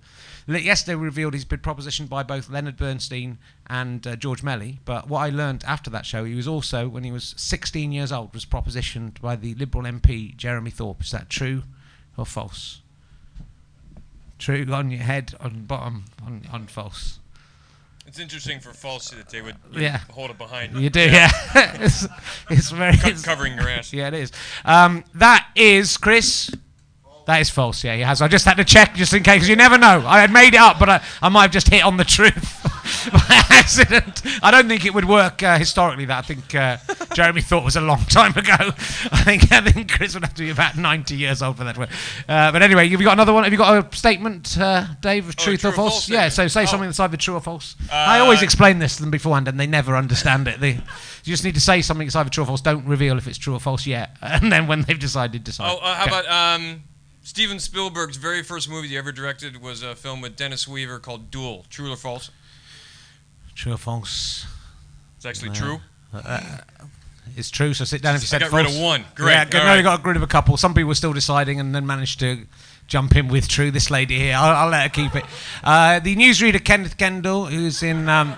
Yesterday 0.47 0.95
we 0.95 1.05
revealed 1.05 1.33
he's 1.33 1.45
been 1.45 1.59
propositioned 1.59 2.09
by 2.09 2.23
both 2.23 2.49
Leonard 2.49 2.75
Bernstein 2.77 3.37
and 3.67 4.05
uh, 4.05 4.15
George 4.15 4.43
Melly. 4.43 4.79
But 4.85 5.07
what 5.07 5.19
I 5.19 5.29
learned 5.29 5.63
after 5.65 5.89
that 5.91 6.05
show, 6.05 6.25
he 6.25 6.35
was 6.35 6.47
also, 6.47 6.87
when 6.89 7.03
he 7.03 7.11
was 7.11 7.33
16 7.37 7.91
years 7.91 8.11
old, 8.11 8.33
was 8.33 8.45
propositioned 8.45 9.21
by 9.21 9.35
the 9.37 9.53
Liberal 9.55 9.85
MP 9.85 10.35
Jeremy 10.35 10.69
Thorpe. 10.71 11.01
Is 11.01 11.11
that 11.11 11.29
true 11.29 11.63
or 12.17 12.25
false? 12.25 12.81
True 14.39 14.65
on 14.71 14.91
your 14.91 15.01
head, 15.01 15.33
on 15.39 15.63
bottom, 15.65 16.05
on, 16.25 16.41
on 16.51 16.67
false. 16.67 17.19
It's 18.05 18.19
interesting 18.19 18.59
for 18.59 18.73
false 18.73 19.09
that 19.11 19.29
they 19.29 19.41
would 19.41 19.55
Yeah. 19.71 19.99
hold 20.11 20.29
it 20.31 20.37
behind 20.37 20.73
You 20.73 20.81
You 20.81 20.89
do, 20.89 20.99
yeah. 21.09 21.29
it's, 21.79 22.05
it's 22.49 22.69
very. 22.69 22.97
co- 22.97 23.07
it's- 23.07 23.23
covering 23.23 23.55
your 23.55 23.69
ass. 23.69 23.93
yeah, 23.93 24.09
it 24.09 24.13
is. 24.13 24.31
Um, 24.65 25.05
that 25.15 25.47
is 25.55 25.95
Chris. 25.95 26.51
That 27.25 27.39
is 27.39 27.49
false. 27.49 27.83
Yeah, 27.83 27.95
he 27.95 28.01
has. 28.01 28.21
I 28.21 28.27
just 28.27 28.43
had 28.43 28.57
to 28.57 28.65
check 28.65 28.95
just 28.95 29.13
in 29.13 29.23
case, 29.23 29.35
because 29.35 29.49
you 29.49 29.55
never 29.55 29.77
know. 29.77 30.03
I 30.05 30.19
had 30.19 30.31
made 30.31 30.53
it 30.55 30.59
up, 30.59 30.77
but 30.77 30.89
I, 30.89 31.01
I 31.21 31.29
might 31.29 31.43
have 31.43 31.51
just 31.51 31.69
hit 31.69 31.81
on 31.83 31.95
the 31.95 32.03
truth 32.03 32.59
by 33.13 33.41
accident. 33.49 34.21
I 34.43 34.51
don't 34.51 34.67
think 34.67 34.85
it 34.85 34.93
would 34.93 35.05
work 35.05 35.41
uh, 35.41 35.57
historically. 35.57 36.03
That 36.05 36.17
I 36.17 36.21
think 36.21 36.53
uh, 36.53 36.77
Jeremy 37.13 37.41
Thorpe 37.41 37.63
was 37.63 37.77
a 37.77 37.81
long 37.81 38.03
time 38.05 38.31
ago. 38.37 38.51
I 38.59 39.23
think 39.23 39.51
I 39.53 39.61
think 39.61 39.89
Chris 39.89 40.13
would 40.15 40.23
have 40.25 40.33
to 40.33 40.43
be 40.43 40.49
about 40.49 40.75
ninety 40.77 41.15
years 41.15 41.41
old 41.41 41.55
for 41.57 41.63
that 41.63 41.77
one. 41.77 41.87
Uh, 42.27 42.51
but 42.51 42.61
anyway, 42.61 42.85
you've 42.87 42.99
you 42.99 43.05
got 43.07 43.13
another 43.13 43.31
one? 43.33 43.43
Have 43.45 43.53
you 43.53 43.57
got 43.57 43.93
a 43.93 43.95
statement, 43.95 44.57
uh, 44.59 44.85
Dave, 45.01 45.29
of 45.29 45.35
Oh, 45.39 45.43
truth 45.43 45.63
or 45.63 45.69
or 45.69 45.71
false? 45.71 45.93
false 45.93 46.09
yeah. 46.09 46.27
So 46.27 46.47
say 46.49 46.63
Oh. 46.63 46.65
something 46.65 46.89
that's 46.89 46.99
either 46.99 47.15
true 47.15 47.35
or 47.35 47.41
false. 47.41 47.75
I 47.89 48.19
always 48.19 48.41
Uh, 48.41 48.45
explain 48.45 48.79
this 48.79 48.97
to 48.97 49.01
them 49.01 49.11
beforehand, 49.11 49.47
and 49.47 49.57
they 49.57 49.67
never 49.67 49.95
understand 49.95 50.49
it. 50.49 50.59
They, 50.59 50.71
you 50.71 50.81
just 51.23 51.45
need 51.45 51.55
to 51.55 51.61
say 51.61 51.81
something 51.81 52.05
that's 52.07 52.17
either 52.17 52.29
true 52.29 52.43
or 52.43 52.47
false. 52.47 52.59
Don't 52.61 52.85
reveal 52.85 53.17
if 53.17 53.27
it's 53.27 53.37
true 53.37 53.53
or 53.53 53.61
false 53.61 53.85
yet, 53.87 54.17
and 54.21 54.51
then 54.51 54.67
when 54.67 54.81
they've 54.81 54.99
decided, 54.99 55.31
to 55.45 55.51
decide. 55.51 55.71
Oh, 55.71 55.77
uh, 55.77 55.95
how 55.95 56.03
Okay. 56.07 56.19
about 56.19 56.27
um, 56.59 56.83
Steven 57.23 57.59
Spielberg's 57.59 58.17
very 58.17 58.43
first 58.43 58.69
movie 58.69 58.89
he 58.89 58.97
ever 58.97 59.11
directed 59.11 59.61
was 59.61 59.81
a 59.81 59.95
film 59.95 60.21
with 60.21 60.35
Dennis 60.35 60.67
Weaver 60.67 60.99
called 60.99 61.31
Duel. 61.31 61.65
True 61.69 61.91
or 61.91 61.95
false? 61.97 62.29
true 63.55 63.73
or 63.73 63.77
false? 63.77 64.45
It's 65.17 65.25
actually 65.25 65.51
Uh, 65.51 65.53
true. 65.53 65.81
It's 67.37 67.49
true. 67.49 67.73
So 67.73 67.85
sit 67.85 68.01
down 68.01 68.15
if 68.15 68.21
you 68.21 68.25
I 68.25 68.27
said 68.27 68.41
got 68.41 68.49
false. 68.51 68.65
rid 68.65 68.75
of 68.75 68.81
one. 68.81 69.05
Great. 69.15 69.33
Yeah, 69.33 69.45
good. 69.45 69.63
No, 69.63 69.73
you 69.75 69.83
got 69.83 70.03
rid 70.05 70.17
of 70.17 70.23
a 70.23 70.27
couple. 70.27 70.57
Some 70.57 70.73
people 70.73 70.89
were 70.89 70.95
still 70.95 71.13
deciding, 71.13 71.59
and 71.59 71.73
then 71.73 71.85
managed 71.87 72.19
to 72.19 72.45
jump 72.87 73.15
in 73.15 73.27
with 73.29 73.47
true. 73.47 73.71
This 73.71 73.89
lady 73.89 74.17
here, 74.19 74.35
I'll, 74.35 74.55
I'll 74.65 74.69
let 74.69 74.83
her 74.83 74.89
keep 74.89 75.15
it. 75.15 75.23
Uh, 75.63 75.99
the 75.99 76.15
newsreader 76.15 76.63
Kenneth 76.63 76.97
Kendall, 76.97 77.45
who's 77.45 77.81
in, 77.83 78.09
um, 78.09 78.35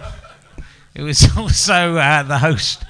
who 0.96 1.08
is 1.08 1.28
also 1.38 1.96
uh, 1.96 2.24
the 2.24 2.38
host 2.40 2.84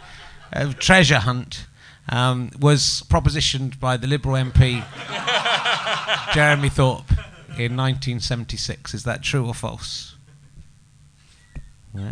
of 0.52 0.78
Treasure 0.80 1.20
Hunt, 1.20 1.66
um, 2.10 2.51
was 2.60 3.03
propositioned 3.10 3.80
by 3.80 3.97
the 3.97 4.08
Liberal 4.08 4.36
MP 4.36 4.84
Jeremy 6.34 6.70
Thorpe 6.70 7.10
in 7.58 7.76
1976. 7.78 8.93
Is 8.93 9.03
that 9.03 9.24
true 9.24 9.45
or 9.47 9.53
false? 9.53 10.16
Yeah, 11.93 12.12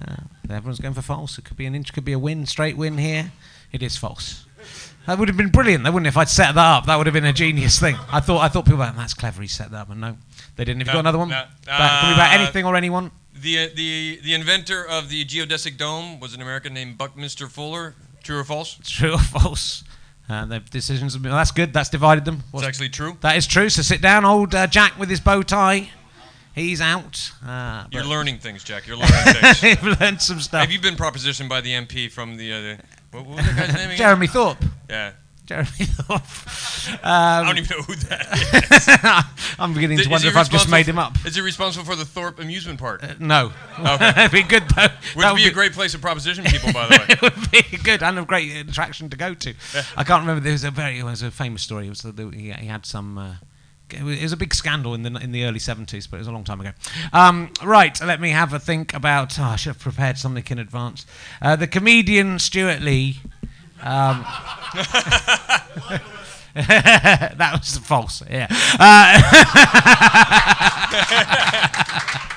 everyone's 0.49 0.79
going 0.79 0.93
for 0.93 1.01
false. 1.01 1.37
It 1.37 1.43
could 1.45 1.57
be 1.57 1.65
an 1.65 1.75
inch, 1.75 1.91
could 1.93 2.05
be 2.05 2.13
a 2.13 2.19
win, 2.19 2.45
straight 2.45 2.77
win 2.77 2.97
here. 2.97 3.31
It 3.71 3.83
is 3.83 3.97
false. 3.97 4.45
That 5.07 5.19
would 5.19 5.27
have 5.27 5.35
been 5.35 5.49
brilliant, 5.49 5.83
though, 5.83 5.91
wouldn't 5.91 6.07
it? 6.07 6.09
If 6.09 6.17
I'd 6.17 6.29
set 6.29 6.55
that 6.55 6.77
up, 6.77 6.85
that 6.85 6.95
would 6.95 7.05
have 7.07 7.13
been 7.13 7.25
a 7.25 7.33
genius 7.33 7.77
thing. 7.79 7.97
I 8.09 8.21
thought, 8.21 8.39
I 8.39 8.47
thought 8.47 8.63
people 8.63 8.77
were 8.79 8.85
like, 8.85 8.95
that's 8.95 9.13
clever. 9.13 9.41
He 9.41 9.49
set 9.49 9.71
that 9.71 9.77
up, 9.77 9.89
and 9.89 9.99
no, 9.99 10.17
they 10.55 10.63
didn't. 10.63 10.79
Have 10.81 10.87
you 10.87 10.93
got 10.93 10.99
another 11.01 11.17
one? 11.17 11.29
no. 11.29 11.43
About- 11.63 11.99
can 12.01 12.07
we 12.09 12.13
about 12.13 12.31
Uh, 12.31 12.41
anything 12.41 12.65
or 12.65 12.75
anyone? 12.77 13.11
The, 13.35 13.59
uh, 13.59 13.67
the, 13.75 14.21
the 14.23 14.33
inventor 14.35 14.85
of 14.87 15.09
the 15.09 15.25
geodesic 15.25 15.77
dome 15.77 16.21
was 16.21 16.33
an 16.33 16.41
American 16.41 16.73
named 16.73 16.97
Buckminster 16.97 17.49
Fuller. 17.49 17.93
True 18.23 18.39
or 18.39 18.43
false? 18.43 18.79
True 18.83 19.13
or 19.13 19.19
false? 19.19 19.83
Uh, 20.29 20.45
the 20.45 20.59
decisions 20.61 21.13
have 21.13 21.21
been. 21.21 21.31
Well, 21.31 21.39
that's 21.39 21.51
good. 21.51 21.73
That's 21.73 21.89
divided 21.89 22.23
them. 22.25 22.37
It's 22.45 22.53
What's- 22.53 22.67
actually 22.67 22.89
true. 22.89 23.17
that 23.21 23.35
is 23.35 23.45
true. 23.45 23.69
So 23.69 23.81
sit 23.81 24.01
down, 24.01 24.23
old 24.25 24.55
uh, 24.55 24.67
Jack 24.67 24.97
with 24.97 25.09
his 25.09 25.19
bow 25.19 25.41
tie. 25.43 25.89
He's 26.55 26.79
out. 26.81 27.31
Uh, 27.45 27.85
You're 27.91 28.03
learning 28.05 28.37
things, 28.37 28.63
Jack. 28.63 28.87
You're 28.87 28.95
learning 28.97 29.11
things. 29.33 29.61
We've 29.83 29.99
learned 29.99 30.21
some 30.21 30.39
stuff. 30.39 30.61
Have 30.61 30.71
you 30.71 30.79
been 30.79 30.95
propositioned 30.95 31.49
by 31.49 31.61
the 31.61 31.71
MP 31.71 32.09
from 32.11 32.37
the 32.37 32.53
other? 32.53 32.79
What, 33.11 33.25
what 33.25 33.37
was 33.37 33.45
that 33.47 33.55
guy's 33.57 33.73
name 33.73 33.85
again? 33.87 33.97
Jeremy 33.97 34.27
Thorpe. 34.27 34.63
Yeah. 34.89 35.11
Jeremy 35.53 35.85
Thorpe. 35.85 36.99
I 37.03 37.39
Um, 37.41 37.45
don't 37.47 37.57
even 37.59 37.77
know 37.77 37.83
who 37.83 37.95
that 37.95 39.27
is. 39.45 39.55
I'm 39.59 39.73
beginning 39.73 39.97
to 39.97 40.03
Is 40.03 40.09
wonder 40.09 40.27
if 40.27 40.35
I've 40.35 40.49
just 40.49 40.69
made 40.69 40.87
him 40.87 40.97
up. 40.97 41.15
Is 41.25 41.35
he 41.35 41.41
responsible 41.41 41.85
for 41.85 41.95
the 41.95 42.05
Thorpe 42.05 42.39
amusement 42.39 42.79
park? 42.79 43.19
No. 43.19 43.51
Okay. 43.79 44.13
It'd 44.17 44.31
be 44.31 44.41
good 44.43 44.63
though. 44.75 44.87
Would 45.15 45.23
That 45.23 45.35
be 45.35 45.45
a 45.47 45.51
great 45.51 45.73
place 45.73 45.91
to 45.91 45.99
proposition 45.99 46.43
people, 46.45 46.73
by 46.73 46.87
the 46.87 46.91
way. 46.97 47.05
it 47.09 47.21
would 47.21 47.51
be 47.51 47.77
good 47.77 48.01
and 48.01 48.17
a 48.17 48.25
great 48.25 48.67
attraction 48.67 49.09
to 49.11 49.17
go 49.17 49.33
to. 49.35 49.53
I 49.95 50.03
can't 50.03 50.21
remember. 50.21 50.39
There 50.41 50.51
was 50.53 50.63
a 50.63 50.71
very 50.71 50.99
it 50.99 51.03
was 51.03 51.21
a 51.21 51.29
famous 51.29 51.61
story. 51.61 51.85
It 51.85 51.89
was 51.89 52.01
he, 52.33 52.51
he 52.51 52.65
had 52.67 52.85
some. 52.85 53.17
Uh, 53.17 53.35
it 53.91 54.01
was 54.03 54.31
a 54.31 54.37
big 54.37 54.55
scandal 54.55 54.95
in 54.95 55.03
the 55.03 55.11
in 55.19 55.31
the 55.31 55.45
early 55.45 55.59
seventies, 55.59 56.07
but 56.07 56.17
it 56.17 56.19
was 56.19 56.27
a 56.27 56.31
long 56.31 56.43
time 56.43 56.59
ago. 56.59 56.71
Um, 57.11 57.51
right, 57.63 57.99
let 58.03 58.19
me 58.19 58.31
have 58.31 58.51
a 58.53 58.59
think 58.59 58.91
about. 58.95 59.37
Oh, 59.39 59.43
I 59.43 59.55
should 59.55 59.73
have 59.73 59.79
prepared 59.79 60.17
something 60.17 60.43
in 60.49 60.57
advance. 60.57 61.05
Uh, 61.41 61.55
the 61.55 61.67
comedian 61.67 62.39
Stewart 62.39 62.81
Lee. 62.81 63.19
Um, 63.83 64.25
that 66.55 67.49
was 67.53 67.77
false. 67.79 68.21
Yeah. 68.29 68.47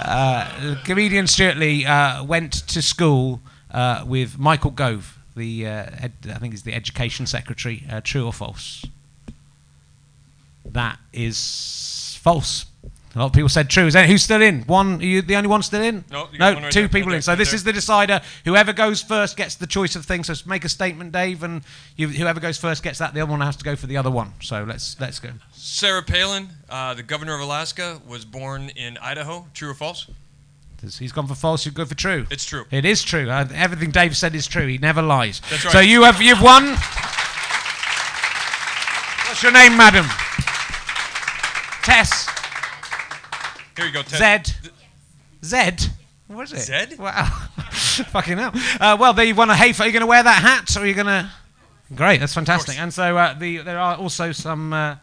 Uh, 0.00 0.76
comedian 0.84 1.26
Stewart 1.26 1.58
Lee 1.58 1.84
uh, 1.84 2.24
went 2.24 2.52
to 2.68 2.80
school 2.80 3.42
uh, 3.70 4.04
with 4.06 4.38
Michael 4.38 4.70
Gove, 4.70 5.18
the 5.36 5.66
uh, 5.66 5.86
ed- 5.98 6.12
I 6.30 6.38
think 6.38 6.54
he's 6.54 6.62
the 6.62 6.72
education 6.72 7.26
secretary. 7.26 7.84
Uh, 7.90 8.00
true 8.02 8.24
or 8.24 8.32
false? 8.32 8.86
That 10.64 10.98
is 11.12 12.16
false. 12.22 12.64
A 13.18 13.22
lot 13.22 13.26
of 13.26 13.32
people 13.32 13.48
said 13.48 13.68
true. 13.68 13.88
Is 13.88 13.94
there, 13.94 14.06
who's 14.06 14.22
still 14.22 14.40
in? 14.40 14.62
One? 14.62 15.00
Are 15.00 15.04
you 15.04 15.22
the 15.22 15.34
only 15.34 15.48
one 15.48 15.60
still 15.64 15.82
in? 15.82 16.04
No, 16.08 16.28
no, 16.38 16.52
right 16.52 16.70
two 16.70 16.82
there, 16.82 16.88
people 16.88 17.12
in. 17.12 17.20
So 17.20 17.34
this 17.34 17.52
is 17.52 17.64
the 17.64 17.72
decider. 17.72 18.20
Whoever 18.44 18.72
goes 18.72 19.02
first 19.02 19.36
gets 19.36 19.56
the 19.56 19.66
choice 19.66 19.96
of 19.96 20.06
things. 20.06 20.28
So 20.28 20.34
make 20.48 20.64
a 20.64 20.68
statement, 20.68 21.10
Dave, 21.10 21.42
and 21.42 21.62
you, 21.96 22.06
whoever 22.06 22.38
goes 22.38 22.58
first 22.58 22.84
gets 22.84 23.00
that. 23.00 23.14
The 23.14 23.20
other 23.20 23.32
one 23.32 23.40
has 23.40 23.56
to 23.56 23.64
go 23.64 23.74
for 23.74 23.88
the 23.88 23.96
other 23.96 24.10
one. 24.10 24.34
So 24.40 24.62
let's 24.62 25.00
let's 25.00 25.18
go. 25.18 25.30
Sarah 25.50 26.04
Palin, 26.04 26.50
uh, 26.70 26.94
the 26.94 27.02
governor 27.02 27.34
of 27.34 27.40
Alaska, 27.40 28.00
was 28.06 28.24
born 28.24 28.68
in 28.76 28.96
Idaho. 28.98 29.48
True 29.52 29.70
or 29.70 29.74
false? 29.74 30.08
He's 30.80 31.10
gone 31.10 31.26
for 31.26 31.34
false. 31.34 31.66
You 31.66 31.72
go 31.72 31.86
for 31.86 31.96
true. 31.96 32.24
It's 32.30 32.44
true. 32.44 32.66
It 32.70 32.84
is 32.84 33.02
true. 33.02 33.28
Uh, 33.28 33.48
everything 33.52 33.90
Dave 33.90 34.16
said 34.16 34.36
is 34.36 34.46
true. 34.46 34.68
He 34.68 34.78
never 34.78 35.02
lies. 35.02 35.42
That's 35.50 35.64
right. 35.64 35.72
So 35.72 35.80
you 35.80 36.04
have 36.04 36.22
you've 36.22 36.40
won. 36.40 36.68
What's 39.26 39.42
your 39.42 39.50
name, 39.50 39.76
madam? 39.76 40.06
Tess. 41.82 42.37
Here 43.78 43.86
you 43.86 43.92
go, 43.92 44.02
Ted. 44.02 44.46
Zed. 44.46 44.72
Zed. 45.44 45.86
What 46.26 46.42
is 46.44 46.52
it? 46.52 46.60
Zed? 46.60 46.98
Wow. 46.98 47.24
Fucking 48.10 48.36
hell. 48.36 48.52
Uh, 48.80 48.96
well, 48.98 49.12
there 49.14 49.24
you 49.24 49.34
won 49.34 49.48
a 49.50 49.56
hay. 49.56 49.70
Are 49.70 49.86
you 49.86 49.92
going 49.92 50.00
to 50.00 50.06
wear 50.06 50.22
that 50.22 50.42
hat, 50.42 50.76
or 50.76 50.80
are 50.80 50.86
you 50.86 50.94
going 50.94 51.06
to? 51.06 51.30
Great. 51.94 52.18
That's 52.20 52.34
fantastic. 52.34 52.78
And 52.78 52.92
so 52.92 53.16
uh, 53.16 53.34
the 53.34 53.58
there 53.58 53.78
are 53.78 53.96
also 53.96 54.32
some. 54.32 54.72
Uh, 54.72 54.96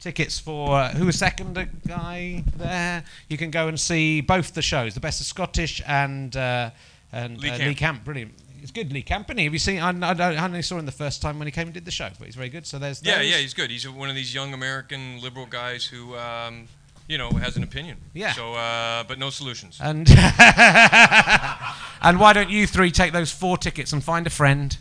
Tickets 0.00 0.38
for 0.38 0.76
uh, 0.78 0.90
who 0.90 1.06
was 1.06 1.18
second 1.18 1.68
guy 1.84 2.44
there. 2.56 3.02
You 3.28 3.36
can 3.36 3.50
go 3.50 3.66
and 3.66 3.78
see 3.80 4.20
both 4.20 4.54
the 4.54 4.62
shows, 4.62 4.94
the 4.94 5.00
Best 5.00 5.20
of 5.20 5.26
Scottish 5.26 5.82
and 5.88 6.36
uh, 6.36 6.70
and 7.10 7.36
Lee 7.40 7.48
uh, 7.50 7.56
Camp. 7.56 7.68
Lee 7.68 7.74
Camp. 7.74 8.04
Brilliant. 8.04 8.32
It's 8.62 8.70
good, 8.70 8.92
Lee 8.92 9.02
Camp. 9.02 9.28
Isn't 9.28 9.38
he? 9.38 9.44
Have 9.44 9.52
you 9.52 9.58
seen? 9.58 9.80
I, 9.80 9.90
I, 10.12 10.34
I 10.34 10.44
only 10.44 10.62
saw 10.62 10.78
him 10.78 10.86
the 10.86 10.92
first 10.92 11.20
time 11.20 11.40
when 11.40 11.48
he 11.48 11.52
came 11.52 11.66
and 11.66 11.74
did 11.74 11.84
the 11.84 11.90
show, 11.90 12.08
but 12.16 12.26
he's 12.26 12.36
very 12.36 12.48
good. 12.48 12.64
So 12.64 12.78
there's 12.78 13.02
Yeah, 13.04 13.18
those. 13.18 13.28
yeah, 13.28 13.38
he's 13.38 13.54
good. 13.54 13.72
He's 13.72 13.88
one 13.88 14.08
of 14.08 14.14
these 14.14 14.32
young 14.32 14.54
American 14.54 15.20
liberal 15.20 15.46
guys 15.46 15.84
who, 15.84 16.16
um, 16.16 16.68
you 17.08 17.18
know, 17.18 17.30
has 17.30 17.56
an 17.56 17.62
opinion. 17.62 17.96
Yeah. 18.12 18.32
So, 18.32 18.54
uh, 18.54 19.04
but 19.04 19.18
no 19.18 19.30
solutions. 19.30 19.78
And 19.82 20.08
and 22.02 22.20
why 22.20 22.32
don't 22.34 22.50
you 22.50 22.66
three 22.66 22.90
take 22.90 23.12
those 23.12 23.32
four 23.32 23.56
tickets 23.56 23.92
and 23.92 24.04
find 24.04 24.26
a 24.26 24.30
friend? 24.30 24.76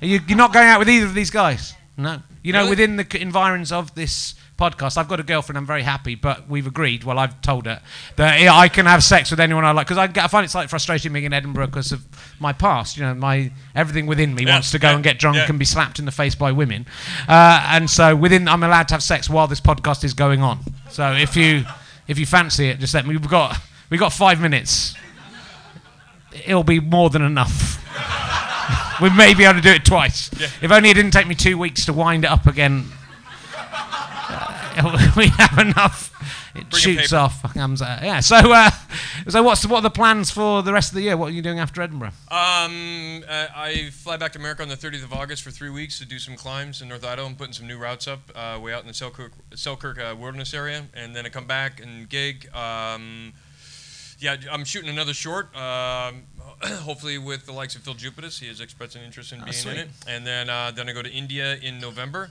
Are 0.00 0.06
you, 0.06 0.20
you're 0.26 0.38
not 0.38 0.52
going 0.52 0.68
out 0.68 0.78
with 0.78 0.88
either 0.88 1.06
of 1.06 1.14
these 1.14 1.30
guys. 1.30 1.74
No. 1.96 2.22
You 2.42 2.52
know, 2.52 2.60
Really? 2.60 2.70
within 2.70 2.96
the 2.96 3.20
environs 3.20 3.70
of 3.70 3.94
this 3.94 4.34
podcast, 4.58 4.96
I've 4.98 5.06
got 5.08 5.20
a 5.20 5.22
girlfriend. 5.22 5.56
I'm 5.58 5.66
very 5.66 5.82
happy, 5.82 6.16
but 6.16 6.48
we've 6.48 6.66
agreed. 6.66 7.04
Well, 7.04 7.18
I've 7.20 7.40
told 7.40 7.66
her 7.66 7.80
that 8.16 8.40
yeah, 8.40 8.52
I 8.54 8.68
can 8.68 8.86
have 8.86 9.02
sex 9.04 9.30
with 9.30 9.38
anyone 9.38 9.64
I 9.64 9.70
like 9.70 9.86
because 9.86 9.98
I, 9.98 10.04
I 10.24 10.26
find 10.28 10.44
it's 10.44 10.54
like 10.56 10.68
frustrating 10.68 11.12
being 11.12 11.24
in 11.24 11.32
Edinburgh 11.32 11.68
because 11.68 11.92
of 11.92 12.04
my 12.40 12.52
past. 12.52 12.96
You 12.96 13.04
know, 13.04 13.14
my 13.14 13.52
everything 13.76 14.06
within 14.06 14.34
me 14.34 14.44
Yeah, 14.44 14.54
wants 14.54 14.72
to 14.72 14.78
go 14.80 14.88
yeah, 14.88 14.94
and 14.96 15.04
get 15.04 15.18
drunk 15.20 15.48
and 15.48 15.58
be 15.58 15.64
slapped 15.64 15.98
in 16.00 16.04
the 16.04 16.12
face 16.12 16.34
by 16.34 16.50
women, 16.52 16.86
uh, 17.28 17.64
and 17.70 17.88
so 17.88 18.14
within 18.16 18.48
I'm 18.48 18.62
allowed 18.64 18.88
to 18.88 18.94
have 18.94 19.02
sex 19.02 19.30
while 19.30 19.46
this 19.46 19.60
podcast 19.60 20.02
is 20.02 20.14
going 20.14 20.42
on. 20.42 20.58
So 20.90 21.12
if 21.12 21.36
you 21.36 21.64
if 22.08 22.18
you 22.18 22.26
fancy 22.26 22.68
it, 22.70 22.80
just 22.80 22.92
let 22.94 23.06
me. 23.06 23.16
We've 23.16 23.28
got 23.30 23.56
we've 23.88 24.00
got 24.00 24.12
five 24.12 24.40
minutes. 24.40 24.94
It'll 26.44 26.64
be 26.64 26.80
more 26.80 27.08
than 27.10 27.22
enough. 27.22 27.80
we 29.02 29.10
may 29.10 29.34
be 29.34 29.44
able 29.44 29.54
to 29.54 29.60
do 29.60 29.70
it 29.70 29.84
twice. 29.84 30.30
If 30.62 30.70
only 30.70 30.90
it 30.90 30.94
didn't 30.94 31.12
take 31.12 31.26
me 31.26 31.34
two 31.34 31.58
weeks 31.58 31.84
to 31.86 31.92
wind 31.92 32.24
it 32.24 32.30
up 32.30 32.46
again. 32.46 32.86
Uh, 33.56 35.12
we 35.16 35.28
have 35.28 35.58
enough. 35.58 36.10
It 36.54 36.70
Bring 36.70 36.80
shoots 36.80 37.12
off. 37.12 37.42
Comes 37.54 37.82
out. 37.82 38.02
Yeah. 38.02 38.20
So, 38.20 38.36
uh, 38.36 38.70
so 39.28 39.42
what's 39.42 39.66
what 39.66 39.78
are 39.78 39.82
the 39.82 39.90
plans 39.90 40.30
for 40.30 40.62
the 40.62 40.72
rest 40.72 40.90
of 40.90 40.94
the 40.96 41.02
year? 41.02 41.16
What 41.16 41.30
are 41.30 41.32
you 41.32 41.42
doing 41.42 41.58
after 41.58 41.82
Edinburgh? 41.82 42.12
Um, 42.30 43.24
uh, 43.28 43.48
I 43.54 43.90
fly 43.92 44.16
back 44.16 44.32
to 44.32 44.38
America 44.38 44.62
on 44.62 44.68
the 44.68 44.76
30th 44.76 45.02
of 45.02 45.12
August 45.12 45.42
for 45.42 45.50
three 45.50 45.70
weeks 45.70 45.98
to 45.98 46.06
do 46.06 46.18
some 46.18 46.36
climbs 46.36 46.80
in 46.80 46.88
North 46.88 47.04
Idaho. 47.04 47.26
I'm 47.26 47.34
putting 47.34 47.54
some 47.54 47.66
new 47.66 47.78
routes 47.78 48.06
up 48.06 48.30
uh, 48.36 48.58
way 48.60 48.72
out 48.72 48.82
in 48.82 48.86
the 48.86 48.94
Selkirk, 48.94 49.32
Selkirk 49.54 49.98
uh, 49.98 50.14
Wilderness 50.16 50.54
area, 50.54 50.86
and 50.94 51.14
then 51.14 51.26
I 51.26 51.28
come 51.28 51.46
back 51.46 51.80
and 51.80 52.08
gig. 52.08 52.48
Um, 52.54 53.32
yeah, 54.24 54.36
I'm 54.50 54.64
shooting 54.64 54.88
another 54.88 55.12
short. 55.12 55.54
Um, 55.54 56.22
hopefully 56.62 57.18
with 57.18 57.44
the 57.44 57.52
likes 57.52 57.76
of 57.76 57.82
Phil 57.82 57.92
Jupitus, 57.92 58.38
he 58.38 58.48
has 58.48 58.60
expressed 58.60 58.96
an 58.96 59.02
interest 59.02 59.32
in 59.32 59.40
being 59.40 59.52
sweet. 59.52 59.72
in 59.72 59.78
it. 59.80 59.88
And 60.08 60.26
then 60.26 60.48
uh, 60.48 60.70
then 60.74 60.88
I 60.88 60.92
go 60.92 61.02
to 61.02 61.10
India 61.10 61.56
in 61.56 61.78
November, 61.78 62.30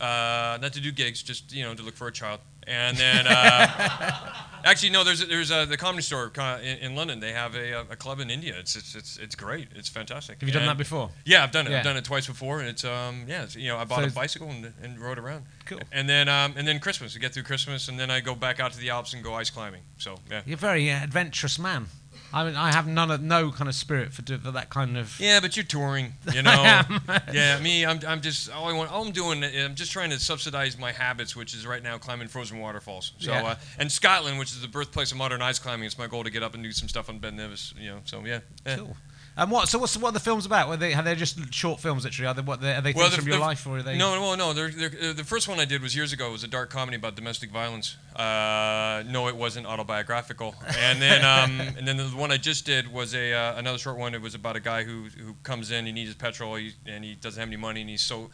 uh, 0.00 0.58
not 0.62 0.72
to 0.74 0.80
do 0.80 0.92
gigs, 0.92 1.20
just 1.20 1.52
you 1.52 1.64
know 1.64 1.74
to 1.74 1.82
look 1.82 1.96
for 1.96 2.06
a 2.06 2.12
child. 2.12 2.38
And 2.66 2.96
then 2.96 3.26
uh, 3.26 4.42
Actually, 4.64 4.90
no. 4.90 5.04
There's 5.04 5.26
there's 5.26 5.50
uh, 5.50 5.64
the 5.64 5.76
comedy 5.76 6.02
store 6.02 6.30
in, 6.62 6.78
in 6.78 6.94
London. 6.94 7.20
They 7.20 7.32
have 7.32 7.54
a, 7.54 7.80
a 7.90 7.96
club 7.96 8.20
in 8.20 8.30
India. 8.30 8.54
It's 8.58 8.76
it's 8.76 8.94
it's, 8.94 9.16
it's 9.18 9.34
great. 9.34 9.68
It's 9.74 9.88
fantastic. 9.88 10.40
Have 10.40 10.48
you 10.48 10.52
done 10.52 10.66
that 10.66 10.78
before? 10.78 11.10
Yeah, 11.24 11.42
I've 11.42 11.50
done 11.50 11.66
it. 11.66 11.70
Yeah. 11.70 11.78
I've 11.78 11.84
done 11.84 11.96
it 11.96 12.04
twice 12.04 12.26
before, 12.26 12.60
and 12.60 12.68
it's 12.68 12.84
um 12.84 13.24
yeah. 13.26 13.44
It's, 13.44 13.56
you 13.56 13.68
know, 13.68 13.78
I 13.78 13.84
bought 13.84 14.00
So 14.00 14.06
a 14.06 14.10
bicycle 14.10 14.48
and, 14.50 14.72
and 14.82 14.98
rode 14.98 15.18
around. 15.18 15.44
Cool. 15.66 15.80
And 15.90 16.08
then 16.08 16.28
um 16.28 16.54
and 16.56 16.66
then 16.66 16.78
Christmas. 16.78 17.12
to 17.14 17.18
get 17.18 17.34
through 17.34 17.44
Christmas, 17.44 17.88
and 17.88 17.98
then 17.98 18.10
I 18.10 18.20
go 18.20 18.34
back 18.34 18.60
out 18.60 18.72
to 18.72 18.78
the 18.78 18.90
Alps 18.90 19.14
and 19.14 19.22
go 19.22 19.34
ice 19.34 19.50
climbing. 19.50 19.82
So 19.98 20.16
yeah. 20.30 20.42
You're 20.46 20.54
a 20.54 20.58
very 20.58 20.90
uh, 20.90 21.02
adventurous 21.02 21.58
man. 21.58 21.86
I 22.34 22.44
mean, 22.44 22.54
I 22.56 22.72
have 22.72 22.86
none 22.86 23.10
of 23.10 23.20
no 23.22 23.50
kind 23.50 23.68
of 23.68 23.74
spirit 23.74 24.12
for, 24.12 24.22
do- 24.22 24.38
for 24.38 24.50
that 24.52 24.70
kind 24.70 24.96
of. 24.96 25.18
Yeah, 25.20 25.40
but 25.40 25.56
you're 25.56 25.64
touring, 25.64 26.14
you 26.32 26.42
know. 26.42 26.82
yeah, 27.32 27.58
me, 27.60 27.84
I'm, 27.84 28.00
I'm 28.06 28.20
just 28.20 28.50
all 28.50 28.68
I 28.68 28.72
want. 28.72 28.90
All 28.90 29.04
I'm 29.04 29.12
doing, 29.12 29.44
I'm 29.44 29.74
just 29.74 29.92
trying 29.92 30.10
to 30.10 30.18
subsidize 30.18 30.78
my 30.78 30.92
habits, 30.92 31.36
which 31.36 31.54
is 31.54 31.66
right 31.66 31.82
now 31.82 31.98
climbing 31.98 32.28
frozen 32.28 32.58
waterfalls. 32.58 33.12
So, 33.18 33.32
Yeah. 33.32 33.44
uh, 33.44 33.54
and 33.78 33.90
Scotland, 33.92 34.38
which 34.38 34.50
is 34.52 34.60
the 34.62 34.68
birthplace 34.68 35.12
of 35.12 35.18
modern 35.18 35.42
ice 35.42 35.58
climbing, 35.58 35.84
it's 35.86 35.98
my 35.98 36.06
goal 36.06 36.24
to 36.24 36.30
get 36.30 36.42
up 36.42 36.54
and 36.54 36.62
do 36.62 36.72
some 36.72 36.88
stuff 36.88 37.08
on 37.08 37.18
Ben 37.18 37.36
Nevis. 37.36 37.74
You 37.78 37.90
know, 37.90 37.98
so 38.04 38.24
yeah. 38.24 38.40
yeah. 38.66 38.76
Cool. 38.76 38.96
And 39.36 39.50
what? 39.50 39.68
So 39.68 39.78
what's 39.78 39.96
what 39.96 40.10
are 40.10 40.12
the 40.12 40.20
films 40.20 40.44
about? 40.44 40.68
Were 40.68 40.76
they 40.76 40.92
are 40.92 41.02
they 41.02 41.14
just 41.14 41.54
short 41.54 41.80
films? 41.80 42.04
Literally, 42.04 42.28
are 42.28 42.34
they 42.34 42.42
what? 42.42 42.62
Are 42.62 42.80
they 42.82 42.92
things 42.92 43.10
the- 43.10 43.16
from 43.16 43.28
your 43.28 43.38
life, 43.38 43.66
or 43.66 43.78
are 43.78 43.82
they? 43.82 43.96
No, 43.96 44.14
no, 44.14 44.34
no. 44.34 44.52
They're, 44.52 44.70
they're, 44.70 45.10
uh, 45.10 45.12
the 45.14 45.24
first 45.24 45.48
one 45.48 45.58
I 45.58 45.64
did 45.64 45.80
was 45.80 45.96
years 45.96 46.12
ago. 46.12 46.28
It 46.28 46.32
was 46.32 46.44
a 46.44 46.48
dark 46.48 46.68
comedy 46.68 46.96
about 46.96 47.16
domestic 47.16 47.50
violence. 47.50 47.96
Uh, 48.14 49.02
no, 49.06 49.28
it 49.28 49.36
wasn't 49.36 49.66
autobiographical. 49.66 50.54
And 50.78 51.00
then, 51.00 51.24
um, 51.24 51.60
and 51.78 51.88
then 51.88 51.96
the 51.96 52.04
one 52.08 52.30
I 52.30 52.36
just 52.36 52.66
did 52.66 52.92
was 52.92 53.14
a 53.14 53.32
uh, 53.32 53.58
another 53.58 53.78
short 53.78 53.96
one. 53.96 54.14
It 54.14 54.20
was 54.20 54.34
about 54.34 54.56
a 54.56 54.60
guy 54.60 54.84
who 54.84 55.04
who 55.16 55.34
comes 55.42 55.70
in, 55.70 55.86
he 55.86 55.92
needs 55.92 56.08
his 56.08 56.16
petrol, 56.16 56.56
he, 56.56 56.72
and 56.86 57.02
he 57.02 57.14
doesn't 57.14 57.40
have 57.40 57.48
any 57.48 57.56
money, 57.56 57.80
and 57.80 57.88
he's 57.88 58.02
so 58.02 58.30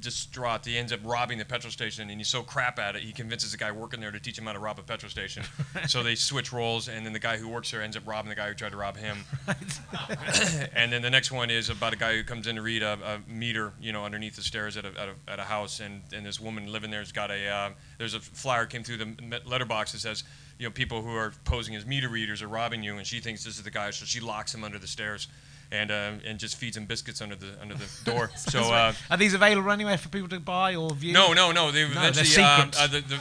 distraught 0.00 0.64
he 0.64 0.78
ends 0.78 0.92
up 0.92 1.00
robbing 1.04 1.38
the 1.38 1.44
petrol 1.44 1.70
station 1.70 2.08
and 2.08 2.20
he's 2.20 2.28
so 2.28 2.42
crap 2.42 2.78
at 2.78 2.96
it 2.96 3.02
he 3.02 3.12
convinces 3.12 3.52
the 3.52 3.58
guy 3.58 3.72
working 3.72 4.00
there 4.00 4.10
to 4.10 4.20
teach 4.20 4.38
him 4.38 4.46
how 4.46 4.52
to 4.52 4.58
rob 4.58 4.78
a 4.78 4.82
petrol 4.82 5.10
station. 5.10 5.42
So 5.86 6.02
they 6.02 6.16
switch 6.16 6.52
roles 6.52 6.88
and 6.88 7.06
then 7.06 7.12
the 7.12 7.18
guy 7.18 7.36
who 7.36 7.48
works 7.48 7.70
there 7.70 7.82
ends 7.82 7.96
up 7.96 8.06
robbing 8.06 8.28
the 8.28 8.34
guy 8.34 8.48
who 8.48 8.54
tried 8.54 8.72
to 8.72 8.76
rob 8.76 8.96
him. 8.96 9.18
And 10.74 10.92
then 10.92 11.02
the 11.02 11.10
next 11.10 11.30
one 11.30 11.50
is 11.50 11.70
about 11.70 11.92
a 11.92 11.96
guy 11.96 12.16
who 12.16 12.24
comes 12.24 12.46
in 12.46 12.56
to 12.56 12.62
read 12.62 12.82
a, 12.82 12.98
a 13.04 13.30
meter, 13.30 13.72
you 13.80 13.92
know, 13.92 14.04
underneath 14.04 14.36
the 14.36 14.42
stairs 14.42 14.76
at 14.76 14.84
a, 14.84 14.88
at 14.88 15.08
a, 15.08 15.32
at 15.32 15.38
a 15.38 15.44
house, 15.44 15.80
and, 15.80 16.02
and 16.12 16.24
this 16.24 16.40
woman 16.40 16.70
living 16.70 16.90
there 16.90 17.00
has 17.00 17.12
got 17.12 17.30
a 17.30 17.48
uh, 17.48 17.70
there's 17.98 18.14
a 18.14 18.20
flyer 18.20 18.66
came 18.66 18.82
through 18.82 18.98
the 18.98 19.40
letterbox 19.44 19.92
that 19.92 19.98
says, 19.98 20.24
you 20.58 20.66
know, 20.66 20.70
people 20.70 21.02
who 21.02 21.14
are 21.14 21.32
posing 21.44 21.74
as 21.76 21.86
meter 21.86 22.08
readers 22.08 22.42
are 22.42 22.48
robbing 22.48 22.82
you, 22.82 22.96
and 22.96 23.06
she 23.06 23.20
thinks 23.20 23.44
this 23.44 23.56
is 23.56 23.62
the 23.62 23.70
guy, 23.70 23.90
so 23.90 24.04
she 24.04 24.20
locks 24.20 24.54
him 24.54 24.64
under 24.64 24.78
the 24.78 24.86
stairs, 24.86 25.28
and 25.70 25.90
uh, 25.90 26.12
and 26.24 26.38
just 26.38 26.56
feeds 26.56 26.76
them 26.76 26.86
biscuits 26.86 27.20
under 27.20 27.36
the 27.36 27.60
under 27.60 27.74
the 27.74 27.88
door. 28.04 28.30
so. 28.36 28.72
Uh, 28.72 28.92
Are 29.10 29.16
these 29.16 29.34
available 29.34 29.70
anywhere 29.70 29.98
for 29.98 30.08
people 30.08 30.28
to 30.28 30.40
buy 30.40 30.74
or 30.74 30.90
view? 30.90 31.12
no, 31.12 31.32
no, 31.32 31.52
no. 31.52 31.70
They 31.70 31.84
they're 31.84 32.08
eventually 32.08 32.44
um, 32.44 32.70
uh, 32.78 32.86
the, 32.86 33.00
the, 33.00 33.16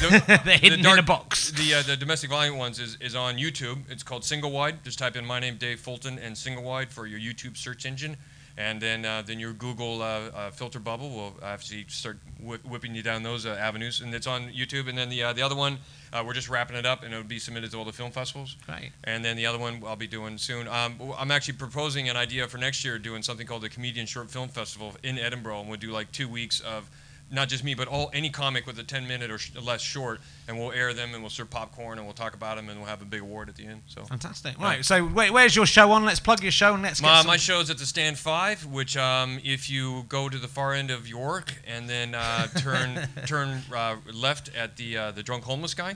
the, 0.00 0.40
They're 0.44 0.58
hidden 0.58 0.84
in 0.84 0.98
a 0.98 1.02
box. 1.02 1.50
The 1.52 1.74
uh, 1.74 1.82
the 1.82 1.96
domestic 1.96 2.30
violent 2.30 2.56
ones 2.56 2.78
is, 2.78 2.96
is 3.00 3.14
on 3.14 3.36
YouTube. 3.36 3.82
It's 3.90 4.02
called 4.02 4.24
Single 4.24 4.50
Wide. 4.50 4.84
Just 4.84 4.98
type 4.98 5.16
in 5.16 5.26
my 5.26 5.40
name, 5.40 5.56
Dave 5.56 5.80
Fulton, 5.80 6.18
and 6.18 6.36
Single 6.36 6.62
Wide 6.62 6.90
for 6.90 7.06
your 7.06 7.18
YouTube 7.20 7.56
search 7.56 7.84
engine, 7.86 8.16
and 8.56 8.80
then 8.80 9.04
uh, 9.04 9.22
then 9.22 9.38
your 9.38 9.52
Google 9.52 10.02
uh, 10.02 10.04
uh, 10.04 10.50
filter 10.50 10.78
bubble 10.78 11.10
will 11.10 11.34
actually 11.42 11.84
start 11.88 12.18
whi- 12.40 12.58
whipping 12.64 12.94
you 12.94 13.02
down 13.02 13.22
those 13.22 13.46
uh, 13.46 13.50
avenues, 13.50 14.00
and 14.00 14.14
it's 14.14 14.26
on 14.26 14.50
YouTube. 14.50 14.88
And 14.88 14.96
then 14.96 15.08
the 15.08 15.22
uh, 15.22 15.32
the 15.32 15.42
other 15.42 15.56
one, 15.56 15.78
uh, 16.12 16.22
we're 16.26 16.34
just 16.34 16.48
wrapping 16.48 16.76
it 16.76 16.86
up, 16.86 17.02
and 17.02 17.12
it'll 17.12 17.24
be 17.24 17.38
submitted 17.38 17.70
to 17.70 17.78
all 17.78 17.84
the 17.84 17.92
film 17.92 18.10
festivals. 18.10 18.56
Right. 18.68 18.90
And 19.04 19.24
then 19.24 19.36
the 19.36 19.46
other 19.46 19.58
one 19.58 19.82
I'll 19.86 19.96
be 19.96 20.06
doing 20.06 20.38
soon. 20.38 20.68
Um, 20.68 20.96
I'm 21.18 21.30
actually 21.30 21.54
proposing 21.54 22.08
an 22.08 22.16
idea 22.16 22.48
for 22.48 22.58
next 22.58 22.84
year, 22.84 22.98
doing 22.98 23.22
something 23.22 23.46
called 23.46 23.62
the 23.62 23.68
Comedian 23.68 24.06
Short 24.06 24.30
Film 24.30 24.48
Festival 24.48 24.94
in 25.02 25.18
Edinburgh, 25.18 25.60
and 25.60 25.68
we'll 25.68 25.78
do 25.78 25.90
like 25.90 26.12
two 26.12 26.28
weeks 26.28 26.60
of 26.60 26.90
not 27.30 27.48
just 27.48 27.62
me, 27.62 27.74
but 27.74 27.86
all 27.88 28.10
any 28.12 28.30
comic 28.30 28.66
with 28.66 28.78
a 28.78 28.82
10 28.82 29.06
minute 29.06 29.30
or 29.30 29.38
sh- 29.38 29.52
less 29.60 29.80
short, 29.80 30.20
and 30.48 30.58
we'll 30.58 30.72
air 30.72 30.92
them, 30.92 31.14
and 31.14 31.22
we'll 31.22 31.30
serve 31.30 31.50
popcorn, 31.50 31.98
and 31.98 32.06
we'll 32.06 32.14
talk 32.14 32.34
about 32.34 32.56
them, 32.56 32.68
and 32.68 32.78
we'll 32.78 32.88
have 32.88 33.02
a 33.02 33.04
big 33.04 33.20
award 33.20 33.48
at 33.48 33.56
the 33.56 33.66
end. 33.66 33.82
So. 33.86 34.04
Fantastic. 34.04 34.58
Right. 34.58 34.84
So 34.84 35.06
wait, 35.06 35.30
where's 35.32 35.54
your 35.54 35.66
show 35.66 35.92
on? 35.92 36.04
Let's 36.04 36.20
plug 36.20 36.42
your 36.42 36.52
show 36.52 36.74
and 36.74 36.82
let's 36.82 37.00
get 37.00 37.06
My, 37.06 37.18
some. 37.18 37.26
my 37.26 37.36
show's 37.36 37.70
at 37.70 37.78
the 37.78 37.86
Stand 37.86 38.18
Five, 38.18 38.66
which 38.66 38.96
um, 38.96 39.38
if 39.44 39.70
you 39.70 40.04
go 40.08 40.28
to 40.28 40.38
the 40.38 40.48
far 40.48 40.72
end 40.72 40.90
of 40.90 41.06
York 41.08 41.54
and 41.66 41.88
then 41.88 42.14
uh, 42.14 42.46
turn 42.48 43.08
turn 43.26 43.62
uh, 43.74 43.96
left 44.12 44.50
at 44.54 44.76
the 44.76 44.96
uh, 44.96 45.10
the 45.12 45.22
drunk 45.22 45.44
homeless 45.44 45.74
guy, 45.74 45.94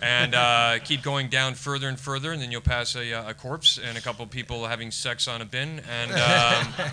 and 0.00 0.34
uh, 0.34 0.78
keep 0.82 1.02
going 1.02 1.28
down 1.28 1.54
further 1.54 1.88
and 1.88 1.98
further, 2.00 2.32
and 2.32 2.42
then 2.42 2.50
you'll 2.50 2.60
pass 2.60 2.96
a, 2.96 3.12
uh, 3.12 3.30
a 3.30 3.34
corpse 3.34 3.78
and 3.78 3.96
a 3.96 4.00
couple 4.00 4.26
people 4.26 4.66
having 4.66 4.90
sex 4.90 5.28
on 5.28 5.40
a 5.40 5.44
bin, 5.44 5.80
and 5.88 6.10
um, 6.12 6.90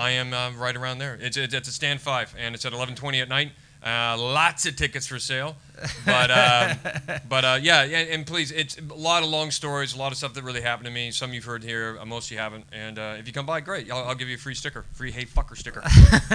I 0.00 0.12
am 0.12 0.32
uh, 0.32 0.50
right 0.52 0.74
around 0.74 0.96
there. 0.96 1.18
It's, 1.20 1.36
it's 1.36 1.54
at 1.54 1.64
the 1.64 1.70
Stand 1.70 2.00
Five, 2.00 2.34
and 2.38 2.54
it's 2.54 2.64
at 2.64 2.72
11:20 2.72 3.20
at 3.20 3.28
night. 3.28 3.52
Uh, 3.84 4.14
lots 4.18 4.66
of 4.66 4.76
tickets 4.76 5.06
for 5.06 5.18
sale, 5.18 5.56
but 6.04 6.30
um, 6.30 6.76
but 7.30 7.44
uh, 7.46 7.58
yeah, 7.62 7.82
and, 7.82 8.10
and 8.10 8.26
please, 8.26 8.52
it's 8.52 8.76
a 8.78 8.94
lot 8.94 9.22
of 9.22 9.30
long 9.30 9.50
stories, 9.50 9.94
a 9.94 9.98
lot 9.98 10.12
of 10.12 10.18
stuff 10.18 10.34
that 10.34 10.44
really 10.44 10.60
happened 10.60 10.84
to 10.84 10.92
me. 10.92 11.10
Some 11.10 11.32
you've 11.32 11.44
heard 11.46 11.64
here, 11.64 11.96
uh, 11.98 12.04
most 12.04 12.30
you 12.30 12.36
haven't. 12.36 12.66
And 12.72 12.98
uh, 12.98 13.16
if 13.18 13.26
you 13.26 13.32
come 13.32 13.46
by, 13.46 13.60
great, 13.60 13.90
I'll, 13.90 14.04
I'll 14.08 14.14
give 14.14 14.28
you 14.28 14.34
a 14.34 14.38
free 14.38 14.54
sticker, 14.54 14.84
free 14.92 15.10
hey 15.10 15.24
fucker 15.24 15.56
sticker. 15.56 15.82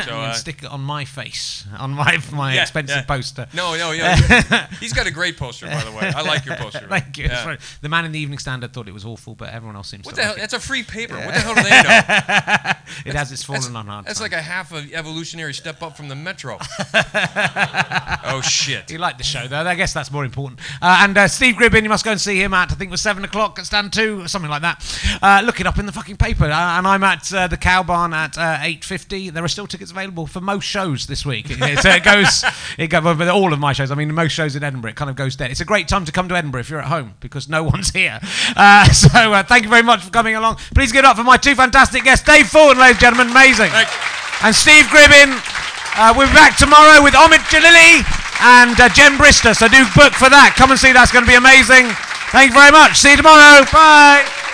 So 0.05 0.19
uh, 0.19 0.33
stick 0.33 0.63
it 0.63 0.69
on 0.69 0.81
my 0.81 1.05
face, 1.05 1.65
on 1.77 1.91
my 1.91 2.17
my 2.33 2.53
Yeah, 2.55 2.63
expensive 2.63 2.97
yeah. 2.97 3.03
poster. 3.03 3.47
no, 3.53 3.75
no, 3.77 3.91
yeah, 3.91 4.67
he's 4.79 4.91
got 4.93 5.05
a 5.07 5.11
great 5.11 5.37
poster, 5.37 5.67
by 5.67 5.83
the 5.83 5.91
way. 5.91 6.11
I 6.15 6.21
like 6.21 6.45
your 6.45 6.55
poster. 6.57 6.85
Thank 6.89 7.17
you. 7.17 7.25
Yeah. 7.25 7.45
That's. 7.45 7.77
The 7.79 7.89
man 7.89 8.05
in 8.05 8.11
the 8.11 8.19
Evening 8.19 8.39
Standard 8.39 8.73
thought 8.73 8.87
it 8.87 8.93
was 8.93 9.05
awful, 9.05 9.35
but 9.35 9.49
everyone 9.53 9.75
else 9.75 9.89
seems 9.89 10.05
What 10.05 10.15
to 10.15 10.15
the 10.17 10.23
hell? 10.23 10.31
like 10.33 10.41
That's 10.41 10.53
a 10.53 10.59
free 10.59 10.83
paper. 10.83 11.15
What 11.15 11.33
the 11.33 11.39
hell 11.41 11.53
do 11.55 11.61
they 11.63 11.69
know? 11.69 11.99
it. 12.01 12.77
It 13.05 13.15
has 13.15 13.31
its 13.31 13.43
fallen 13.43 13.61
That's, 13.61 13.75
on 13.75 13.85
hard 13.87 14.05
that's 14.05 14.19
times. 14.19 14.31
like 14.31 14.39
a 14.39 14.43
half 14.43 14.71
of 14.71 14.91
evolutionary 14.93 15.53
step 15.53 15.81
up 15.83 15.95
from 15.97 16.07
the 16.09 16.15
Metro. 16.15 16.57
Oh 17.35 18.41
shit. 18.43 18.89
You 18.91 18.97
like 18.97 19.17
the 19.17 19.23
show, 19.23 19.47
though. 19.47 19.57
I 19.57 19.75
guess 19.75 19.93
that's 19.93 20.11
more 20.11 20.23
important. 20.23 20.59
Uh, 20.81 21.01
and 21.03 21.17
uh, 21.17 21.27
Steve 21.27 21.55
Gribbin, 21.55 21.83
you 21.83 21.89
must 21.89 22.05
go 22.05 22.11
and 22.11 22.21
see 22.21 22.41
him 22.41 22.53
at, 22.53 22.71
I 22.71 22.75
think 22.75 22.89
it 22.89 22.91
was 22.91 23.01
7 23.01 23.23
o'clock 23.23 23.59
at 23.59 23.65
Stand 23.65 23.91
2, 23.93 24.21
or 24.21 24.27
something 24.27 24.49
like 24.49 24.61
that. 24.61 25.19
Uh, 25.21 25.41
look 25.43 25.59
it 25.59 25.67
up 25.67 25.77
in 25.77 25.85
the 25.85 25.91
fucking 25.91 26.17
paper. 26.17 26.45
Uh, 26.45 26.77
and 26.77 26.87
I'm 26.87 27.03
at 27.03 27.33
uh, 27.33 27.47
the 27.47 27.57
Cow 27.57 27.83
Barn 27.83 28.13
at 28.13 28.37
uh, 28.37 28.57
8.50. 28.57 29.33
There 29.33 29.43
are 29.43 29.49
still 29.49 29.67
tickets 29.67 29.91
available 29.91 30.27
for 30.27 30.41
most 30.41 30.65
shows 30.65 31.07
this 31.07 31.25
week. 31.25 31.47
So 31.47 31.89
it 31.89 32.03
goes, 32.03 32.43
it 32.77 32.87
goes 32.87 33.17
with 33.17 33.29
all 33.29 33.51
of 33.51 33.59
my 33.59 33.73
shows. 33.73 33.91
I 33.91 33.95
mean, 33.95 34.13
most 34.13 34.31
shows 34.31 34.55
in 34.55 34.63
Edinburgh, 34.63 34.91
it 34.91 34.95
kind 34.95 35.09
of 35.09 35.15
goes 35.15 35.35
dead. 35.35 35.51
It's 35.51 35.61
a 35.61 35.65
great 35.65 35.87
time 35.87 36.05
to 36.05 36.11
come 36.11 36.29
to 36.29 36.35
Edinburgh 36.35 36.61
if 36.61 36.69
you're 36.69 36.79
at 36.79 36.87
home, 36.87 37.15
because 37.19 37.49
no 37.49 37.63
one's 37.75 37.91
here. 37.91 38.19
Uh, 38.55 38.85
so 38.91 39.33
uh, 39.33 39.43
thank 39.43 39.63
you 39.63 39.69
very 39.69 39.83
much 39.83 40.03
for 40.03 40.11
coming 40.11 40.35
along. 40.35 40.55
Please 40.73 40.91
give 40.91 40.99
it 40.99 41.05
up 41.05 41.17
for 41.17 41.23
my 41.23 41.37
two 41.37 41.55
fantastic 41.55 42.03
guests, 42.03 42.25
Dave 42.25 42.47
Ford, 42.47 42.77
ladies 42.77 42.95
and 42.95 42.99
gentlemen. 43.01 43.31
Amazing. 43.31 43.71
And 44.41 44.55
Steve 44.55 44.85
Gribbin. 44.85 45.74
Uh, 45.95 46.13
we'll 46.15 46.27
be 46.27 46.33
back 46.33 46.57
tomorrow 46.57 47.01
with 47.01 47.13
Omid 47.13 47.39
Djalili 47.47 48.03
and 48.41 48.79
uh, 48.79 48.89
Jen 48.89 49.17
Brister. 49.17 49.55
So 49.55 49.67
do 49.67 49.85
book 49.95 50.13
for 50.13 50.29
that. 50.29 50.53
Come 50.57 50.71
and 50.71 50.79
see. 50.79 50.91
That's 50.91 51.11
going 51.11 51.23
to 51.23 51.29
be 51.29 51.39
amazing. 51.39 51.87
Thank 52.35 52.51
you 52.51 52.57
very 52.59 52.71
much. 52.71 52.99
See 52.99 53.11
you 53.11 53.17
tomorrow. 53.17 53.63
Bye. 53.71 54.44